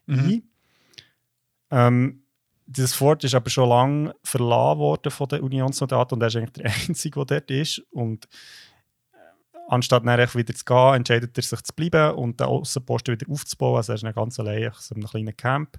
Mhm. 0.06 0.20
ein. 0.20 0.44
Ähm, 1.72 2.22
das 2.68 2.94
Fort 2.94 3.24
ist 3.24 3.36
aber 3.36 3.50
schon 3.50 3.70
lange 3.70 4.16
verlassen 4.24 4.80
worden 4.80 5.12
von 5.12 5.28
den 5.28 5.42
Unionssoldaten 5.42 6.16
und 6.16 6.22
er 6.22 6.28
ist 6.28 6.36
eigentlich 6.36 6.52
der 6.54 6.66
Einzige, 6.90 7.26
der 7.26 7.42
dort 7.42 7.52
ist. 7.52 7.80
Und 7.92 8.26
äh, 9.14 9.18
anstatt 9.68 10.04
echt 10.20 10.36
wieder 10.36 10.54
zu 10.56 10.66
gehen, 10.66 10.96
entscheidet 10.96 11.38
er 11.38 11.44
sich 11.44 11.62
zu 11.62 11.74
bleiben 11.76 12.16
und 12.16 12.40
den 12.40 12.48
Außenposten 12.48 13.20
wieder 13.20 13.32
aufzubauen. 13.32 13.78
Also 13.78 13.92
er 13.92 13.96
ist 13.96 14.04
dann 14.04 14.14
ganz 14.14 14.40
allein 14.40 14.64
in 14.64 14.72
so 14.74 14.96
einem 14.96 15.06
kleinen 15.06 15.38
Camp. 15.38 15.78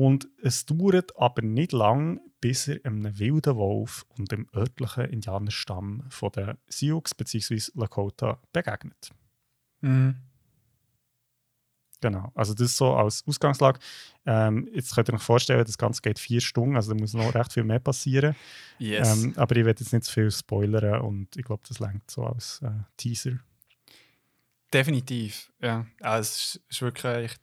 Und 0.00 0.28
es 0.42 0.64
dauert 0.64 1.14
aber 1.18 1.42
nicht 1.42 1.72
lang, 1.72 2.22
bis 2.40 2.68
er 2.68 2.82
einem 2.86 3.18
wilden 3.18 3.56
Wolf 3.56 4.06
und 4.16 4.32
dem 4.32 4.48
örtlichen 4.56 5.04
Indianerstamm 5.04 6.04
von 6.08 6.32
den 6.32 6.56
Sioux 6.68 7.02
bzw. 7.18 7.70
Lakota 7.74 8.40
begegnet. 8.50 9.10
Mhm. 9.82 10.16
Genau, 12.00 12.32
also 12.34 12.54
das 12.54 12.78
so 12.78 12.94
als 12.94 13.26
Ausgangslage. 13.26 13.78
Ähm, 14.24 14.70
jetzt 14.72 14.94
könnt 14.94 15.10
ihr 15.10 15.16
euch 15.16 15.22
vorstellen, 15.22 15.66
das 15.66 15.76
Ganze 15.76 16.00
geht 16.00 16.18
vier 16.18 16.40
Stunden, 16.40 16.76
also 16.76 16.94
da 16.94 16.98
muss 16.98 17.12
noch 17.12 17.34
recht 17.34 17.52
viel 17.52 17.64
mehr 17.64 17.80
passieren. 17.80 18.34
Yes. 18.78 19.22
Ähm, 19.22 19.34
aber 19.36 19.54
ich 19.54 19.66
werde 19.66 19.82
jetzt 19.82 19.92
nicht 19.92 20.04
zu 20.04 20.14
viel 20.14 20.30
spoilern 20.30 21.02
und 21.02 21.36
ich 21.36 21.44
glaube, 21.44 21.64
das 21.68 21.78
längt 21.78 22.10
so 22.10 22.24
als 22.24 22.62
äh, 22.62 22.70
Teaser. 22.96 23.38
Definitiv, 24.72 25.52
ja. 25.60 25.84
ja 26.00 26.18
es 26.18 26.58
ist, 26.70 26.80
wirklich 26.80 27.36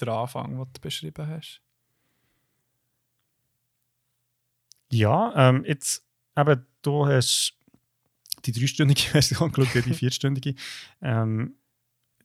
der 0.00 0.08
Anfang, 0.08 0.50
den 0.50 0.58
du 0.72 0.80
beschrieben 0.80 1.26
hast. 1.26 1.60
Ja, 4.92 5.32
ähm, 5.48 5.64
jetzt 5.64 6.04
eben, 6.36 6.66
du 6.82 7.06
hast 7.06 7.54
die 8.44 8.52
dreistündige 8.52 9.00
Version 9.10 9.52
geschaut, 9.52 9.84
die 9.84 9.94
vierstündige. 9.94 10.54
Ähm, 11.00 11.54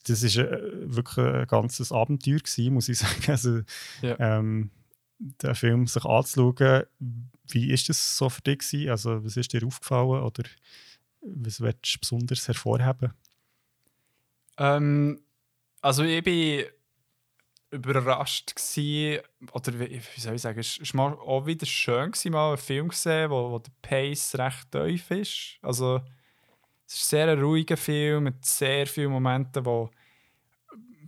das 0.08 0.22
ist 0.24 0.38
äh, 0.38 0.48
wirklich 0.96 1.18
ein 1.26 1.48
ganzes 1.48 1.92
Abenteuer 1.92 2.38
gewesen, 2.40 2.74
muss 2.74 2.90
ich 2.90 2.98
sagen. 3.00 3.24
Also, 3.32 3.62
Ja. 4.02 4.16
ähm, 4.20 4.72
den 5.18 5.56
Film 5.56 5.88
sich 5.88 6.04
anzuschauen, 6.06 6.84
wie 7.50 7.72
ist 7.72 7.90
das 7.90 8.18
so 8.18 8.30
für 8.30 8.42
dich 8.42 8.60
gewesen? 8.60 8.90
Also, 8.90 9.24
was 9.24 9.38
ist 9.38 9.54
dir 9.54 9.66
aufgefallen 9.66 10.22
oder 10.24 10.44
was 11.22 11.62
willst 11.62 11.96
du 11.96 12.00
besonders 12.00 12.48
hervorheben? 12.48 13.14
Ähm, 14.58 15.20
also 15.82 16.04
ich 16.04 16.24
bin 16.24 16.66
überrascht 17.76 18.56
gsi 18.56 19.20
oder 19.52 19.80
wie, 19.80 20.02
wie 20.16 20.20
soll 20.22 20.36
ich 20.36 20.42
sagen, 20.42 20.60
es 20.60 20.94
war 20.94 21.20
auch 21.22 21.46
wieder 21.46 21.66
schön 21.66 22.12
gewesen, 22.12 22.32
mal 22.32 22.50
einen 22.50 22.58
Film 22.58 22.88
gesehen, 22.90 23.30
wo, 23.30 23.52
wo 23.52 23.60
der 23.60 23.72
Pace 23.82 24.36
recht 24.38 24.72
tief 24.72 25.12
ist. 25.12 25.58
Also 25.62 26.02
es 26.88 26.96
ist 26.96 27.10
sehr 27.10 27.30
ein 27.32 27.40
ruhiger 27.40 27.78
Film 27.78 28.26
mit 28.26 28.46
sehr 28.46 28.88
vielen 28.88 29.12
Momenten, 29.12 29.66
wo 29.66 29.90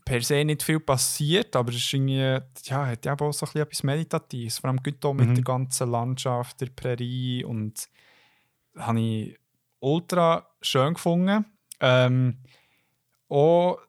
per 0.06 0.22
se 0.22 0.46
nicht 0.46 0.64
viel 0.64 0.80
passiert, 0.80 1.56
aber 1.56 1.72
es 1.72 1.78
ist 1.78 1.94
irgendwie, 1.94 2.40
ja, 2.64 2.86
hat 2.88 3.06
ja 3.06 3.14
auch 3.14 3.32
so 3.34 3.46
ein 3.46 3.50
bisschen 3.50 3.62
etwas 3.62 3.84
Meditatives, 3.84 4.60
vor 4.60 4.70
allem 4.70 4.78
gut 4.82 5.04
auch 5.04 5.14
mit 5.14 5.28
Mhm. 5.30 5.36
der 5.36 5.44
ganzen 5.44 5.92
Landschaft, 5.92 6.62
der 6.62 6.68
Prärie 6.68 7.44
und 7.44 7.90
habe 8.78 9.00
ich 9.02 9.38
ultra 9.80 10.48
schön 10.62 10.94
gefunden. 10.94 11.46
Ähm, 11.82 12.38
auch, 13.30 13.80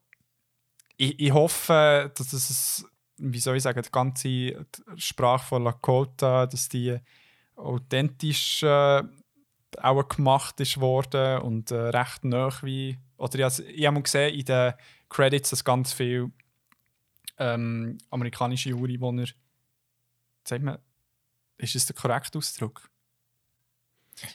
ich, 0.99 1.19
ich 1.19 1.33
hoffe, 1.33 2.13
dass 2.15 2.33
es, 2.33 2.85
wie 3.17 3.39
soll 3.39 3.57
ich 3.57 3.63
sagen, 3.63 3.81
die 3.81 3.91
ganze 3.91 4.67
Sprache 4.97 5.47
von 5.47 5.65
Lakota, 5.65 6.47
dass 6.47 6.69
die 6.69 6.99
authentisch 7.57 8.63
äh, 8.63 9.03
auch 9.81 10.09
gemacht 10.09 10.61
ist 10.61 10.81
worden 10.81 11.41
und 11.43 11.71
äh, 11.71 11.77
recht 11.77 12.25
nah 12.25 12.51
wie, 12.63 12.99
oder 13.17 13.39
ja, 13.39 13.49
ich 13.49 13.87
habe 13.87 14.03
gesehen 14.03 14.35
in 14.35 14.45
den 14.45 14.75
Credits, 15.09 15.51
dass 15.51 15.65
ganz 15.65 15.93
viele 15.93 16.31
ähm, 17.39 17.99
amerikanische 18.11 18.75
Ureinwohner, 18.75 19.27
sagt 20.45 20.63
man, 20.63 20.79
ist 21.59 21.75
das 21.75 21.87
der 21.87 21.97
korrekte 21.97 22.39
Ausdruck? 22.39 22.91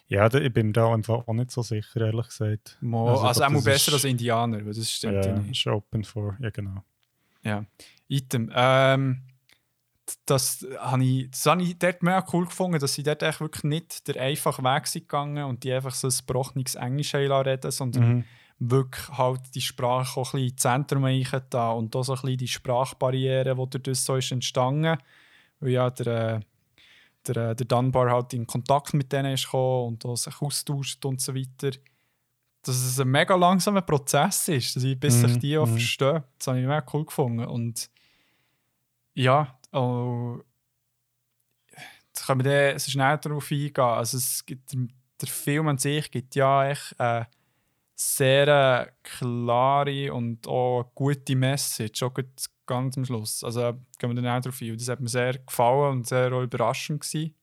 Ja, 0.07 0.29
da, 0.29 0.39
ich 0.39 0.53
bin 0.53 0.67
mir 0.67 0.73
da 0.73 0.93
einfach 0.93 1.27
auch 1.27 1.33
nicht 1.33 1.51
so 1.51 1.61
sicher, 1.61 2.01
ehrlich 2.01 2.27
gesagt. 2.27 2.77
Mo, 2.81 3.11
Also, 3.11 3.23
also, 3.25 3.43
auch 3.43 3.47
glaub, 3.49 3.63
das 3.63 3.63
besser 3.65 3.87
ist- 3.89 3.93
als 3.95 4.03
Indianer, 4.05 4.65
weil 4.65 4.73
das 4.73 4.91
stimmt 4.91 5.25
ja, 5.25 5.31
Ja, 5.31 5.39
nicht. 5.39 5.51
ist 5.65 5.67
open 5.67 6.03
for, 6.03 6.37
ja 6.39 6.49
genau. 6.49 6.83
Ja, 7.43 7.65
Item. 8.07 8.51
Ähm, 8.55 9.23
das 10.25 10.65
habe 10.79 11.03
ich, 11.03 11.31
das 11.31 11.45
habe 11.45 11.61
ich 11.63 11.77
dort 11.79 12.03
mega 12.03 12.25
cool 12.33 12.45
gefunden, 12.45 12.79
dass 12.79 12.93
sie 12.93 13.03
dort 13.03 13.23
echt 13.23 13.39
wirklich 13.39 13.63
nicht 13.63 14.07
der 14.07 14.21
einfache 14.21 14.61
Weg 14.63 14.87
sind 14.87 15.03
gegangen 15.03 15.45
und 15.45 15.63
die 15.63 15.71
einfach 15.71 15.93
so 15.93 16.07
ein 16.07 16.13
gebrochenes 16.25 16.75
Englisch 16.75 17.15
reden, 17.15 17.71
sondern 17.71 18.03
Mhm. 18.17 18.23
wirklich 18.59 19.09
halt 19.17 19.41
die 19.55 19.61
Sprache 19.61 20.19
auch 20.19 20.33
ein 20.33 20.39
bisschen 20.41 20.49
ins 20.51 20.61
Zentrum 20.61 21.41
da 21.49 21.71
und 21.71 21.95
auch 21.95 22.03
so 22.03 22.13
ein 22.13 22.21
bisschen 22.21 22.37
die 22.37 22.47
Sprachbarriere, 22.47 23.55
die 23.55 23.69
dadurch 23.69 23.99
so 23.99 24.15
ist 24.17 24.31
entstanden. 24.31 24.97
Weil 25.59 25.69
ja 25.71 25.89
der, 25.89 26.35
äh, 26.35 26.39
der, 27.27 27.51
äh, 27.51 27.55
der 27.55 27.65
Dunbar 27.65 28.11
halt 28.11 28.33
in 28.33 28.47
Kontakt 28.47 28.93
mit 28.93 29.11
denen 29.11 29.33
ist 29.33 29.45
gekommen 29.45 29.97
und 30.03 30.17
sich 30.17 30.41
austauscht 30.41 31.03
und 31.05 31.21
so 31.21 31.35
weiter. 31.35 31.77
Dass 32.63 32.75
es 32.75 32.99
ein 32.99 33.09
mega 33.09 33.35
langsamer 33.35 33.81
Prozess 33.81 34.47
ist, 34.47 34.75
dass 34.75 34.83
ich, 34.83 34.99
bis 34.99 35.19
sich 35.19 35.35
Mhm, 35.35 35.39
die 35.39 35.57
auch 35.57 35.67
mhm. 35.67 35.71
verstehen. 35.71 36.23
Das 36.37 36.47
habe 36.47 36.59
ich 36.59 36.65
mega 36.65 36.85
cool 36.93 37.05
gefunden. 37.05 37.45
Und 37.45 37.89
ja, 39.13 39.59
oh, 39.73 40.39
jetzt 42.07 42.25
können 42.25 42.43
wir 42.43 42.69
dann 42.69 42.79
schnell 42.79 43.17
darauf 43.17 43.51
eingehen. 43.51 43.83
Also 43.83 44.17
es 44.17 44.45
gibt, 44.45 44.73
der 44.73 45.27
Film 45.27 45.67
an 45.67 45.77
sich 45.77 46.09
gibt 46.09 46.35
ja 46.35 46.69
echt 46.69 46.99
eine 46.99 47.27
sehr 47.95 48.47
äh, 48.47 48.91
klare 49.03 50.13
und 50.13 50.47
auch 50.47 50.91
gute 50.95 51.35
Message, 51.35 52.01
auch 52.03 52.13
ganz 52.65 52.97
am 52.97 53.05
Schluss. 53.05 53.43
Also 53.43 53.73
gehen 53.99 54.09
wir 54.09 54.15
dann 54.15 54.27
auch 54.27 54.41
darauf 54.41 54.61
ein. 54.61 54.71
Und 54.71 54.81
Das 54.81 54.87
hat 54.89 54.99
mir 54.99 55.09
sehr 55.09 55.37
gefallen 55.37 55.91
und 55.97 56.07
sehr 56.07 56.31
überraschend 56.31 57.01
gewesen 57.01 57.35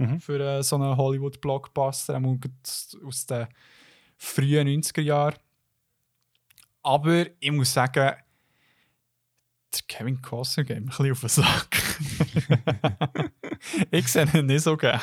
Mhm. 0.00 0.20
für 0.20 0.38
äh, 0.38 0.62
so 0.62 0.76
einen 0.76 0.96
Hollywood-Blockbuster, 0.96 2.22
aus 3.04 3.26
den 3.26 3.48
frühen 4.16 4.68
90er 4.68 5.00
Jahren. 5.00 5.34
Aber 6.84 7.26
ich 7.40 7.50
muss 7.50 7.72
sagen, 7.72 8.14
der 9.74 9.80
Kevin 9.88 10.22
Costner 10.22 10.62
geht 10.62 10.84
mir 10.84 10.92
ein 10.92 10.96
bisschen 11.10 11.10
auf 11.10 11.20
den 11.20 11.28
Sack. 11.28 11.82
ich 13.90 14.06
sehe 14.06 14.28
ihn 14.34 14.46
nicht 14.46 14.62
so 14.62 14.76
gern. 14.76 15.00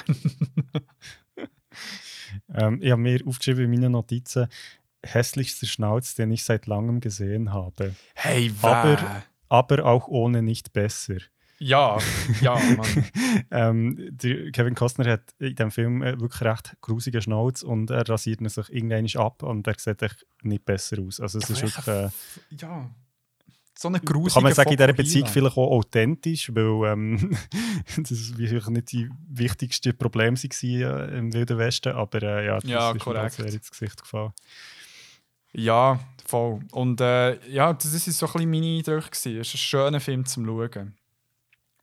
Ähm, 2.53 2.79
ich 2.81 2.91
habe 2.91 3.01
mir 3.01 3.19
aufgeschrieben 3.27 3.65
in 3.65 3.71
meinen 3.71 3.91
Notizen, 3.91 4.47
hässlichster 5.05 5.67
Schnauz, 5.67 6.15
den 6.15 6.31
ich 6.31 6.43
seit 6.43 6.67
langem 6.67 6.99
gesehen 6.99 7.53
habe. 7.53 7.95
Hey, 8.13 8.51
Aber-? 8.61 9.23
Aber 9.47 9.85
auch 9.85 10.07
ohne 10.07 10.41
nicht 10.41 10.73
besser. 10.73 11.17
Ja, 11.57 11.97
ja, 12.41 12.59
Mann. 12.75 13.05
ähm, 13.51 14.09
der 14.11 14.51
Kevin 14.51 14.75
Costner 14.75 15.09
hat 15.09 15.21
in 15.39 15.55
diesem 15.55 15.71
Film 15.71 16.01
äh, 16.01 16.19
wirklich 16.19 16.41
recht 16.41 16.75
grusigen 16.81 17.21
Schnauz 17.21 17.63
und 17.63 17.89
er 17.91 18.07
rasiert 18.09 18.41
ihn 18.41 18.49
sich 18.49 18.69
irgendwann 18.73 19.07
ab 19.21 19.41
und 19.41 19.65
er 19.65 19.75
sieht 19.77 20.01
echt 20.01 20.25
nicht 20.41 20.65
besser 20.65 20.97
aus. 21.01 21.21
Also 21.21 21.39
es 21.39 21.49
ist 21.49 21.61
wirklich, 21.61 21.87
äh, 21.87 22.09
ja. 22.59 22.89
So 23.77 23.89
eine 23.89 23.99
grusige 23.99 24.33
kann 24.35 24.43
man 24.43 24.53
sagen, 24.53 24.71
in 24.71 24.77
dieser. 24.77 24.93
Beziehung 24.93 25.27
vielleicht 25.27 25.57
auch 25.57 25.71
authentisch, 25.71 26.49
weil 26.53 26.91
ähm, 26.93 27.37
das 27.97 28.37
wirklich 28.37 28.67
nicht 28.67 28.91
die 28.91 29.09
wichtigsten 29.29 29.97
Probleme 29.97 30.35
waren 30.37 31.09
äh, 31.13 31.17
im 31.17 31.33
Wilden 31.33 31.57
Westen, 31.57 31.93
aber 31.93 32.21
äh, 32.23 32.45
ja, 32.47 32.55
das 32.59 32.69
Ja, 32.69 32.87
ist 32.89 32.93
mir 32.95 32.99
korrekt. 32.99 33.39
halt 33.39 33.53
ins 33.53 33.71
Gesicht 33.71 34.01
gefallen. 34.01 34.31
Ja, 35.57 35.99
voll. 36.25 36.59
Und 36.71 36.99
äh, 37.01 37.39
ja, 37.47 37.71
das 37.73 37.93
ist 37.93 38.05
so 38.05 38.25
ein 38.27 38.33
bisschen 38.33 38.49
meine 38.49 38.77
Eindrücke. 38.77 39.09
Es 39.11 39.25
ist 39.25 39.55
ein 39.55 39.57
schöner 39.57 39.99
Film 39.99 40.25
zum 40.25 40.45
Schauen. 40.45 40.95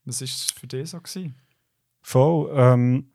Was 0.05 0.21
war 0.21 0.25
es 0.25 0.47
für 0.59 0.67
dich 0.67 0.91
so? 0.91 1.01
Gewesen? 1.01 1.35
Voll. 2.03 2.53
Ähm, 2.55 3.13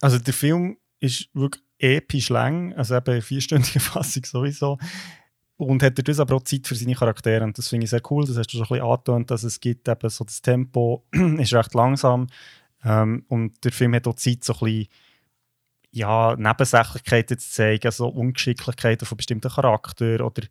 also 0.00 0.18
der 0.18 0.32
Film 0.32 0.78
ist 0.98 1.28
wirklich 1.34 1.62
episch 1.78 2.28
lang, 2.28 2.72
also 2.74 2.96
eben 2.96 3.20
vierstündige 3.20 3.80
Fassung 3.80 4.24
sowieso. 4.24 4.78
Und 5.56 5.82
hat 5.82 5.98
dadurch 5.98 6.18
aber 6.18 6.36
auch 6.36 6.42
Zeit 6.42 6.66
für 6.66 6.74
seine 6.74 6.94
Charaktere. 6.94 7.44
Und 7.44 7.58
das 7.58 7.68
finde 7.68 7.84
ich 7.84 7.90
sehr 7.90 8.02
cool. 8.10 8.24
Das 8.24 8.36
hast 8.36 8.48
du 8.48 8.56
schon 8.56 8.62
ein 8.62 8.68
bisschen 8.68 8.84
angetönt, 8.84 9.30
dass 9.30 9.42
es 9.44 9.60
gibt 9.60 9.88
eben 9.88 10.08
so 10.08 10.24
das 10.24 10.40
Tempo 10.40 11.04
ist 11.12 11.52
recht 11.52 11.74
langsam. 11.74 12.28
Ähm, 12.84 13.24
und 13.28 13.62
der 13.64 13.72
Film 13.72 13.94
hat 13.94 14.06
auch 14.06 14.14
Zeit, 14.14 14.42
so 14.42 14.54
ein 14.54 14.58
bisschen 14.60 14.88
ja, 15.92 16.34
Nebensächlichkeiten 16.36 17.38
zu 17.38 17.50
zeigen, 17.50 17.90
so 17.90 18.08
Ungeschicklichkeiten 18.08 19.06
von 19.06 19.16
bestimmten 19.16 19.50
Charakteren 19.50 20.26
oder 20.26 20.42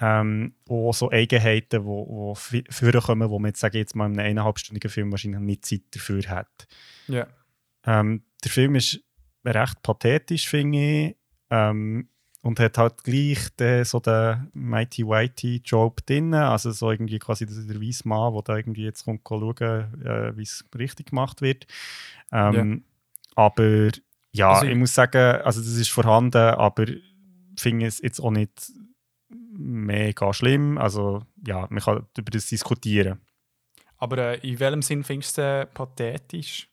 ähm, 0.00 0.54
auch 0.68 0.92
so 0.92 1.10
Eigenheiten, 1.10 1.84
die 1.84 1.84
wo, 1.84 2.06
wo 2.08 2.34
vorkommen, 2.34 3.30
wo 3.30 3.38
man 3.38 3.50
jetzt, 3.50 3.60
sage 3.60 3.78
ich 3.78 3.82
jetzt 3.82 3.94
mal, 3.94 4.06
in 4.06 4.18
einem 4.18 4.30
eineinhalbstündigen 4.30 4.90
Film 4.90 5.12
wahrscheinlich 5.12 5.40
nicht 5.40 5.64
Zeit 5.64 5.82
dafür 5.92 6.22
hat. 6.28 6.66
Ja. 7.06 7.26
Ähm, 7.86 8.24
der 8.42 8.50
Film 8.50 8.74
ist 8.74 9.00
recht 9.44 9.82
pathetisch, 9.82 10.48
finde 10.48 10.78
ich. 10.78 11.16
Ähm, 11.50 12.08
und 12.40 12.58
hat 12.58 12.78
halt 12.78 13.04
gleich 13.04 13.50
den, 13.56 13.84
so 13.84 14.00
den 14.00 14.48
Mighty 14.52 15.06
Whitey 15.06 15.62
Job 15.64 16.04
drin. 16.06 16.34
Also 16.34 16.72
so 16.72 16.90
irgendwie 16.90 17.20
quasi 17.20 17.46
der, 17.46 17.80
weisse 17.80 18.08
Mann, 18.08 18.32
der 18.32 18.42
da 18.42 18.56
irgendwie 18.56 18.84
jetzt 18.84 19.04
kommt 19.04 19.20
schauen, 19.28 20.02
äh, 20.04 20.36
wie 20.36 20.42
es 20.42 20.64
richtig 20.76 21.10
gemacht 21.10 21.40
wird. 21.40 21.66
Ähm, 22.32 22.82
Aber 23.34 23.90
ja, 24.32 24.52
Also 24.52 24.66
ich 24.66 24.76
muss 24.76 24.94
sagen, 24.94 25.42
also 25.42 25.60
das 25.60 25.70
ist 25.70 25.90
vorhanden, 25.90 26.36
aber 26.36 26.88
ich 26.88 27.02
finde 27.58 27.86
es 27.86 28.00
jetzt 28.00 28.20
auch 28.20 28.30
nicht 28.30 28.72
mega 29.28 30.32
schlimm. 30.32 30.78
Also 30.78 31.22
ja, 31.46 31.66
man 31.70 31.82
kann 31.82 32.06
über 32.16 32.30
das 32.30 32.46
diskutieren. 32.46 33.20
Aber 33.98 34.18
äh, 34.18 34.48
in 34.48 34.58
welchem 34.58 34.82
Sinn 34.82 35.04
findest 35.04 35.38
du 35.38 35.42
es 35.42 35.64
äh, 35.64 35.66
pathetisch? 35.66 36.68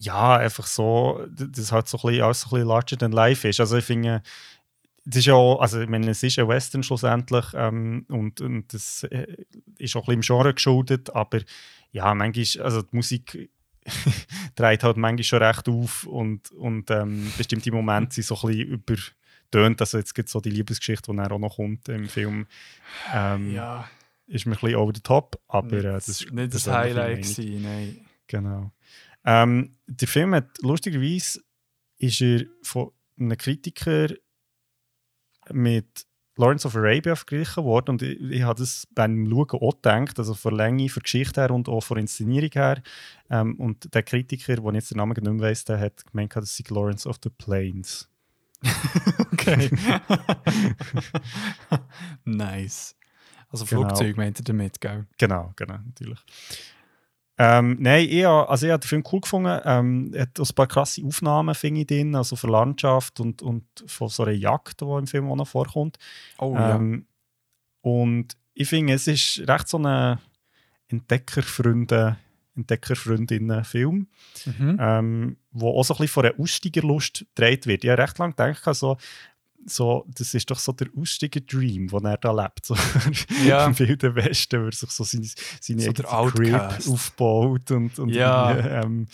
ja, 0.00 0.36
einfach 0.38 0.66
so, 0.66 1.26
das 1.28 1.72
halt 1.72 1.86
so 1.86 1.98
ein 1.98 2.02
bisschen, 2.06 2.22
alles 2.24 2.40
so 2.40 2.46
ein 2.48 2.50
bisschen 2.50 2.68
larger 2.68 2.96
than 2.96 3.12
life 3.12 3.46
ist. 3.46 3.60
Also 3.60 3.76
ich 3.76 3.84
finde, 3.84 4.22
das 5.04 5.18
ist 5.18 5.26
ja 5.26 5.34
auch, 5.34 5.60
also 5.60 5.80
ich 5.80 5.88
meine, 5.88 6.10
es 6.10 6.22
ist 6.22 6.38
ein 6.38 6.48
Western 6.48 6.82
schlussendlich 6.82 7.44
ähm, 7.54 8.06
und, 8.08 8.40
und 8.40 8.72
das 8.72 9.04
äh, 9.04 9.26
ist 9.78 9.96
auch 9.96 10.08
ein 10.08 10.18
bisschen 10.18 10.36
im 10.38 10.42
Genre 10.42 10.54
geschuldet, 10.54 11.10
aber 11.14 11.40
ja, 11.92 12.14
manchmal, 12.14 12.64
also 12.64 12.80
die 12.82 12.96
Musik 12.96 13.50
dreht 14.54 14.82
halt 14.82 14.96
manchmal 14.96 15.24
schon 15.24 15.42
recht 15.42 15.68
auf 15.68 16.04
und, 16.06 16.50
und 16.52 16.90
ähm, 16.90 17.32
bestimmte 17.36 17.72
Momente 17.72 18.14
sind 18.14 18.24
so 18.24 18.34
ein 18.36 18.48
bisschen 18.48 18.68
übertönt. 18.68 19.80
Also 19.80 19.98
jetzt 19.98 20.14
gibt 20.14 20.28
es 20.28 20.32
so 20.32 20.40
die 20.40 20.50
Liebesgeschichte, 20.50 21.10
die 21.10 21.16
dann 21.16 21.32
auch 21.32 21.38
noch 21.38 21.56
kommt 21.56 21.88
im 21.88 22.08
Film. 22.08 22.46
Ähm, 23.12 23.54
ja, 23.54 23.88
Ist 24.26 24.46
mir 24.46 24.52
ein 24.52 24.60
bisschen 24.60 24.76
over 24.76 24.92
the 24.94 25.00
top, 25.00 25.40
aber 25.48 25.78
äh, 25.78 25.82
das 25.82 26.08
ist 26.08 26.32
nicht 26.32 26.54
das 26.54 26.66
Highlight 26.66 27.22
gewesen, 27.22 27.62
nein. 27.62 28.06
Genau. 28.26 28.72
Ähm, 29.24 29.76
der 29.86 30.08
Film 30.08 30.34
hat 30.34 30.48
lustigerweise 30.62 31.40
ist 31.98 32.20
er 32.20 32.44
von 32.62 32.90
einem 33.18 33.36
Kritiker 33.36 34.08
mit 35.50 36.06
Lawrence 36.40 36.66
of 36.66 36.74
Arabia 36.74 37.14
verglichen 37.14 37.64
worden 37.64 37.90
und 37.90 38.02
ich, 38.02 38.20
ich 38.20 38.42
habe 38.42 38.58
das 38.58 38.86
beim 38.94 39.28
Schauen 39.28 39.60
auch 39.60 39.74
gedacht, 39.74 40.18
also 40.18 40.34
von 40.34 40.54
Länge, 40.54 40.88
von 40.88 41.02
Geschichte 41.02 41.40
her 41.40 41.50
und 41.50 41.68
auch 41.68 41.82
von 41.82 41.98
Inszenierung 41.98 42.50
her. 42.52 42.82
Ähm, 43.28 43.56
und 43.56 43.94
der 43.94 44.02
Kritiker, 44.02 44.56
der 44.56 44.74
jetzt 44.74 44.90
den 44.90 44.98
Namen 44.98 45.12
nicht 45.12 45.22
mehr 45.22 45.40
weiss, 45.40 45.64
der 45.64 45.78
hat 45.78 46.04
gemeint, 46.06 46.34
das 46.34 46.56
sei 46.56 46.64
Lawrence 46.68 47.08
of 47.08 47.18
the 47.22 47.30
Plains. 47.30 48.08
Okay. 49.32 49.70
nice. 52.24 52.96
Also 53.48 53.64
Genau. 53.64 53.82
Flugzeug 53.82 54.16
meint 54.16 54.38
ihr 54.38 54.44
damit, 54.44 54.80
gell? 54.80 55.06
Genau, 55.18 55.52
genau, 55.56 55.78
natürlich. 55.86 56.18
Ähm, 57.42 57.78
nein, 57.80 58.06
ich, 58.06 58.24
ha- 58.26 58.44
also 58.44 58.66
ich 58.66 58.72
habe 58.72 58.82
den 58.82 58.88
Film 58.88 59.04
cool 59.10 59.22
gefunden. 59.22 59.60
Ähm, 59.64 60.10
er 60.12 60.22
hat 60.22 60.38
ein 60.38 60.54
paar 60.54 60.66
krasse 60.66 61.02
Aufnahmen, 61.02 61.54
finde 61.54 61.80
ich, 61.80 61.86
drin, 61.86 62.14
also 62.14 62.36
von 62.36 62.50
Landschaft 62.50 63.18
und, 63.18 63.40
und 63.40 63.64
von 63.86 64.08
so 64.08 64.24
einer 64.24 64.32
Jagd, 64.32 64.82
die 64.82 64.84
im 64.84 65.06
Film 65.06 65.30
auch 65.30 65.36
noch 65.36 65.48
vorkommt. 65.48 65.96
Oh 66.38 66.54
ähm, 66.54 67.06
Und 67.80 68.36
ich 68.52 68.68
finde, 68.68 68.92
es 68.92 69.06
ist 69.06 69.42
recht 69.48 69.68
so 69.68 69.78
ein 69.78 70.18
Entdeckerfreunde, 70.88 72.18
Entdeckerfreundinnen-Film, 72.56 74.06
ja. 74.44 74.52
Mhm. 74.52 74.76
ähm, 74.78 75.36
wo 75.52 75.70
auch 75.78 75.84
so 75.84 75.94
ein 75.94 75.98
bisschen 75.98 76.12
von 76.12 76.26
einer 76.26 76.38
Aussteigerlust 76.38 77.24
gedreht 77.34 77.66
wird. 77.66 77.84
Ich 77.84 77.90
habe 77.90 78.02
recht 78.02 78.18
lange 78.18 78.34
gedacht, 78.34 78.74
so, 78.74 78.98
so, 79.66 80.06
das 80.08 80.34
ist 80.34 80.50
doch 80.50 80.58
so 80.58 80.72
der 80.72 80.88
Aussteiger-Dream, 80.96 81.88
den 81.88 82.04
er 82.04 82.16
da 82.16 82.32
lebt. 82.32 82.64
So, 82.66 82.74
Ja. 83.46 83.66
Im 83.66 83.78
Wilden 83.78 84.14
Westen, 84.14 84.62
wo 84.62 84.66
er 84.66 84.72
sich 84.72 84.90
so 84.90 85.04
seine, 85.04 85.26
seine 85.60 85.82
So 85.82 85.92
Crib 85.92 86.88
aufbaut 86.88 87.70
und, 87.70 87.98
und 87.98 88.08
Ja. 88.10 88.82
ähm, 88.82 89.06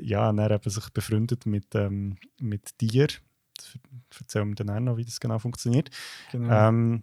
ja, 0.00 0.30
und 0.30 0.38
er 0.38 0.50
eben 0.50 0.70
sich 0.70 0.88
befreundet 0.90 1.46
mit, 1.46 1.74
ähm, 1.74 2.16
mit 2.40 2.78
Tier. 2.78 3.08
Das 3.56 4.20
erzählen 4.20 4.48
wir 4.48 4.54
dann 4.54 4.70
auch 4.70 4.80
noch, 4.80 4.96
wie 4.96 5.04
das 5.04 5.20
genau 5.20 5.38
funktioniert. 5.38 5.90
Genau. 6.32 6.68
Ähm, 6.68 7.02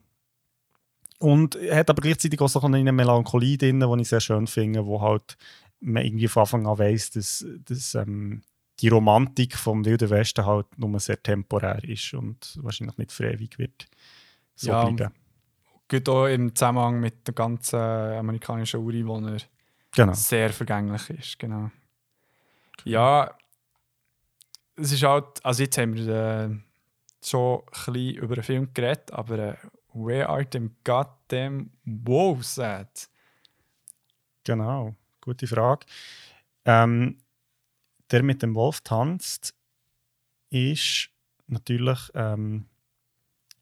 und 1.20 1.56
er 1.56 1.78
hat 1.78 1.90
aber 1.90 2.02
gleichzeitig 2.02 2.42
auch 2.42 2.50
so 2.50 2.60
eine 2.62 2.92
Melancholie 2.92 3.58
drin, 3.58 3.80
die 3.80 4.02
ich 4.02 4.10
sehr 4.10 4.22
schön 4.22 4.48
finde, 4.48 4.86
wo 4.86 5.02
halt 5.02 5.38
man 5.80 6.04
irgendwie 6.04 6.28
von 6.28 6.42
Anfang 6.42 6.66
an 6.68 6.80
weiss, 6.80 7.12
dass, 7.12 7.46
dass 7.66 7.96
ähm, 7.96 8.42
die 8.82 8.88
Romantik 8.90 9.56
vom 9.58 9.86
Wilden 9.86 10.10
Westen 10.10 10.46
halt 10.46 10.78
nur 10.78 11.00
sehr 11.00 11.22
temporär 11.22 11.84
ist 11.84 12.14
und 12.14 12.58
wahrscheinlich 12.62 12.98
nicht 12.98 13.12
für 13.12 13.32
ewig 13.32 13.58
wird 13.60 13.86
so 14.56 14.72
Ja, 14.72 14.90
bleiben. 14.90 15.14
Geht 15.88 16.08
auch 16.10 16.26
im 16.28 16.56
Zusammenhang 16.56 17.00
mit 17.00 17.28
der 17.28 17.34
ganzen 17.34 17.80
amerikanischen 17.80 18.80
Ureinwohner 18.80 19.38
Genau. 19.94 20.14
sehr 20.14 20.52
vergänglich 20.52 21.10
ist, 21.10 21.38
genau. 21.38 21.70
Ja, 22.86 23.36
es 24.78 24.94
ist 24.94 25.04
halt, 25.04 25.44
also 25.44 25.64
jetzt 25.64 25.78
haben 25.78 25.94
wir 25.96 26.08
äh, 26.08 26.50
schon 27.22 27.60
ein 27.60 27.94
bisschen 27.94 28.16
über 28.16 28.36
den 28.36 28.44
Film 28.44 28.74
geredet, 28.74 29.12
aber 29.12 29.38
äh, 29.38 29.56
where 29.94 30.30
are 30.30 30.50
them 30.50 30.76
goddamn 30.86 31.72
wolves 31.84 32.58
at? 32.58 33.10
Genau, 34.46 34.96
gute 35.20 35.46
Frage. 35.46 35.86
Ähm, 36.66 37.18
der 38.12 38.24
mit 38.24 38.42
dem 38.42 38.56
Wolf 38.56 38.82
tanzt 38.82 39.56
ist 40.50 41.10
natürlich 41.48 42.00
ähm, 42.14 42.66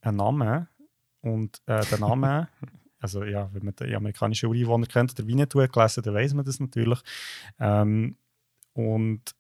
ein 0.02 0.16
Name. 0.16 0.68
Und 1.22 1.62
äh, 1.66 1.86
der 1.86 2.00
Name, 2.00 2.48
also 3.00 3.24
ja, 3.24 3.50
wenn 3.54 3.66
man 3.66 3.76
die 3.76 3.96
amerikanische 3.96 4.48
Ureinwohner 4.48 4.88
kennt, 4.88 5.18
der 5.18 5.28
Winnetou 5.28 5.62
hat 5.62 5.74
gelesen, 5.74 6.04
dann 6.04 6.14
weiß 6.16 6.34
man 6.34 6.46
das 6.46 6.60
natürlich. 6.60 7.00
Ähm, 7.60 8.18
und 8.74 9.36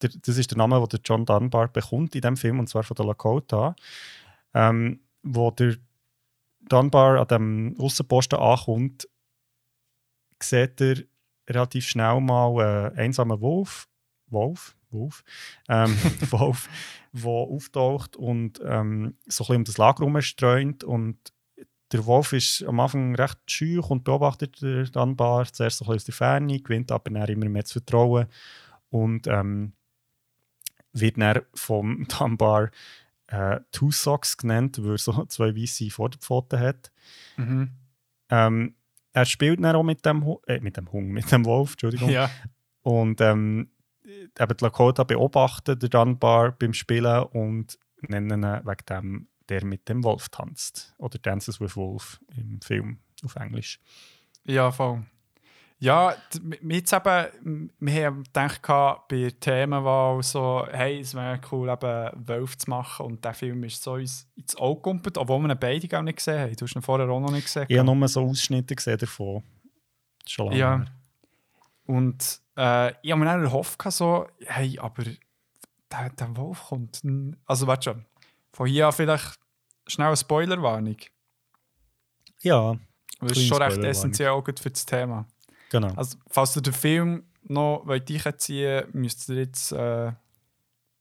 der, 0.00 0.10
das 0.22 0.38
ist 0.38 0.50
der 0.50 0.58
Name, 0.58 0.78
den 0.78 0.88
der 0.88 1.00
John 1.04 1.24
Dunbar 1.24 1.68
bekommt 1.68 2.14
in 2.14 2.20
dem 2.20 2.36
Film, 2.36 2.58
und 2.58 2.68
zwar 2.68 2.82
von 2.82 2.94
der 2.94 3.06
Lakota. 3.06 3.74
Ähm, 4.54 5.00
wo 5.22 5.50
der 5.50 5.76
Dunbar 6.60 7.20
an 7.20 7.28
dem 7.28 7.76
Aussenposten 7.78 8.38
ankommt, 8.38 9.08
sieht 10.40 10.80
er 10.80 10.96
relativ 11.48 11.86
schnell 11.86 12.20
mal 12.20 12.60
einen 12.60 12.98
einsamen 12.98 13.40
Wolf, 13.40 13.88
Wolf, 14.32 14.76
Wolf, 14.90 15.24
ähm, 15.68 15.96
Wolf, 16.30 16.68
der 17.12 17.30
auftaucht 17.30 18.16
und 18.16 18.60
ähm, 18.64 19.16
so 19.26 19.44
ein 19.44 19.46
bisschen 19.46 19.56
um 19.56 19.64
das 19.64 19.78
Lager 19.78 19.98
herumstreunt 20.00 20.84
und 20.84 21.18
der 21.92 22.06
Wolf 22.06 22.32
ist 22.32 22.62
am 22.64 22.80
Anfang 22.80 23.14
recht 23.14 23.38
schüch 23.46 23.90
und 23.90 24.04
beobachtet 24.04 24.62
den 24.62 24.86
Dunbar 24.86 25.44
zuerst 25.52 25.78
so 25.78 25.84
ein 25.84 25.88
bisschen 25.88 25.96
aus 25.96 26.04
der 26.04 26.14
Ferne, 26.14 26.60
gewinnt 26.60 26.90
aber 26.90 27.10
dann 27.10 27.28
immer 27.28 27.48
mehr 27.48 27.64
zu 27.64 27.74
vertrauen 27.74 28.26
und 28.88 29.26
ähm, 29.26 29.74
wird 30.92 31.18
dann 31.18 31.42
vom 31.54 32.06
Dunbar 32.18 32.70
äh, 33.26 33.60
Two 33.72 33.90
Socks 33.90 34.36
genannt, 34.36 34.78
weil 34.82 34.92
er 34.92 34.98
so 34.98 35.24
zwei 35.26 35.54
weiße 35.54 35.90
Vorderpfoten 35.90 36.58
hat. 36.58 36.90
Mhm. 37.36 37.70
Ähm, 38.30 38.74
er 39.12 39.24
spielt 39.26 39.62
dann 39.62 39.76
auch 39.76 39.82
mit 39.82 40.04
dem, 40.06 40.36
äh, 40.46 40.60
mit 40.60 40.76
dem 40.76 40.90
Hund, 40.92 41.08
mit 41.10 41.30
dem 41.30 41.44
Wolf, 41.44 41.72
Entschuldigung. 41.72 42.08
Ja, 42.08 42.30
Und 42.82 43.20
ähm, 43.20 43.70
eben 44.04 44.56
die 44.56 44.64
Lakota 44.64 45.04
beobachten 45.04 45.78
den 45.78 45.90
Dunbar 45.90 46.52
beim 46.52 46.72
Spielen 46.74 47.22
und 47.24 47.78
nennen 48.00 48.42
ihn 48.42 48.60
wegen 48.66 48.86
dem, 48.88 49.28
der 49.48 49.64
mit 49.64 49.88
dem 49.88 50.02
Wolf 50.04 50.28
tanzt. 50.28 50.94
Oder 50.98 51.18
Dances 51.18 51.60
with 51.60 51.76
Wolf 51.76 52.20
im 52.36 52.60
Film 52.60 52.98
auf 53.24 53.36
Englisch. 53.36 53.80
ja, 54.44 54.70
voll. 54.70 55.02
Ja, 55.78 56.14
jetzt 56.62 56.92
eben, 56.92 57.70
wir 57.80 58.06
haben 58.06 58.22
gedacht, 58.22 58.62
bei 59.08 59.16
der 59.16 59.40
Themenwahl 59.40 60.22
so, 60.22 60.64
hey, 60.70 61.00
es 61.00 61.12
wäre 61.12 61.40
cool, 61.50 61.68
eben 61.68 62.28
Wolf 62.28 62.56
zu 62.56 62.70
machen 62.70 63.06
und 63.06 63.24
der 63.24 63.34
Film 63.34 63.64
ist 63.64 63.82
so 63.82 63.94
uns 63.94 64.28
ins 64.36 64.54
Auge 64.54 64.76
gekommen, 64.76 65.02
obwohl 65.16 65.40
wir 65.40 65.50
ihn 65.50 65.58
beide 65.58 65.88
gar 65.88 66.02
nicht 66.04 66.18
gesehen 66.18 66.38
haben. 66.38 66.54
Du 66.54 66.66
hast 66.66 66.76
ihn 66.76 66.82
vorher 66.82 67.08
auch 67.08 67.18
noch 67.18 67.32
nicht 67.32 67.46
gesehen. 67.46 67.66
Ich 67.68 67.76
habe 67.76 67.96
nur 67.96 68.06
so 68.06 68.22
Ausschnitte 68.22 68.76
gesehen 68.76 68.96
davon. 68.96 69.42
Schon 70.24 70.46
lange 70.46 70.58
Ja. 70.60 70.76
her. 70.78 70.86
Und 71.92 72.40
äh, 72.56 72.90
ich 73.02 73.10
habe 73.10 73.20
mir 73.20 73.26
dann 73.26 73.44
erhofft, 73.44 73.78
so, 73.92 74.26
hey, 74.46 74.78
aber 74.78 75.04
der, 75.90 76.10
der 76.10 76.36
Wolf 76.36 76.64
kommt. 76.64 77.02
Also, 77.44 77.66
warte 77.66 77.90
schon. 77.90 78.06
Von 78.52 78.66
hier 78.66 78.86
an 78.86 78.92
vielleicht 78.92 79.38
schnell 79.86 80.06
eine 80.06 80.16
Spoilerwarnung. 80.16 80.96
Ja, 82.40 82.76
Das 83.20 83.36
ist 83.36 83.46
schon 83.46 83.60
recht 83.62 83.78
essentiell 83.84 84.30
auch 84.30 84.42
für 84.44 84.70
das 84.70 84.86
Thema. 84.86 85.26
genau. 85.70 85.92
Also, 85.94 86.16
falls 86.28 86.56
ihr 86.56 86.62
den 86.62 86.72
Film 86.72 87.24
noch 87.42 87.86
einziehen 87.86 88.22
wollt, 88.24 88.94
müsst 88.94 89.28
ihr 89.28 89.36
jetzt 89.36 89.72
äh, 89.72 90.12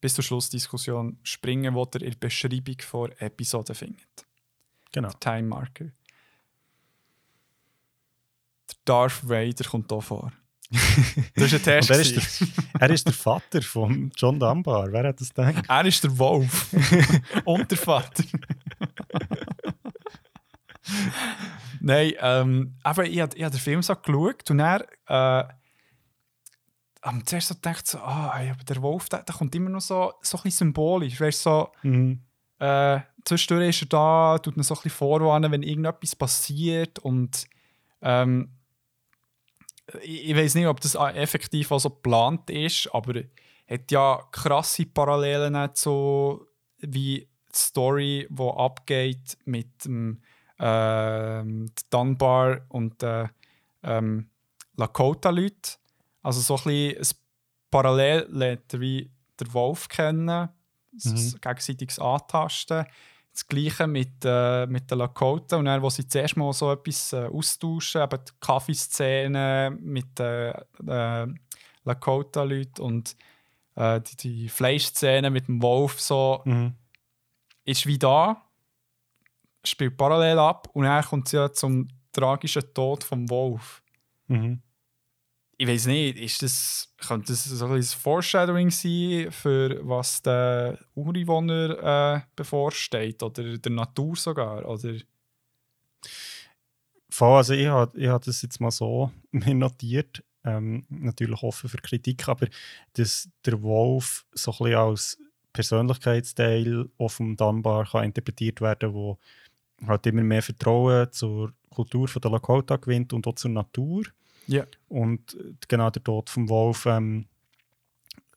bis 0.02 0.16
zur 0.16 0.24
Schlussdiskussion 0.26 1.20
springen, 1.24 1.74
wo 1.74 1.84
ihr 1.94 2.02
in 2.02 2.10
der 2.12 2.18
Beschreibung 2.18 2.82
vor 2.82 3.10
Episode 3.20 3.74
findet. 3.76 4.26
genau. 4.92 5.10
Time 5.20 5.44
Marker. 5.44 5.86
Der 8.70 8.76
Darth 8.86 9.28
Vader 9.28 9.70
kommt 9.70 9.90
hier 9.92 10.02
vor. 10.02 10.32
Das 11.36 11.52
war 11.52 11.60
ein 11.60 11.64
Test. 11.64 11.90
Er 11.90 12.00
ist, 12.00 12.16
der, 12.16 12.48
er 12.80 12.90
ist 12.90 13.06
der 13.06 13.14
Vater 13.14 13.62
von 13.62 14.12
John 14.16 14.40
Dunbar. 14.40 14.92
Wer 14.92 15.08
hat 15.10 15.20
das 15.22 15.34
gedacht? 15.34 15.66
Er 15.68 15.86
ist 15.86 16.04
der 16.04 16.18
Wolf. 16.18 16.68
Und 17.46 17.70
der 17.70 17.78
Vater. 17.78 18.24
Nein, 21.80 22.14
ähm, 22.20 22.76
aber 22.84 23.06
ich 23.06 23.20
habe 23.20 23.44
hab 23.44 23.52
den 23.52 23.60
Film 23.60 23.82
so 23.82 23.96
geschaut 23.96 24.50
und 24.52 24.60
er 24.60 24.86
äh, 25.08 25.44
am 27.02 27.26
zuerst 27.26 27.48
so 27.48 27.56
gedacht, 27.56 27.88
so, 27.88 27.98
ah, 28.00 28.32
aber 28.36 28.64
der 28.64 28.82
Wolf, 28.82 29.10
der, 29.10 29.24
der 29.24 29.34
kommt 29.36 29.56
immer 29.56 29.70
noch 29.70 29.82
so, 29.82 30.14
so 30.22 30.38
ein 30.38 30.44
bisschen 30.44 30.68
symbolisch. 30.68 31.20
Weißt, 31.20 31.42
so, 31.42 31.72
Mhm. 31.84 32.22
äh, 32.60 33.00
zwischendurch 33.26 33.70
ist 33.70 33.82
er 33.84 33.88
da, 33.88 34.38
tut 34.38 34.58
mir 34.58 34.64
so 34.64 34.76
ein 34.76 34.82
bisschen 34.84 34.92
vorwarnen, 34.98 35.52
wenn 35.52 35.64
irgendetwas 35.64 36.16
passiert 36.16 37.00
und 37.00 37.48
ähm, 38.02 38.50
ich, 40.02 40.30
ich 40.30 40.36
weiß 40.36 40.56
nicht, 40.56 40.68
ob 40.68 40.80
das 40.82 40.96
effektiv 40.96 41.70
so 41.70 41.90
geplant 41.90 42.50
ist, 42.50 42.90
aber 42.94 43.22
hat 43.68 43.92
ja 43.92 44.22
krasse 44.32 44.86
Parallelen 44.86 45.74
zu 45.74 46.46
wie 46.80 47.20
die 47.20 47.28
Story, 47.54 48.28
die 48.30 48.44
abgeht 48.44 49.38
mit 49.46 49.86
dem 49.86 50.22
ähm, 50.60 51.72
Dunbar 51.90 52.62
und 52.70 53.02
den 53.02 53.30
ähm, 53.84 54.30
Lakota-Leuten. 54.78 55.78
Also 56.22 56.42
so 56.42 56.56
ein 56.70 56.94
bisschen 56.96 57.18
Parallel 57.70 58.28
lernt 58.30 58.74
er 58.74 58.80
wie 58.80 59.10
der 59.40 59.54
Wolf 59.54 59.88
kennen, 59.88 60.50
mhm. 60.92 61.36
gegenseitiges 61.42 62.00
Antasten. 62.00 62.86
Das 63.34 63.48
Gleiche 63.48 63.88
mit, 63.88 64.26
äh, 64.26 64.66
mit 64.68 64.92
den 64.92 64.98
Lakota. 64.98 65.58
Und 65.58 65.66
dann, 65.66 65.82
wo 65.82 65.90
sie 65.90 66.06
zuerst 66.08 66.36
mal 66.36 66.52
so 66.52 66.72
etwas 66.72 67.14
äh, 67.14 67.28
austauschen, 67.28 68.02
eben 68.02 68.20
die 68.26 68.32
Kaffeeszene 68.42 69.78
mit 69.80 70.20
den 70.20 70.54
äh, 70.88 71.28
Lakota-Leuten 71.86 72.82
und 72.82 73.16
äh, 73.76 74.02
die, 74.02 74.18
die 74.18 74.50
Fleischszene 74.50 75.30
mit 75.30 75.48
dem 75.48 75.62
Wolf, 75.62 76.00
so, 76.00 76.42
Mhm. 76.46 76.74
ist 77.64 77.86
wie 77.88 77.98
da, 77.98 78.42
spielt 79.64 79.96
parallel 79.98 80.40
ab 80.40 80.68
und 80.74 80.84
dann 80.84 81.04
kommt 81.04 81.28
es 81.28 81.32
ja 81.32 81.52
zum 81.52 81.88
tragischen 82.12 82.74
Tod 82.74 83.04
vom 83.04 83.30
Wolf. 83.30 83.82
Mhm. 84.28 84.62
Ich 85.62 85.68
weiß 85.68 85.86
nicht, 85.86 86.18
ist 86.18 86.42
das, 86.42 86.92
könnte 86.98 87.34
das 87.34 87.44
so 87.44 87.68
ein 87.68 87.84
Foreshadowing 87.84 88.72
sein, 88.72 89.32
für 89.32 89.80
was 89.88 90.20
der 90.24 90.80
Ureinwohner 90.96 92.16
äh, 92.16 92.22
bevorsteht 92.36 93.22
oder 93.22 93.60
der 93.60 93.72
Natur 93.72 94.16
sogar? 94.16 94.68
Oder? 94.68 94.96
Voll, 97.12 97.38
also 97.38 97.54
ich 97.54 97.68
habe 97.68 98.10
hab 98.10 98.24
das 98.24 98.42
jetzt 98.42 98.60
mal 98.60 98.72
so 98.72 99.12
notiert. 99.32 100.24
Ähm, 100.44 100.84
natürlich 100.90 101.44
offen 101.44 101.70
für 101.70 101.78
Kritik, 101.78 102.28
aber 102.28 102.48
dass 102.94 103.30
der 103.46 103.62
Wolf 103.62 104.26
so 104.32 104.52
ein 104.52 104.58
bisschen 104.58 104.76
als 104.76 105.20
Persönlichkeitsteil 105.54 106.90
auf 106.98 107.18
dem 107.18 107.36
Dunbar 107.36 107.86
kann 107.86 108.06
interpretiert 108.06 108.62
werden 108.62 108.96
wo 108.96 109.20
halt 109.86 110.08
immer 110.08 110.24
mehr 110.24 110.42
Vertrauen 110.42 111.12
zur 111.12 111.54
Kultur 111.70 112.08
von 112.08 112.20
der 112.20 112.32
Lakota 112.32 112.78
gewinnt 112.78 113.14
und 113.14 113.28
auch 113.28 113.36
zur 113.36 113.52
Natur. 113.52 114.06
Ja. 114.52 114.66
Und 114.90 115.36
äh, 115.36 115.54
genau 115.68 115.90
der 115.90 116.04
Tod 116.04 116.30
vom 116.30 116.50
Wolf 116.50 116.86
ähm, 116.86 117.28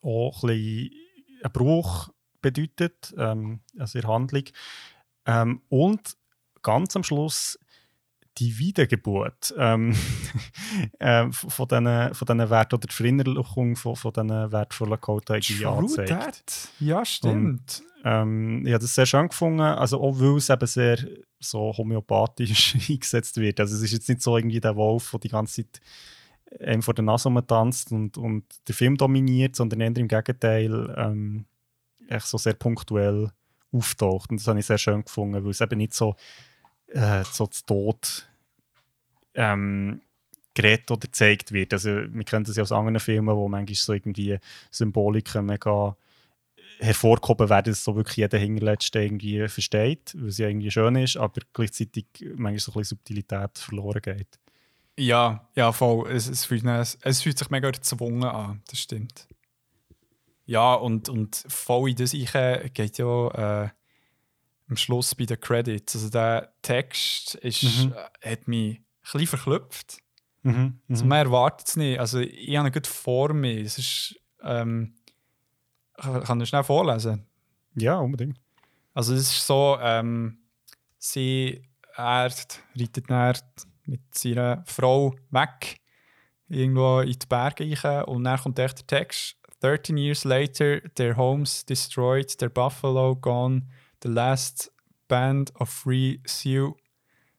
auch 0.01 0.43
ein 0.43 0.47
bisschen 0.47 0.91
einen 1.43 1.53
Bruch 1.53 2.09
bedeutet, 2.41 3.13
ähm, 3.17 3.59
also 3.77 3.99
der 3.99 4.09
Handlung. 4.09 4.43
Ähm, 5.25 5.61
und 5.69 6.15
ganz 6.61 6.95
am 6.95 7.03
Schluss 7.03 7.59
die 8.37 8.57
Wiedergeburt 8.57 9.53
ähm, 9.57 9.95
äh, 10.99 11.31
von 11.31 11.67
diesen 11.67 12.13
von 12.13 12.25
diesen 12.25 12.49
Werten 12.49 12.75
oder 12.75 12.87
die 12.87 12.93
Verinnerlichung 12.93 13.75
von, 13.75 13.95
von 13.95 14.13
diesen 14.13 14.51
wertvollen 14.51 14.99
True 15.01 15.69
anzeigt. 15.69 16.09
that. 16.09 16.69
Ja, 16.79 17.05
stimmt. 17.05 17.83
Ähm, 18.05 18.61
ich 18.63 18.71
habe 18.71 18.83
das 18.83 18.93
sehr 18.93 19.07
schön 19.07 19.29
gefunden, 19.29 19.61
also 19.61 19.99
auch 19.99 20.19
weil 20.19 20.37
es 20.37 20.51
eben 20.51 20.67
sehr 20.67 20.99
so 21.39 21.73
homöopathisch 21.75 22.75
eingesetzt 22.89 23.37
wird. 23.37 23.59
Also 23.59 23.75
es 23.75 23.81
ist 23.81 23.93
jetzt 23.93 24.07
nicht 24.07 24.21
so 24.21 24.37
irgendwie 24.37 24.61
der 24.61 24.75
Wolf, 24.75 25.09
der 25.09 25.21
die 25.21 25.29
ganze 25.29 25.63
Zeit 25.63 25.81
einem 26.59 26.83
vor 26.83 26.93
der 26.93 27.03
Nase 27.03 27.33
tanzt 27.47 27.91
und, 27.91 28.19
und 28.19 28.45
den 28.67 28.75
Film 28.75 28.95
dominiert, 28.95 29.55
sondern 29.55 29.81
eher 29.81 29.97
im 29.97 30.07
Gegenteil 30.07 30.93
ähm, 30.95 31.45
echt 32.07 32.27
so 32.27 32.37
sehr 32.37 32.53
punktuell 32.53 33.31
auftaucht. 33.71 34.29
Und 34.29 34.39
das 34.39 34.47
habe 34.47 34.59
ich 34.59 34.67
sehr 34.67 34.77
schön 34.77 35.03
gefunden, 35.03 35.43
weil 35.43 35.51
es 35.51 35.61
eben 35.61 35.77
nicht 35.79 35.95
so, 35.95 36.15
äh, 36.89 37.23
so 37.23 37.47
zu 37.47 37.65
Tod 37.65 38.29
ähm, 39.33 40.01
geredet 40.53 40.91
oder 40.91 40.99
gezeigt 40.99 41.51
wird. 41.51 41.73
Also 41.73 41.89
wir 41.89 42.23
kennen 42.23 42.45
das 42.45 42.55
ja 42.55 42.61
aus 42.61 42.71
anderen 42.71 42.99
Filmen, 42.99 43.35
wo 43.35 43.49
manchmal 43.49 43.75
so 43.75 43.93
irgendwie 43.93 44.37
Symboliken 44.69 45.47
mega 45.47 45.97
hervorgehoben 46.79 47.49
werden, 47.49 47.71
dass 47.71 47.83
so 47.83 47.95
wirklich 47.95 48.17
jeder 48.17 48.37
Hinterletzte 48.37 48.99
irgendwie 48.99 49.47
versteht, 49.47 50.13
weil 50.17 50.27
es 50.29 50.37
ja 50.37 50.47
irgendwie 50.47 50.71
schön 50.71 50.95
ist, 50.95 51.17
aber 51.17 51.41
gleichzeitig 51.53 52.05
manchmal 52.35 52.59
so 52.59 52.71
ein 52.71 52.79
bisschen 52.79 52.83
Subtilität 52.97 53.57
verloren 53.57 54.01
geht. 54.01 54.39
Ja, 54.97 55.47
ja, 55.55 55.71
voll. 55.71 56.09
Es, 56.11 56.27
es, 56.27 56.45
fühlt, 56.45 56.63
es, 56.65 56.97
es 57.01 57.21
fühlt 57.21 57.37
sich 57.37 57.49
mega 57.49 57.69
gezwungen 57.71 58.23
an, 58.23 58.61
das 58.69 58.79
stimmt. 58.79 59.27
Ja, 60.45 60.75
und, 60.75 61.09
und 61.09 61.43
voll 61.47 61.89
in 61.89 61.95
das 61.95 62.13
ich 62.13 62.31
geht 62.31 62.97
ja 62.97 63.63
äh, 63.65 63.69
am 64.69 64.77
Schluss 64.77 65.15
bei 65.15 65.25
den 65.25 65.39
Credits. 65.39 65.95
Also 65.95 66.09
der 66.09 66.53
Text 66.61 67.35
ist, 67.35 67.63
Mhm. 67.63 67.93
äh, 68.21 68.31
hat 68.31 68.47
mich 68.47 68.77
ein 68.77 68.85
bisschen 69.01 69.27
verklüpft. 69.27 69.97
Mhm, 70.43 70.79
Also 70.87 71.03
mhm. 71.03 71.09
man 71.09 71.25
erwartet 71.25 71.67
es 71.67 71.75
nicht. 71.75 71.99
Also 71.99 72.19
ich 72.19 72.55
habe 72.55 72.69
ihn 72.69 72.73
gut 72.73 72.87
vor 72.87 73.33
mir. 73.33 73.61
Es 73.61 73.77
ist, 73.77 74.15
ähm, 74.43 74.95
kann 75.97 76.23
kann 76.23 76.41
ich 76.41 76.49
schnell 76.49 76.63
vorlesen? 76.63 77.25
Ja, 77.75 77.97
unbedingt. 77.99 78.39
Also 78.93 79.13
es 79.13 79.21
ist 79.21 79.45
so, 79.45 79.77
ähm, 79.81 80.39
sie 80.97 81.61
er 81.95 82.25
reitet 82.25 83.09
dann 83.09 83.35
mit 83.85 84.01
seiner 84.13 84.63
Frau 84.65 85.15
weg, 85.31 85.79
irgendwo 86.47 86.99
in 86.99 87.11
die 87.11 87.27
Berge 87.27 87.83
rein 87.83 88.03
und 88.05 88.23
dann 88.23 88.39
kommt 88.39 88.59
echt 88.59 88.79
der 88.79 88.87
Text 88.87 89.37
13 89.61 89.97
years 89.97 90.23
later, 90.23 90.81
their 90.95 91.15
homes 91.15 91.65
destroyed, 91.65 92.37
their 92.37 92.49
buffalo 92.49 93.15
gone, 93.15 93.63
the 94.03 94.09
last 94.09 94.71
band 95.07 95.51
of 95.59 95.69
free 95.69 96.19
Sioux 96.25 96.75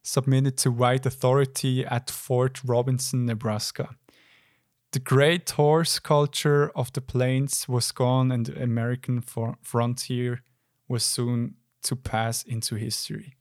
submitted 0.03 0.57
to 0.57 0.71
white 0.71 1.07
authority 1.07 1.85
at 1.85 2.11
Fort 2.11 2.61
Robinson, 2.65 3.27
Nebraska. 3.27 3.97
The 4.97 5.05
great 5.05 5.51
horse 5.59 6.01
culture 6.01 6.71
of 6.75 6.91
the 6.95 7.03
plains 7.03 7.69
was 7.69 7.93
gone, 7.95 8.33
and 8.33 8.47
the 8.47 8.63
American 8.63 9.21
fro- 9.21 9.59
frontier 9.61 10.43
was 10.89 11.05
soon 11.05 11.57
to 11.83 11.97
pass 11.97 12.43
into 12.43 12.77
history. 12.77 13.35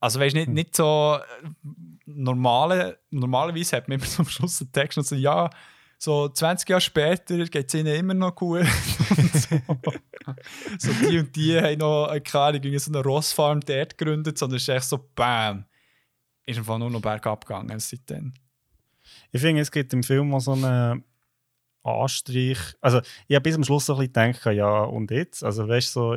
Also, 0.00 0.20
weißt 0.20 0.36
du, 0.36 0.38
nicht, 0.38 0.50
nicht 0.50 0.76
so 0.76 1.18
äh, 1.18 1.48
normale, 2.06 3.00
normalerweise 3.10 3.76
hat 3.76 3.88
man 3.88 3.98
immer 3.98 4.06
so 4.06 4.22
am 4.22 4.28
Schluss 4.28 4.58
den 4.58 4.70
Text 4.70 4.98
und 4.98 5.04
so, 5.04 5.16
ja, 5.16 5.50
so 5.98 6.28
20 6.28 6.68
Jahre 6.68 6.80
später 6.80 7.44
geht 7.46 7.66
es 7.66 7.74
ihnen 7.74 7.92
immer 7.92 8.14
noch 8.14 8.36
gut. 8.36 8.66
so. 9.32 9.58
so 10.78 10.92
die 10.92 11.18
und 11.18 11.34
die 11.34 11.60
haben 11.60 11.78
noch, 11.78 12.12
äh, 12.12 12.20
keine 12.20 12.60
Ahnung, 12.60 12.78
so 12.78 12.92
eine 12.92 13.02
Rossfarm 13.02 13.62
dort 13.62 13.98
gegründet, 13.98 14.38
sondern 14.38 14.58
es 14.58 14.62
ist 14.62 14.68
echt 14.68 14.84
so, 14.84 15.10
bam, 15.16 15.64
ist 16.46 16.56
einfach 16.56 16.78
nur 16.78 16.88
noch 16.88 17.02
bergab 17.02 17.44
gegangen 17.44 17.80
seitdem. 17.80 18.32
Ich 19.32 19.40
finde, 19.40 19.60
es 19.62 19.70
gibt 19.70 19.92
im 19.92 20.02
Film 20.02 20.32
auch 20.34 20.40
so 20.40 20.52
einen 20.52 21.04
Anstrich. 21.82 22.58
Also, 22.80 23.00
ich 23.28 23.34
habe 23.34 23.42
bis 23.42 23.54
zum 23.54 23.64
Schluss 23.64 23.86
so 23.86 23.94
ein 23.96 24.08
bisschen 24.10 24.32
gedacht, 24.32 24.54
ja, 24.54 24.80
und 24.82 25.10
jetzt? 25.10 25.42
Also, 25.44 25.66
weißt 25.68 25.94
du, 25.96 26.00
so, 26.00 26.14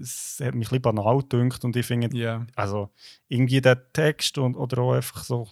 es 0.00 0.38
hat 0.42 0.54
mich 0.54 0.68
ein 0.68 0.70
bisschen 0.70 0.82
banal 0.82 1.18
gedünkt 1.18 1.64
und 1.64 1.74
ich 1.76 1.86
finde, 1.86 2.16
Ja. 2.16 2.46
also, 2.54 2.90
irgendwie 3.28 3.60
der 3.60 3.92
Text 3.92 4.38
und, 4.38 4.56
oder 4.56 4.78
auch 4.82 4.92
einfach 4.94 5.24
so 5.24 5.48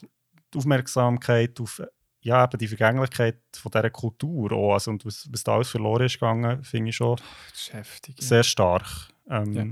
die 0.55 0.59
Aufmerksamkeit 0.59 1.61
auf 1.61 1.83
ja, 2.21 2.45
eben 2.45 2.59
die 2.59 2.67
Vergänglichkeit 2.67 3.39
von 3.55 3.71
dieser 3.71 3.91
Kultur 3.91 4.53
auch, 4.53 4.75
also, 4.75 4.91
und 4.91 5.07
was, 5.07 5.29
was 5.31 5.45
da 5.45 5.55
alles 5.55 5.71
verloren 5.71 6.05
ist 6.07 6.15
gegangen, 6.15 6.63
finde 6.65 6.91
ich 6.91 6.97
schon 6.97 7.17
Das 7.51 7.61
ist 7.61 7.73
heftig. 7.73 8.17
Ja. 8.21 8.27
sehr 8.27 8.43
stark. 8.43 8.87
Ähm, 9.31 9.53
Ja. 9.55 9.65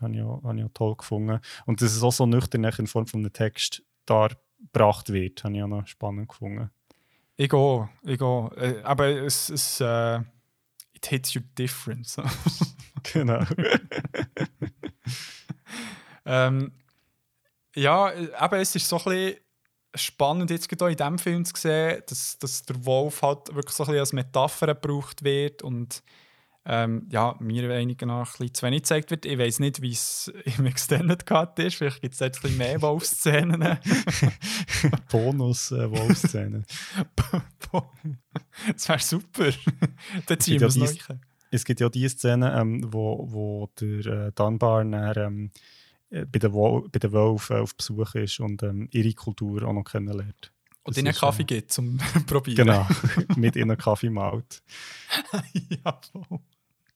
Habe 0.00 0.14
ich, 0.14 0.22
auch- 0.22 0.42
habe 0.44 0.58
ich 0.58 0.64
auch 0.64 0.70
toll 0.74 0.96
gefunden. 0.96 1.40
Und 1.66 1.82
dass 1.82 1.92
es 1.92 2.02
auch 2.04 2.12
so 2.12 2.24
nüchtern 2.24 2.62
in 2.64 2.86
Form 2.86 3.06
von 3.08 3.18
einem 3.20 3.32
Text 3.32 3.82
dargebracht 4.72 5.12
wird, 5.12 5.44
habe 5.44 5.56
ich 5.56 5.62
auch 5.62 5.68
noch 5.68 5.86
spannend 5.86 6.28
gefunden. 6.28 6.70
Ich 7.36 7.48
gehe, 7.48 7.88
ich 8.02 8.18
gehe. 8.18 8.50
Äh, 8.56 8.82
aber 8.82 9.08
es, 9.08 9.48
es 9.48 9.80
äh, 9.80 10.18
it 10.92 11.06
hits 11.06 11.34
you 11.34 11.42
different. 11.56 12.16
Genau. 13.12 13.40
ähm, 16.26 16.72
ja, 17.76 18.12
aber 18.36 18.58
es 18.58 18.74
ist 18.74 18.88
so 18.88 18.98
ein 18.98 19.04
bisschen 19.04 19.36
spannend, 19.94 20.50
jetzt 20.50 20.68
gerade 20.68 20.90
in 20.90 20.96
diesem 20.96 21.18
Film 21.18 21.44
zu 21.44 21.54
sehen, 21.56 22.02
dass, 22.08 22.38
dass 22.38 22.62
der 22.62 22.84
Wolf 22.84 23.22
halt 23.22 23.54
wirklich 23.54 23.74
so 23.74 23.84
ein 23.84 23.86
bisschen 23.86 24.00
als 24.00 24.12
Metapher 24.12 24.66
gebraucht 24.74 25.22
wird 25.22 25.62
und 25.62 26.02
ähm, 26.70 27.06
ja, 27.10 27.34
mir 27.40 27.66
weniger 27.70 28.04
nach 28.04 28.34
ein 28.34 28.38
bisschen 28.38 28.54
zu 28.54 28.66
wenig 28.66 28.82
gezeigt 28.82 29.10
wird. 29.10 29.24
Ich 29.24 29.38
weiß 29.38 29.58
nicht, 29.60 29.80
wie 29.80 29.92
es 29.92 30.30
im 30.58 30.66
Extended 30.66 31.24
Cut 31.24 31.58
ist. 31.58 31.76
Vielleicht 31.76 32.02
gibt 32.02 32.12
es 32.12 32.20
jetzt 32.20 32.36
ein 32.38 32.42
bisschen 32.42 32.58
mehr 32.58 32.82
Wolfszenen. 32.82 33.62
Bonus 35.10 35.72
äh, 35.72 35.88
das 38.66 38.88
wäre 38.88 38.98
super. 38.98 39.50
Dann 40.26 40.40
ziehen 40.40 40.60
wir 40.60 40.66
es 40.66 40.76
noch. 40.76 40.92
es 41.50 41.64
gibt 41.64 41.80
ja 41.80 41.88
die 41.88 42.06
Szene, 42.06 42.54
ähm, 42.60 42.84
wo, 42.92 43.26
wo 43.30 43.70
der 43.80 44.26
äh, 44.26 44.32
Dunbar 44.32 44.84
dann, 44.84 45.14
ähm, 45.16 45.50
äh, 46.10 46.26
bei 46.26 46.38
den 46.38 46.52
Wölfen 46.52 47.56
auf 47.56 47.74
Besuch 47.76 48.14
ist 48.14 48.40
und 48.40 48.62
ähm, 48.62 48.88
ihre 48.92 49.14
Kultur 49.14 49.62
auch 49.62 49.72
noch 49.72 49.84
kennenlernt. 49.84 50.52
Und 50.82 50.98
ihnen 50.98 51.14
Kaffee 51.14 51.42
äh, 51.42 51.46
gibt 51.46 51.72
zum 51.72 51.98
Probieren. 52.26 52.66
Genau, 52.66 52.86
mit 53.36 53.56
ihnen 53.56 53.78
Kaffee 53.78 54.10
malt. 54.10 54.62
ja, 55.84 55.98
voll. 56.12 56.40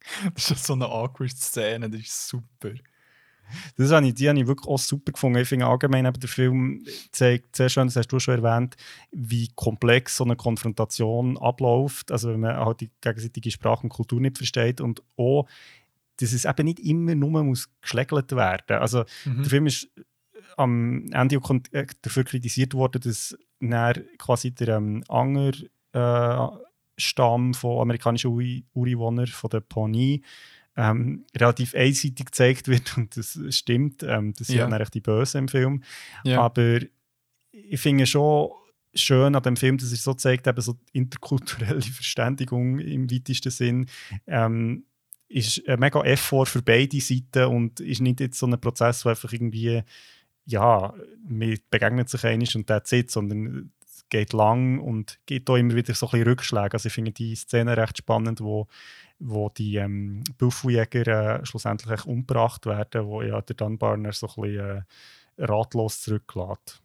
Das 0.35 0.51
ist 0.51 0.65
so 0.67 0.73
eine 0.75 0.87
awkward 0.87 1.31
Szene, 1.37 1.89
das 1.91 2.01
ist 2.01 2.29
super. 2.29 2.71
Das 3.77 3.91
habe 3.93 4.07
ich, 4.07 4.15
die 4.15 4.29
habe 4.29 4.39
ich 4.41 4.47
wirklich 4.47 4.69
auch 4.69 4.79
super 4.79 5.13
gefunden. 5.13 5.39
Ich 5.39 5.49
finde 5.49 5.67
allgemein, 5.67 6.07
eben, 6.07 6.19
der 6.19 6.29
Film 6.29 6.85
zeigt 7.11 7.57
sehr 7.57 7.69
schön, 7.69 7.87
das 7.87 7.97
hast 7.97 8.09
du 8.09 8.19
schon 8.19 8.43
erwähnt, 8.43 8.77
wie 9.11 9.49
komplex 9.55 10.17
so 10.17 10.25
eine 10.25 10.37
Konfrontation 10.37 11.37
abläuft. 11.39 12.13
Also 12.13 12.31
wenn 12.31 12.41
man 12.41 12.57
halt 12.57 12.81
die 12.81 12.91
gegenseitige 13.01 13.51
Sprache 13.51 13.83
und 13.83 13.91
Kultur 13.91 14.21
nicht 14.21 14.39
versteht 14.39 14.81
und 14.81 15.03
auch, 15.17 15.47
dass 16.17 16.33
es 16.33 16.45
eben 16.45 16.65
nicht 16.65 16.81
immer 16.81 17.15
nur 17.15 17.43
muss 17.43 17.69
geschlägelt 17.81 18.33
werden. 18.33 18.79
Also 18.79 19.05
Mhm. 19.25 19.43
der 19.43 19.51
Film 19.51 19.67
ist 19.67 19.89
am 20.57 21.07
Ende 21.13 21.37
äh, 21.73 21.87
dafür 22.03 22.25
kritisiert 22.25 22.75
worden, 22.75 23.03
dass 23.03 23.37
quasi 24.19 24.53
der 24.53 24.77
ähm, 24.77 25.03
Anger 25.09 25.53
äh, 25.93 26.47
Stamm 26.97 27.55
von 27.55 27.81
amerikanischen 27.81 28.31
Uri 28.31 28.65
Ureinwohnern, 28.75 29.27
von 29.27 29.51
der 29.51 29.61
Pawnee, 29.61 30.23
ähm, 30.77 31.25
relativ 31.37 31.75
einseitig 31.75 32.27
gezeigt 32.27 32.69
wird 32.69 32.97
und 32.97 33.17
das 33.17 33.39
stimmt. 33.51 34.03
Ähm, 34.03 34.33
das 34.37 34.47
sind 34.49 34.57
Ja. 34.57 34.65
ja 34.65 34.71
dann 34.71 34.81
echt 34.81 34.95
die 34.95 35.01
Bösen 35.01 35.41
im 35.41 35.49
Film. 35.49 35.83
Ja. 36.25 36.41
Aber 36.43 36.79
ich 37.51 37.81
finde 37.81 38.07
schon 38.07 38.51
schön 38.95 39.35
an 39.35 39.43
dem 39.43 39.57
Film, 39.57 39.79
dass 39.79 39.93
es 39.93 40.03
so 40.03 40.15
zeigt, 40.15 40.47
eben 40.47 40.61
so 40.61 40.79
interkulturelle 40.93 41.81
Verständigung 41.83 42.79
im 42.79 43.11
weitesten 43.11 43.51
Sinn. 43.51 43.87
Ähm, 44.27 44.85
ist 45.29 45.67
ein 45.67 45.81
mega 45.81 46.03
Effort 46.03 46.47
für 46.47 46.61
beide 46.63 47.01
Seiten 47.01 47.45
und 47.47 47.81
ist 47.81 48.03
nicht 48.03 48.21
jetzt 48.21 48.39
so 48.39 48.47
ein 48.47 48.61
Prozess, 48.61 49.05
wo 49.05 49.09
einfach 49.09 49.33
irgendwie, 49.33 49.83
ja, 50.45 50.93
man 51.27 51.57
begegnet 51.71 52.11
sich 52.11 52.25
einig 52.25 52.55
und 52.55 52.67
that's 52.67 52.93
it, 52.93 53.11
sondern 53.11 53.73
geht 54.13 54.35
lang 54.35 54.79
und 54.79 55.19
gibt 55.25 55.49
auch 55.49 55.57
immer 55.57 55.75
wieder 55.75 55.95
so 55.95 56.07
ein 56.07 56.11
bisschen 56.11 56.29
Rückschläge. 56.29 56.75
Also 56.75 56.89
ich 56.89 56.93
finde 56.93 57.13
die 57.13 57.35
Szene 57.35 57.79
recht 57.79 57.97
spannend, 57.97 58.43
wo, 58.43 58.69
wo 59.19 59.49
die 59.49 59.77
ähm, 59.77 60.23
Buffeljäger 60.37 61.41
äh, 61.41 61.47
schlussendlich 61.47 62.05
umgebracht 62.05 62.67
werden, 62.67 63.07
wo 63.07 63.23
ja 63.23 63.41
der 63.41 63.57
Dunbarner 63.57 64.13
so 64.13 64.29
ein 64.29 64.43
bisschen 64.43 64.85
äh, 65.39 65.45
ratlos 65.45 66.03
zurücklässt. 66.03 66.83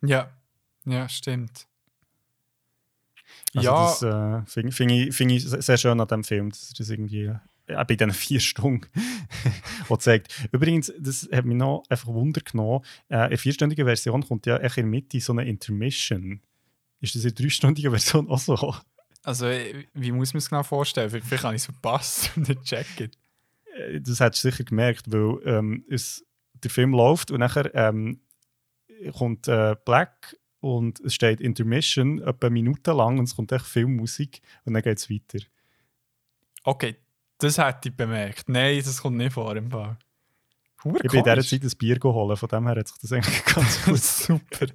Ja, 0.00 0.30
ja, 0.86 1.06
stimmt. 1.06 1.66
Also 3.54 3.68
ja, 3.68 3.84
das 3.84 4.02
äh, 4.02 4.46
finde 4.46 4.72
find 4.72 4.92
ich, 4.92 5.14
find 5.14 5.32
ich 5.32 5.44
sehr 5.44 5.76
schön 5.76 6.00
an 6.00 6.08
dem 6.08 6.24
Film, 6.24 6.48
dass 6.48 6.72
das 6.72 6.88
irgendwie 6.88 7.30
äh, 7.66 7.84
bei 7.84 7.96
diesen 7.96 8.12
vier 8.12 8.40
Stunden 8.40 8.86
auch 9.88 9.98
zeigt. 9.98 10.48
Übrigens, 10.52 10.92
das 10.98 11.28
hat 11.32 11.44
mich 11.44 11.56
noch 11.56 11.84
einfach 11.88 12.08
Wunder 12.08 12.40
genommen. 12.40 12.84
Äh, 13.08 13.24
in 13.24 13.30
der 13.30 13.38
vierstündigen 13.38 13.86
Version 13.86 14.22
kommt 14.26 14.46
ja 14.46 14.56
echt 14.58 14.78
in 14.78 14.84
der 14.84 14.90
Mitte 14.90 15.20
so 15.20 15.32
eine 15.32 15.46
Intermission. 15.46 16.40
Ist 17.00 17.14
das 17.14 17.24
in 17.24 17.34
der 17.34 17.44
dreistündigen 17.44 17.90
Version 17.90 18.28
auch 18.30 18.38
so? 18.38 18.74
also 19.26 19.46
äh, 19.46 19.84
wie 19.92 20.12
muss 20.12 20.32
man 20.32 20.38
es 20.38 20.48
genau 20.48 20.62
vorstellen? 20.62 21.10
Vielleicht 21.10 21.44
habe 21.44 21.54
ich 21.54 21.62
es 21.62 21.66
verpasst 21.66 22.30
und 22.36 22.48
nicht 22.48 22.62
checken. 22.62 23.10
Äh, 23.76 24.00
Das 24.00 24.20
hättest 24.20 24.44
du 24.44 24.50
sicher 24.50 24.64
gemerkt, 24.64 25.10
weil 25.12 25.38
ähm, 25.44 25.84
es, 25.90 26.24
der 26.54 26.70
Film 26.70 26.92
läuft 26.92 27.30
und 27.30 27.40
nachher 27.40 27.74
ähm, 27.74 28.20
kommt 29.12 29.48
äh, 29.48 29.74
Black 29.84 30.36
und 30.60 31.00
es 31.00 31.14
steht 31.14 31.40
Intermission 31.40 32.20
etwa 32.20 32.46
eine 32.46 32.50
Minute 32.50 32.92
lang 32.92 33.18
und 33.18 33.24
es 33.24 33.34
kommt 33.34 33.52
echt 33.52 33.66
Filmmusik 33.66 34.40
und 34.64 34.74
dann 34.74 34.82
geht 34.82 34.98
es 34.98 35.10
weiter. 35.10 35.44
Okay, 36.62 36.96
das 37.38 37.58
hätte 37.58 37.88
ich 37.88 37.96
bemerkt. 37.96 38.48
Nein, 38.48 38.82
das 38.84 39.02
kommt 39.02 39.16
nicht 39.16 39.32
vor 39.32 39.54
im 39.56 39.70
Fall. 39.70 39.96
Hure 40.84 41.00
Ich 41.02 41.10
bin 41.10 41.18
in 41.20 41.24
dieser. 41.24 41.42
Zeit 41.42 41.62
ein 41.62 41.78
Bier 41.78 41.98
geholt, 41.98 42.38
von 42.38 42.48
dem 42.48 42.66
her 42.66 42.76
hat 42.76 42.88
sich 42.88 42.98
das 42.98 43.12
eigentlich 43.12 43.44
ganz 43.54 43.84
gut 43.84 43.98
Super. 44.02 44.66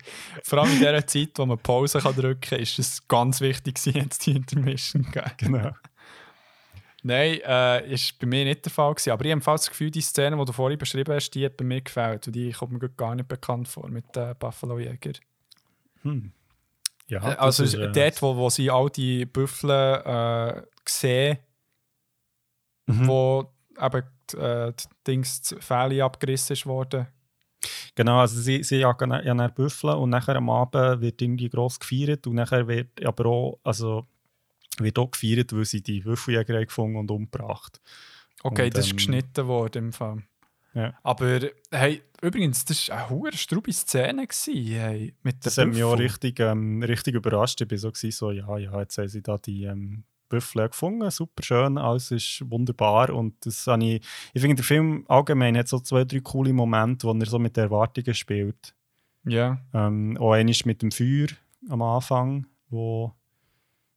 Vor 0.43 0.59
allem 0.59 0.71
in 0.73 0.79
dieser 0.79 1.07
Zeit, 1.07 1.29
wo 1.35 1.45
man 1.45 1.57
Pause 1.57 1.99
kann 1.99 2.15
drücken 2.15 2.41
kann, 2.41 2.59
ist 2.59 2.79
es 2.79 3.07
ganz 3.07 3.41
wichtig, 3.41 3.79
jetzt 3.85 4.25
die 4.25 4.31
Intermission 4.31 5.05
zu 5.05 5.11
geben. 5.11 5.31
genau. 5.37 5.71
Nein, 7.03 7.39
äh, 7.43 7.93
ist 7.93 8.19
bei 8.19 8.27
mir 8.27 8.45
nicht 8.45 8.63
der 8.65 8.71
Fall. 8.71 8.93
Gewesen. 8.93 9.11
Aber 9.11 9.25
ich 9.25 9.31
habe 9.31 9.41
das 9.43 9.69
Gefühl, 9.69 9.89
die 9.89 10.01
Szene, 10.01 10.37
die 10.37 10.45
du 10.45 10.51
vorhin 10.51 10.77
beschrieben 10.77 11.15
hast, 11.15 11.31
die 11.31 11.45
hat 11.45 11.57
bei 11.57 11.65
mir 11.65 11.81
gefällt. 11.81 12.27
Und 12.27 12.35
die 12.35 12.51
kommt 12.51 12.73
mir 12.73 12.89
gar 12.89 13.15
nicht 13.15 13.27
bekannt 13.27 13.67
vor 13.67 13.89
mit 13.89 14.15
den 14.15 14.35
Buffalo 14.37 14.77
Jäger. 14.77 15.13
Hm. 16.03 16.31
Ja, 17.07 17.31
Äh, 17.31 17.35
also 17.37 17.63
ist, 17.63 17.73
äh, 17.73 17.91
dort, 17.91 18.21
wo, 18.21 18.35
wo 18.35 18.49
sie 18.49 18.69
all 18.69 18.89
die 18.89 19.25
Büffel 19.25 19.69
äh, 19.71 20.61
sehen, 20.87 21.39
mhm. 22.91 23.07
wo 23.07 23.51
eben 23.79 24.03
die, 24.31 24.37
äh, 24.37 24.73
die 24.73 24.83
Dings, 25.07 25.41
die 25.41 25.55
Fälle 25.55 26.03
abgerissen 26.03 26.53
ist 26.53 26.65
worden. 26.65 27.07
Genau, 27.95 28.19
also 28.19 28.39
sie, 28.39 28.63
sie 28.63 28.77
jagen 28.77 29.11
ja 29.11 29.33
nach 29.33 29.51
Büffeln 29.51 29.95
und 29.95 30.09
nachher 30.09 30.35
am 30.35 30.49
Abend 30.49 31.01
wird 31.01 31.21
irgendwie 31.21 31.49
gross 31.49 31.79
gefeiert 31.79 32.25
und 32.25 32.35
nachher 32.35 32.67
wird 32.67 33.05
aber 33.05 33.25
auch, 33.27 33.59
also 33.63 34.05
wird 34.77 34.97
auch 34.97 35.11
gefeiert, 35.11 35.53
weil 35.53 35.65
sie 35.65 35.81
die 35.81 36.01
Büffeljäger 36.01 36.65
gefunden 36.65 36.97
und 36.97 37.11
umgebracht. 37.11 37.81
Okay, 38.43 38.65
Und, 38.65 38.77
das 38.77 38.85
ist 38.85 38.91
ähm, 38.91 38.97
geschnitten 38.97 39.47
worden 39.47 39.85
im 39.85 39.93
Fall. 39.93 40.23
Ja. 40.73 40.93
Aber 41.03 41.41
hey, 41.69 42.01
übrigens, 42.21 42.63
das 42.65 42.89
war 42.89 42.97
eine 42.97 43.09
hohe 43.09 43.33
strube 43.33 43.73
Szene. 43.73 44.25
Gewesen, 44.25 44.73
hey, 44.73 45.13
mit 45.21 45.45
Das 45.45 45.55
den 45.55 45.67
hat 45.67 45.73
mich 45.73 45.83
auch 45.83 45.97
richtig, 45.97 46.39
ähm, 46.39 46.81
richtig 46.81 47.15
überrascht. 47.15 47.61
Ich 47.61 47.69
war 47.69 47.77
so, 47.77 47.91
gewesen, 47.91 48.11
so, 48.11 48.31
ja, 48.31 48.57
ja, 48.57 48.79
jetzt 48.79 48.97
haben 48.97 49.07
sie 49.09 49.21
da 49.21 49.37
die 49.37 49.65
ähm, 49.65 50.05
Büffel 50.31 50.67
gefunden, 50.67 51.09
super 51.11 51.43
schön, 51.43 51.77
alles 51.77 52.11
ist 52.11 52.43
wunderbar 52.49 53.09
und 53.11 53.45
das 53.45 53.67
habe 53.67 53.83
ich, 53.83 54.01
ich 54.33 54.41
finde, 54.41 54.55
der 54.55 54.65
Film 54.65 55.05
allgemein 55.07 55.57
hat 55.57 55.67
so 55.67 55.79
zwei, 55.79 56.05
drei 56.05 56.19
coole 56.21 56.53
Momente, 56.53 57.07
wo 57.07 57.13
er 57.13 57.25
so 57.25 57.39
mit 57.39 57.57
den 57.57 57.65
Erwartungen 57.65 58.13
spielt. 58.13 58.75
Ja, 59.23 59.61
Ähm, 59.73 60.17
auch 60.17 60.33
einmal 60.33 60.55
mit 60.65 60.81
dem 60.81 60.91
Feuer 60.91 61.27
am 61.69 61.81
Anfang, 61.81 62.47
wo, 62.69 63.13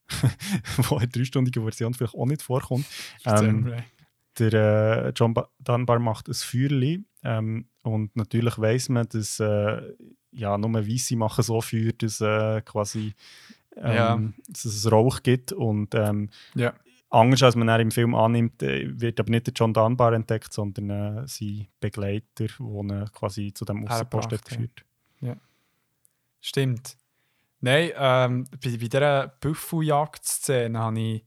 wo 0.89 0.97
in 0.97 1.01
der 1.01 1.09
dreistündigen 1.09 1.63
Version 1.63 1.95
vielleicht 1.95 2.15
auch 2.15 2.27
nicht 2.27 2.43
vorkommt. 2.43 2.87
Ähm, 3.25 3.73
ähm, 3.73 3.83
der 4.39 4.53
äh, 5.07 5.13
John 5.15 5.33
ba 5.33 5.49
Dunbar 5.61 5.99
macht 5.99 6.29
ein 6.29 6.35
Feuerli 6.35 7.05
ähm, 7.23 7.69
und 7.83 8.15
natürlich 8.17 8.59
weiß 8.59 8.89
man, 8.91 9.09
dass 9.09 9.41
äh, 9.41 9.81
ja, 10.33 10.59
nur 10.59 10.75
Weisse 10.75 11.17
machen 11.17 11.45
so 11.45 11.61
Feuer, 11.61 11.93
dass 11.93 12.21
äh, 12.21 12.61
quasi 12.63 13.15
ähm, 13.77 13.95
Ja. 13.95 14.19
dass 14.49 14.65
es 14.65 14.91
Rauch 14.91 15.23
gibt 15.23 15.53
und 15.53 15.95
ähm, 15.95 16.31
ja. 16.55 16.73
anders 17.11 17.43
als 17.43 17.57
man 17.57 17.81
im 17.81 17.91
Film 17.91 18.15
annimmt, 18.15 18.63
äh, 18.63 19.01
wird 19.01 19.21
aber 19.21 19.31
nicht 19.31 19.47
der 19.47 19.55
John 19.55 19.73
Dunbar 19.75 20.13
entdeckt, 20.13 20.53
sondern 20.53 20.91
äh, 21.25 21.29
sein 21.29 21.67
Begleiter, 21.81 22.47
der 22.59 23.05
quasi 23.13 23.53
zu 23.55 23.65
dem 23.65 23.89
hat 23.89 23.97
Hergebracht, 24.13 24.45
geführt. 24.45 24.85
Stimmt. 26.41 26.97
Nein, 27.61 27.91
ähm, 27.97 28.45
bei, 28.63 28.71
bei 28.77 28.89
dieser 28.89 29.29
Büffeljagd-Szene 29.41 30.79
habe 30.79 31.01
ich 31.01 31.25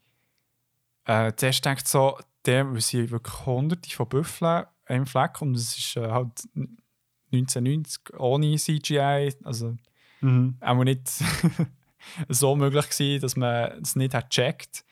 äh, 1.06 1.34
zuerst 1.36 1.64
gedacht, 1.64 1.88
so, 1.88 2.18
der, 2.46 2.72
weil 2.72 2.82
sie 2.82 3.10
wirklich 3.10 3.46
hunderte 3.46 3.90
von 3.90 4.08
Büffeln 4.08 4.66
im 4.88 5.06
Fleck 5.08 5.42
und 5.42 5.56
es 5.56 5.76
ist 5.76 5.98
äh, 5.98 6.08
halt 6.12 6.48
1990 7.34 8.20
ohne 8.20 8.56
CGI, 8.58 9.34
also 9.44 9.76
Mhm. 10.22 10.58
auch 10.62 10.84
nicht 10.84 11.12
so 12.30 12.56
möglich 12.56 12.90
gewesen, 12.90 13.22
dass 13.22 13.36
man 13.36 13.82
es 13.82 13.96
nicht 13.96 14.14
hat 14.14 14.30
gecheckt. 14.30 14.84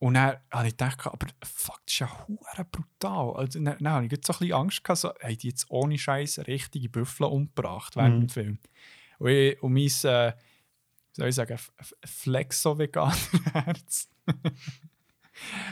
Und 0.00 0.14
dann 0.14 0.36
habe 0.50 0.66
ich 0.66 0.76
gedacht, 0.76 1.06
aber 1.06 1.26
fuck, 1.42 1.80
das 1.86 1.94
ist 1.94 1.98
ja 2.00 2.26
hure 2.28 2.64
brutal. 2.70 3.36
Also, 3.36 3.58
dann, 3.62 3.78
dann 3.78 3.88
habe 3.92 4.06
ich 4.06 4.12
so 4.24 4.32
ein 4.34 4.38
bisschen 4.38 4.52
Angst 4.52 4.84
gehabt, 4.84 5.00
so, 5.00 5.08
haben 5.08 5.38
die 5.38 5.48
jetzt 5.48 5.66
ohne 5.70 5.96
Scheiß 5.96 6.40
richtige 6.46 6.90
Büffel 6.90 7.24
umgebracht 7.24 7.96
während 7.96 8.16
Mhm. 8.16 8.20
dem 8.20 8.28
Film. 8.28 8.58
Und, 9.18 9.28
ich, 9.30 9.62
und 9.62 9.72
mein, 9.72 9.86
äh, 9.86 10.32
wie 10.32 11.20
soll 11.20 11.28
ich 11.28 11.34
sagen, 11.34 11.58
Flexo-Veganer-Herz 12.04 14.08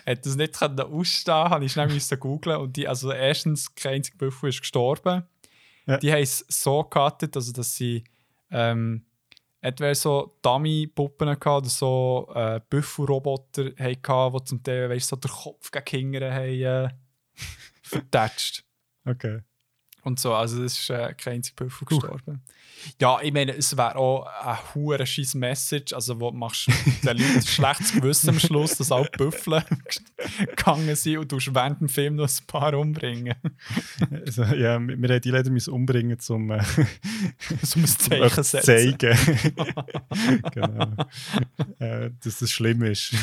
hat 0.07 0.27
das 0.27 0.37
nicht 0.37 0.59
können 0.59 0.81
ausstehen 0.81 1.35
habe 1.51 1.65
ich 1.65 1.73
schnell 1.73 1.89
müssen 1.89 2.19
googlen 2.19 2.57
und 2.59 2.77
die, 2.77 2.89
also 2.89 3.13
erstens, 3.13 3.75
kein 3.75 3.95
einziger 3.95 4.19
Büffel 4.19 4.49
ist 4.51 4.61
gestorben. 4.61 5.25
Ja. 5.87 5.99
Die 5.99 6.13
haben 6.13 6.23
es 6.23 6.45
so 6.49 6.83
gecuttet, 6.85 7.37
also 7.37 7.53
dass 7.53 7.75
sie 7.75 8.05
ähm, 8.51 9.05
entweder 9.63 9.95
so 9.95 10.37
Dummy-Puppen 10.43 11.29
oder 11.29 11.65
so 11.65 12.31
äh, 12.35 12.61
Büffelroboter 12.69 13.69
hatten, 13.79 14.33
die 14.33 14.45
zum 14.45 14.63
Teil 14.63 14.91
weißt, 14.91 15.09
so 15.09 15.17
den 15.17 15.31
Kopf 15.31 15.71
gegen 15.71 16.13
hinten 16.13 16.33
haben 16.33 16.61
äh, 16.61 16.89
vertatscht. 17.83 18.65
Okay. 19.07 19.41
Und 20.05 20.19
so, 20.19 20.35
also 20.35 20.63
das 20.63 20.79
ist 20.79 20.91
äh, 20.91 21.15
kein 21.17 21.35
einziger 21.35 21.65
Büffel 21.65 21.87
gestorben. 21.87 22.43
Ja, 23.01 23.21
ich 23.23 23.33
meine, 23.33 23.57
es 23.57 23.77
wäre 23.77 23.95
auch 23.97 24.27
eine 24.27 24.59
hure 24.75 25.07
scheiß 25.07 25.35
Message, 25.35 25.93
also 25.93 26.19
wo 26.19 26.31
du 26.31 26.37
machst 26.37 26.67
den 27.05 27.19
Leuten 27.19 27.37
ein 27.37 27.47
schlechtes 27.47 27.93
Gewissen 27.93 28.31
am 28.31 28.41
Schluss, 28.41 28.77
dass 28.77 28.91
alle 28.91 29.09
Büffel 29.17 29.63
gegangen 30.39 30.97
sind 30.97 31.19
und 31.19 31.31
du 31.31 31.37
während 31.37 31.81
dem 31.81 31.89
Film 31.89 32.17
noch 32.17 32.29
ein 32.29 32.47
paar 32.47 32.75
umbringen. 32.75 33.35
Also, 34.27 34.43
ja, 34.43 34.81
wir 34.81 35.09
haben 35.09 35.21
die 35.21 35.31
leider 35.31 35.51
müssen 35.51 35.73
umbringen, 35.73 36.19
um 36.29 36.51
äh, 36.51 36.63
So 37.63 37.79
ein 37.79 37.87
Zeichen 37.87 38.45
zu 38.45 38.61
zeigen. 38.61 39.17
genau. 40.53 40.95
äh, 41.79 42.11
dass 42.23 42.39
das 42.39 42.51
schlimm 42.51 42.83
ist. 42.83 43.15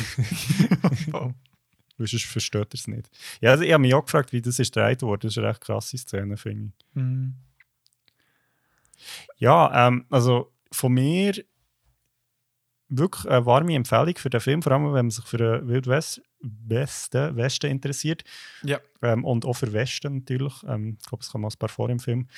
Weil 2.00 2.06
sonst 2.06 2.24
versteht 2.24 2.72
er 2.72 2.74
es 2.74 2.88
nicht. 2.88 3.10
Ja, 3.42 3.50
also 3.50 3.62
ich 3.62 3.72
habe 3.72 3.82
mich 3.82 3.92
auch 3.92 4.04
gefragt, 4.04 4.32
wie 4.32 4.40
das 4.40 4.58
ist 4.58 4.72
gedreht 4.72 5.02
worden. 5.02 5.20
Das 5.22 5.32
ist 5.32 5.38
eine 5.38 5.48
recht 5.48 5.60
krasse 5.60 5.98
Szene, 5.98 6.38
finde 6.38 6.72
ich. 6.72 6.96
Mhm. 6.96 7.34
Ja, 9.36 9.86
ähm, 9.86 10.06
also 10.08 10.50
von 10.72 10.94
mir 10.94 11.34
wirklich 12.88 13.30
eine 13.30 13.44
warme 13.44 13.74
Empfehlung 13.74 14.16
für 14.16 14.30
den 14.30 14.40
Film, 14.40 14.62
vor 14.62 14.72
allem 14.72 14.84
wenn 14.86 14.92
man 14.92 15.10
sich 15.10 15.24
für 15.26 15.36
den 15.36 15.68
Wild 15.68 15.86
West, 15.86 16.22
Westen, 16.40 17.36
Westen 17.36 17.70
interessiert. 17.70 18.24
Ja. 18.62 18.80
Ähm, 19.02 19.24
und 19.26 19.44
auch 19.44 19.54
für 19.54 19.72
Westen 19.74 20.16
natürlich. 20.16 20.54
Ähm, 20.66 20.96
ich 20.98 21.06
glaube, 21.06 21.22
es 21.22 21.30
kommen 21.30 21.42
noch 21.42 21.52
ein 21.52 21.58
paar 21.58 21.68
vor 21.68 21.90
im 21.90 22.00
Film. 22.00 22.28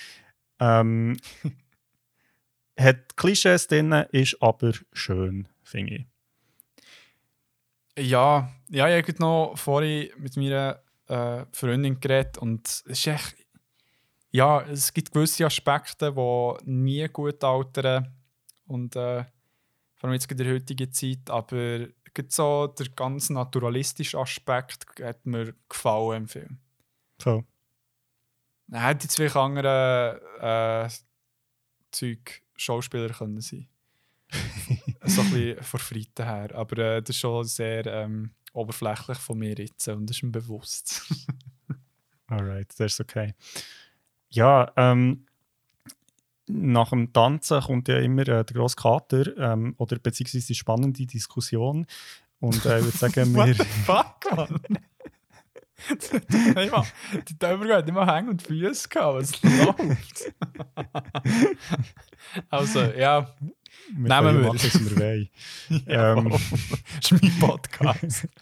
Ähm, 0.59 1.17
hat 2.77 3.17
Klischees 3.17 3.69
drin, 3.69 3.93
ist 4.11 4.43
aber 4.43 4.73
schön, 4.93 5.47
finde 5.63 5.95
ich. 5.95 6.12
Ja, 7.99 8.51
ja, 8.69 8.89
ich 8.89 9.07
habe 9.07 9.19
noch 9.19 9.57
vorhin 9.57 10.11
mit 10.17 10.37
meiner 10.37 10.81
äh, 11.09 11.45
Freundin 11.53 12.01
geredet 12.01 12.39
und 12.39 12.67
es 12.67 12.81
ist 12.83 13.07
echt, 13.07 13.37
ja, 14.31 14.63
es 14.63 14.93
gibt 14.93 15.13
gewisse 15.13 15.45
Aspekte, 15.45 16.13
die 16.13 16.71
nie 16.71 17.07
gut 17.09 17.45
altern 17.45 18.15
und 18.67 18.97
äh, 18.97 19.25
vor 19.95 20.09
allem 20.09 20.15
jetzt 20.15 20.31
in 20.31 20.39
der 20.39 20.55
heutigen 20.55 20.91
Zeit, 20.93 21.29
aber 21.29 21.87
so 22.29 22.67
der 22.67 22.89
ganz 22.91 23.31
naturalistische 23.31 24.19
Aspekt 24.19 24.87
hat 25.03 25.25
mir 25.27 25.55
gefallen 25.69 26.23
im 26.23 26.29
Film. 26.29 26.59
So. 27.23 27.45
Dann 28.69 28.83
hätte 28.83 29.05
jetzt 29.05 29.17
vielleicht 29.17 29.37
andere 29.37 30.21
äh, 30.41 30.89
Zeug 31.91 32.43
Schauspieler 32.57 33.11
können 33.11 33.41
sein. 33.41 33.69
so 35.05 35.21
ein 35.21 35.31
bisschen 35.31 35.63
von 35.63 35.81
Freiten 35.81 36.25
her. 36.25 36.55
Aber 36.55 36.79
äh, 36.79 37.03
das 37.03 37.11
ist 37.17 37.21
schon 37.21 37.45
sehr 37.45 37.87
ähm, 37.87 38.31
oberflächlich 38.53 39.19
von 39.19 39.39
mir 39.39 39.55
jetzt 39.55 39.89
und 39.89 40.09
das 40.09 40.17
ist 40.17 40.23
mir 40.23 40.31
bewusst. 40.31 41.03
Alright, 42.27 42.69
das 42.79 42.93
ist 42.93 43.01
okay. 43.01 43.35
Ja, 44.31 44.73
ähm, 44.77 45.27
nach 46.47 46.91
dem 46.91 47.13
Tanzen 47.13 47.61
kommt 47.61 47.89
ja 47.89 47.99
immer 47.99 48.23
äh, 48.23 48.45
der 48.45 48.45
grosse 48.45 48.77
Kater 48.77 49.37
ähm, 49.37 49.75
oder 49.79 49.99
beziehungsweise 49.99 50.47
die 50.47 50.55
spannende 50.55 51.07
Diskussion. 51.07 51.87
Und 52.41 52.65
äh, 52.67 52.79
ich 52.79 52.85
würde 52.85 52.99
sagen, 52.99 53.35
What 53.35 53.47
wir. 53.47 53.55
the 53.55 53.65
fuck, 53.65 54.37
Mann? 54.37 54.61
Nein, 56.55 56.71
Mann. 56.71 56.87
Die 57.29 57.35
Übergang 57.35 57.79
hat 57.79 57.89
immer 57.89 58.07
Hänge 58.07 58.31
und 58.31 58.43
Füße 58.43 58.89
gehabt. 58.89 59.17
Was 59.17 59.43
läuft? 59.43 60.33
also, 62.49 62.81
ja. 62.81 63.35
Wir 63.95 64.09
Nehmen 64.09 64.43
wir. 64.43 64.47
machen, 64.49 64.55
was 64.55 64.81
wir 64.81 64.97
wollen. 64.99 65.29
ja 65.87 66.17
Ähm. 66.17 66.31
Das 66.31 67.13
ist 67.13 67.23
mein 67.23 67.39
Podcast. 67.39 68.29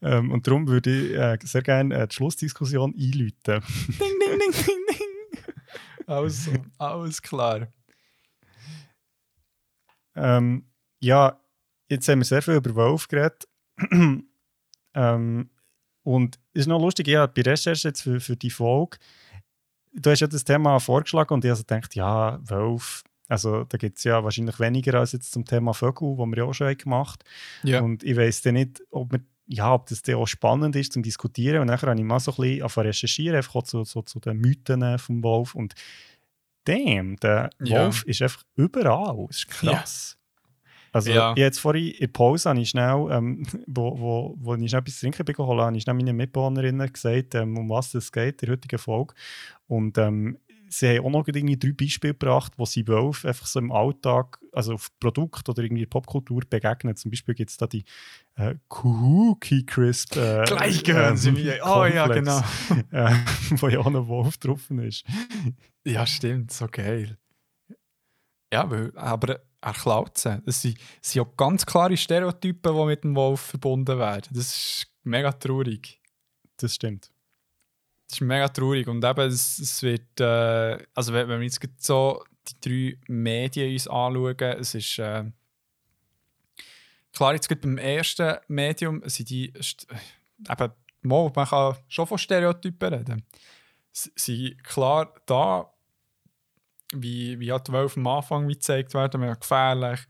Ähm, 0.00 0.30
und 0.30 0.46
darum 0.46 0.66
würde 0.68 0.90
ich 0.90 1.14
äh, 1.14 1.36
sehr 1.46 1.62
gerne 1.62 1.94
äh, 1.94 2.06
die 2.06 2.14
Schlussdiskussion 2.14 2.94
einläuten. 2.94 3.62
ding, 3.88 3.98
ding, 3.98 4.38
ding, 4.38 4.52
ding, 4.52 4.86
ding. 4.88 5.44
Also, 6.06 6.52
alles 6.78 7.20
klar. 7.20 7.68
Ähm, 10.14 10.64
ja, 11.00 11.38
jetzt 11.90 12.08
haben 12.08 12.20
wir 12.20 12.24
sehr 12.24 12.40
viel 12.40 12.54
über 12.54 12.74
Wolf 12.74 13.08
geredet. 13.08 13.46
ähm, 14.94 15.50
und 16.02 16.38
es 16.54 16.60
ist 16.60 16.66
noch 16.66 16.80
lustig, 16.80 17.08
ja, 17.08 17.26
bei 17.26 17.42
Recherche 17.42 17.88
jetzt 17.88 18.02
für, 18.02 18.20
für 18.20 18.36
die 18.36 18.50
Folge, 18.50 18.96
du 19.92 20.10
hast 20.10 20.20
ja 20.20 20.26
das 20.26 20.44
Thema 20.44 20.78
vorgeschlagen 20.80 21.34
und 21.34 21.44
ich 21.44 21.50
also 21.50 21.62
gedacht, 21.64 21.94
ja, 21.94 22.38
Wolf, 22.48 23.02
also 23.28 23.64
da 23.64 23.76
gibt 23.78 23.98
es 23.98 24.04
ja 24.04 24.22
wahrscheinlich 24.24 24.58
weniger 24.58 24.94
als 24.98 25.12
jetzt 25.12 25.32
zum 25.32 25.44
Thema 25.44 25.74
Vögel, 25.74 26.16
wo 26.16 26.24
wir 26.26 26.36
ja 26.38 26.44
auch 26.44 26.54
schon 26.54 26.68
haben 26.68 26.78
gemacht 26.78 27.24
Ja. 27.62 27.80
Und 27.80 28.02
ich 28.02 28.16
weiß 28.16 28.42
dann 28.42 28.54
nicht, 28.54 28.82
ob, 28.90 29.12
wir, 29.12 29.20
ja, 29.46 29.72
ob 29.74 29.86
das 29.88 30.02
dann 30.02 30.16
auch 30.16 30.26
spannend 30.26 30.76
ist 30.76 30.92
zum 30.92 31.02
Diskutieren. 31.02 31.60
Und 31.60 31.66
nachher 31.66 31.88
habe 31.90 32.00
ich 32.00 32.06
mal 32.06 32.20
so 32.20 32.32
ein 32.32 32.36
bisschen 32.36 32.68
zu 32.68 32.80
recherchieren, 32.80 33.36
einfach 33.36 33.54
auch 33.56 33.62
zu, 33.64 33.84
so, 33.84 34.02
zu 34.02 34.18
den 34.20 34.38
Mythen 34.38 34.98
vom 34.98 35.22
Wolf. 35.22 35.54
Und 35.54 35.74
damn, 36.64 37.16
der 37.16 37.50
Ja. 37.62 37.84
Wolf 37.84 38.04
ist 38.04 38.22
einfach 38.22 38.42
überall. 38.56 39.26
Das 39.28 39.36
ist 39.38 39.48
krass. 39.48 40.14
Also, 40.90 41.10
Ja. 41.10 41.32
ich 41.32 41.38
jetzt 41.38 41.60
vorhin 41.60 41.88
in 41.92 42.00
der 42.00 42.06
Pause 42.08 42.48
habe 42.48 42.60
ich 42.60 42.70
schnell, 42.70 43.08
ähm, 43.10 43.42
wo, 43.66 43.98
wo, 43.98 44.34
wo 44.38 44.54
ich 44.54 44.70
schnell 44.70 44.80
etwas 44.80 45.00
trinken 45.00 45.24
habe, 45.36 45.62
habe 45.62 45.76
ich 45.76 45.82
schnell 45.82 45.94
meinen 45.94 46.16
Mitbewohnerinnen 46.16 46.90
gesagt, 46.90 47.34
ähm, 47.34 47.58
um 47.58 47.68
was 47.68 47.94
es 47.94 48.10
geht 48.10 48.40
in 48.42 48.46
der 48.46 48.54
heutigen 48.54 48.78
Folge. 48.78 49.14
Und 49.68 49.96
ähm, 49.98 50.38
sie 50.68 50.98
haben 50.98 51.06
auch 51.06 51.10
noch 51.10 51.28
irgendwie 51.28 51.56
drei 51.56 51.72
Beispiele 51.72 52.14
gebracht, 52.14 52.52
wo 52.56 52.64
sie 52.64 52.86
Wolf 52.88 53.24
einfach 53.24 53.46
so 53.46 53.58
im 53.58 53.72
Alltag, 53.72 54.38
also 54.52 54.74
auf 54.74 54.88
Produkt 54.98 55.48
oder 55.48 55.62
irgendwie 55.62 55.86
Popkultur 55.86 56.42
begegnen. 56.48 56.96
Zum 56.96 57.10
Beispiel 57.10 57.34
gibt 57.34 57.50
es 57.50 57.56
da 57.56 57.66
die 57.66 57.84
äh, 58.36 58.54
Cookie 58.68 59.64
Crisp. 59.64 60.16
Äh, 60.16 60.44
Gleich 60.46 60.82
gehören 60.84 61.16
sie 61.16 61.32
mir. 61.32 61.60
Oh 61.64 61.84
ja, 61.84 62.06
Cornflakes, 62.06 62.42
äh, 62.90 63.14
wo 63.60 63.68
ja 63.68 63.78
auch 63.80 63.86
ein 63.86 64.08
Wolf 64.08 64.38
drauf 64.38 64.70
ist. 64.70 65.04
Ja, 65.84 66.06
stimmt, 66.06 66.52
so 66.52 66.66
geil. 66.70 67.18
Ja, 68.52 68.70
weil, 68.70 68.92
aber 68.96 69.40
er 69.60 69.72
klaut 69.72 70.16
sie. 70.16 70.40
Das 70.44 70.62
sind, 70.62 70.78
das 71.00 71.12
sind 71.12 71.22
auch 71.22 71.36
ganz 71.36 71.66
klare 71.66 71.96
Stereotypen, 71.96 72.74
die 72.74 72.84
mit 72.84 73.04
dem 73.04 73.14
Wolf 73.14 73.40
verbunden 73.40 73.98
werden. 73.98 74.28
Das 74.32 74.46
ist 74.46 74.86
mega 75.02 75.32
traurig. 75.32 76.00
Das 76.56 76.74
stimmt. 76.74 77.10
Das 78.08 78.16
ist 78.16 78.20
mega 78.22 78.48
traurig. 78.48 78.88
Und 78.88 79.04
eben, 79.04 79.28
es, 79.28 79.58
es 79.58 79.82
wird, 79.82 80.18
äh, 80.20 80.78
also 80.94 81.12
wenn, 81.12 81.28
wir 81.28 81.42
jetzt 81.42 81.60
gerade 81.60 81.74
so 81.78 82.24
die 82.48 82.96
drei 82.96 83.00
Medien 83.06 83.72
uns 83.72 83.86
anschauen, 83.86 84.58
es 84.58 84.74
ist, 84.74 84.98
äh, 84.98 85.24
klar, 87.12 87.34
jetzt 87.34 87.48
beim 87.60 87.76
ersten 87.76 88.36
Medium 88.48 89.02
sind 89.04 89.28
die, 89.28 89.52
eben, 90.48 90.72
man 91.02 91.32
kann 91.32 91.76
schon 91.86 92.06
von 92.06 92.18
Stereotypen 92.18 92.94
reden. 92.94 93.24
Sie 93.92 94.10
sind 94.16 94.64
klar 94.64 95.12
da, 95.26 95.70
wie, 96.94 97.38
wie 97.38 97.52
hat 97.52 97.70
Wölfe 97.70 98.00
am 98.00 98.06
Anfang 98.06 98.48
wie 98.48 98.54
gezeigt 98.54 98.94
werden, 98.94 99.20
mega 99.20 99.34
gefährlich, 99.34 100.00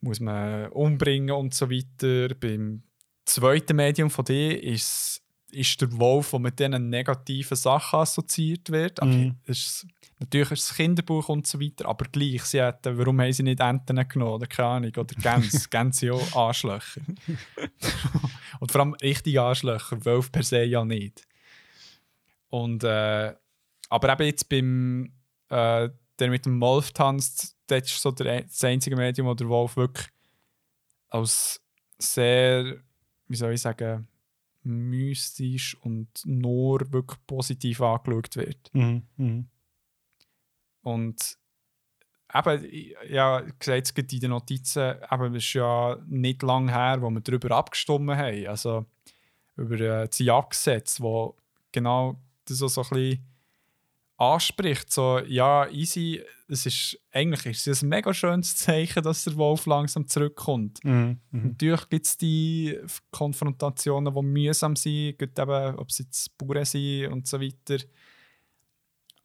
muss 0.00 0.20
man 0.20 0.68
umbringen 0.68 1.34
und 1.34 1.54
so 1.54 1.70
weiter. 1.70 2.34
Beim 2.34 2.82
zweiten 3.24 3.76
Medium 3.76 4.10
von 4.10 4.26
dir 4.26 4.62
ist, 4.62 5.22
ist 5.50 5.80
der 5.80 5.96
Wolf, 5.98 6.30
der 6.30 6.40
mit 6.40 6.58
diesen 6.58 6.90
negativen 6.90 7.56
Sachen 7.56 8.00
assoziiert 8.00 8.70
wird. 8.70 9.00
Aber 9.00 9.10
Mhm. 9.10 9.36
ist, 9.44 9.86
natürlich 10.18 10.50
ist 10.52 10.70
es 10.70 10.74
Kinderbuch 10.76 11.28
und 11.28 11.46
so 11.46 11.60
weiter, 11.60 11.86
aber 11.86 12.06
gleich, 12.06 12.42
sie 12.44 12.60
hätten, 12.60 12.98
warum 12.98 13.20
haben 13.20 13.32
sie 13.32 13.42
nicht 13.42 13.60
Enten 13.60 14.08
genommen 14.08 14.32
oder 14.32 14.46
keine 14.46 14.68
Ahnung, 14.68 14.92
oder 14.96 15.14
Gänse, 15.14 15.68
Gänse 15.70 16.00
sind 16.00 16.10
auch 16.10 16.48
Arschlöcher. 16.48 17.00
und 18.60 18.72
vor 18.72 18.80
allem 18.80 18.94
richtige 18.94 19.42
Arschlöcher, 19.42 20.04
Wölfe 20.04 20.30
per 20.30 20.42
se 20.42 20.64
ja 20.64 20.84
nicht. 20.84 21.26
Und, 22.48 22.84
äh, 22.84 23.34
aber 23.88 24.12
eben 24.12 24.26
jetzt 24.26 24.48
beim, 24.48 25.12
äh, 25.48 25.88
der 26.18 26.30
mit 26.30 26.46
dem 26.46 26.60
Wolf 26.60 26.92
tanzt, 26.92 27.56
das 27.66 27.84
ist 27.84 28.02
so 28.02 28.10
der, 28.10 28.42
das 28.42 28.64
einzige 28.64 28.96
Medium, 28.96 29.26
wo 29.26 29.34
der 29.34 29.48
Wolf 29.48 29.76
wirklich 29.76 30.06
als 31.08 31.60
sehr, 31.98 32.76
wie 33.28 33.36
soll 33.36 33.52
ich 33.52 33.60
sagen, 33.60 34.08
mystisch 34.66 35.76
und 35.80 36.08
nur 36.24 36.92
wirklich 36.92 37.18
positiv 37.26 37.80
angeschaut 37.80 38.36
wird. 38.36 38.70
Mhm. 38.74 39.02
Mhm. 39.16 39.48
Und 40.82 41.38
eben, 42.34 42.92
ja, 43.08 43.40
gesagt, 43.40 43.86
es 43.86 43.94
gibt 43.94 44.12
in 44.12 44.20
den 44.20 44.30
Notizen, 44.30 44.96
eben, 45.10 45.34
es 45.34 45.44
ist 45.44 45.52
ja 45.54 45.96
nicht 46.06 46.42
lange 46.42 46.72
her, 46.72 47.00
wo 47.00 47.10
wir 47.10 47.20
darüber 47.20 47.56
abgestimmt 47.56 48.10
haben. 48.10 48.46
Also 48.46 48.86
über 49.56 49.80
äh, 49.80 50.06
das 50.06 50.18
Jagdgesetz, 50.18 51.00
wo 51.00 51.36
genau 51.72 52.20
das 52.44 52.58
so 52.58 52.66
ein 52.66 52.88
bisschen 52.88 53.35
anspricht. 54.16 54.92
So, 54.92 55.18
ja, 55.20 55.68
easy, 55.68 56.22
es 56.48 56.66
ist, 56.66 56.98
eigentlich 57.12 57.46
ist 57.46 57.66
es 57.66 57.82
ein 57.82 57.88
mega 57.88 58.14
schönes 58.14 58.56
Zeichen, 58.56 59.02
dass 59.02 59.24
der 59.24 59.36
Wolf 59.36 59.66
langsam 59.66 60.06
zurückkommt. 60.06 60.82
Mhm. 60.84 61.20
Mhm. 61.30 61.48
Natürlich 61.48 61.88
gibt 61.88 62.06
es 62.06 62.16
die 62.16 62.78
Konfrontationen, 63.10 64.14
die 64.14 64.22
mühsam 64.22 64.76
sind, 64.76 65.22
eben, 65.22 65.76
ob 65.76 65.88
es 65.88 65.98
jetzt 65.98 66.36
Bauern 66.38 66.64
sind 66.64 67.12
und 67.12 67.26
so 67.26 67.40
weiter. 67.40 67.84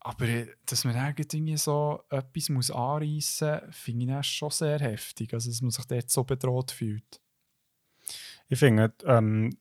Aber 0.04 0.28
äh, 0.28 0.48
dass 0.66 0.84
man 0.84 0.96
irgendwie 0.96 1.58
so 1.58 2.04
etwas 2.10 2.50
muss 2.50 2.72
anreissen 2.72 3.62
muss, 3.66 3.76
finde 3.76 4.06
ich 4.06 4.12
dann 4.12 4.24
schon 4.24 4.50
sehr 4.50 4.80
heftig. 4.80 5.34
Also, 5.34 5.50
dass 5.50 5.62
man 5.62 5.72
sich 5.72 5.86
dort 5.86 6.10
so 6.10 6.24
bedroht 6.24 6.72
fühlt. 6.72 7.22
Ich 8.50 8.58
finde, 8.58 8.94
ähm, 9.06 9.56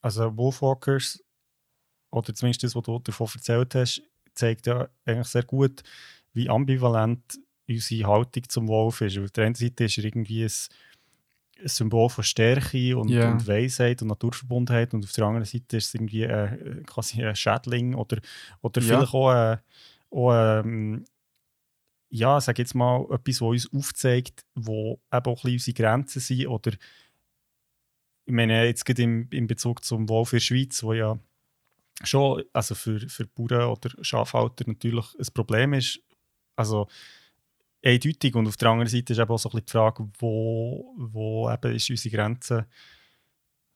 also 0.00 0.34
Wolfwalkers, 0.36 1.22
oder 2.10 2.34
zumindest 2.34 2.64
das, 2.64 2.74
was 2.74 2.82
du 2.82 2.98
davon 2.98 3.28
erzählt 3.34 3.74
hast, 3.74 4.02
zeigt 4.34 4.66
ja 4.66 4.88
eigentlich 5.04 5.28
sehr 5.28 5.44
gut, 5.44 5.82
wie 6.32 6.48
ambivalent 6.48 7.38
unsere 7.68 8.06
Haltung 8.08 8.48
zum 8.48 8.68
Wolf 8.68 9.00
ist. 9.02 9.18
Auf 9.18 9.30
der 9.30 9.46
einen 9.46 9.54
Seite 9.54 9.84
ist 9.84 9.98
er 9.98 10.04
irgendwie 10.04 10.44
ein, 10.44 10.50
ein 11.60 11.68
Symbol 11.68 12.08
von 12.08 12.24
Stärke 12.24 12.96
und, 12.96 13.08
Ja. 13.10 13.30
und 13.30 13.46
Weisheit 13.46 14.02
und 14.02 14.08
Naturverbundenheit 14.08 14.94
und 14.94 15.04
auf 15.04 15.12
der 15.12 15.24
anderen 15.24 15.44
Seite 15.44 15.76
ist 15.76 15.86
es 15.88 15.94
irgendwie 15.94 16.22
äh, 16.24 16.82
quasi 16.84 17.22
ein 17.22 17.36
Schädling 17.36 17.94
oder, 17.94 18.18
oder 18.62 18.80
Ja. 18.80 18.86
vielleicht 18.86 19.14
auch, 19.14 19.32
äh, 19.32 19.56
auch 20.10 20.60
ähm, 20.60 21.04
ja, 22.10 22.40
sag 22.40 22.58
jetzt 22.58 22.74
mal, 22.74 23.06
etwas, 23.10 23.40
was 23.40 23.66
uns 23.66 23.72
aufzeigt, 23.72 24.44
wo 24.54 25.00
eben 25.12 25.26
auch 25.26 25.44
ein 25.44 25.52
unsere 25.52 25.74
Grenzen 25.74 26.20
sind 26.20 26.46
oder 26.46 26.72
ich 28.24 28.32
meine, 28.32 28.64
jetzt 28.66 28.84
gerade 28.84 29.02
im, 29.02 29.28
in 29.30 29.46
Bezug 29.46 29.84
zum 29.84 30.08
Wolf 30.08 30.32
in 30.32 30.36
der 30.36 30.40
Schweiz, 30.44 30.82
wo 30.82 30.92
ja 30.92 31.18
schon 32.04 32.42
also 32.52 32.74
für, 32.74 33.00
für 33.08 33.26
Bauern 33.26 33.70
oder 33.70 33.90
Schafhalter 34.02 34.64
natürlich 34.66 35.06
ein 35.18 35.26
Problem 35.34 35.74
ist. 35.74 36.00
Also 36.56 36.86
eindeutig. 37.84 38.34
Und 38.34 38.46
auf 38.48 38.56
der 38.56 38.70
anderen 38.70 38.88
Seite 38.88 39.12
ist 39.12 39.18
eben 39.18 39.30
auch 39.30 39.38
so 39.38 39.48
ein 39.48 39.52
bisschen 39.52 39.66
die 39.66 39.72
Frage, 39.72 40.08
wo, 40.18 40.94
wo 40.96 41.50
eben 41.50 41.74
ist 41.74 41.90
unsere 41.90 42.16
Grenze 42.16 42.66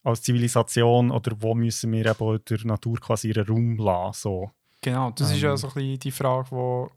als 0.02 0.22
Zivilisation 0.22 1.10
oder 1.10 1.32
wo 1.40 1.54
müssen 1.54 1.90
wir 1.92 2.06
eben 2.06 2.44
der 2.48 2.64
Natur 2.66 2.98
quasi 3.00 3.28
ihren 3.28 3.46
Raum 3.46 3.76
lassen. 3.76 4.20
So. 4.20 4.50
Genau, 4.80 5.10
das 5.10 5.32
ist 5.32 5.40
ja 5.40 5.50
Ähm. 5.50 5.56
so 5.56 5.68
ein 5.68 5.74
bisschen 5.74 5.98
die 5.98 6.10
Frage, 6.12 6.50
wo 6.52 6.90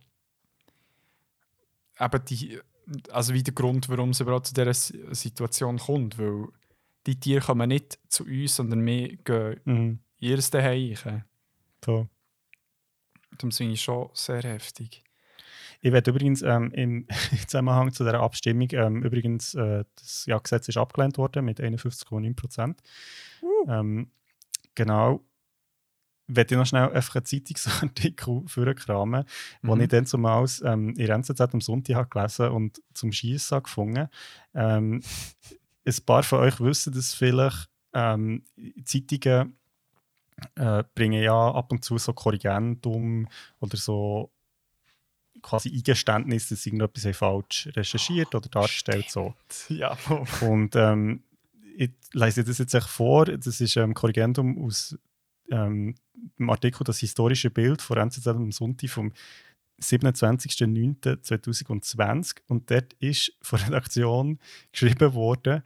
eben 1.99 2.25
die, 2.25 2.59
also 3.11 3.33
wie 3.33 3.43
der 3.43 3.53
Grund, 3.53 3.89
warum 3.89 4.09
es 4.11 4.19
überhaupt 4.19 4.47
zu 4.47 4.53
dieser 4.53 4.73
Situation 4.73 5.79
kommt, 5.79 6.19
weil 6.19 6.47
die 7.07 7.19
Tiere 7.19 7.41
kommen 7.43 7.69
nicht 7.69 7.97
zu 8.09 8.25
uns, 8.25 8.55
sondern 8.57 8.85
wir 8.85 9.15
gehen 9.17 9.59
Mhm. 9.65 9.99
In 10.19 10.29
ihr 10.29 10.39
Zuhause. 10.39 11.23
so. 11.83 12.07
Das 13.37 13.57
finde 13.57 13.73
ich 13.73 13.81
schon 13.81 14.09
sehr 14.13 14.41
heftig. 14.41 15.03
Ich 15.81 15.93
werde 15.93 16.11
übrigens 16.11 16.41
ähm, 16.41 16.71
im 16.73 17.07
Zusammenhang 17.47 17.93
zu 17.93 18.03
dieser 18.03 18.19
Abstimmung, 18.19 18.67
ähm, 18.71 19.03
übrigens, 19.03 19.55
äh, 19.55 19.85
das 19.95 20.25
ja, 20.25 20.37
Gesetz 20.37 20.67
ist 20.67 20.77
abgelehnt 20.77 21.17
worden 21.17 21.45
mit 21.45 21.61
51,9 21.61 22.35
Prozent. 22.35 22.81
Ähm, 23.67 24.11
genau. 24.75 25.23
Ich 26.27 26.35
werde 26.35 26.57
noch 26.57 26.65
schnell 26.65 26.91
einfach 26.91 27.15
einen 27.15 27.25
Zeitungsartikel 27.25 28.43
vorkramen, 28.47 29.23
den 29.63 29.71
Mhm. 29.71 29.81
ich 29.81 29.87
dann 29.87 30.05
zumals 30.05 30.61
ähm, 30.61 30.89
in 30.89 31.07
der 31.07 31.15
NZZ 31.15 31.41
am 31.41 31.61
Sonntag 31.61 31.95
habe 31.95 32.09
gelesen 32.09 32.49
und 32.49 32.81
zum 32.93 33.11
Schießen 33.11 33.63
gefunden. 33.63 34.09
Ähm, 34.53 35.01
ein 35.85 35.95
paar 36.05 36.23
von 36.23 36.39
euch 36.39 36.59
wissen 36.59 36.93
das 36.93 37.13
vielleicht. 37.13 37.69
Ähm, 37.93 38.43
Zeitungen 38.85 39.57
äh, 40.55 40.83
bringen 40.95 41.21
ja 41.21 41.51
ab 41.51 41.71
und 41.71 41.83
zu 41.83 41.97
so 41.97 42.13
Korrigendum 42.13 43.27
oder 43.59 43.77
so 43.77 44.31
quasi 45.41 45.73
Eingeständnis, 45.73 46.49
dass 46.49 46.65
irgendetwas 46.65 47.15
falsch 47.15 47.69
recherchiert 47.75 48.35
oder 48.35 48.49
dargestellt 48.49 49.09
so. 49.09 49.33
Ja, 49.69 49.97
Und 50.41 50.75
ähm, 50.75 51.23
ich 51.77 51.91
lese 52.13 52.43
das 52.43 52.57
jetzt 52.57 52.73
echt 52.73 52.89
vor. 52.89 53.25
Das 53.25 53.61
ist 53.61 53.77
ähm, 53.77 53.93
Korrigendum 53.93 54.65
aus 54.65 54.97
ähm, 55.49 55.95
dem 56.37 56.49
Artikel 56.49 56.83
Das 56.83 56.99
historische 56.99 57.49
Bild 57.49 57.81
von 57.81 57.97
NZZ 57.97 58.27
am 58.27 58.51
Sonntag 58.51 58.89
vom 58.89 59.13
27.09.2020. 59.81 62.41
Und 62.47 62.69
dort 62.69 62.91
ist 62.95 63.31
von 63.41 63.59
der 63.59 63.69
Redaktion 63.69 64.39
geschrieben 64.71 65.13
worden, 65.13 65.63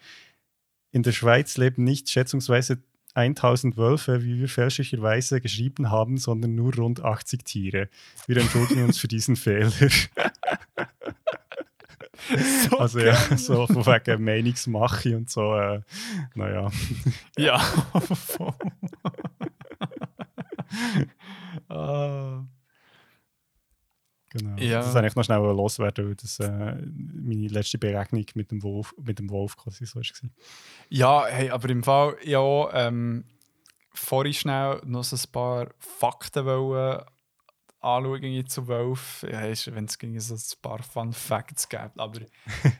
in 0.91 1.01
der 1.01 1.11
Schweiz 1.11 1.57
leben 1.57 1.83
nicht 1.83 2.07
schätzungsweise 2.09 2.83
1000 3.15 3.77
Wölfe, 3.77 4.23
wie 4.23 4.39
wir 4.39 4.49
fälschlicherweise 4.49 5.41
geschrieben 5.41 5.91
haben, 5.91 6.17
sondern 6.17 6.55
nur 6.55 6.75
rund 6.75 7.03
80 7.03 7.43
Tiere. 7.45 7.89
Wir 8.27 8.37
entschuldigen 8.37 8.83
uns 8.83 8.97
für 8.97 9.07
diesen 9.07 9.35
Fehler. 9.35 9.71
also 12.77 12.99
ja, 12.99 13.15
so 13.37 13.67
von 13.67 13.85
wegen 13.85 14.23
Meinungsmache 14.23 15.15
und 15.15 15.29
so. 15.29 15.55
Äh, 15.55 15.81
naja. 16.35 16.71
ja. 17.37 17.61
Ah. 21.69 22.43
Genau. 24.33 24.57
Ja. 24.57 24.79
Das 24.79 24.93
wollte 24.95 25.07
ich 25.07 25.15
noch 25.15 25.23
schnell 25.23 25.39
loswerden, 25.39 26.07
weil 26.07 26.15
das 26.15 26.39
äh, 26.39 26.49
meine 26.49 27.47
letzte 27.47 27.77
Begegnung 27.77 28.25
mit 28.33 28.51
dem 28.51 28.63
Wolf, 28.63 28.95
mit 28.99 29.19
dem 29.19 29.29
Wolf 29.29 29.55
quasi 29.55 29.85
so 29.85 29.99
war. 29.99 30.29
Ja, 30.89 31.25
hey, 31.27 31.51
aber 31.51 31.69
im 31.69 31.83
Fall, 31.83 32.17
ja, 32.23 32.87
ähm, 32.87 33.25
vorhin 33.93 34.33
schnell 34.33 34.81
noch 34.85 35.03
so 35.03 35.15
ein 35.15 35.31
paar 35.31 35.67
Fakten 35.77 36.45
wollen 36.45 37.03
anschauen 37.79 38.47
zu 38.47 38.67
Wolf. 38.67 39.23
Ja, 39.29 39.41
wenn 39.41 39.85
es 39.85 39.99
ging, 39.99 40.19
so 40.19 40.33
ein 40.33 40.61
paar 40.61 40.81
Fun 40.81 41.13
Facts 41.13 41.69
gibt. 41.69 41.99
Aber 41.99 42.21
ich 42.63 42.71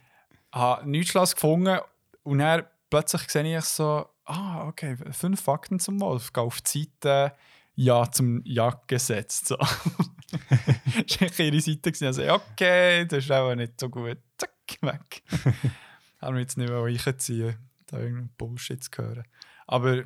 habe 0.52 0.90
nichts 0.90 1.36
gefunden 1.36 1.80
und 2.24 2.40
dann 2.40 2.64
plötzlich 2.90 3.30
sehe 3.30 3.58
ich 3.58 3.66
so, 3.66 4.08
ah, 4.26 4.68
okay, 4.68 4.98
fünf 5.12 5.42
Fakten 5.42 5.80
zum 5.80 6.00
Wolf. 6.02 6.34
Gehe 6.34 6.44
auf 6.44 6.62
die 6.62 6.90
Seite, 7.02 7.36
ja, 7.76 8.10
zum 8.12 8.42
Jagdgesetz. 8.46 9.48
So. 9.48 9.58
das 9.58 11.40
war 11.40 11.46
ihre 11.46 11.62
Seite. 11.62 11.92
gewesen. 11.92 12.06
Also, 12.06 12.34
okay, 12.34 13.06
das 13.06 13.26
ist 13.26 13.32
auch 13.32 13.54
nicht 13.56 13.80
so 13.80 13.90
gut. 13.90 14.18
Zack, 14.38 14.78
weg. 14.82 15.24
Haben 16.22 16.36
wir 16.36 16.42
jetzt 16.42 16.58
nicht 16.58 16.70
mehr 16.70 16.82
reinziehen, 16.82 17.58
da 17.88 17.98
irgendeinen 17.98 18.34
Bullshit 18.38 18.84
zu 18.84 18.92
hören. 18.98 19.24
Aber 19.68 20.04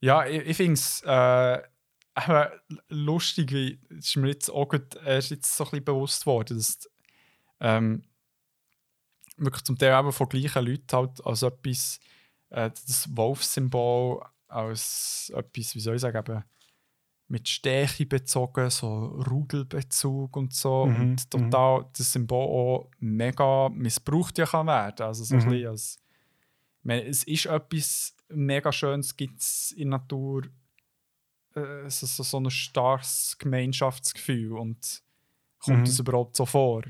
ja, 0.00 0.26
ich, 0.26 0.46
ich 0.46 0.56
finde 0.56 0.74
es 0.74 1.02
äh, 1.02 1.62
lustig, 2.88 3.52
wie 3.52 3.78
es 3.90 4.08
ist 4.08 4.16
mir 4.16 4.28
jetzt 4.28 4.50
auch 4.50 4.68
gerade 4.68 4.98
erst 5.04 5.30
jetzt 5.30 5.56
so 5.56 5.64
ein 5.64 5.70
bisschen 5.70 5.84
bewusst 5.84 6.22
geworden, 6.22 6.56
dass 6.56 6.90
ähm, 7.60 8.04
wirklich 9.36 9.64
zum 9.64 9.78
Teil 9.78 9.98
eben 9.98 10.12
von 10.12 10.28
gleichen 10.28 10.64
Leuten 10.64 10.86
halt 10.92 11.24
als 11.24 11.42
etwas, 11.42 12.00
äh, 12.50 12.70
das 12.70 13.08
Wolfssymbol 13.16 14.22
als 14.48 15.32
etwas, 15.34 15.74
wie 15.74 15.80
soll 15.80 15.96
ich 15.96 16.00
sagen, 16.00 16.18
eben 16.18 16.44
mit 17.28 17.48
Stärke 17.48 18.06
bezogen, 18.06 18.70
so 18.70 19.06
Rudelbezug 19.30 20.36
und 20.36 20.52
so. 20.54 20.84
Mhm, 20.84 21.16
Und 21.16 21.30
total 21.30 21.86
das 21.96 22.12
Symbol 22.12 22.46
auch 22.46 22.90
mega 23.00 23.68
missbraucht 23.70 24.38
ja 24.38 24.46
kann 24.46 24.66
werden. 24.66 25.06
Also 25.06 25.24
so 25.24 25.34
ein 25.36 25.38
Mhm. 25.38 25.48
bisschen 25.50 25.68
als, 25.68 25.96
ich 26.80 26.84
meine, 26.84 27.04
es 27.06 27.24
ist 27.24 27.46
etwas 27.46 28.16
mega 28.28 28.72
Schönes, 28.72 29.16
gibt 29.16 29.40
es 29.40 29.72
in 29.72 29.90
der 29.90 30.00
Natur 30.00 30.44
äh, 31.54 31.88
so, 31.88 32.06
so, 32.06 32.22
so 32.22 32.38
ein 32.40 32.50
starkes 32.50 33.36
Gemeinschaftsgefühl 33.38 34.52
und 34.58 35.02
kommt 35.58 35.78
Mhm. 35.78 35.84
es 35.88 35.98
überhaupt 35.98 36.36
so 36.36 36.46
vor? 36.46 36.82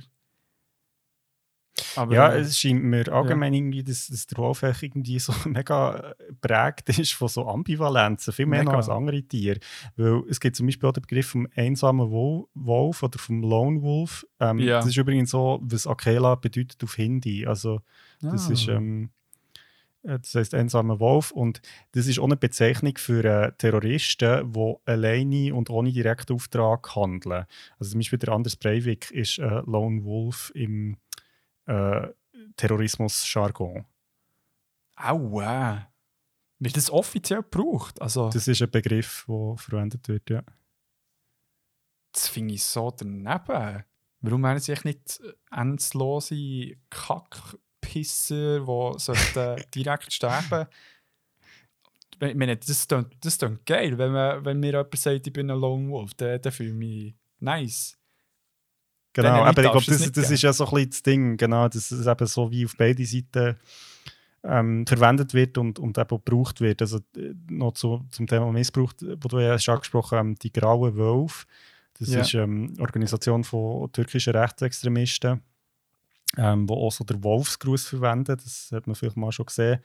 Aber, 1.97 2.15
Ja, 2.15 2.33
äh, 2.33 2.41
es 2.41 2.59
scheint 2.59 2.85
mir 2.85 3.13
allgemein 3.13 3.53
irgendwie, 3.55 3.83
dass, 3.83 4.07
dass 4.07 4.27
der 4.27 4.39
Wolf 4.39 4.63
irgendwie 4.63 5.19
so 5.19 5.33
mega 5.49 6.15
prägt 6.41 6.89
ist 6.99 7.13
von 7.15 7.29
so 7.29 7.47
Ambivalenzen, 7.49 8.33
viel 8.33 8.47
mehr 8.47 8.67
als 8.69 8.89
andere 8.89 9.23
Tiere. 9.23 9.59
Weil 9.97 10.23
es 10.29 10.39
gibt 10.41 10.55
zum 10.57 10.67
Beispiel 10.67 10.89
auch 10.89 10.93
den 10.93 11.03
Begriff 11.03 11.27
vom 11.29 11.49
einsamen 11.57 12.11
Wol- 12.11 12.47
Wolf 12.55 13.03
oder 13.03 13.19
vom 13.19 13.43
Lone 13.43 13.83
Wolf. 13.83 14.25
Ähm, 14.41 14.59
Ja. 14.59 14.77
Das 14.79 14.87
ist 14.87 14.97
übrigens 14.97 15.31
so, 15.31 15.61
was 15.63 15.87
Akela 15.87 16.37
bedeutet 16.37 16.83
auf 16.85 16.95
Hindi. 16.95 17.45
Also 17.47 17.81
das 18.21 18.49
Ah. 18.49 18.53
ist, 18.53 18.69
ähm, 18.69 19.11
äh, 20.05 20.19
das 20.21 20.35
heißt 20.35 20.55
einsamer 20.55 21.01
Wolf 21.01 21.33
und 21.33 21.61
das 21.93 22.07
ist 22.07 22.19
auch 22.21 22.25
eine 22.25 22.37
Bezeichnung 22.37 22.97
für 22.99 23.25
äh, 23.25 23.53
Terroristen, 23.59 24.53
die 24.53 24.75
alleine 24.85 25.55
und 25.55 25.71
ohne 25.71 25.91
direkten 25.93 26.35
Auftrag 26.35 26.95
handeln. 26.95 27.47
Also 27.81 27.91
zum 27.93 27.99
Beispiel 28.01 28.19
der 28.21 28.29
Anders 28.35 28.55
Breivik 28.57 29.11
ist 29.11 29.39
äh, 29.39 29.63
Lone 29.67 30.05
Wolf 30.05 30.53
im 30.55 30.99
äh, 31.67 32.09
Terrorismus-Jargon. 32.57 33.85
Aua. 34.97 35.89
Wird 36.59 36.77
das 36.77 36.91
offiziell 36.91 37.43
gebraucht? 37.43 38.01
Also, 38.01 38.27
das, 38.27 38.35
Das 38.35 38.49
ist 38.49 38.63
ein 38.63 38.71
Begriff, 38.71 39.25
der 39.29 39.57
verwendet 39.57 40.09
wird, 40.09 40.31
ja. 40.31 40.43
finde 42.29 42.55
ich 42.55 42.65
so 42.65 42.91
daneben. 42.91 43.85
Warum 44.21 44.41
meinen 44.41 44.61
sie 44.61 44.73
echt 44.73 44.85
nicht 44.85 45.21
äh, 45.21 45.33
endlose 45.51 46.77
Kackpisser, 46.89 48.61
die 48.61 48.99
sollten 48.99 49.63
direkt 49.75 50.13
sterben 50.13 50.67
Ich 52.21 52.35
meine, 52.35 52.57
das 52.57 52.89
klingt, 52.89 53.23
das 53.23 53.39
klingt 53.39 53.67
geil. 53.67 53.99
Wenn, 53.99 54.13
man, 54.13 54.45
wenn 54.45 54.61
mir 54.61 54.73
jemand 54.73 54.97
sagt, 54.97 55.27
ich 55.27 55.33
bin 55.33 55.51
ein 55.51 55.59
Lone 55.59 55.91
Wolf, 55.91 56.15
dann, 56.15 56.41
dann 56.41 56.53
fühle 56.53 56.71
ich 56.71 56.75
mich 56.75 57.15
nice. 57.41 57.99
Genau, 59.15 59.45
aber 59.45 59.65
ich 59.65 59.71
glaube, 59.71 59.87
das, 59.87 60.13
das 60.13 60.31
ist 60.31 60.43
ja 60.43 60.53
so 60.53 60.65
ein 60.67 60.71
bisschen 60.75 60.91
das 60.91 61.03
Ding, 61.03 61.37
genau, 61.37 61.69
dass 61.69 61.91
es 61.91 62.07
eben 62.07 62.27
so 62.27 62.51
wie 62.51 62.65
auf 62.67 62.75
beide 62.77 63.05
Seiten 63.07 63.57
ähm, 64.43 64.87
verwendet 64.87 65.33
wird 65.33 65.57
und, 65.57 65.79
und 65.79 65.97
eben 65.97 66.11
auch 66.11 66.25
gebraucht 66.25 66.61
wird. 66.61 66.83
Also 66.83 66.99
äh, 67.17 67.33
noch 67.49 67.73
zu, 67.73 68.05
zum 68.11 68.27
Thema 68.27 68.53
Missbrauch, 68.53 68.93
wo 69.01 69.29
du 69.29 69.39
ja 69.39 69.53
hast 69.53 69.69
angesprochen 69.69 70.19
ähm, 70.19 70.35
die 70.35 70.53
Graue 70.53 70.97
Wölfe. 70.97 71.47
Das 71.99 72.09
Ja. 72.09 72.21
ist 72.21 72.35
ähm, 72.35 72.73
eine 72.75 72.83
Organisation 72.83 73.45
von 73.45 73.91
türkischen 73.93 74.35
Rechtsextremisten, 74.35 75.41
ähm, 76.37 76.69
wo 76.69 76.75
auch 76.75 76.93
so 76.93 77.05
der 77.05 77.23
Wolfsgruß 77.23 77.87
verwenden. 77.87 78.37
Das 78.37 78.71
hat 78.73 78.87
man 78.87 78.97
vielleicht 78.97 79.17
mal 79.17 79.33
schon 79.33 79.47
gesehen. 79.47 79.79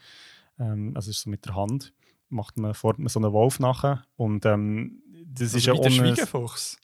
Ähm, 0.59 0.91
also 0.95 1.11
ist 1.11 1.21
so 1.21 1.29
mit 1.29 1.45
der 1.45 1.55
Hand 1.55 1.93
macht 2.29 2.57
man, 2.57 2.73
formt 2.73 2.99
man 2.99 3.07
so 3.09 3.19
einen 3.19 3.33
Wolf 3.33 3.59
nachher 3.59 4.03
und 4.15 4.45
ähm, 4.45 5.01
das 5.25 5.53
ist 5.53 5.65
ja 5.65 5.73
Also 5.73 5.83
wie 5.85 5.89
der 5.89 6.01
ohne, 6.01 6.09
Schwiegerfuchs. 6.15 6.77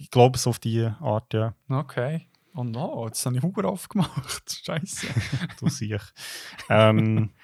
Ich 0.00 0.10
glaube 0.10 0.38
so 0.38 0.50
auf 0.50 0.58
die 0.58 0.82
Art, 1.00 1.32
ja. 1.34 1.54
Okay. 1.68 2.26
Oh 2.54 2.64
no, 2.64 3.06
jetzt 3.06 3.24
habe 3.26 3.36
ich 3.36 3.42
Huber 3.42 3.68
aufgemacht. 3.68 4.50
Scheiße. 4.64 5.06
du 5.60 5.68
siehst. 5.68 6.12
ähm, 6.68 7.30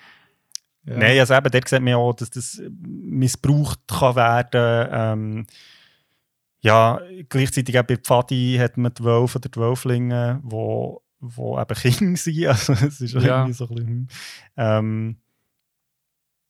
Ja. 0.89 0.99
Nein, 0.99 1.19
also 1.19 1.35
eben, 1.35 1.51
dort 1.51 1.69
sieht 1.69 1.83
man 1.83 1.95
auch, 1.95 2.13
dass 2.15 2.31
das 2.31 2.63
missbraucht 2.71 3.81
kann 3.89 4.15
werden. 4.15 4.89
Ähm, 4.93 5.47
ja, 6.61 7.01
gleichzeitig 7.29 7.77
auch 7.77 7.83
bei 7.83 7.97
Pfadi 7.97 8.57
hat 8.61 8.77
man 8.77 8.95
die 8.95 9.03
Wölfe 9.03 9.39
oder 9.39 9.49
die 9.49 9.59
Wölflinge, 9.59 10.39
wo, 10.45 11.03
wo 11.19 11.59
eben 11.61 11.75
Kinder 11.75 12.17
sind. 12.17 12.47
Also 12.47 12.73
es 12.75 13.01
ist 13.01 13.15
Ja. 13.15 13.21
irgendwie 13.41 13.53
so 13.53 13.65
ein 13.65 13.75
bisschen... 13.75 13.89
hm. 13.89 14.09
Ähm, 14.57 15.17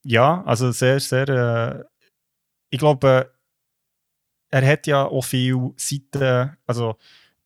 ja, 0.05 0.43
also 0.45 0.71
sehr, 0.71 1.01
sehr... 1.01 1.29
Äh, 1.31 1.85
ich 2.69 2.79
glaube, 2.79 3.33
er 4.51 4.67
hat 4.67 4.87
ja 4.87 5.05
auch 5.05 5.25
viele 5.25 5.73
Seiten, 5.77 6.57
also 6.67 6.97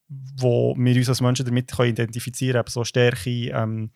wo 0.08 0.74
wir 0.76 0.96
uns 0.96 1.08
als 1.08 1.20
Menschen 1.20 1.46
damit 1.46 1.70
können 1.70 1.90
identifizieren 1.90 2.54
können, 2.54 2.64
eben 2.64 2.70
so 2.70 2.84
Stärke, 2.84 3.30
ähm, 3.30 3.90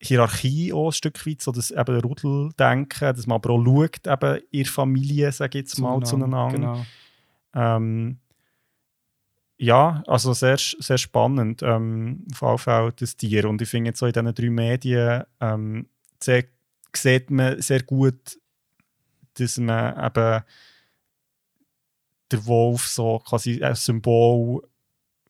Hierarchie 0.00 0.72
auch 0.72 0.88
ein 0.88 0.92
Stück 0.92 1.26
weit, 1.26 1.42
so 1.42 1.50
das 1.50 1.72
eben 1.72 2.00
Rudeldenken, 2.00 3.14
dass 3.16 3.26
man 3.26 3.36
aber 3.36 3.50
auch 3.50 3.64
schaut, 3.64 4.06
eben 4.06 4.42
in 4.52 4.62
der 4.62 4.72
Familie, 4.72 5.32
sage 5.32 5.58
ich 5.58 5.64
jetzt 5.64 5.78
mal, 5.80 6.00
zueinander. 6.04 6.48
Genau. 6.52 6.86
Ähm, 7.54 8.18
ja, 9.56 10.04
also 10.06 10.34
sehr, 10.34 10.56
sehr 10.56 10.98
spannend, 10.98 11.62
ähm, 11.64 12.24
auf 12.30 12.42
jeden 12.42 12.58
Fall 12.58 12.92
das 12.92 13.16
Tier. 13.16 13.48
Und 13.48 13.60
ich 13.60 13.68
finde 13.68 13.88
jetzt 13.88 13.98
so 13.98 14.06
in 14.06 14.12
diesen 14.12 14.32
drei 14.34 14.50
Medien 14.50 15.24
ähm, 15.40 15.88
sehr, 16.22 16.44
sieht 16.94 17.30
man 17.30 17.60
sehr 17.60 17.82
gut, 17.82 18.38
dass 19.34 19.58
man 19.58 19.98
eben 20.06 20.44
der 22.30 22.46
Wolf 22.46 22.86
so 22.86 23.18
quasi 23.20 23.62
als 23.62 23.84
Symbol 23.84 24.62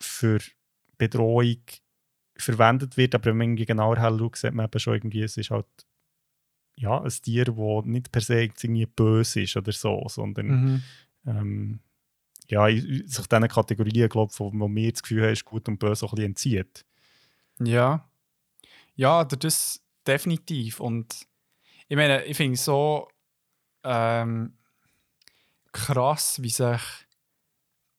für 0.01 0.39
Bedrohung 0.97 1.63
verwendet 2.37 2.97
wird, 2.97 3.15
aber 3.15 3.27
wenn 3.27 3.37
man 3.37 3.47
irgendwie 3.49 3.67
genauer 3.67 4.01
hinschaut, 4.01 4.37
sieht 4.37 4.55
man 4.55 4.67
eben 4.67 4.79
schon 4.79 4.95
irgendwie, 4.95 5.23
es 5.23 5.37
ist 5.37 5.51
halt 5.51 5.67
ja, 6.77 7.01
ein 7.01 7.09
Tier, 7.11 7.45
das 7.45 7.85
nicht 7.87 8.13
per 8.13 8.21
se 8.23 8.41
irgendwie 8.43 8.87
böse 8.87 9.43
ist 9.43 9.57
oder 9.57 9.73
so, 9.73 10.05
sondern 10.09 10.47
Mhm. 10.47 10.83
ähm, 11.27 11.81
ja, 12.49 12.69
sich 12.71 13.27
diesen 13.27 13.49
Kategorien, 13.49 14.09
glaube 14.09 14.33
wo, 14.37 14.53
wo 14.55 14.69
wir 14.69 14.93
das 14.93 15.03
Gefühl 15.03 15.25
haben, 15.25 15.33
ist 15.33 15.45
gut 15.45 15.69
und 15.69 15.79
böse, 15.79 16.07
auch 16.07 16.13
ein 16.13 16.17
bisschen 16.17 16.31
entzieht. 16.31 16.87
Ja. 17.61 18.09
Ja, 18.95 19.25
das 19.25 19.83
definitiv. 20.07 20.81
Und 20.81 21.27
ich 21.89 21.97
meine, 21.97 22.25
ich 22.25 22.37
finde 22.37 22.57
so 22.57 23.09
ähm, 23.85 24.55
krass, 25.87 26.43
wie 26.43 26.51
sich 26.51 26.81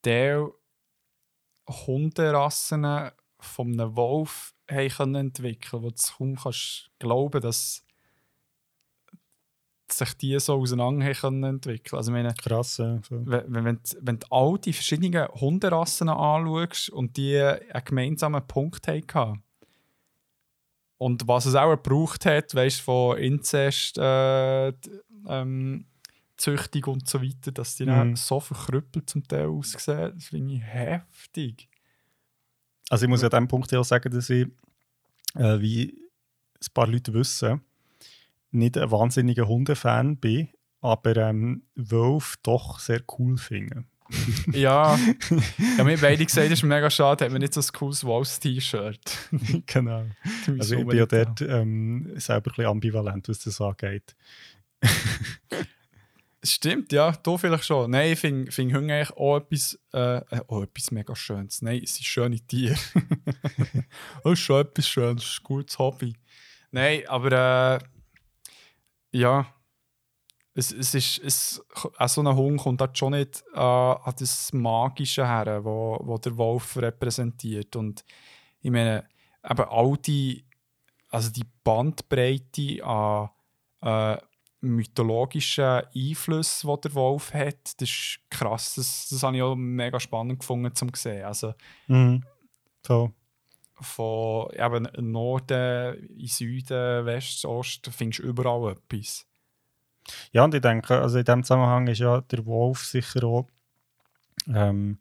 der 0.03 0.49
Hunderassen 1.69 3.11
von 3.39 3.73
einem 3.73 3.95
Wolf 3.95 4.53
haben 4.69 4.89
können 4.89 5.15
entwickeln, 5.15 5.83
wo 5.83 5.89
du 5.89 5.95
kaum 6.17 6.35
kannst 6.35 6.89
glauben, 6.99 7.41
dass 7.41 7.83
sich 9.91 10.13
die 10.17 10.39
so 10.39 10.55
auseinander 10.55 11.11
können 11.13 11.43
entwickeln. 11.43 11.97
Also 11.97 12.11
meine, 12.11 12.33
Krass, 12.35 12.77
ja. 12.77 12.99
So. 13.07 13.25
wenn, 13.25 13.65
wenn, 13.65 13.79
wenn, 14.01 14.19
du- 14.19 14.27
all 14.29 14.57
die 14.59 14.73
verschiedenen 14.73 15.27
Hunderassen 15.29 16.09
anschaust 16.09 16.89
und 16.89 17.17
die 17.17 17.39
einen 17.39 17.85
gemeinsamen 17.85 18.45
Punkt 18.45 18.87
hatten 18.87 19.43
und 20.97 21.27
was 21.27 21.45
es 21.45 21.55
auch 21.55 21.71
gebraucht 21.71 22.25
hat, 22.25 22.53
weißt 22.53 22.79
du, 22.79 22.83
von 22.83 23.17
Inzest, 23.17 23.97
äh, 23.97 24.67
ähm, 25.27 25.85
Züchtung 26.39 26.93
und 26.93 27.07
so 27.07 27.21
weiter, 27.21 27.51
dass 27.51 27.75
die 27.75 27.85
dann 27.85 28.09
Mhm. 28.11 28.15
so 28.15 28.39
verkrüppelt 28.39 29.09
zum 29.09 29.27
Teil 29.27 29.47
aussehen, 29.47 30.13
das 30.15 30.25
finde 30.25 30.55
ich 30.55 30.61
heftig. 30.63 31.67
Also 32.89 33.05
ich 33.05 33.09
muss 33.09 33.21
ja 33.21 33.27
an 33.27 33.31
diesem 33.31 33.47
Punkt 33.47 33.71
ja 33.71 33.79
auch 33.79 33.85
sagen, 33.85 34.11
dass 34.11 34.29
ich, 34.29 34.47
äh, 35.35 35.59
wie 35.59 35.93
ein 36.61 36.73
paar 36.73 36.87
Leute 36.87 37.13
wissen, 37.13 37.61
nicht 38.51 38.77
ein 38.77 38.89
wahnsinniger 38.89 39.47
Hundefan 39.47 40.17
bin, 40.17 40.49
aber 40.81 41.15
ähm, 41.17 41.63
Wolf 41.75 42.37
doch 42.41 42.79
sehr 42.79 43.01
cool 43.19 43.37
finde. 43.37 43.83
Ja, 44.53 44.97
ja 45.77 45.83
mir 45.83 45.97
beide 45.99 46.25
gesagt, 46.25 46.47
es 46.47 46.53
ist 46.53 46.63
mega 46.63 46.89
schade, 46.89 47.25
hat 47.25 47.31
man 47.31 47.41
nicht 47.41 47.53
so 47.53 47.61
ein 47.61 47.67
cooles 47.73 48.03
Wolfs-T-Shirt. 48.03 48.99
genau. 49.67 50.05
Also 50.57 50.77
ich 50.77 50.87
bin 50.87 50.97
ja 50.97 51.05
dort 51.05 51.41
ähm, 51.41 52.11
selber 52.15 52.49
ein 52.49 52.55
bisschen 52.55 52.65
ambivalent, 52.65 53.29
was 53.29 53.39
das 53.41 53.61
angeht. 53.61 54.15
Stimmt, 56.41 56.93
ja, 56.93 57.11
du 57.11 57.37
vielleicht 57.37 57.65
schon. 57.65 57.91
Nein, 57.91 58.13
ich 58.13 58.19
finde 58.19 58.49
find 58.51 58.73
Hunde 58.73 58.93
eigentlich 58.93 59.17
auch 59.17 59.37
etwas, 59.37 59.77
äh, 59.93 60.17
äh, 60.17 60.41
auch 60.47 60.63
etwas 60.63 60.89
mega 60.91 61.13
Schönes. 61.13 61.61
Nein, 61.61 61.81
es 61.83 61.95
sind 61.95 62.05
schöne 62.05 62.39
Tiere. 62.39 62.77
das 64.23 64.33
ist 64.33 64.39
schon 64.39 64.61
etwas 64.61 64.87
Schönes, 64.87 65.39
ein 65.39 65.43
gutes 65.43 65.77
Hobby. 65.77 66.15
Nein, 66.71 67.03
aber 67.07 67.79
äh, 69.11 69.17
ja, 69.17 69.53
es, 70.53 70.71
es 70.71 70.93
ist, 70.93 71.19
es, 71.19 71.65
auch 71.97 72.07
so 72.07 72.21
ein 72.21 72.35
Hund 72.35 72.61
kommt 72.61 72.79
halt 72.79 72.97
schon 72.97 73.13
nicht 73.13 73.43
äh, 73.53 73.59
an 73.59 74.13
das 74.17 74.53
Magische 74.53 75.27
her, 75.27 75.63
wo, 75.65 75.99
wo 76.01 76.17
der 76.17 76.37
Wolf 76.37 76.77
repräsentiert. 76.77 77.75
Und 77.75 78.05
ich 78.61 78.71
meine, 78.71 79.07
eben 79.43 79.65
all 79.69 79.97
die, 79.97 80.45
also 81.09 81.31
die 81.31 81.45
Bandbreite 81.63 82.83
an 82.83 83.29
äh, 83.81 84.17
mythologischen 84.61 85.81
Einfluss, 85.95 86.61
die 86.61 86.81
der 86.83 86.93
Wolf 86.93 87.33
hat, 87.33 87.81
das 87.81 87.89
ist 87.89 88.19
krass. 88.29 88.75
Das, 88.75 89.07
das 89.09 89.23
habe 89.23 89.37
ich 89.37 89.41
auch 89.43 89.55
mega 89.55 89.99
spannend 89.99 90.39
gefunden 90.39 90.73
zum 90.75 90.93
sehen. 90.93 91.25
Also 91.25 91.53
Mhm. 91.87 92.23
Voll. 92.83 93.11
von 93.81 94.49
eben 94.53 95.11
Norden 95.11 96.09
in 96.17 96.27
Süden, 96.27 97.05
West, 97.05 97.45
Ost, 97.45 97.89
findest 97.91 98.19
du 98.19 98.23
überall 98.23 98.73
etwas. 98.73 99.25
Ja, 100.31 100.43
und 100.43 100.53
ich 100.53 100.61
denke, 100.61 100.99
also 100.99 101.19
in 101.19 101.25
dem 101.25 101.43
Zusammenhang 101.43 101.87
ist 101.87 101.99
ja 101.99 102.21
der 102.21 102.45
Wolf 102.45 102.83
sicher 102.85 103.23
auch 103.23 103.47
ähm, 104.47 104.99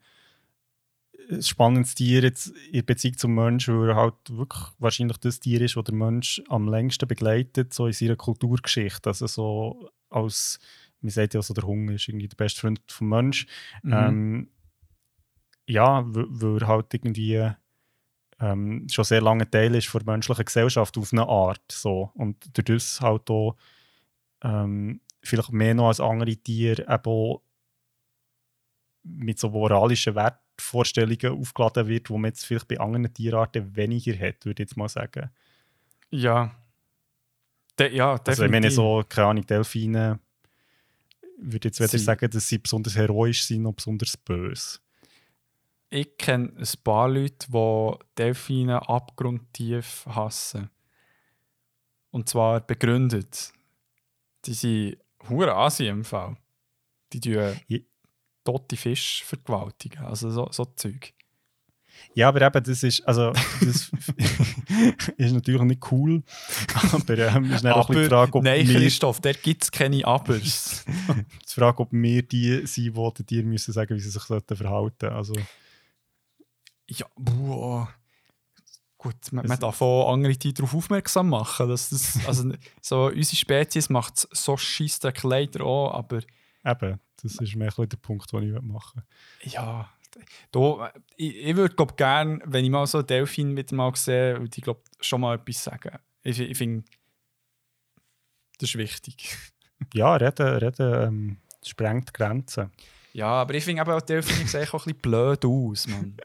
ein 1.30 1.42
spannendes 1.42 1.94
Tier 1.94 2.22
jetzt 2.22 2.48
in 2.72 2.84
Beziehung 2.84 3.16
zum 3.18 3.34
Menschen, 3.34 3.78
weil 3.78 3.90
er 3.90 3.96
halt 3.96 4.14
wirklich 4.30 4.64
wahrscheinlich 4.78 5.18
das 5.18 5.40
Tier 5.40 5.60
ist, 5.60 5.76
das 5.76 5.84
der 5.84 5.94
Mensch 5.94 6.42
am 6.48 6.68
längsten 6.68 7.06
begleitet, 7.06 7.74
so 7.74 7.86
in 7.86 7.92
seiner 7.92 8.16
Kulturgeschichte. 8.16 9.10
Also 9.10 9.26
so 9.26 9.90
als, 10.10 10.59
man 11.00 11.10
sagt 11.10 11.34
ja 11.34 11.42
so, 11.42 11.55
der 11.55 11.64
Hunger 11.64 11.92
ist 11.92 12.09
irgendwie 12.09 12.28
der 12.28 12.36
beste 12.36 12.60
Freund 12.60 12.80
vom 12.88 13.10
Mensch. 13.10 13.46
Mhm. 13.82 13.92
Ähm, 13.92 14.48
ja, 15.66 16.02
weil 16.06 16.62
er 16.62 16.66
halt 16.66 16.94
irgendwie 16.94 17.50
ähm, 18.40 18.86
schon 18.90 19.05
sehr 19.05 19.20
lange 19.20 19.50
Teil 19.50 19.74
ist 19.74 19.92
der 19.92 20.05
menschlichen 20.05 20.44
Gesellschaft 20.44 20.96
auf 20.96 21.12
eine 21.12 21.26
Art. 21.26 21.70
So. 21.70 22.10
Und 22.14 22.36
durch 22.56 22.64
das 22.64 23.00
halt 23.00 23.28
auch 23.30 23.56
ähm, 24.42 25.00
vielleicht 25.22 25.52
mehr 25.52 25.74
noch 25.74 25.88
als 25.88 26.00
andere 26.00 26.36
Tiere 26.36 26.86
eben 26.88 27.38
mit 29.02 29.38
so 29.38 29.50
moralischen 29.50 30.14
Wertvorstellungen 30.62 31.40
aufgeladen 31.40 31.86
wird, 31.89 32.10
wo 32.10 32.18
man 32.18 32.30
jetzt 32.30 32.44
vielleicht 32.44 32.68
bei 32.68 32.78
anderen 32.80 33.12
Tierarten 33.14 33.74
weniger 33.76 34.12
hat, 34.18 34.44
würde 34.44 34.62
ich 34.62 34.68
jetzt 34.70 34.76
mal 34.76 34.89
sagen. 34.89 35.30
Ja. 36.10 36.55
De 37.78 37.94
ja, 37.94 38.14
Also 38.26 38.44
ich 38.44 38.51
meine 38.51 38.68
definitiv. 38.68 38.74
so, 38.74 39.05
keine 39.09 39.28
Ahnung, 39.28 39.47
Delfine 39.47 40.18
würde 41.40 41.68
jetzt 41.68 41.78
weder 41.78 41.89
Sie- 41.90 41.98
sagen, 41.98 42.28
dass 42.30 42.48
sie 42.48 42.59
besonders 42.59 42.97
heroisch 42.97 43.44
sind 43.44 43.62
noch 43.62 43.72
besonders 43.74 44.16
böse. 44.16 44.80
Ich 45.90 46.16
kenne 46.18 46.52
ein 46.59 46.66
paar 46.82 47.09
Leute, 47.09 47.47
die 47.51 47.94
Delfine 48.18 48.89
abgrundtief 48.89 50.05
hassen. 50.06 50.68
Und 52.10 52.28
zwar 52.28 52.60
begründet. 52.60 53.52
Die 54.44 54.52
sind 54.55 54.98
hure 55.28 55.55
Asien 55.55 55.98
im 55.98 56.05
Fall. 56.05 56.36
Die 57.12 57.20
tun 57.20 57.56
tote 58.49 58.79
Fische 58.79 59.25
vergewaltigen. 59.27 60.05
Also 60.05 60.31
so, 60.31 60.49
so 60.51 60.65
Zeug. 60.65 61.12
Ja, 62.15 62.29
aber 62.29 62.41
eben, 62.41 62.65
das 62.65 62.83
ist, 62.83 63.07
also, 63.07 63.33
das 63.61 63.91
ist 65.19 65.33
natürlich 65.33 65.61
nicht 65.62 65.93
cool. 65.93 66.23
Aber 66.93 67.19
ähm, 67.19 67.53
ist 67.53 67.65
dann 67.65 67.73
auch 67.73 67.91
die 67.91 68.05
Frage, 68.07 68.35
ob 68.35 68.43
nein, 68.43 68.66
wir, 68.66 68.81
Christoph, 68.81 69.20
dort 69.20 69.43
gibt 69.43 69.65
es 69.65 69.70
keine 69.70 70.05
Abers. 70.07 70.85
die 71.49 71.53
Frage, 71.53 71.81
ob 71.81 71.93
wir 71.93 72.23
die 72.23 72.66
sind, 72.66 72.97
die 72.97 73.12
den 73.12 73.27
Tieren 73.27 73.49
müssen 73.49 73.73
sagen, 73.73 73.95
wie 73.95 74.01
sie 74.01 74.11
sich 74.11 74.23
sollten 74.23 74.57
verhalten 74.57 75.11
Also, 75.11 75.35
ja, 76.89 77.07
boah. 77.16 77.93
Gut, 78.97 79.31
man, 79.31 79.47
man 79.47 79.61
darf 79.61 79.83
auch 79.83 80.12
andere 80.12 80.37
Tiere 80.37 80.55
darauf 80.55 80.75
aufmerksam 80.75 81.29
machen. 81.29 81.69
Dass 81.69 81.91
das, 81.91 82.19
also, 82.27 82.51
so, 82.81 83.07
unsere 83.07 83.37
Spezies 83.37 83.91
macht 83.91 84.16
es 84.16 84.29
so 84.33 84.57
scheissdreck 84.57 85.23
leider 85.23 85.65
auch, 85.65 85.93
aber 85.93 86.20
eben, 86.65 86.99
das 87.23 87.36
ist 87.36 87.57
mehr 87.57 87.70
der 87.70 87.97
Punkt, 87.97 88.32
den 88.32 88.55
ich 88.55 88.62
machen 88.62 89.03
will. 89.40 89.53
Ja, 89.53 89.90
da, 90.53 90.93
ich, 91.16 91.36
ich 91.36 91.57
würde 91.57 91.86
gerne, 91.97 92.40
wenn 92.45 92.65
ich 92.65 92.70
mal 92.70 92.86
so 92.86 92.99
einen 92.99 93.07
Delfin 93.07 93.57
wieder 93.57 93.74
mal 93.74 93.95
sehe, 93.95 94.39
würde 94.40 94.51
ich 94.57 94.62
glaube 94.62 94.82
schon 95.01 95.20
mal 95.20 95.36
etwas 95.36 95.65
sagen. 95.65 95.99
Ich, 96.23 96.40
ich 96.40 96.57
finde, 96.59 96.85
das 98.59 98.70
ist 98.70 98.78
wichtig. 98.78 99.36
Ja, 99.95 100.16
reden, 100.16 100.57
reden 100.57 100.93
ähm, 100.93 101.36
sprengt 101.65 102.12
Grenzen. 102.12 102.73
Ja, 103.12 103.28
aber 103.28 103.55
ich 103.55 103.65
finde 103.65 103.86
auch 103.86 104.01
Delfine 104.01 104.49
sehen 104.49 104.69
auch 104.73 104.86
ein 104.86 104.95
bisschen 104.95 105.01
blöd 105.01 105.45
aus, 105.45 105.86
man. 105.86 106.16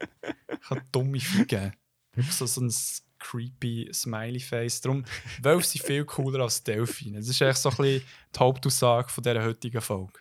Ich 0.60 0.70
habe 0.70 0.82
dumme. 0.90 1.20
Wirklich 1.20 2.32
so, 2.32 2.46
so 2.46 2.60
ein 2.60 2.74
creepy 3.20 3.90
Smiley-Face. 3.92 4.80
Darum, 4.80 5.04
Wölfe 5.40 5.66
sind 5.66 5.84
viel 5.84 6.04
cooler 6.04 6.42
als 6.42 6.62
Delfine. 6.62 7.18
Das 7.18 7.28
ist 7.28 7.40
echt 7.40 7.58
so 7.58 7.70
ein 7.70 7.76
bisschen 7.76 8.02
die 8.34 8.38
Hauptaussage 8.38 9.08
von 9.08 9.22
dieser 9.22 9.44
heutigen 9.44 9.80
Folge. 9.80 10.18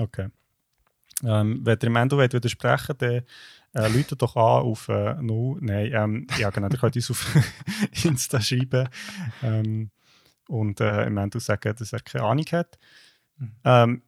Okay. 0.00 0.28
Ähm, 1.22 1.60
wenn 1.64 1.78
ihr 1.82 1.90
Mendo 1.90 2.16
wollt 2.16 2.34
widersprechen 2.34 2.96
dann 2.98 3.22
äh, 3.72 3.88
läutet 3.88 4.20
doch 4.20 4.36
an 4.36 4.62
auf 4.62 4.88
äh, 4.88 5.14
0. 5.14 5.58
Nein, 5.60 5.90
ähm, 5.92 6.26
ja 6.38 6.50
genau, 6.50 6.68
ihr 6.68 6.78
könnt 6.78 6.96
uns 6.96 7.10
auf 7.10 7.34
Insta 8.04 8.40
schreiben 8.40 8.88
ähm, 9.42 9.90
und 10.48 10.80
äh, 10.80 11.06
im 11.06 11.14
Mendo 11.14 11.38
sagen, 11.38 11.74
dass 11.76 11.92
er 11.92 12.00
keine 12.00 12.24
Ahnung 12.24 12.44
hat. 12.52 12.78
Ähm, 13.64 14.02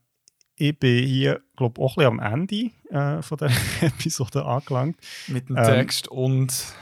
ich 0.57 0.79
bin 0.79 1.05
hier, 1.05 1.43
glaube 1.57 1.75
ich, 1.79 1.85
auch 1.85 1.97
ein 1.99 2.07
bisschen 2.07 2.21
am 2.21 2.33
Ende 2.33 2.71
äh, 2.91 3.23
von 3.23 3.39
der 3.39 3.51
Episode 3.83 4.45
angelangt. 4.45 4.99
Mit 5.29 5.49
dem 5.49 5.57
Ähm, 5.57 5.65
Text 5.65 6.09
und. 6.09 6.75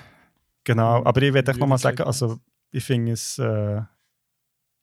Genau, 0.64 1.04
aber 1.04 1.20
ich 1.22 1.34
werde 1.34 1.50
echt 1.50 1.60
nochmal 1.60 1.78
sagen, 1.78 2.02
also 2.04 2.38
ich 2.70 2.84
finde 2.84 3.12
es, 3.12 3.38
äh, 3.38 3.82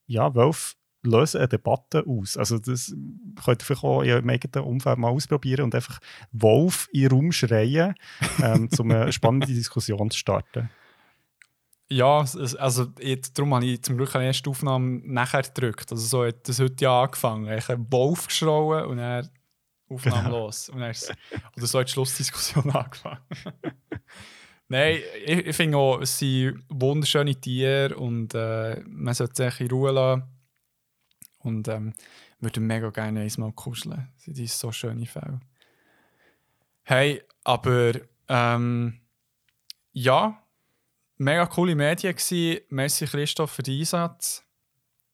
ja, 0.06 0.36
Wolf 0.36 0.76
lösen 1.04 1.38
eine 1.40 1.48
Debatte 1.48 2.04
aus. 2.08 2.38
Also 2.38 2.60
das 2.60 2.94
könnt 3.44 3.62
ihr 3.62 3.66
vielleicht 3.66 3.84
auch 3.84 4.02
in 4.02 4.12
eurem 4.12 4.30
eigenen 4.30 4.66
Umfeld 4.68 4.98
mal 4.98 5.10
ausprobieren 5.10 5.64
und 5.66 5.76
einfach 5.76 6.00
Wolf 6.32 6.88
in 6.92 7.02
den 7.02 7.12
Raum 7.12 7.32
schreien, 7.32 7.96
ähm, 8.42 8.70
um 8.78 8.92
eine 8.92 9.12
spannende 9.12 9.48
Diskussion 9.48 10.12
zu 10.12 10.18
starten. 10.18 10.70
Ja, 11.90 12.24
also 12.58 12.88
jetzt, 13.02 13.38
darum 13.38 13.54
habe 13.54 13.66
ich 13.66 13.84
zum 13.84 13.98
Glück 13.98 14.16
eine 14.16 14.26
erste 14.28 14.50
Aufnahme 14.50 15.02
nachher 15.04 15.42
gedrückt. 15.42 15.92
Also 15.92 16.06
so 16.06 16.26
hat 16.26 16.48
das 16.48 16.60
heute 16.60 16.86
ja 16.86 17.04
angefangen. 17.04 17.52
Ich 17.52 17.68
habe 17.68 17.86
Wolf 17.92 18.28
geschrauen 18.28 18.86
und 18.86 18.98
dann 18.98 19.30
Aufnahme 19.90 20.24
Genau. 20.24 20.46
los. 20.46 20.70
Und 20.70 20.80
dann 20.80 20.92
ist, 20.92 21.14
oder 21.58 21.68
so 21.68 21.80
hat 21.80 21.88
die 21.90 21.92
Schlussdiskussion 21.92 22.72
angefangen. 22.76 23.20
Nein, 24.70 25.00
ich, 25.26 25.48
ich 25.48 25.56
finde 25.56 25.78
auch, 25.78 26.00
es 26.00 26.18
sind 26.18 26.64
wunderschöne 26.70 27.36
Tiere 27.36 27.94
und 27.98 28.34
äh, 28.36 28.82
man 28.88 29.14
sollte 29.14 29.34
sie 29.36 29.44
echt 29.48 29.60
in 29.60 29.70
Ruhe 29.70 29.92
lassen. 29.92 30.24
Und 31.44 31.68
ähm, 31.68 31.94
würde 32.40 32.60
mega 32.60 32.90
gerne 32.90 33.22
einmal 33.22 33.52
kuscheln. 33.52 34.10
Sie 34.18 34.34
sind 34.34 34.50
so 34.50 34.72
schöne 34.72 35.06
Fälle. 35.06 35.40
Hey, 36.84 37.22
aber 37.44 37.94
ähm, 38.28 39.00
ja, 39.92 40.42
mega 41.18 41.46
coole 41.46 41.76
Medien 41.76 42.16
gsi. 42.16 42.62
Merci 42.70 43.06
Christoph 43.06 43.52
für 43.52 43.64
den 43.64 43.80
Einsatz. 43.80 44.44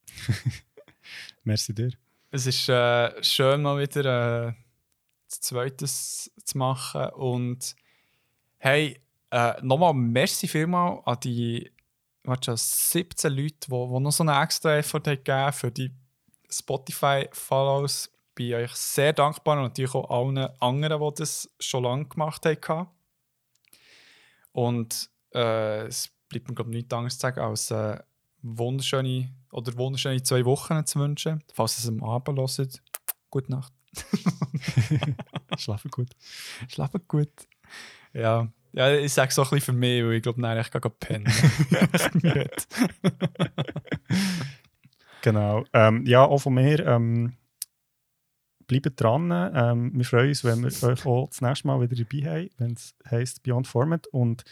Merci 1.44 1.74
dir. 1.74 1.92
Es 2.32 2.46
ist 2.46 2.68
äh, 2.70 3.24
schön 3.24 3.62
mal 3.62 3.80
wieder 3.80 4.48
äh, 4.48 4.54
das 5.30 5.42
Zweites 5.42 6.32
zu 6.44 6.58
machen 6.58 7.10
und 7.12 7.76
Hey, 8.60 9.00
äh, 9.30 9.54
nochmal 9.62 9.94
merci 9.94 10.48
vielmal 10.48 11.02
an 11.06 11.20
die 11.24 11.72
warte, 12.24 12.52
schon, 12.52 12.58
17 12.58 13.34
Leute, 13.34 13.56
die, 13.68 13.70
die 13.70 14.00
noch 14.00 14.12
so 14.12 14.24
einen 14.24 14.42
extra 14.42 14.78
Effort 14.78 15.08
haben 15.08 15.24
gegeben 15.24 15.54
für 15.54 15.72
die 15.72 15.92
Spotify-Follows. 16.50 18.12
Bin 18.36 18.54
euch 18.54 18.74
sehr 18.74 19.14
dankbar 19.14 19.58
und 19.58 19.64
natürlich 19.64 19.96
auch 19.96 20.10
allen 20.10 20.38
anderen, 20.60 21.02
die 21.02 21.20
das 21.20 21.50
schon 21.60 21.84
lange 21.84 22.06
gemacht 22.06 22.46
haben. 22.46 22.90
Und 24.52 25.10
äh, 25.34 25.88
es 25.88 26.10
bleibt 26.30 26.50
mir 26.50 26.56
glaube 26.56 26.72
ich 26.72 26.78
nichts 26.78 26.94
anderes 26.94 27.16
zu 27.16 27.20
sagen, 27.20 27.40
als 27.42 27.72
äh, 27.72 28.00
wunderschöne 28.42 29.34
oder 29.52 29.76
wunderschöne 29.78 30.22
zwei 30.24 30.46
Wochen 30.46 30.86
zu 30.86 31.00
wünschen. 31.00 31.44
Falls 31.54 31.78
ihr 31.78 31.84
es 31.84 31.90
am 31.90 32.04
Abend 32.04 32.38
hört, 32.38 32.82
gute 33.30 33.52
Nacht. 33.52 33.74
Schlafen 35.58 35.92
gut. 35.92 36.10
Schlafen 36.68 37.02
gut. 37.08 37.32
Ja, 38.14 38.48
ja 38.74 38.94
ich 38.96 39.14
sage 39.14 39.30
es 39.30 39.40
auch 39.40 39.52
ein 39.52 39.58
bisschen 39.58 39.74
für 39.74 39.80
mich, 39.80 40.04
weil 40.04 40.14
ich 40.14 40.24
glaube, 40.24 40.42
nein, 40.42 40.60
ich 40.60 40.72
gehe 40.72 40.82
pennen. 40.82 41.28
Genau. 45.22 45.64
Ähm, 45.74 46.06
ja, 46.06 46.24
auch 46.24 46.40
von 46.40 46.54
mir. 46.54 46.86
Ähm, 46.86 47.34
bleibt 48.68 49.02
dran. 49.02 49.32
Ähm, 49.32 49.92
wir 49.94 50.06
freuen 50.06 50.30
uns, 50.30 50.44
wenn 50.44 50.62
wir 50.62 50.90
euch 50.90 51.06
auch 51.06 51.30
das 51.30 51.42
nächste 51.42 51.68
Mal 51.68 51.82
wieder 51.82 51.96
dabei 51.96 52.30
haben, 52.30 52.50
wenn 52.58 52.72
es 52.74 52.96
heisst 53.10 53.44
Beyond 53.44 53.68
Format. 53.68 54.08
Und 54.08 54.44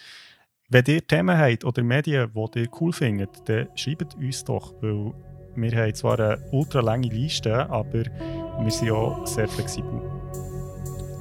wenn 0.70 0.86
ihr 0.88 1.06
Themen 1.06 1.38
habt 1.38 1.64
oder 1.66 1.84
Medien, 1.84 2.32
die 2.34 2.60
ihr 2.60 2.70
cool 2.80 2.94
findet, 2.94 3.48
dann 3.48 3.68
schreibt 3.76 4.16
uns 4.16 4.44
doch, 4.44 4.74
weil 4.82 5.14
wir 5.56 5.78
haben 5.78 5.94
zwar 5.94 6.20
eine 6.20 6.40
ultra 6.52 6.82
lange 6.82 7.08
Liste, 7.08 7.70
aber 7.70 8.06
wir 8.06 8.72
sind 8.72 8.92
auch 8.92 9.26
sehr 9.28 9.48
flexibel. 9.48 10.02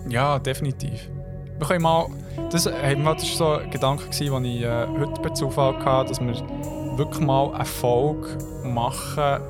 Ja, 0.08 0.38
definitiv. 0.38 1.10
Wir 1.58 1.66
können 1.66 1.82
mal, 1.82 2.08
das, 2.50 2.66
hey, 2.66 2.96
das 2.96 3.04
war 3.04 3.18
so 3.18 3.52
ein 3.52 3.70
Gedanke, 3.70 4.04
den 4.10 4.44
ich 4.44 4.62
äh, 4.62 4.86
heute 4.86 5.20
per 5.20 5.34
Zufall 5.34 5.76
hatte, 5.84 6.08
dass 6.08 6.20
wir 6.20 6.84
wirklich 6.96 7.24
mal 7.24 7.52
eine 7.54 7.64
Folge 7.64 8.38
machen, 8.64 9.42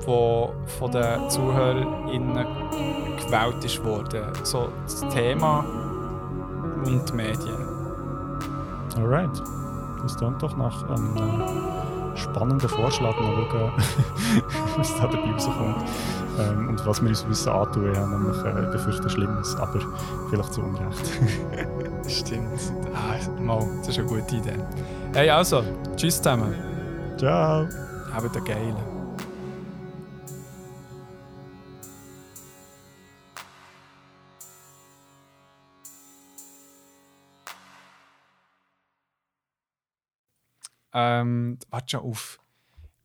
die 0.00 0.06
von 0.06 0.92
den 0.92 1.30
ZuhörerInnen 1.30 2.46
gewählt 3.24 3.64
ist 3.64 3.84
worden. 3.84 4.24
So 4.42 4.68
das 4.84 5.00
Thema 5.12 5.64
und 6.84 7.08
die 7.08 7.12
Medien. 7.12 7.68
Alright. 8.96 9.42
Das 10.02 10.16
klingt 10.16 10.42
doch 10.42 10.56
nach 10.56 10.88
einem 10.90 12.16
spannenden 12.16 12.68
Vorschlag. 12.68 13.18
Mal 13.20 13.46
schauen, 13.50 13.72
was 14.76 14.96
da 14.96 15.06
dabei 15.06 15.32
rauskommt. 15.32 15.84
Ähm, 16.38 16.68
und 16.70 16.86
was 16.86 17.00
wir 17.02 17.08
uns 17.08 17.26
müssen 17.26 17.48
antun. 17.50 17.92
Ich 17.92 17.98
habe 17.98 18.10
nämlich 18.10 18.44
äh, 18.44 18.72
befürchte 18.72 19.08
Schlimmes, 19.08 19.54
aber 19.56 19.80
vielleicht 20.30 20.52
zu 20.52 20.62
Unrecht. 20.62 21.20
Stimmt. 22.08 22.58
Ah, 22.94 23.40
mal, 23.40 23.66
das 23.78 23.88
ist 23.88 23.98
eine 23.98 24.08
gute 24.08 24.36
Idee. 24.36 24.56
Hey, 25.12 25.30
also, 25.30 25.62
tschüss 25.96 26.16
zusammen. 26.16 26.71
Ciao! 27.22 27.68
Habt 28.12 28.36
einen 28.36 28.44
geilen. 28.44 28.76
Ähm, 40.92 41.58
warte 41.70 41.90
schon 41.90 42.00
auf. 42.00 42.40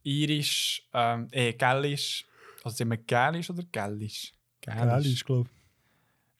Irisch, 0.01 0.81
ähm, 0.95 1.27
eh, 1.31 1.53
Gälisch. 1.53 2.25
Also 2.63 2.77
sind 2.77 2.89
wir 2.89 2.97
Gälisch 2.97 3.51
oder 3.51 3.61
Gälisch? 3.71 4.33
Gälisch, 4.61 5.23
glaube 5.25 5.47
ich. 5.53 5.57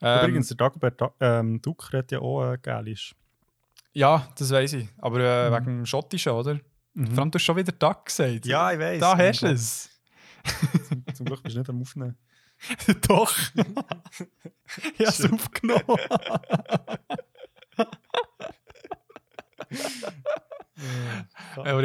Ähm, 0.02 0.18
Übrigens, 0.20 0.48
der 0.48 0.58
Dagobert 0.58 1.00
Da- 1.00 1.14
ähm, 1.20 1.62
Duck 1.62 1.94
redet 1.94 2.12
ja 2.14 2.20
auch 2.22 2.54
äh, 2.54 2.58
Gälisch. 2.58 3.14
Ja, 3.94 4.28
das 4.36 4.50
weiß 4.50 4.74
ich. 4.74 4.88
Aber 4.98 5.20
äh, 5.20 5.50
Mhm. 5.52 5.54
wegen 5.54 5.66
dem 5.66 5.86
Schottischen, 5.86 6.32
oder? 6.32 6.60
Vor 6.98 7.20
allem, 7.20 7.32
du 7.32 7.38
hast 7.38 7.44
schon 7.44 7.56
wieder 7.56 7.72
Duck 7.72 8.06
gesagt. 8.06 8.46
ich 8.74 8.80
weiß. 8.80 9.00
Da 9.00 9.18
hast 9.18 9.42
du 9.44 9.48
es. 9.48 9.90
Zum, 10.88 11.06
zum 11.14 11.26
Glück 11.28 11.44
bist 11.44 11.56
du 11.56 11.60
nicht 11.60 11.70
am 11.70 11.82
Aufnehmen. 11.82 12.18
Doch. 13.08 13.38
ich 13.54 15.06
habe 15.06 15.08
es 15.10 15.32
aufgenommen. 15.32 15.84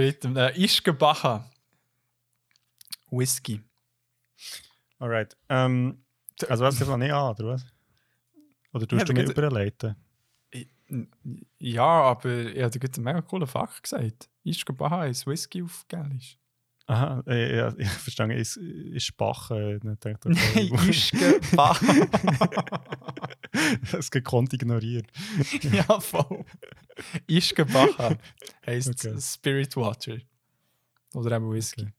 Item, 0.00 0.36
äh, 0.36 0.64
Ischgebacher. 0.64 1.50
Whisky. 3.10 3.60
Alright. 4.98 5.36
Ähm, 5.50 6.04
also, 6.48 6.64
was 6.64 6.78
fange 6.78 7.06
ich 7.06 7.12
an, 7.12 7.34
oder 7.34 7.46
was? 7.48 7.66
Oder 8.72 8.86
tust 8.86 9.00
Ja, 9.00 9.04
du 9.04 9.12
mir 9.12 9.30
überleiten? 9.30 9.96
Ja, 11.58 11.84
aber 11.84 12.30
ich 12.30 12.62
habe 12.62 12.78
dir 12.78 12.88
einen 12.94 13.04
mega 13.04 13.20
coolen 13.22 13.46
Fakt 13.46 13.82
gesagt. 13.82 14.30
Ischgebacher 14.44 15.06
ist 15.08 15.26
Whisky 15.26 15.62
auf 15.62 15.84
Gälisch. 15.88 16.38
Aha, 16.86 17.22
äh, 17.26 17.56
ja, 17.56 17.74
ich 17.78 17.88
verstehe, 17.88 18.34
ist, 18.34 18.56
ist 18.56 19.16
Bach. 19.16 19.50
Äh, 19.50 19.78
nicht 19.82 20.00
gedacht, 20.00 20.26
okay. 20.26 20.70
Ischgebacher. 20.90 22.08
das 23.92 24.10
gekonnt 24.10 24.52
ignoriert. 24.52 25.06
ja, 25.62 26.00
voll. 26.00 26.44
Ischgebacher 27.26 28.18
heisst 28.66 29.06
Okay. 29.06 29.20
Spirit 29.20 29.76
Water. 29.76 30.18
Oder 31.14 31.36
eben 31.36 31.50
Whisky. 31.52 31.82
Okay. 31.82 31.92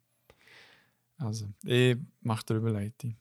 Also, 1.18 1.48
ich 1.64 1.98
mache 2.22 2.45
dir 2.45 2.56
Überleitung. 2.56 3.15